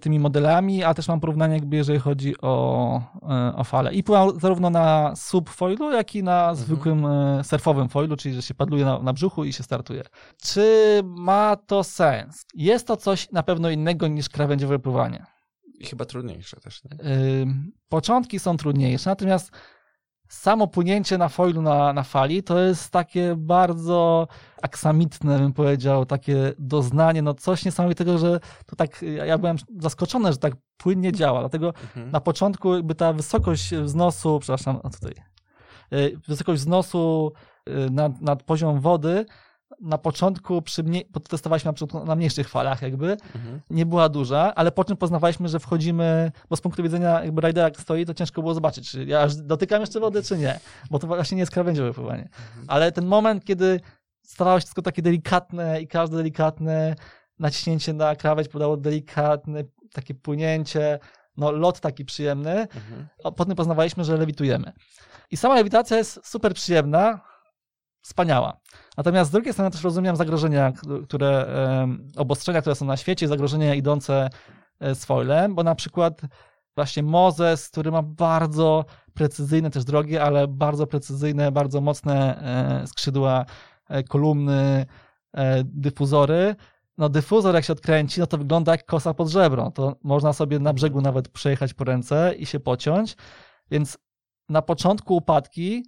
tymi 0.00 0.18
modelami, 0.18 0.84
a 0.84 0.94
też 0.94 1.08
mam 1.08 1.20
porównanie 1.20 1.54
jakby 1.54 1.76
jeżeli 1.76 1.98
chodzi 1.98 2.34
o, 2.40 3.00
y, 3.52 3.56
o 3.56 3.64
fale. 3.64 3.94
I 3.94 4.02
pływam 4.02 4.40
zarówno 4.40 4.70
na 4.70 5.16
subfoilu, 5.16 5.92
jak 5.92 6.14
i 6.14 6.22
na 6.22 6.54
zwykłym 6.54 7.06
y, 7.06 7.44
surfowym 7.44 7.88
foilu, 7.88 8.16
czyli 8.16 8.34
że 8.34 8.42
się 8.42 8.54
padluje 8.54 8.84
na, 8.84 8.98
na 8.98 9.12
brzuchu 9.12 9.44
i 9.44 9.52
się 9.52 9.62
startuje. 9.62 10.02
Czy 10.42 11.00
ma 11.04 11.56
to 11.56 11.84
sens? 11.84 12.46
Jest 12.54 12.86
to 12.86 12.96
coś 12.96 13.30
na 13.30 13.42
pewno 13.42 13.70
innego 13.70 14.08
niż 14.08 14.28
krawędziowe 14.28 14.78
pływanie. 14.78 15.26
I 15.78 15.86
chyba 15.86 16.04
trudniejsze 16.04 16.60
też, 16.60 16.84
nie? 16.84 16.90
Początki 17.88 18.38
są 18.38 18.56
trudniejsze, 18.56 19.10
natomiast 19.10 19.50
samo 20.32 20.66
płynięcie 20.66 21.18
na 21.18 21.28
foilu 21.28 21.62
na, 21.62 21.92
na 21.92 22.02
fali 22.02 22.42
to 22.42 22.58
jest 22.58 22.90
takie 22.90 23.34
bardzo 23.36 24.28
aksamitne, 24.62 25.38
bym 25.38 25.52
powiedział, 25.52 26.06
takie 26.06 26.52
doznanie, 26.58 27.22
no 27.22 27.34
coś 27.34 27.64
niesamowitego, 27.64 28.18
że 28.18 28.40
to 28.66 28.76
tak, 28.76 29.02
ja 29.26 29.38
byłem 29.38 29.56
zaskoczony, 29.80 30.32
że 30.32 30.38
tak 30.38 30.52
płynnie 30.76 31.12
działa, 31.12 31.40
dlatego 31.40 31.68
Mhm. 31.68 32.10
na 32.10 32.20
początku 32.20 32.74
jakby 32.74 32.94
ta 32.94 33.12
wysokość 33.12 33.74
wznosu, 33.74 34.38
przepraszam, 34.40 34.80
a 34.82 34.90
tutaj, 34.90 35.14
y, 35.92 36.20
wysokość 36.28 36.62
wznosu 36.62 37.32
y, 37.68 37.90
nad, 37.90 38.20
nad 38.20 38.42
poziom 38.42 38.80
wody 38.80 39.26
na 39.80 39.98
początku, 39.98 40.62
przy 40.62 40.82
mniej, 40.82 41.06
bo 41.10 41.20
testowaliśmy 41.20 41.68
na, 41.68 41.72
początku 41.72 42.04
na 42.04 42.16
mniejszych 42.16 42.48
falach 42.48 42.82
jakby, 42.82 43.16
Mhm. 43.34 43.60
nie 43.70 43.86
była 43.86 44.08
duża, 44.08 44.52
ale 44.54 44.72
po 44.72 44.84
czym 44.84 44.96
poznawaliśmy, 44.96 45.48
że 45.48 45.60
wchodzimy, 45.60 46.32
bo 46.50 46.56
z 46.56 46.60
punktu 46.60 46.82
widzenia 46.82 47.24
jakby 47.24 47.40
rajdera 47.40 47.64
jak 47.68 47.80
stoi, 47.80 48.06
to 48.06 48.14
ciężko 48.14 48.42
było 48.42 48.54
zobaczyć, 48.54 48.90
czy 48.90 49.04
ja 49.04 49.20
aż 49.20 49.36
dotykam 49.36 49.80
jeszcze 49.80 50.00
wody, 50.00 50.22
czy 50.22 50.38
nie, 50.38 50.60
bo 50.90 50.98
to 50.98 51.06
właśnie 51.06 51.34
nie 51.36 51.40
jest 51.42 51.52
krawędziowe 51.52 51.92
pływanie. 51.92 52.28
Ale 52.68 52.92
ten 52.92 53.06
moment, 53.06 53.44
kiedy 53.44 53.80
się 54.38 54.44
wszystko 54.58 54.82
takie 54.82 55.02
delikatne 55.02 55.80
i 55.82 55.88
każde 55.88 56.16
delikatne 56.16 56.94
naciśnięcie 57.38 57.92
na 57.92 58.16
krawędź 58.16 58.48
podało 58.48 58.76
delikatne 58.76 59.64
takie 59.92 60.14
płynięcie, 60.14 60.98
no 61.36 61.50
lot 61.50 61.80
taki 61.80 62.04
przyjemny, 62.04 62.50
Mhm. 62.60 63.08
potem 63.36 63.56
poznawaliśmy, 63.56 64.04
że 64.04 64.16
lewitujemy. 64.16 64.72
I 65.30 65.36
sama 65.36 65.54
lewitacja 65.54 65.96
jest 65.96 66.20
super 66.24 66.54
przyjemna, 66.54 67.20
wspaniała. 68.02 68.60
Natomiast 68.96 69.30
z 69.30 69.32
drugiej 69.32 69.52
strony 69.52 69.70
też 69.70 69.84
rozumiem 69.84 70.16
zagrożenia, 70.16 70.72
które, 71.04 71.46
obostrzenia, 72.16 72.60
które 72.60 72.76
są 72.76 72.86
na 72.86 72.96
świecie, 72.96 73.28
zagrożenia 73.28 73.74
idące 73.74 74.30
e, 74.80 74.94
z 74.94 75.04
foilem, 75.04 75.54
bo 75.54 75.62
na 75.62 75.74
przykład 75.74 76.20
właśnie 76.74 77.02
Mozes, 77.02 77.68
który 77.68 77.90
ma 77.90 78.02
bardzo 78.02 78.84
precyzyjne, 79.14 79.70
też 79.70 79.84
drogie, 79.84 80.22
ale 80.22 80.48
bardzo 80.48 80.86
precyzyjne, 80.86 81.52
bardzo 81.52 81.80
mocne 81.80 82.42
e, 82.82 82.86
skrzydła, 82.86 83.44
e, 83.88 84.02
kolumny, 84.02 84.86
dyfuzory. 85.64 86.56
No 86.98 87.08
dyfuzor 87.08 87.54
jak 87.54 87.64
się 87.64 87.72
odkręci, 87.72 88.20
no 88.20 88.26
to 88.26 88.38
wygląda 88.38 88.72
jak 88.72 88.86
kosa 88.86 89.14
pod 89.14 89.28
żebro. 89.28 89.70
To 89.70 89.96
można 90.02 90.32
sobie 90.32 90.58
na 90.58 90.72
brzegu 90.72 91.00
nawet 91.00 91.28
przejechać 91.28 91.74
po 91.74 91.84
ręce 91.84 92.34
i 92.38 92.46
się 92.46 92.60
pociąć. 92.60 93.16
Więc 93.70 93.98
na 94.48 94.62
początku 94.62 95.16
upadki 95.16 95.84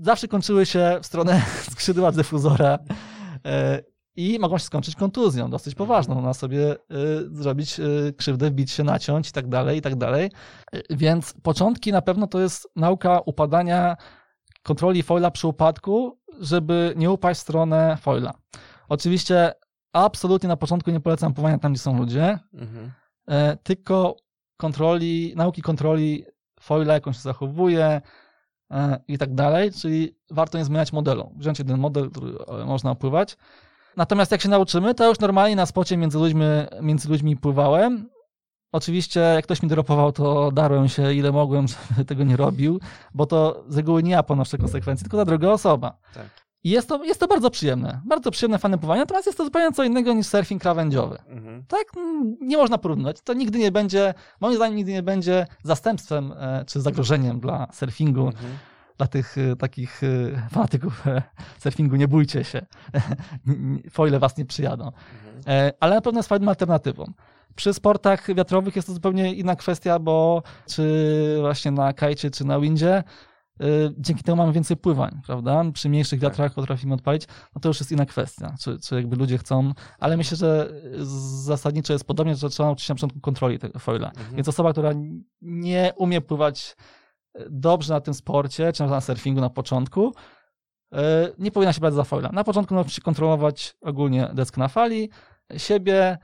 zawsze 0.00 0.28
kończyły 0.28 0.66
się 0.66 0.98
w 1.02 1.06
stronę 1.06 1.42
skrzydła 1.72 2.12
dyfuzora 2.12 2.78
e, 3.46 3.82
i 4.16 4.38
mogą 4.38 4.58
się 4.58 4.64
skończyć 4.64 4.94
kontuzją 4.96 5.50
dosyć 5.50 5.74
poważną. 5.74 6.14
Można 6.14 6.34
sobie 6.34 6.72
e, 6.72 6.76
zrobić 7.30 7.80
e, 7.80 8.12
krzywdę, 8.12 8.50
wbić 8.50 8.70
się, 8.70 8.84
naciąć 8.84 9.28
i 9.28 9.32
tak 9.32 9.48
dalej, 9.48 9.78
i 9.78 9.82
tak 9.82 9.96
dalej. 9.96 10.30
Więc 10.90 11.34
początki 11.42 11.92
na 11.92 12.02
pewno 12.02 12.26
to 12.26 12.40
jest 12.40 12.68
nauka 12.76 13.20
upadania 13.20 13.96
kontroli 14.62 15.02
foila 15.02 15.30
przy 15.30 15.46
upadku, 15.46 16.18
żeby 16.40 16.92
nie 16.96 17.10
upaść 17.10 17.40
w 17.40 17.42
stronę 17.42 17.96
foila. 18.00 18.32
Oczywiście 18.88 19.52
absolutnie 19.92 20.48
na 20.48 20.56
początku 20.56 20.90
nie 20.90 21.00
polecam 21.00 21.34
pływania 21.34 21.58
tam, 21.58 21.72
gdzie 21.72 21.82
są 21.82 21.98
ludzie, 21.98 22.38
Mhm. 22.54 22.90
tylko 23.62 24.16
kontroli, 24.56 25.32
nauki 25.36 25.62
kontroli 25.62 26.24
foila, 26.60 26.94
jak 26.94 27.06
on 27.06 27.12
się 27.12 27.20
zachowuje 27.20 28.00
i 29.08 29.18
tak 29.18 29.34
dalej, 29.34 29.72
czyli 29.72 30.16
warto 30.30 30.58
nie 30.58 30.64
zmieniać 30.64 30.92
modelu. 30.92 31.32
Wziąć 31.36 31.58
jeden 31.58 31.78
model, 31.78 32.10
który 32.10 32.32
e, 32.62 32.64
można 32.64 32.90
opływać. 32.90 33.36
Natomiast 33.96 34.32
jak 34.32 34.40
się 34.40 34.48
nauczymy, 34.48 34.94
to 34.94 35.08
już 35.08 35.20
normalnie 35.20 35.56
na 35.56 35.66
spocie 35.66 35.96
między 35.96 36.18
ludźmi, 36.18 36.44
między 36.82 37.08
ludźmi 37.08 37.36
pływałem. 37.36 38.08
Oczywiście, 38.72 39.20
jak 39.20 39.44
ktoś 39.44 39.62
mi 39.62 39.68
dropował, 39.68 40.12
to 40.12 40.52
darłem 40.52 40.88
się 40.88 41.14
ile 41.14 41.32
mogłem, 41.32 41.68
żeby 41.90 42.04
tego 42.04 42.24
nie 42.24 42.36
robił, 42.36 42.80
bo 43.14 43.26
to 43.26 43.64
z 43.68 43.76
reguły 43.76 44.02
nie 44.02 44.10
ja 44.10 44.22
ponoszę 44.22 44.58
konsekwencje, 44.58 45.04
tylko 45.04 45.16
ta 45.16 45.24
druga 45.24 45.48
osoba. 45.48 45.98
Tak. 46.14 46.41
I 46.64 46.70
jest 46.70 46.88
to, 46.88 47.04
jest 47.04 47.20
to 47.20 47.28
bardzo 47.28 47.50
przyjemne. 47.50 48.00
Bardzo 48.04 48.30
przyjemne, 48.30 48.58
fajne 48.58 48.78
pływanie, 48.78 49.00
natomiast 49.00 49.26
jest 49.26 49.38
to 49.38 49.44
zupełnie 49.44 49.72
co 49.72 49.84
innego 49.84 50.12
niż 50.12 50.26
surfing 50.26 50.62
krawędziowy. 50.62 51.18
Mhm. 51.28 51.64
Tak, 51.68 51.84
mm, 51.96 52.36
nie 52.40 52.56
można 52.56 52.78
porównać. 52.78 53.20
To 53.20 53.32
nigdy 53.34 53.58
nie 53.58 53.72
będzie, 53.72 54.14
moim 54.40 54.56
zdaniem, 54.56 54.76
nigdy 54.76 54.92
nie 54.92 55.02
będzie 55.02 55.46
zastępstwem 55.62 56.32
e, 56.36 56.64
czy 56.66 56.80
zagrożeniem 56.80 57.40
dla 57.40 57.66
surfingu, 57.72 58.26
Mhm. 58.26 58.52
dla 58.98 59.06
tych 59.06 59.38
e, 59.38 59.56
takich 59.56 60.00
e, 60.04 60.48
fanatyków 60.50 61.04
surfingu. 61.58 61.96
Nie 61.96 62.08
bójcie 62.08 62.44
się. 62.44 62.66
Foile 63.90 64.18
was 64.18 64.36
nie 64.36 64.44
przyjadą. 64.44 64.86
Mhm. 64.86 65.72
Ale 65.80 65.94
na 65.94 66.00
pewno 66.00 66.18
jest 66.18 66.28
fajną 66.28 66.48
alternatywą. 66.48 67.04
Przy 67.56 67.74
sportach 67.74 68.34
wiatrowych 68.34 68.76
jest 68.76 68.88
to 68.88 68.94
zupełnie 68.94 69.34
inna 69.34 69.56
kwestia, 69.56 69.98
bo 69.98 70.42
czy 70.66 71.36
właśnie 71.40 71.70
na 71.70 71.92
kajcie, 71.92 72.30
czy 72.30 72.44
na 72.44 72.60
windzie, 72.60 73.02
dzięki 73.98 74.22
temu 74.24 74.36
mamy 74.36 74.52
więcej 74.52 74.76
pływań, 74.76 75.20
prawda? 75.26 75.64
Przy 75.72 75.88
mniejszych 75.88 76.20
Tak. 76.20 76.30
wiatrach 76.30 76.54
potrafimy 76.54 76.94
odpalić, 76.94 77.22
no 77.54 77.60
to 77.60 77.68
już 77.68 77.80
jest 77.80 77.92
inna 77.92 78.06
kwestia, 78.06 78.54
czy, 78.60 78.78
czy 78.78 78.94
jakby 78.94 79.16
ludzie 79.16 79.38
chcą, 79.38 79.72
ale 79.98 80.16
myślę, 80.16 80.36
że 80.36 80.72
zasadniczo 81.44 81.92
jest 81.92 82.04
podobnie, 82.04 82.34
że 82.34 82.50
trzeba 82.50 82.66
nauczyć 82.66 82.86
się 82.86 82.92
na 82.92 82.94
początku 82.94 83.20
kontroli 83.20 83.58
tego 83.58 83.78
foila. 83.78 84.08
Mhm. 84.08 84.36
Więc 84.36 84.48
osoba, 84.48 84.72
która 84.72 84.90
nie 85.42 85.92
umie 85.96 86.20
pływać 86.20 86.76
e, 87.34 87.44
dobrze 87.50 87.94
na 87.94 88.00
tym 88.00 88.14
sporcie, 88.14 88.72
czy 88.72 88.82
na 88.82 89.00
surfingu 89.00 89.40
na 89.40 89.50
początku, 89.50 90.14
e, 90.92 91.28
nie 91.38 91.50
powinna 91.50 91.72
się 91.72 91.80
brać 91.80 91.94
za 91.94 92.04
foila. 92.04 92.28
Na 92.32 92.44
początku 92.44 92.88
się 92.88 93.02
kontrolować 93.02 93.76
ogólnie 93.80 94.30
deskę 94.34 94.60
na 94.60 94.68
fali, 94.68 95.10
siebie, 95.56 96.18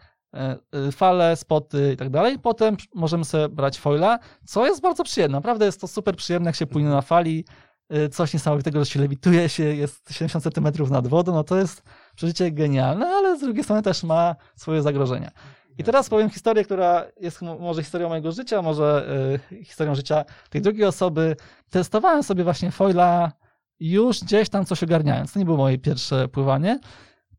fale, 0.92 1.36
spoty 1.36 1.92
i 1.92 1.96
tak 1.96 2.10
dalej. 2.10 2.38
Potem 2.38 2.76
możemy 2.94 3.24
sobie 3.24 3.48
brać 3.48 3.78
foila, 3.78 4.18
co 4.46 4.66
jest 4.66 4.80
bardzo 4.80 5.05
przyjemne. 5.05 5.38
Naprawdę 5.38 5.64
jest 5.66 5.80
to 5.80 5.88
super 5.88 6.16
przyjemne, 6.16 6.48
jak 6.48 6.56
się 6.56 6.66
płynie 6.66 6.88
na 6.88 7.02
fali. 7.02 7.44
e, 7.88 8.09
Coś 8.09 8.32
niesamowitego, 8.34 8.78
że 8.78 8.86
się 8.86 9.00
lewituje, 9.00 9.48
się 9.48 9.62
jest 9.64 10.12
70 10.12 10.44
cm 10.55 10.90
nad 10.92 11.06
wodą, 11.09 11.34
no 11.34 11.44
to 11.44 11.56
jest 11.56 11.82
przeżycie 12.16 12.50
genialne, 12.52 13.06
ale 13.06 13.38
z 13.38 13.40
drugiej 13.40 13.64
strony 13.64 13.82
też 13.82 14.02
ma 14.02 14.36
swoje 14.56 14.82
zagrożenia. 14.82 15.30
I 15.78 15.84
teraz 15.84 16.09
powiem 16.09 16.30
historię, 16.30 16.64
która 16.64 17.05
jest 17.20 17.42
mo- 17.42 17.59
może 17.59 17.82
historią 17.82 18.09
mojego 18.09 18.32
życia, 18.32 18.62
może 18.62 19.09
y, 19.52 19.64
historią 19.64 19.94
życia 19.94 20.24
tej 20.50 20.62
drugiej 20.62 20.84
osoby. 20.84 21.36
Testowałem 21.70 22.22
sobie 22.22 22.44
właśnie 22.44 22.70
foila 22.70 23.32
już 23.80 24.20
gdzieś 24.20 24.48
tam 24.48 24.64
coś 24.64 24.82
ogarniając. 24.82 25.32
To 25.32 25.38
nie 25.38 25.44
było 25.44 25.56
moje 25.56 25.78
pierwsze 25.78 26.28
pływanie. 26.28 26.78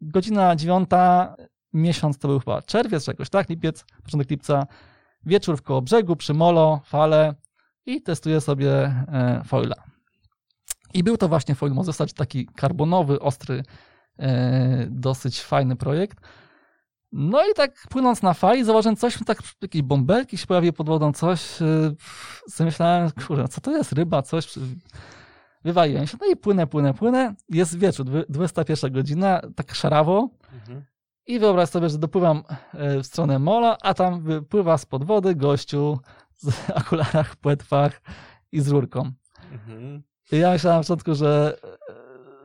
Godzina 0.01 0.55
dziewiąta, 0.55 1.35
miesiąc 1.73 2.17
to 2.17 2.27
był 2.27 2.39
chyba 2.39 2.61
czerwiec 2.61 3.05
czy 3.05 3.11
jakoś 3.11 3.29
tak, 3.29 3.49
lipiec, 3.49 3.85
początek 4.03 4.29
lipca. 4.29 4.67
Wieczór 5.25 5.57
w 5.57 5.61
koło 5.61 5.81
brzegu, 5.81 6.15
przy 6.15 6.33
molo, 6.33 6.81
fale 6.85 7.35
i 7.85 8.01
testuję 8.01 8.41
sobie 8.41 8.71
e, 8.71 9.41
foila. 9.45 9.75
I 10.93 11.03
był 11.03 11.17
to 11.17 11.27
właśnie 11.27 11.55
foil 11.55 11.73
Mozesacz, 11.73 12.13
taki 12.13 12.45
karbonowy, 12.45 13.19
ostry, 13.19 13.63
e, 14.19 14.87
dosyć 14.89 15.41
fajny 15.41 15.75
projekt. 15.75 16.19
No 17.11 17.41
i 17.51 17.53
tak 17.53 17.87
płynąc 17.89 18.21
na 18.21 18.33
fali, 18.33 18.63
zauważyłem 18.63 18.95
coś, 18.95 19.17
tak 19.25 19.39
jakieś 19.61 19.81
bąbelki 19.81 20.37
się 20.37 20.47
pojawiły 20.47 20.73
pod 20.73 20.87
wodą, 20.87 21.13
coś. 21.13 21.61
Yy, 22.59 22.65
myślałem, 22.65 23.11
kurde, 23.27 23.47
co 23.47 23.61
to 23.61 23.71
jest, 23.71 23.91
ryba, 23.93 24.21
coś. 24.21 24.59
Wywaliłem 25.63 26.07
się, 26.07 26.17
no 26.21 26.27
i 26.27 26.35
płynę, 26.35 26.67
płynę, 26.67 26.93
płynę. 26.93 27.35
Jest 27.49 27.77
wieczór, 27.77 28.05
dwy- 28.05 28.25
21 28.29 28.93
godzina, 28.93 29.41
tak 29.55 29.75
szarawo. 29.75 30.29
Mhm. 30.53 30.85
I 31.29 31.39
wyobraź 31.39 31.69
sobie, 31.69 31.89
że 31.89 31.97
dopływam 31.97 32.43
e, 32.73 32.99
w 32.99 33.05
stronę 33.05 33.39
mola, 33.39 33.77
a 33.81 33.93
tam 33.93 34.21
wypływa 34.21 34.77
spod 34.77 35.03
wody 35.03 35.35
gościu 35.35 35.99
z 36.37 36.47
akularach, 36.79 37.35
płetwach 37.35 38.01
i 38.51 38.61
z 38.61 38.67
rurką. 38.67 39.11
Mhm. 39.51 40.03
I 40.31 40.37
ja 40.37 40.51
myślałem 40.51 40.79
na 40.79 40.83
początku, 40.83 41.15
że, 41.15 41.57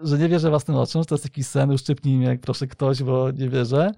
że 0.02 0.19
nie 0.19 0.28
wierzę 0.28 0.51
własnym 0.51 0.77
oczom, 0.77 1.02
że 1.02 1.06
to 1.06 1.15
jest 1.15 1.24
jakiś 1.24 1.47
sen, 1.47 1.70
uszczypnij 1.70 2.16
mnie, 2.16 2.27
jak 2.27 2.40
proszę 2.40 2.66
ktoś, 2.66 3.02
bo 3.02 3.31
nie 3.31 3.48
wierzę. 3.48 3.93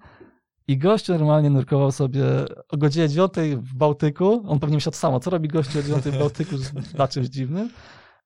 I 0.69 0.79
gościu 0.79 1.13
normalnie 1.13 1.51
nurkował 1.51 1.93
sobie 1.93 2.25
o 2.69 2.77
godzinie 2.77 3.09
9 3.09 3.33
w 3.57 3.75
Bałtyku. 3.75 4.45
On 4.49 4.59
pewnie 4.59 4.77
myślał 4.77 4.93
to 4.93 4.99
samo, 4.99 5.21
co 5.21 5.31
robi 5.31 5.49
gościu 5.49 5.79
o 5.79 5.83
9 5.83 6.05
w 6.05 6.19
Bałtyku, 6.19 6.57
na 6.99 7.09
czymś 7.09 7.27
dziwnym. 7.27 7.71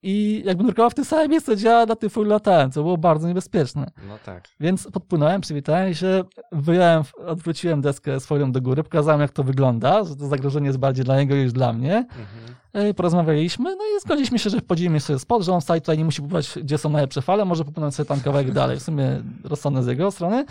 I 0.03 0.43
jakby 0.47 0.65
nurkował 0.65 0.91
w 0.91 0.95
tym 0.95 1.05
samym 1.05 1.31
miejscu, 1.31 1.53
gdzie 1.53 1.69
ja 1.69 1.87
na 1.87 1.97
tym 1.97 2.11
full 2.11 2.27
latałem, 2.27 2.71
co 2.71 2.83
było 2.83 2.97
bardzo 2.97 3.29
niebezpieczne. 3.29 3.91
No 4.09 4.19
tak. 4.25 4.45
Więc 4.61 4.89
podpłynąłem, 4.93 5.41
przywitałem 5.41 5.95
się, 5.95 6.25
wyjąłem, 6.53 7.03
odwróciłem 7.27 7.81
deskę 7.81 8.21
swoją 8.21 8.53
do 8.53 8.61
góry, 8.61 8.83
pokazałem 8.83 9.21
jak 9.21 9.31
to 9.31 9.45
wygląda, 9.45 10.05
że 10.05 10.17
to 10.17 10.27
zagrożenie 10.27 10.67
jest 10.67 10.79
bardziej 10.79 11.05
dla 11.05 11.17
niego 11.17 11.37
niż 11.37 11.53
dla 11.53 11.73
mnie. 11.73 11.97
Mhm. 11.97 12.51
E, 12.73 12.95
porozmawialiśmy, 12.95 13.77
no 13.77 13.85
i 13.85 14.01
zgodziliśmy 14.01 14.39
się, 14.39 14.51
że 14.51 14.61
podzielimy 14.61 15.01
sobie 15.01 15.19
spot, 15.19 15.43
że 15.43 15.53
on 15.53 15.61
wcale 15.61 15.81
tutaj 15.81 15.99
nie 15.99 16.05
musi 16.05 16.23
pływać, 16.23 16.59
gdzie 16.63 16.79
są 16.79 16.91
najlepsze 16.91 17.23
fale, 17.23 17.45
może 17.45 17.65
popłynąć 17.65 17.95
sobie 17.95 18.09
tam 18.09 18.21
kawałek 18.21 18.53
dalej. 18.53 18.79
W 18.79 18.83
sumie 18.83 19.23
rozsądne 19.45 19.83
z 19.83 19.87
jego 19.87 20.11
strony. 20.11 20.45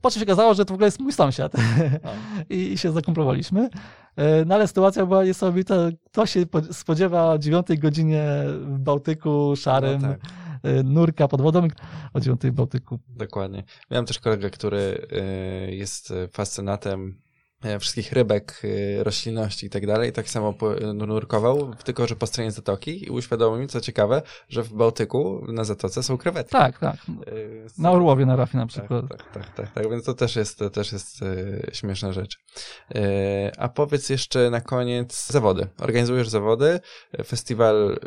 Po 0.00 0.10
czym 0.10 0.20
się 0.20 0.26
okazało, 0.26 0.54
że 0.54 0.64
to 0.64 0.72
w 0.72 0.74
ogóle 0.74 0.86
jest 0.86 1.00
mój 1.00 1.12
sąsiad 1.12 1.52
i, 2.50 2.78
się 2.78 2.92
zakumplowaliśmy. 2.92 3.68
E, 4.16 4.44
No 4.44 4.54
ale 4.54 4.68
sytuacja 4.68 5.06
była 5.06 5.24
niesamowita. 5.24 5.74
Kto 6.12 6.26
się 6.26 6.46
po- 6.46 6.72
spodziewa 6.72 7.32
o 7.32 7.38
9 7.38 7.66
godzinie 7.78 8.24
w 8.60 8.78
Bałtyku 8.78 9.56
szarym, 9.56 10.02
No 10.02 10.08
tak. 10.08 10.20
e, 10.62 10.82
nurka 10.82 11.28
pod 11.28 11.42
wodą 11.42 11.68
o 12.14 12.20
9 12.20 12.40
w 12.42 12.50
Bałtyku. 12.52 12.98
Dokładnie. 13.08 13.64
Miałem 13.90 14.06
też 14.06 14.18
kolegę, 14.18 14.50
który 14.50 15.06
y, 15.68 15.74
jest 15.74 16.12
fascynatem 16.32 17.18
e, 17.24 17.27
wszystkich 17.80 18.12
rybek, 18.12 18.60
y, 18.64 19.04
roślinności 19.04 19.66
i 19.66 19.70
tak 19.70 19.86
dalej. 19.86 20.12
Tak 20.12 20.28
samo 20.28 20.54
nurkował, 20.94 21.74
tylko 21.84 22.06
że 22.06 22.16
po 22.16 22.26
stronie 22.26 22.50
zatoki 22.50 23.06
i 23.06 23.10
uświadomił 23.10 23.60
mi, 23.60 23.68
co 23.68 23.80
ciekawe, 23.80 24.22
że 24.48 24.62
w 24.62 24.72
Bałtyku 24.72 25.46
na 25.48 25.64
zatoce 25.64 26.02
są 26.02 26.18
krewetki. 26.18 26.52
Tak, 26.52 26.78
tak. 26.78 26.96
Y, 27.28 27.66
Na 27.78 27.90
Orłowie 27.90 28.26
na 28.26 28.36
rafie 28.36 28.58
na 28.58 28.64
tak, 28.64 28.68
przykład. 28.68 29.08
tak, 29.08 29.32
tak, 29.32 29.54
tak, 29.54 29.72
tak, 29.72 29.90
więc 29.90 30.04
to 30.04 30.14
też 30.14 30.36
jest, 30.36 30.58
to 30.58 30.70
też 30.70 30.92
jest 30.92 31.22
e, 31.22 31.26
śmieszna 31.74 32.12
rzecz. 32.12 32.38
E, 32.94 33.52
a 33.58 33.68
powiedz 33.68 34.10
jeszcze 34.10 34.50
na 34.50 34.60
koniec 34.60 35.26
zawody. 35.26 35.66
Organizujesz 35.78 36.28
zawody, 36.28 36.80
e, 37.12 37.24
festiwal 37.24 37.98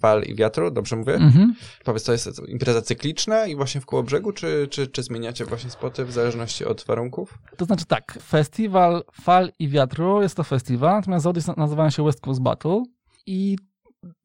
fal 0.00 0.22
i 0.22 0.34
wiatru, 0.34 0.70
dobrze 0.70 0.96
mówię? 0.96 1.14
Mhm. 1.14 1.54
Powiedz, 1.84 2.04
to 2.04 2.12
jest 2.12 2.48
impreza 2.48 2.82
cykliczna 2.82 3.46
i 3.46 3.56
właśnie 3.56 3.80
w 3.80 3.86
koło 3.86 4.02
brzegu, 4.02 4.32
czy, 4.32 4.68
czy, 4.70 4.86
czy 4.86 5.02
zmieniacie 5.02 5.44
właśnie 5.44 5.70
spoty 5.70 6.04
w 6.04 6.12
zależności 6.12 6.64
od 6.64 6.84
warunków? 6.84 7.38
To 7.56 7.64
znaczy 7.64 7.84
tak, 7.84 8.18
festiwal 8.22 8.99
Fal 9.12 9.52
i 9.58 9.68
Wiatru 9.68 10.22
jest 10.22 10.36
to 10.36 10.44
festiwal, 10.44 10.96
natomiast 10.96 11.22
zawody 11.22 11.40
nazywają 11.56 11.90
się 11.90 12.04
West 12.04 12.20
Coast 12.20 12.40
Battle 12.40 12.82
i 13.26 13.56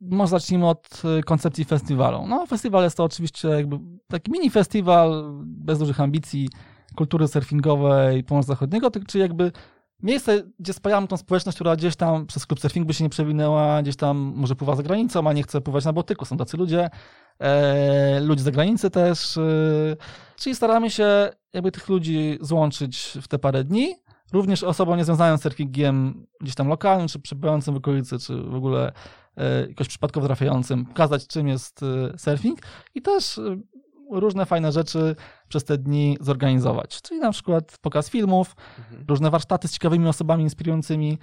może 0.02 0.30
zacznijmy 0.30 0.68
od 0.68 1.02
y, 1.20 1.24
koncepcji 1.24 1.66
festiwalu. 1.66 2.28
No, 2.28 2.46
festiwal 2.46 2.84
jest 2.84 2.98
to 2.98 3.04
oczywiście 3.04 3.48
jakby 3.48 3.80
taki 4.08 4.32
mini 4.32 4.50
festiwal 4.50 5.32
bez 5.44 5.80
dużych 5.80 6.00
ambicji 6.00 6.50
kultury 6.96 7.28
surfingowej 7.28 8.24
Pomorza 8.24 8.48
Zachodniego, 8.48 8.92
tylko 8.92 9.08
czyli 9.08 9.22
jakby 9.22 9.52
miejsce, 10.04 10.44
gdzie 10.60 10.74
spajamy 10.74 11.08
tą 11.08 11.18
społeczność, 11.18 11.56
która 11.56 11.76
gdzieś 11.76 11.96
tam 11.96 12.28
przez 12.28 12.46
klub 12.46 12.60
by 12.86 12.94
się 12.94 13.04
nie 13.04 13.10
przewinęła, 13.10 13.82
gdzieś 13.82 13.96
tam 13.96 14.18
może 14.18 14.56
pływa 14.56 14.76
za 14.76 14.84
granicą, 14.84 15.28
a 15.28 15.34
nie 15.34 15.44
chce 15.44 15.62
pływać 15.62 15.86
na 15.86 15.94
Bałtyku. 15.94 16.26
Są 16.26 16.38
tacy 16.38 16.58
ludzie, 16.58 16.90
e, 17.40 18.20
ludzie 18.20 18.42
z 18.42 18.46
zagranicy 18.46 18.90
też. 18.90 19.38
E, 19.38 19.42
czyli 20.36 20.56
staramy 20.56 20.90
się 20.90 21.30
jakby 21.54 21.72
tych 21.72 21.90
ludzi 21.90 22.38
złączyć 22.42 23.18
w 23.22 23.28
te 23.28 23.40
parę 23.40 23.64
dni. 23.64 23.96
Również 24.34 24.64
osobom 24.64 24.98
niezwiązanym 24.98 25.38
z 25.38 25.42
surfingiem 25.42 26.26
gdzieś 26.42 26.56
tam 26.56 26.68
lokalnym, 26.68 27.08
czy 27.08 27.20
przebywającym 27.20 27.74
w 27.74 27.78
okolicy, 27.78 28.20
czy 28.20 28.38
w 28.38 28.56
ogóle 28.56 28.92
e, 29.38 29.68
jakoś 29.68 29.88
przypadkowo 29.88 30.28
trafiającym, 30.28 30.86
pokazać 30.86 31.28
czym 31.28 31.48
jest 31.48 31.82
e, 31.84 32.18
surfing 32.18 32.60
i 32.96 33.02
też 33.02 33.38
e, 33.38 33.58
różne 34.12 34.46
fajne 34.46 34.72
rzeczy 34.72 35.16
przez 35.48 35.64
te 35.64 35.78
dni 35.78 36.18
zorganizować. 36.22 37.02
Czyli 37.02 37.20
na 37.20 37.32
przykład 37.32 37.78
pokaz 37.82 38.10
filmów, 38.10 38.56
Mhm. 38.80 39.06
różne 39.08 39.30
warsztaty 39.30 39.68
z 39.68 39.72
ciekawymi 39.72 40.08
osobami 40.08 40.44
inspirującymi. 40.44 41.18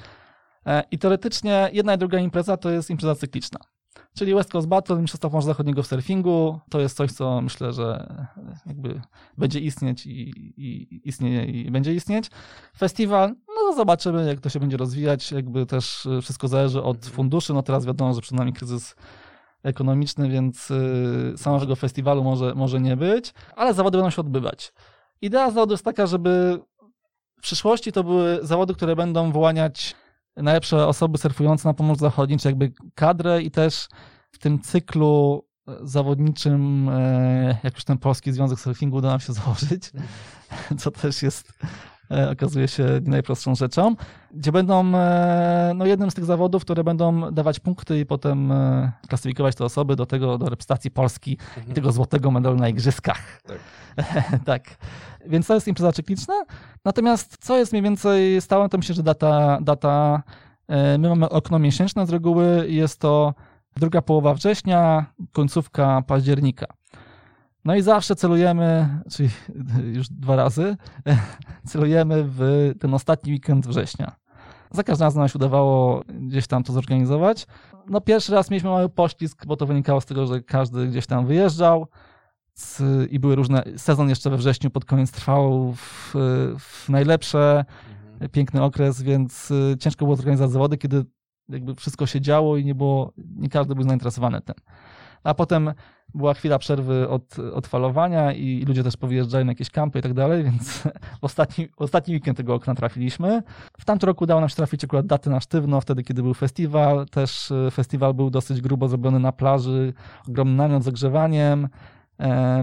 I 0.91 0.99
teoretycznie 0.99 1.70
jedna 1.73 1.95
i 1.95 1.99
druga 1.99 2.19
impreza 2.19 2.57
to 2.57 2.70
jest 2.70 2.91
impreza 2.91 3.15
cykliczna. 3.15 3.61
Czyli 4.14 4.35
West 4.35 4.51
Coast 4.51 4.69
Battle, 4.69 4.97
Mistrzostwa 4.97 5.28
Morza 5.28 5.47
Zachodniego 5.47 5.82
w 5.82 5.86
surfingu, 5.86 6.60
to 6.70 6.81
jest 6.81 6.97
coś, 6.97 7.12
co 7.12 7.40
myślę, 7.40 7.73
że 7.73 8.14
jakby 8.66 9.01
będzie 9.39 9.60
istnieć 9.60 10.06
i, 10.06 10.31
i 10.56 11.01
istnieje 11.09 11.44
i 11.44 11.70
będzie 11.70 11.94
istnieć. 11.94 12.31
Festiwal, 12.78 13.35
no 13.48 13.73
zobaczymy, 13.77 14.27
jak 14.27 14.40
to 14.40 14.48
się 14.48 14.60
będzie 14.60 14.77
rozwijać. 14.77 15.32
Jakby 15.32 15.66
też 15.66 16.06
e, 16.06 16.23
wszystko 16.23 16.48
zależy 16.48 16.82
od 16.82 17.06
funduszy. 17.06 17.55
No 17.55 17.62
teraz 17.62 17.86
wiadomo, 17.86 18.14
że 18.14 18.20
przed 18.20 18.39
nami 18.39 18.52
kryzys 18.52 18.94
ekonomiczny, 19.62 20.28
więc 20.28 20.70
y, 20.70 21.35
samego 21.36 21.77
festiwalu 21.77 22.24
może, 22.24 22.55
może 22.55 22.81
nie 22.81 22.97
być, 22.97 23.35
ale 23.56 23.74
zawody 23.74 23.98
będą 23.98 24.10
się 24.10 24.20
odbywać. 24.20 24.73
Idea 25.20 25.51
zawodu 25.51 25.73
jest 25.73 25.85
taka, 25.85 26.06
żeby 26.06 26.60
w 27.39 27.43
przyszłości 27.43 27.93
to 27.93 28.05
były 28.05 28.39
zawody, 28.43 28.74
które 28.74 28.97
będą 28.97 29.32
wyłaniać 29.32 29.94
najlepsze 30.36 30.86
osoby 30.86 31.18
surfujące 31.18 31.68
na 31.68 31.74
Pomorzu 31.74 32.00
Zachodnim, 32.00 32.38
czy 32.38 32.48
jakby 32.48 32.72
kadrę 32.94 33.42
i 33.42 33.50
też 33.50 33.88
w 34.30 34.38
tym 34.38 34.60
cyklu 34.60 35.44
zawodniczym, 35.82 36.88
e, 36.88 37.59
jak 37.62 37.74
już 37.74 37.84
ten 37.84 37.98
Polski 37.98 38.32
Związek 38.32 38.60
Surfingu 38.60 38.96
uda 38.96 39.09
nam 39.09 39.20
się 39.20 39.32
założyć, 39.42 39.92
co 40.78 40.90
też 40.90 41.22
jest 41.22 41.52
e, 42.10 42.30
okazuje 42.30 42.68
się 42.68 42.84
najprostszą 43.04 43.54
rzeczą, 43.54 43.96
gdzie 44.34 44.52
będą 44.52 44.94
e, 44.94 45.72
no, 45.74 45.86
jednym 45.86 46.10
z 46.10 46.14
tych 46.14 46.24
zawodów, 46.24 46.62
które 46.62 46.84
będą 46.84 47.32
dawać 47.32 47.60
punkty 47.60 48.00
i 48.00 48.06
potem 48.06 48.52
klasyfikować 49.09 49.54
te 49.54 49.64
osoby 49.64 49.96
do 49.96 50.06
tego, 50.06 50.38
do 50.38 50.48
reprezentacji 50.48 50.90
Polski 50.90 51.38
i 51.68 51.72
tego 51.72 51.92
złotego 51.92 52.30
medalu 52.30 52.56
na 52.56 52.68
igrzyskach. 52.68 53.42
Tak. 53.42 53.59
tak. 54.44 54.76
Więc 55.26 55.46
to 55.46 55.54
jest 55.54 55.68
impreza 55.68 55.92
cykliczna. 55.92 56.34
Natomiast 56.84 57.36
co 57.40 57.59
jest 57.59 57.72
mniej 57.72 57.82
więcej 57.82 58.40
stałe, 58.40 58.68
to 58.68 58.76
myślę, 58.78 58.94
że 58.94 59.02
data, 59.02 59.59
data 59.60 60.22
e, 60.68 60.98
my 60.98 61.09
mamy 61.09 61.28
okno 61.28 61.59
miesięczne 61.59 62.06
z 62.06 62.10
reguły 62.10 62.66
jest 62.68 63.00
to 63.00 63.34
druga 63.76 64.02
połowa 64.02 64.34
września, 64.34 65.06
końcówka 65.32 66.02
października. 66.06 66.66
No 67.64 67.74
i 67.76 67.82
zawsze 67.82 68.16
celujemy, 68.16 68.88
czyli 69.10 69.28
już 69.96 70.09
dwa 70.09 70.36
razy, 70.36 70.76
celujemy 71.70 72.24
w 72.26 72.72
ten 72.80 72.94
ostatni 72.94 73.32
weekend 73.32 73.66
września. 73.66 74.12
za 74.70 74.82
każdym 74.82 75.04
razem 75.04 75.20
nam 75.20 75.28
się 75.28 75.38
udawało 75.38 76.02
gdzieś 76.09 76.46
tam 76.46 76.62
to 76.62 76.72
zorganizować. 76.72 77.46
No 77.86 78.00
pierwszy 78.00 78.32
raz 78.32 78.50
mieliśmy 78.50 78.70
mały 78.70 78.88
poślizg, 78.88 79.46
bo 79.46 79.56
to 79.56 79.66
wynikało 79.66 80.00
z 80.00 80.06
tego, 80.06 80.26
że 80.26 80.42
każdy 80.42 80.86
gdzieś 80.86 81.06
tam 81.06 81.26
wyjeżdżał 81.26 81.86
i 83.11 83.19
były 83.19 83.35
różne, 83.35 83.62
sezon 83.77 84.09
jeszcze 84.09 84.31
we 84.31 84.37
wrześniu 84.37 84.70
pod 84.70 84.85
koniec 84.85 85.11
trwał 85.11 85.73
w, 85.73 86.12
w 86.59 86.89
najlepsze, 86.89 87.65
Mhm. 88.23 88.31
piękny 88.31 88.62
okres, 88.62 89.03
więc 89.03 89.51
y, 89.51 89.77
ciężko 89.81 90.05
było 90.05 90.16
zorganizować 90.16 90.51
zawody, 90.51 90.79
kiedy 90.79 91.05
jakby 91.49 91.74
wszystko 91.74 92.07
się 92.07 92.20
działo 92.20 92.57
i 92.57 92.65
nie 92.65 92.74
było, 92.74 93.12
nie 93.37 93.49
każdy 93.49 93.74
był 93.74 93.85
zainteresowany 93.85 94.41
tym. 94.41 94.55
A 95.24 95.35
potem 95.35 95.73
była 96.15 96.35
chwila 96.35 96.59
przerwy 96.59 97.09
od, 97.09 97.39
od 97.39 97.66
falowania 97.66 98.33
i 98.33 98.65
ludzie 98.65 98.83
też 98.83 98.97
powyjeżdżali 98.97 99.45
na 99.45 99.53
jakieś 99.53 99.70
kampy 99.70 99.99
i 99.99 100.03
tak 100.03 100.15
dalej, 100.15 100.45
więc 100.45 100.83
ostatni, 101.20 101.69
ostatni 101.77 102.15
weekend 102.15 102.37
tego 102.37 102.55
okna 102.55 102.74
trafiliśmy. 102.74 103.43
W 103.79 103.85
tamtym 103.85 104.07
roku 104.07 104.24
udało 104.24 104.41
nam 104.41 104.49
się 104.49 104.57
trafić 104.57 104.85
akurat 104.85 105.07
daty 105.07 105.31
na 105.31 105.41
sztywno, 105.41 105.81
wtedy 105.81 106.03
kiedy 106.03 106.23
był 106.23 106.35
festiwal. 106.35 107.07
Też 107.07 107.51
y, 107.51 107.69
festiwal 107.70 108.15
był 108.15 108.31
dosyć 108.31 108.61
grubo 108.61 108.89
zrobiony 108.89 109.19
na 109.19 109.33
plaży, 109.33 109.93
ogromny 110.29 110.57
namiot 110.57 110.83
z 110.83 110.89
ogrzewaniem, 110.89 111.69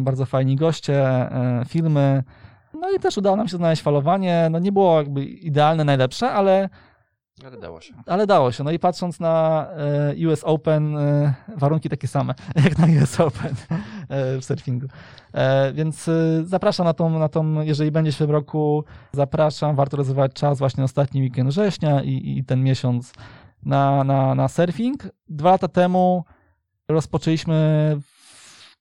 bardzo 0.02 0.26
fajni 0.26 0.56
goście, 0.56 1.04
e, 1.06 1.64
filmy. 1.68 2.24
No 2.74 2.92
i 2.92 3.00
też 3.00 3.18
udało 3.18 3.36
nam 3.36 3.48
się 3.48 3.58
znaleźć 3.58 3.82
falowanie. 3.82 4.48
No 4.52 4.60
nie 4.60 4.72
było 4.72 4.98
jakby 4.98 5.26
idealne, 5.26 5.84
najlepsze, 5.84 6.32
ale 6.32 6.70
Ale 7.46 7.58
dało 7.58 7.82
się. 7.82 7.94
ale 8.06 8.28
dało 8.28 8.52
się. 8.52 8.64
No 8.64 8.72
i 8.72 8.80
patrząc 8.80 9.20
na 9.20 9.68
e, 10.18 10.28
US 10.28 10.44
Open, 10.44 10.98
e, 10.98 11.34
warunki 11.58 11.90
takie 11.90 12.08
same 12.08 12.34
jak 12.66 12.78
na 12.78 12.88
US 13.02 13.20
Open 13.20 13.52
e, 14.10 14.38
w 14.40 14.46
surfingu. 14.46 14.88
E, 15.34 15.74
Więc 15.74 16.08
e, 16.08 16.12
zapraszam 16.44 16.86
na 16.86 16.94
tą, 16.94 17.10
na 17.20 17.30
tą, 17.30 17.62
jeżeli 17.62 17.92
będzie 17.92 18.12
się 18.12 18.28
w 18.28 18.30
roku, 18.30 18.84
zapraszam, 19.12 19.76
warto 19.76 19.98
rezerwować 19.98 20.34
czas 20.34 20.60
właśnie 20.60 20.84
ostatni 20.84 21.22
weekend 21.22 21.50
września 21.50 22.04
i, 22.04 22.38
i 22.38 22.44
ten 22.46 22.64
miesiąc 22.64 23.14
na, 23.64 24.04
na, 24.04 24.36
na 24.36 24.48
surfing. 24.48 25.04
Dwa 25.30 25.52
lata 25.52 25.68
temu 25.68 26.24
rozpoczęliśmy 26.90 27.98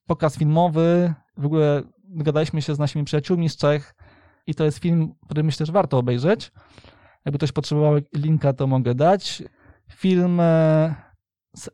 pokaz 0.08 0.38
filmowy. 0.38 1.14
W 1.36 1.46
ogóle 1.46 1.82
dogadaliśmy 2.04 2.62
się 2.62 2.74
z 2.74 2.78
naszymi 2.78 3.04
przyjaciółmi 3.04 3.48
z 3.48 3.56
Czech 3.56 3.94
i 4.46 4.54
to 4.54 4.64
jest 4.64 4.78
film, 4.78 5.14
który 5.24 5.42
myślę, 5.42 5.66
że 5.66 5.72
warto 5.72 5.98
obejrzeć. 5.98 6.52
Jakby 7.24 7.38
ktoś 7.38 7.52
potrzebował 7.52 7.94
linka, 8.14 8.52
to 8.52 8.66
mogę 8.66 8.94
dać. 8.94 9.42
Film 9.92 10.40
e, 10.40 10.94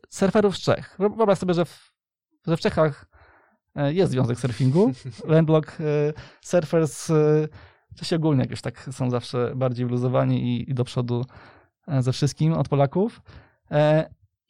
surferów 0.09 0.57
z 0.57 0.61
Czech. 0.61 0.95
Wyob- 0.99 1.17
Wyobraź 1.17 1.39
sobie, 1.39 1.53
że 1.53 1.65
w, 1.65 1.93
że 2.47 2.57
w 2.57 2.59
Czechach 2.59 3.05
e, 3.75 3.93
jest 3.93 4.11
związek 4.11 4.39
surfingu. 4.39 4.91
Landlock 5.27 5.77
e, 5.79 5.83
surfers, 6.41 7.09
e, 7.09 7.47
Czesi 7.95 8.15
ogólnie 8.15 8.41
jakoś 8.43 8.61
tak 8.61 8.89
są 8.91 9.09
zawsze 9.09 9.51
bardziej 9.55 9.85
wluzowani 9.85 10.43
i, 10.43 10.71
i 10.71 10.73
do 10.73 10.83
przodu 10.83 11.25
ze 11.99 12.11
wszystkim 12.11 12.53
od 12.53 12.69
Polaków. 12.69 13.21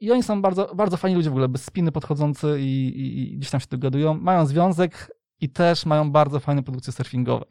I 0.05 0.11
oni 0.11 0.23
są 0.23 0.41
bardzo, 0.41 0.75
bardzo 0.75 0.97
fajni 0.97 1.15
ludzie 1.15 1.29
w 1.29 1.33
ogóle, 1.33 1.49
bez 1.49 1.65
spiny 1.65 1.91
podchodzący 1.91 2.57
i, 2.59 2.87
i, 2.87 3.33
i 3.33 3.37
gdzieś 3.37 3.49
tam 3.49 3.59
się 3.59 3.67
dogadują. 3.69 4.13
Mają 4.13 4.45
związek 4.45 5.11
i 5.41 5.49
też 5.49 5.85
mają 5.85 6.11
bardzo 6.11 6.39
fajne 6.39 6.63
produkcje 6.63 6.93
surfingowe. 6.93 7.45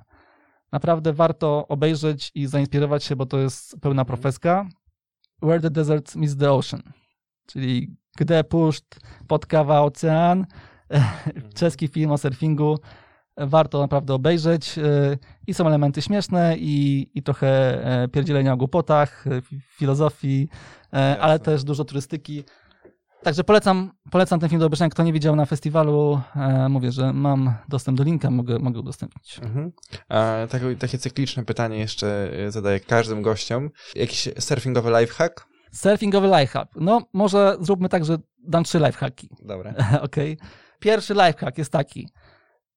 Naprawdę 0.72 1.12
warto 1.12 1.68
obejrzeć 1.68 2.31
i 2.35 2.47
zainspirować 2.47 3.05
się, 3.05 3.16
bo 3.16 3.26
to 3.26 3.39
jest 3.39 3.81
pełna 3.81 4.05
profeska. 4.05 4.68
Where 5.43 5.60
the 5.60 5.70
Desert 5.70 6.16
Meets 6.16 6.36
the 6.36 6.52
Ocean, 6.52 6.82
czyli 7.47 7.97
Gdy 8.16 8.44
puszt 8.44 9.01
pod 9.26 9.47
kawa 9.47 9.81
ocean, 9.81 10.47
czeski 11.59 11.89
film 11.89 12.10
o 12.10 12.18
surfingu. 12.18 12.78
Warto 13.36 13.81
naprawdę 13.81 14.15
obejrzeć. 14.15 14.78
e, 14.78 14.82
I 15.47 15.55
są 15.55 15.66
elementy 15.66 16.02
śmieszne, 16.02 16.56
i, 16.59 17.06
i 17.15 17.23
trochę 17.23 17.47
e, 18.02 18.09
pierdzielenia 18.09 18.52
o 18.52 18.56
głupotach, 18.56 19.27
e, 19.27 19.31
fi- 19.43 19.61
filozofii, 19.78 20.48
e, 20.93 20.97
ale 21.20 21.32
Jasne. 21.32 21.44
też 21.44 21.65
dużo 21.65 21.85
turystyki. 21.85 22.44
Także 23.23 23.44
polecam, 23.44 23.90
polecam 24.11 24.40
ten 24.40 24.48
film 24.48 24.61
do 24.61 24.66
obejrzenia. 24.66 24.89
Kto 24.90 25.02
nie 25.02 25.12
widział 25.12 25.36
na 25.36 25.47
festiwalu, 25.47 26.20
e, 26.36 26.69
mówię, 26.69 26.93
że 26.93 27.12
mam 27.12 27.55
dostęp 27.69 27.98
do 27.98 28.05
linka, 28.05 28.31
mogę, 28.31 28.59
mogę 28.59 28.81
udostępnić. 28.81 29.39
Mhm. 29.43 29.73
A, 30.09 30.36
takie, 30.51 30.77
takie 30.77 30.98
cykliczne 30.98 31.44
pytanie 31.44 31.78
jeszcze 31.78 32.31
zadaję 32.48 32.81
każdym 32.81 33.23
gościom. 33.23 33.70
Jakiś 33.94 34.28
surfingowy 34.39 34.90
lifehack? 35.01 35.47
Surfingowy 35.73 36.27
lifehack. 36.40 36.73
No, 36.77 37.02
może 37.12 37.56
zróbmy 37.61 37.89
tak, 37.89 38.05
że 38.05 38.19
dam 38.39 38.65
trzy 38.65 38.78
lifehacki. 38.78 39.28
Dobra. 39.43 39.74
Okej. 40.02 40.39
Pierwszy 40.78 41.15
lifehack 41.15 41.59
jest 41.59 41.73
taki. 41.73 42.09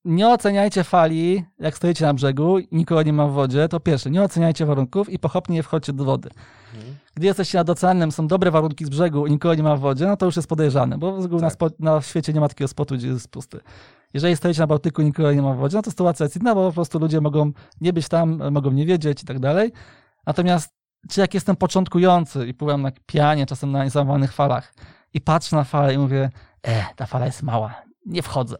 Nie 0.07 0.27
oceniajcie 0.29 0.83
fali, 0.83 1.45
jak 1.59 1.77
stoicie 1.77 2.05
na 2.05 2.13
brzegu 2.13 2.59
i 2.59 2.67
nikogo 2.71 3.03
nie 3.03 3.13
ma 3.13 3.27
w 3.27 3.31
wodzie. 3.31 3.67
To 3.67 3.79
pierwsze, 3.79 4.09
nie 4.09 4.23
oceniajcie 4.23 4.65
warunków 4.65 5.09
i 5.09 5.19
pochopnie 5.19 5.55
nie 5.55 5.63
wchodźcie 5.63 5.93
do 5.93 6.05
wody. 6.05 6.29
Mhm. 6.75 6.95
Gdy 7.15 7.27
jesteście 7.27 7.57
nad 7.57 7.69
oceanem, 7.69 8.11
są 8.11 8.27
dobre 8.27 8.51
warunki 8.51 8.85
z 8.85 8.89
brzegu 8.89 9.27
i 9.27 9.31
nikogo 9.31 9.55
nie 9.55 9.63
ma 9.63 9.75
w 9.75 9.79
wodzie, 9.79 10.07
no 10.07 10.17
to 10.17 10.25
już 10.25 10.35
jest 10.35 10.47
podejrzane, 10.47 10.97
bo 10.97 11.21
reguły 11.21 11.41
na, 11.41 11.47
Tak. 11.47 11.53
spo, 11.53 11.69
na 11.79 12.01
świecie 12.01 12.33
nie 12.33 12.39
ma 12.39 12.47
takiego 12.47 12.67
spotu, 12.67 12.95
gdzie 12.95 13.07
jest 13.07 13.27
pusty. 13.27 13.59
Jeżeli 14.13 14.35
stoicie 14.35 14.59
na 14.61 14.67
Bałtyku 14.67 15.01
i 15.01 15.05
nikogo 15.05 15.33
nie 15.33 15.41
ma 15.41 15.53
w 15.53 15.57
wodzie, 15.57 15.77
no 15.77 15.83
to 15.83 15.91
sytuacja 15.91 16.23
jest 16.23 16.35
inna, 16.35 16.55
bo 16.55 16.67
po 16.67 16.73
prostu 16.73 16.99
ludzie 16.99 17.21
mogą 17.21 17.51
nie 17.81 17.93
być 17.93 18.07
tam, 18.07 18.51
mogą 18.51 18.71
nie 18.71 18.85
wiedzieć 18.85 19.23
i 19.23 19.25
tak 19.25 19.39
dalej. 19.39 19.71
Natomiast 20.25 20.77
czy 21.09 21.21
jak 21.21 21.33
jestem 21.33 21.55
początkujący 21.55 22.47
i 22.47 22.53
pływam 22.53 22.81
na 22.81 22.91
pianie, 23.05 23.45
czasem 23.45 23.71
na 23.71 23.83
niezałamowanych 23.83 24.33
falach 24.33 24.73
i 25.13 25.21
patrzę 25.21 25.55
na 25.55 25.63
falę 25.63 25.93
i 25.93 25.97
mówię, 25.97 26.29
e, 26.63 26.85
ta 26.95 27.05
fala 27.05 27.25
jest 27.25 27.43
mała, 27.43 27.75
nie 28.05 28.21
wchodzę. 28.21 28.55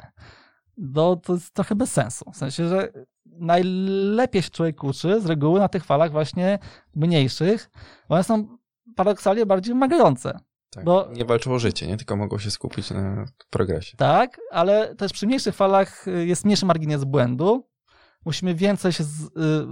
No 0.78 1.16
to 1.16 1.34
jest 1.34 1.54
trochę 1.54 1.76
bez 1.76 1.92
sensu. 1.92 2.32
W 2.32 2.38
sensie, 2.38 2.68
że 2.68 2.92
najlepiej 3.26 4.42
się 4.42 4.50
człowiek 4.50 4.84
uczy 4.84 5.22
z 5.22 5.26
reguły 5.26 5.60
na 5.60 5.70
tych 5.70 5.86
falach 5.86 6.12
właśnie 6.12 6.60
mniejszych, 6.96 7.70
bo 8.10 8.16
one 8.16 8.24
są 8.24 8.58
paradoksalnie 8.96 9.46
bardziej 9.46 9.74
wymagające. 9.74 10.40
Tak. 10.70 10.84
Bo- 10.86 11.10
Nie 11.14 11.26
walczą 11.26 11.54
o 11.54 11.60
życie, 11.60 11.88
nie? 11.88 11.98
Tylko 11.98 12.16
mogą 12.16 12.38
się 12.38 12.52
skupić 12.52 12.92
na 12.92 13.26
progresie. 13.50 13.98
Tak, 13.98 14.40
ale 14.52 14.96
też 14.96 15.14
przy 15.14 15.28
mniejszych 15.28 15.56
falach 15.56 16.08
y, 16.08 16.26
jest 16.26 16.46
mniejszy 16.46 16.66
margines 16.66 17.04
błędu. 17.04 17.68
Musimy 18.26 18.56
więcej 18.56 18.92
się 18.94 19.04
z, 19.04 19.24
y, 19.24 19.30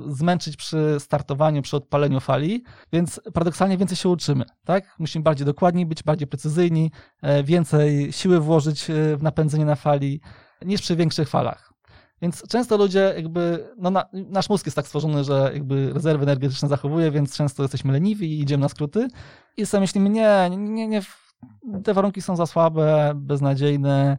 zmęczyć 0.08 0.58
przy 0.58 0.96
startowaniu, 1.00 1.62
przy 1.62 1.78
odpaleniu 1.78 2.20
fali, 2.20 2.64
więc 2.94 3.22
paradoksalnie 3.34 3.78
więcej 3.78 3.98
się 3.98 4.10
uczymy, 4.10 4.46
tak? 4.66 4.96
Musimy 5.00 5.24
bardziej 5.24 5.46
dokładni 5.46 5.86
być, 5.86 6.04
bardziej 6.04 6.28
precyzyjni, 6.28 6.92
e, 7.22 7.44
więcej 7.44 8.12
siły 8.14 8.40
włożyć 8.40 8.90
e, 8.90 9.18
w 9.18 9.24
napędzenie 9.24 9.66
na 9.66 9.76
fali 9.76 10.22
niż 10.62 10.82
przy 10.82 10.96
większych 10.96 11.30
falach. 11.30 11.74
Więc 12.22 12.48
często 12.48 12.78
ludzie 12.78 13.14
jakby, 13.16 13.74
no 13.78 13.92
na, 13.92 14.06
nasz 14.14 14.50
mózg 14.50 14.66
jest 14.66 14.76
tak 14.76 14.88
stworzony, 14.88 15.24
że 15.24 15.52
jakby 15.54 15.94
rezerwy 15.94 16.24
energetyczne 16.24 16.70
zachowuje, 16.70 17.12
więc 17.12 17.38
często 17.38 17.64
jesteśmy 17.64 17.94
leniwi 17.94 18.34
i 18.34 18.42
idziemy 18.42 18.62
na 18.62 18.70
skróty 18.70 19.08
i 19.58 19.66
sobie 19.66 19.82
myślimy, 19.82 20.10
nie, 20.10 20.50
nie, 20.50 20.88
nie, 20.88 21.02
te 21.84 21.94
warunki 21.94 22.22
są 22.22 22.36
za 22.36 22.46
słabe, 22.46 23.12
beznadziejne, 23.16 24.18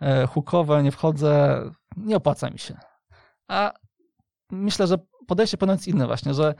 e, 0.00 0.26
hukowe, 0.26 0.82
nie 0.82 0.92
wchodzę, 0.92 1.62
nie 1.96 2.16
opłaca 2.16 2.50
mi 2.50 2.58
się. 2.58 2.78
A 3.48 3.72
myślę, 4.50 4.86
że 4.86 4.98
podejście 5.26 5.56
powinno 5.56 5.76
być 5.76 5.88
inne 5.88 6.06
właśnie, 6.06 6.34
że 6.34 6.54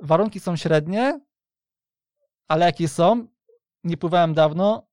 warunki 0.00 0.40
są 0.40 0.56
średnie, 0.56 1.20
ale 2.48 2.66
jakie 2.66 2.88
są, 2.88 3.26
nie 3.84 3.96
pływałem 3.96 4.34
dawno, 4.34 4.86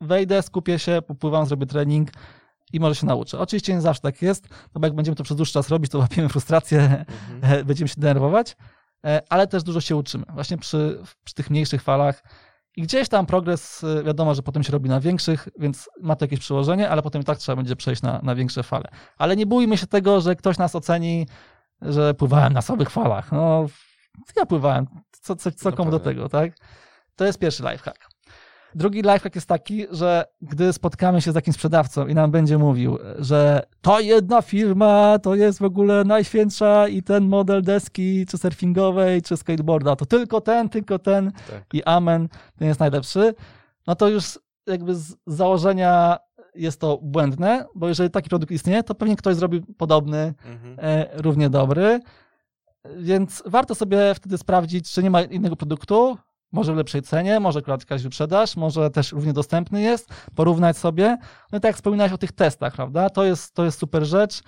wejdę, 0.00 0.42
skupię 0.42 0.78
się, 0.78 1.02
popływam, 1.06 1.46
zrobię 1.46 1.66
trening 1.66 2.10
i 2.74 2.80
może 2.80 2.94
się 2.94 3.06
nauczę. 3.06 3.38
Oczywiście 3.38 3.74
nie 3.74 3.80
zawsze 3.80 4.02
tak 4.02 4.22
jest, 4.22 4.48
no 4.50 4.80
bo 4.80 4.86
jak 4.86 4.94
będziemy 4.94 5.16
to 5.16 5.24
przez 5.24 5.36
dłuższy 5.36 5.52
czas 5.54 5.68
robić, 5.68 5.90
to 5.92 5.98
łapiemy 5.98 6.28
frustrację, 6.28 7.04
Mhm. 7.34 7.66
będziemy 7.68 7.88
się 7.88 7.94
denerwować, 7.98 8.56
e, 9.04 9.22
ale 9.28 9.46
też 9.46 9.62
dużo 9.62 9.80
się 9.80 9.96
uczymy. 9.96 10.24
Właśnie 10.28 10.58
przy, 10.58 10.98
przy 11.24 11.34
tych 11.34 11.50
mniejszych 11.50 11.82
falach. 11.82 12.22
I 12.76 12.82
gdzieś 12.82 13.08
tam 13.08 13.26
progres, 13.26 13.84
e, 13.84 14.02
wiadomo, 14.02 14.34
że 14.34 14.42
potem 14.42 14.62
się 14.62 14.72
robi 14.72 14.88
na 14.88 15.00
większych, 15.00 15.48
więc 15.58 15.88
ma 16.00 16.16
to 16.16 16.24
jakieś 16.24 16.40
przełożenie, 16.40 16.90
ale 16.90 17.02
potem 17.02 17.22
i 17.22 17.24
tak 17.24 17.38
trzeba 17.38 17.56
będzie 17.56 17.76
przejść 17.76 18.02
na, 18.02 18.20
na 18.22 18.34
większe 18.34 18.62
fale. 18.62 18.88
Ale 19.18 19.36
nie 19.36 19.46
bójmy 19.46 19.76
się 19.78 19.86
tego, 19.86 20.20
że 20.20 20.36
ktoś 20.36 20.58
nas 20.58 20.74
oceni, 20.74 21.26
że 21.82 22.14
pływałem 22.14 22.52
na 22.52 22.62
słabych 22.62 22.90
falach. 22.90 23.32
No, 23.32 23.66
ja 24.36 24.46
pływałem. 24.46 24.86
Co, 25.20 25.36
co, 25.36 25.50
co 25.52 25.72
komu 25.72 25.90
do 25.90 25.98
Dokładnie. 25.98 26.22
tego, 26.22 26.28
tak? 26.28 26.52
To 27.16 27.24
jest 27.24 27.38
pierwszy 27.38 27.62
lifehack. 27.62 28.13
Drugi 28.74 29.02
lifehack 29.02 29.34
jest 29.34 29.46
taki, 29.46 29.86
że 29.90 30.24
gdy 30.42 30.72
spotkamy 30.72 31.20
się 31.20 31.32
z 31.32 31.34
jakimś 31.34 31.54
sprzedawcą 31.56 32.06
i 32.06 32.14
nam 32.14 32.30
będzie 32.30 32.58
mówił, 32.58 32.98
że 33.18 33.62
to 33.82 34.00
jedna 34.00 34.42
firma 34.42 35.18
to 35.22 35.34
jest 35.34 35.58
w 35.58 35.64
ogóle 35.64 36.04
najświętsza 36.04 36.88
i 36.88 37.02
ten 37.02 37.28
model 37.28 37.62
deski, 37.62 38.26
czy 38.26 38.38
surfingowej, 38.38 39.22
czy 39.22 39.36
skateboarda, 39.36 39.96
to 39.96 40.06
tylko 40.06 40.40
ten, 40.40 40.68
tylko 40.68 40.98
ten 40.98 41.32
Tak. 41.50 41.64
i 41.74 41.84
amen, 41.84 42.28
ten 42.58 42.68
jest 42.68 42.80
najlepszy, 42.80 43.34
no 43.86 43.94
to 43.94 44.08
już 44.08 44.38
jakby 44.66 44.94
z 44.94 45.16
założenia 45.26 46.18
jest 46.54 46.80
to 46.80 46.98
błędne, 47.02 47.66
bo 47.74 47.88
jeżeli 47.88 48.10
taki 48.10 48.28
produkt 48.28 48.52
istnieje, 48.52 48.82
to 48.82 48.94
pewnie 48.94 49.16
ktoś 49.16 49.36
zrobi 49.36 49.60
podobny, 49.78 50.34
Mhm. 50.44 50.76
e, 50.78 51.08
równie 51.22 51.50
dobry. 51.50 52.00
Więc 52.96 53.42
warto 53.46 53.74
sobie 53.74 54.14
wtedy 54.14 54.38
sprawdzić, 54.38 54.92
czy 54.92 55.02
nie 55.02 55.10
ma 55.10 55.22
innego 55.22 55.56
produktu, 55.56 56.16
może 56.54 56.72
w 56.72 56.76
lepszej 56.76 57.02
cenie, 57.02 57.40
może 57.40 57.58
akurat 57.58 57.80
jakaś 57.80 58.02
wyprzedaż, 58.02 58.56
może 58.56 58.90
też 58.90 59.12
równie 59.12 59.32
dostępny 59.32 59.82
jest, 59.82 60.08
porównać 60.34 60.76
sobie. 60.78 61.16
No 61.52 61.58
i 61.58 61.60
tak 61.60 61.68
jak 61.68 61.76
wspominałeś 61.76 62.12
o 62.12 62.18
tych 62.18 62.32
testach, 62.32 62.74
prawda? 62.74 63.10
To 63.10 63.24
jest, 63.24 63.54
to 63.54 63.64
jest 63.64 63.78
super 63.78 64.04
rzecz. 64.04 64.40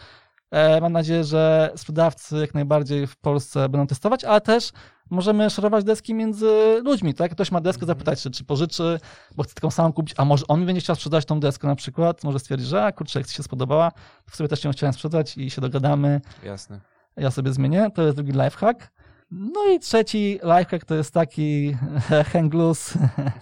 E, 0.51 0.81
mam 0.81 0.93
nadzieję, 0.93 1.25
że 1.25 1.71
sprzedawcy 1.77 2.37
jak 2.37 2.55
najbardziej 2.55 3.07
w 3.07 3.17
Polsce 3.17 3.69
będą 3.69 3.87
testować, 3.87 4.25
ale 4.25 4.41
też 4.41 4.73
możemy 5.11 5.51
szerować 5.51 5.85
deski 5.85 6.15
między 6.15 6.81
ludźmi, 6.85 7.15
tak? 7.15 7.33
Ktoś 7.33 7.51
ma 7.53 7.61
deskę, 7.61 7.83
Mhm. 7.83 7.87
zapytać 7.99 8.21
się, 8.21 8.31
czy 8.31 8.45
pożyczy, 8.45 9.01
bo 9.37 9.43
chce 9.43 9.55
taką 9.55 9.71
samą 9.71 9.93
kupić, 9.93 10.15
a 10.19 10.25
może 10.25 10.45
on 10.49 10.61
mi 10.61 10.67
będzie 10.67 10.81
chciał 10.81 10.97
sprzedać 10.97 11.25
tą 11.25 11.41
deskę 11.41 11.69
na 11.69 11.77
przykład, 11.77 12.25
może 12.25 12.39
stwierdzi, 12.39 12.65
że 12.65 12.85
a 12.85 12.93
kurczę, 12.93 13.19
jak 13.19 13.29
ci 13.29 13.35
się 13.35 13.43
spodobała, 13.43 13.91
to 14.25 14.31
w 14.31 14.37
sobie 14.37 14.49
też 14.49 14.65
ją 14.65 14.71
chciałem 14.73 14.93
sprzedać 14.93 15.37
i 15.39 15.51
się 15.51 15.61
dogadamy, 15.61 16.21
Jasne. 16.45 16.81
ja 17.17 17.31
sobie 17.31 17.53
zmienię, 17.53 17.89
to 17.95 18.03
jest 18.03 18.17
drugi 18.17 18.33
lifehack. 18.33 18.91
No 19.39 19.65
i 19.75 19.81
trzeci 19.81 20.39
lifehack 20.43 20.85
to 20.85 20.95
jest 20.95 21.15
taki 21.15 21.77
hang 22.33 22.55
loose, 22.55 22.99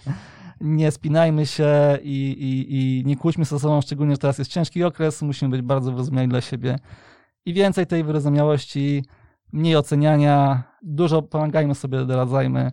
nie 0.61 0.91
spinajmy 0.91 1.45
się 1.45 1.97
i, 2.01 2.31
i, 2.31 2.75
i 2.75 3.03
nie 3.05 3.17
kłóćmy 3.17 3.45
ze 3.45 3.59
sobą, 3.59 3.81
szczególnie, 3.81 4.13
że 4.13 4.17
teraz 4.17 4.37
jest 4.37 4.51
ciężki 4.51 4.83
okres, 4.83 5.21
musimy 5.21 5.51
być 5.51 5.61
bardzo 5.61 5.91
wyrozumiali 5.91 6.27
dla 6.27 6.41
siebie 6.41 6.75
i 7.45 7.53
więcej 7.53 7.87
tej 7.87 8.03
wyrozumiałości, 8.03 9.05
mniej 9.53 9.75
oceniania, 9.75 10.63
dużo 10.81 11.21
pomagajmy 11.21 11.75
sobie, 11.75 12.05
doradzajmy. 12.05 12.71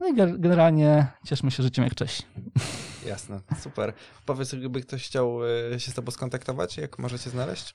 No 0.00 0.08
i 0.08 0.14
ge- 0.14 0.40
generalnie 0.40 1.06
cieszmy 1.26 1.50
się 1.50 1.62
życiem 1.62 1.84
jak 1.84 1.92
wcześniej. 1.92 2.28
Jasne, 3.06 3.40
super. 3.58 3.92
Powiedz, 4.26 4.54
gdyby 4.54 4.80
ktoś 4.80 5.06
chciał 5.06 5.40
e, 5.74 5.80
się 5.80 5.90
z 5.90 5.94
tobą 5.94 6.10
skontaktować, 6.10 6.76
jak 6.76 6.98
możecie 6.98 7.30
znaleźć? 7.30 7.74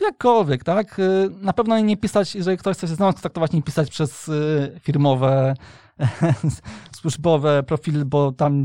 Jakkolwiek, 0.00 0.64
tak? 0.64 0.98
Y, 0.98 1.30
Na 1.40 1.52
pewno 1.52 1.80
nie 1.80 1.96
pisać, 1.96 2.34
jeżeli 2.34 2.56
ktoś 2.58 2.76
chce 2.76 2.88
się 2.88 2.94
z 2.94 2.98
nami 2.98 3.12
kontaktować, 3.12 3.52
nie 3.52 3.62
pisać 3.62 3.90
przez 3.90 4.28
y, 4.28 4.80
firmowe, 4.80 5.54
służbowe 7.00 7.62
profile, 7.62 8.04
bo 8.04 8.32
tam 8.32 8.64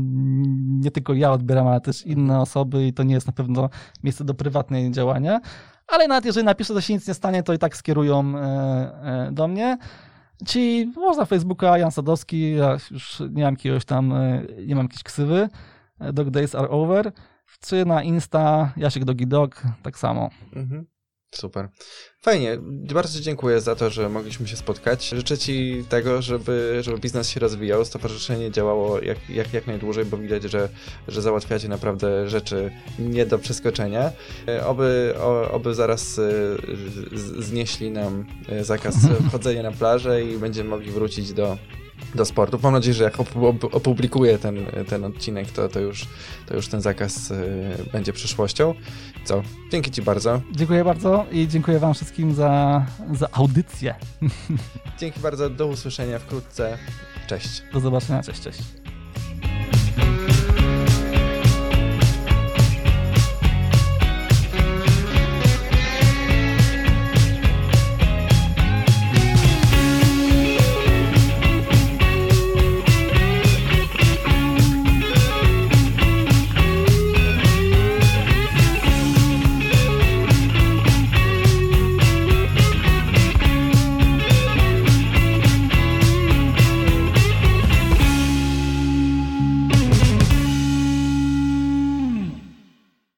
nie 0.80 0.90
tylko 0.90 1.14
ja 1.14 1.32
odbieram, 1.32 1.66
ale 1.66 1.80
też 1.80 2.06
inne 2.06 2.40
osoby 2.40 2.86
i 2.86 2.92
to 2.92 3.02
nie 3.02 3.14
jest 3.14 3.26
na 3.26 3.32
pewno 3.32 3.68
miejsce 4.02 4.24
do 4.24 4.34
prywatnej 4.34 4.90
działania. 4.90 5.40
Ale 5.86 6.08
nawet 6.08 6.24
jeżeli 6.24 6.46
napiszę, 6.46 6.74
to 6.74 6.80
się 6.80 6.92
nic 6.94 7.08
nie 7.08 7.14
stanie, 7.14 7.42
to 7.42 7.52
i 7.52 7.58
tak 7.58 7.76
skierują 7.76 8.38
e, 8.38 9.28
do 9.32 9.48
mnie. 9.48 9.78
Czyli 10.46 10.86
można 10.86 11.24
Facebooka, 11.24 11.78
Jan 11.78 11.90
Sadowski, 11.90 12.52
ja 12.56 12.76
już 12.90 13.22
nie 13.30 13.44
mam 13.44 13.54
jakiegoś 13.54 13.84
tam, 13.84 14.14
nie 14.66 14.74
mam 14.74 14.84
jakiejś 14.84 15.02
ksywy, 15.02 15.48
Dog 16.12 16.30
Days 16.30 16.54
Are 16.54 16.68
Over, 16.70 17.12
czy 17.60 17.84
na 17.84 18.02
Insta, 18.02 18.72
Jasiek 18.76 19.04
Dogi 19.04 19.26
Dog, 19.26 19.62
tak 19.82 19.98
samo. 19.98 20.30
Mhm. 20.52 20.86
Super. 21.34 21.68
Fajnie. 22.22 22.58
Bardzo 22.94 23.18
Ci 23.18 23.24
dziękuję 23.24 23.60
za 23.60 23.76
to, 23.76 23.90
że 23.90 24.08
mogliśmy 24.08 24.48
się 24.48 24.56
spotkać. 24.56 25.08
Życzę 25.08 25.38
Ci 25.38 25.84
tego, 25.88 26.22
żeby, 26.22 26.78
żeby 26.80 26.98
biznes 26.98 27.28
się 27.28 27.40
rozwijał, 27.40 27.84
stowarzyszenie 27.84 28.50
działało 28.50 29.00
jak, 29.00 29.30
jak, 29.30 29.52
jak 29.54 29.66
najdłużej, 29.66 30.04
bo 30.04 30.16
widać, 30.16 30.42
że, 30.42 30.68
że 31.08 31.22
załatwiacie 31.22 31.68
naprawdę 31.68 32.28
rzeczy 32.28 32.70
nie 32.98 33.26
do 33.26 33.38
przeskoczenia. 33.38 34.12
E, 34.48 34.66
Oby, 34.66 35.14
o, 35.20 35.50
oby 35.50 35.74
zaraz 35.74 36.18
e, 36.18 36.32
znieśli 37.42 37.90
nam 37.90 38.26
e, 38.48 38.64
zakaz 38.64 38.94
wchodzenia 39.28 39.62
na 39.62 39.72
plażę 39.72 40.24
i 40.24 40.38
będziemy 40.38 40.70
mogli 40.70 40.90
wrócić 40.90 41.32
do, 41.32 41.58
do 42.14 42.24
sportu. 42.24 42.58
Mam 42.62 42.72
nadzieję, 42.72 42.94
że 42.94 43.04
jak 43.04 43.16
opu- 43.16 43.40
op- 43.52 43.68
opublikuję 43.72 44.38
ten, 44.38 44.66
ten 44.88 45.04
odcinek, 45.04 45.50
to, 45.50 45.68
to, 45.68 45.80
już, 45.80 46.06
to 46.46 46.54
już 46.56 46.68
ten 46.68 46.80
zakaz 46.80 47.30
e, 47.30 47.36
będzie 47.92 48.12
przyszłością. 48.12 48.74
Co? 49.24 49.42
Dzięki 49.72 49.90
Ci 49.90 50.02
bardzo. 50.02 50.40
Dziękuję 50.52 50.84
bardzo 50.84 51.26
i 51.32 51.48
dziękuję 51.48 51.78
Wam 51.78 51.94
wszystkim 51.94 52.34
za, 52.34 52.82
za 53.12 53.28
audycję. 53.32 53.94
Dzięki 54.98 55.20
bardzo, 55.20 55.50
do 55.50 55.66
usłyszenia 55.66 56.18
wkrótce. 56.18 56.78
Cześć. 57.26 57.62
Do 57.72 57.80
zobaczenia, 57.80 58.22
cześć, 58.22 58.40
cześć. 58.40 58.60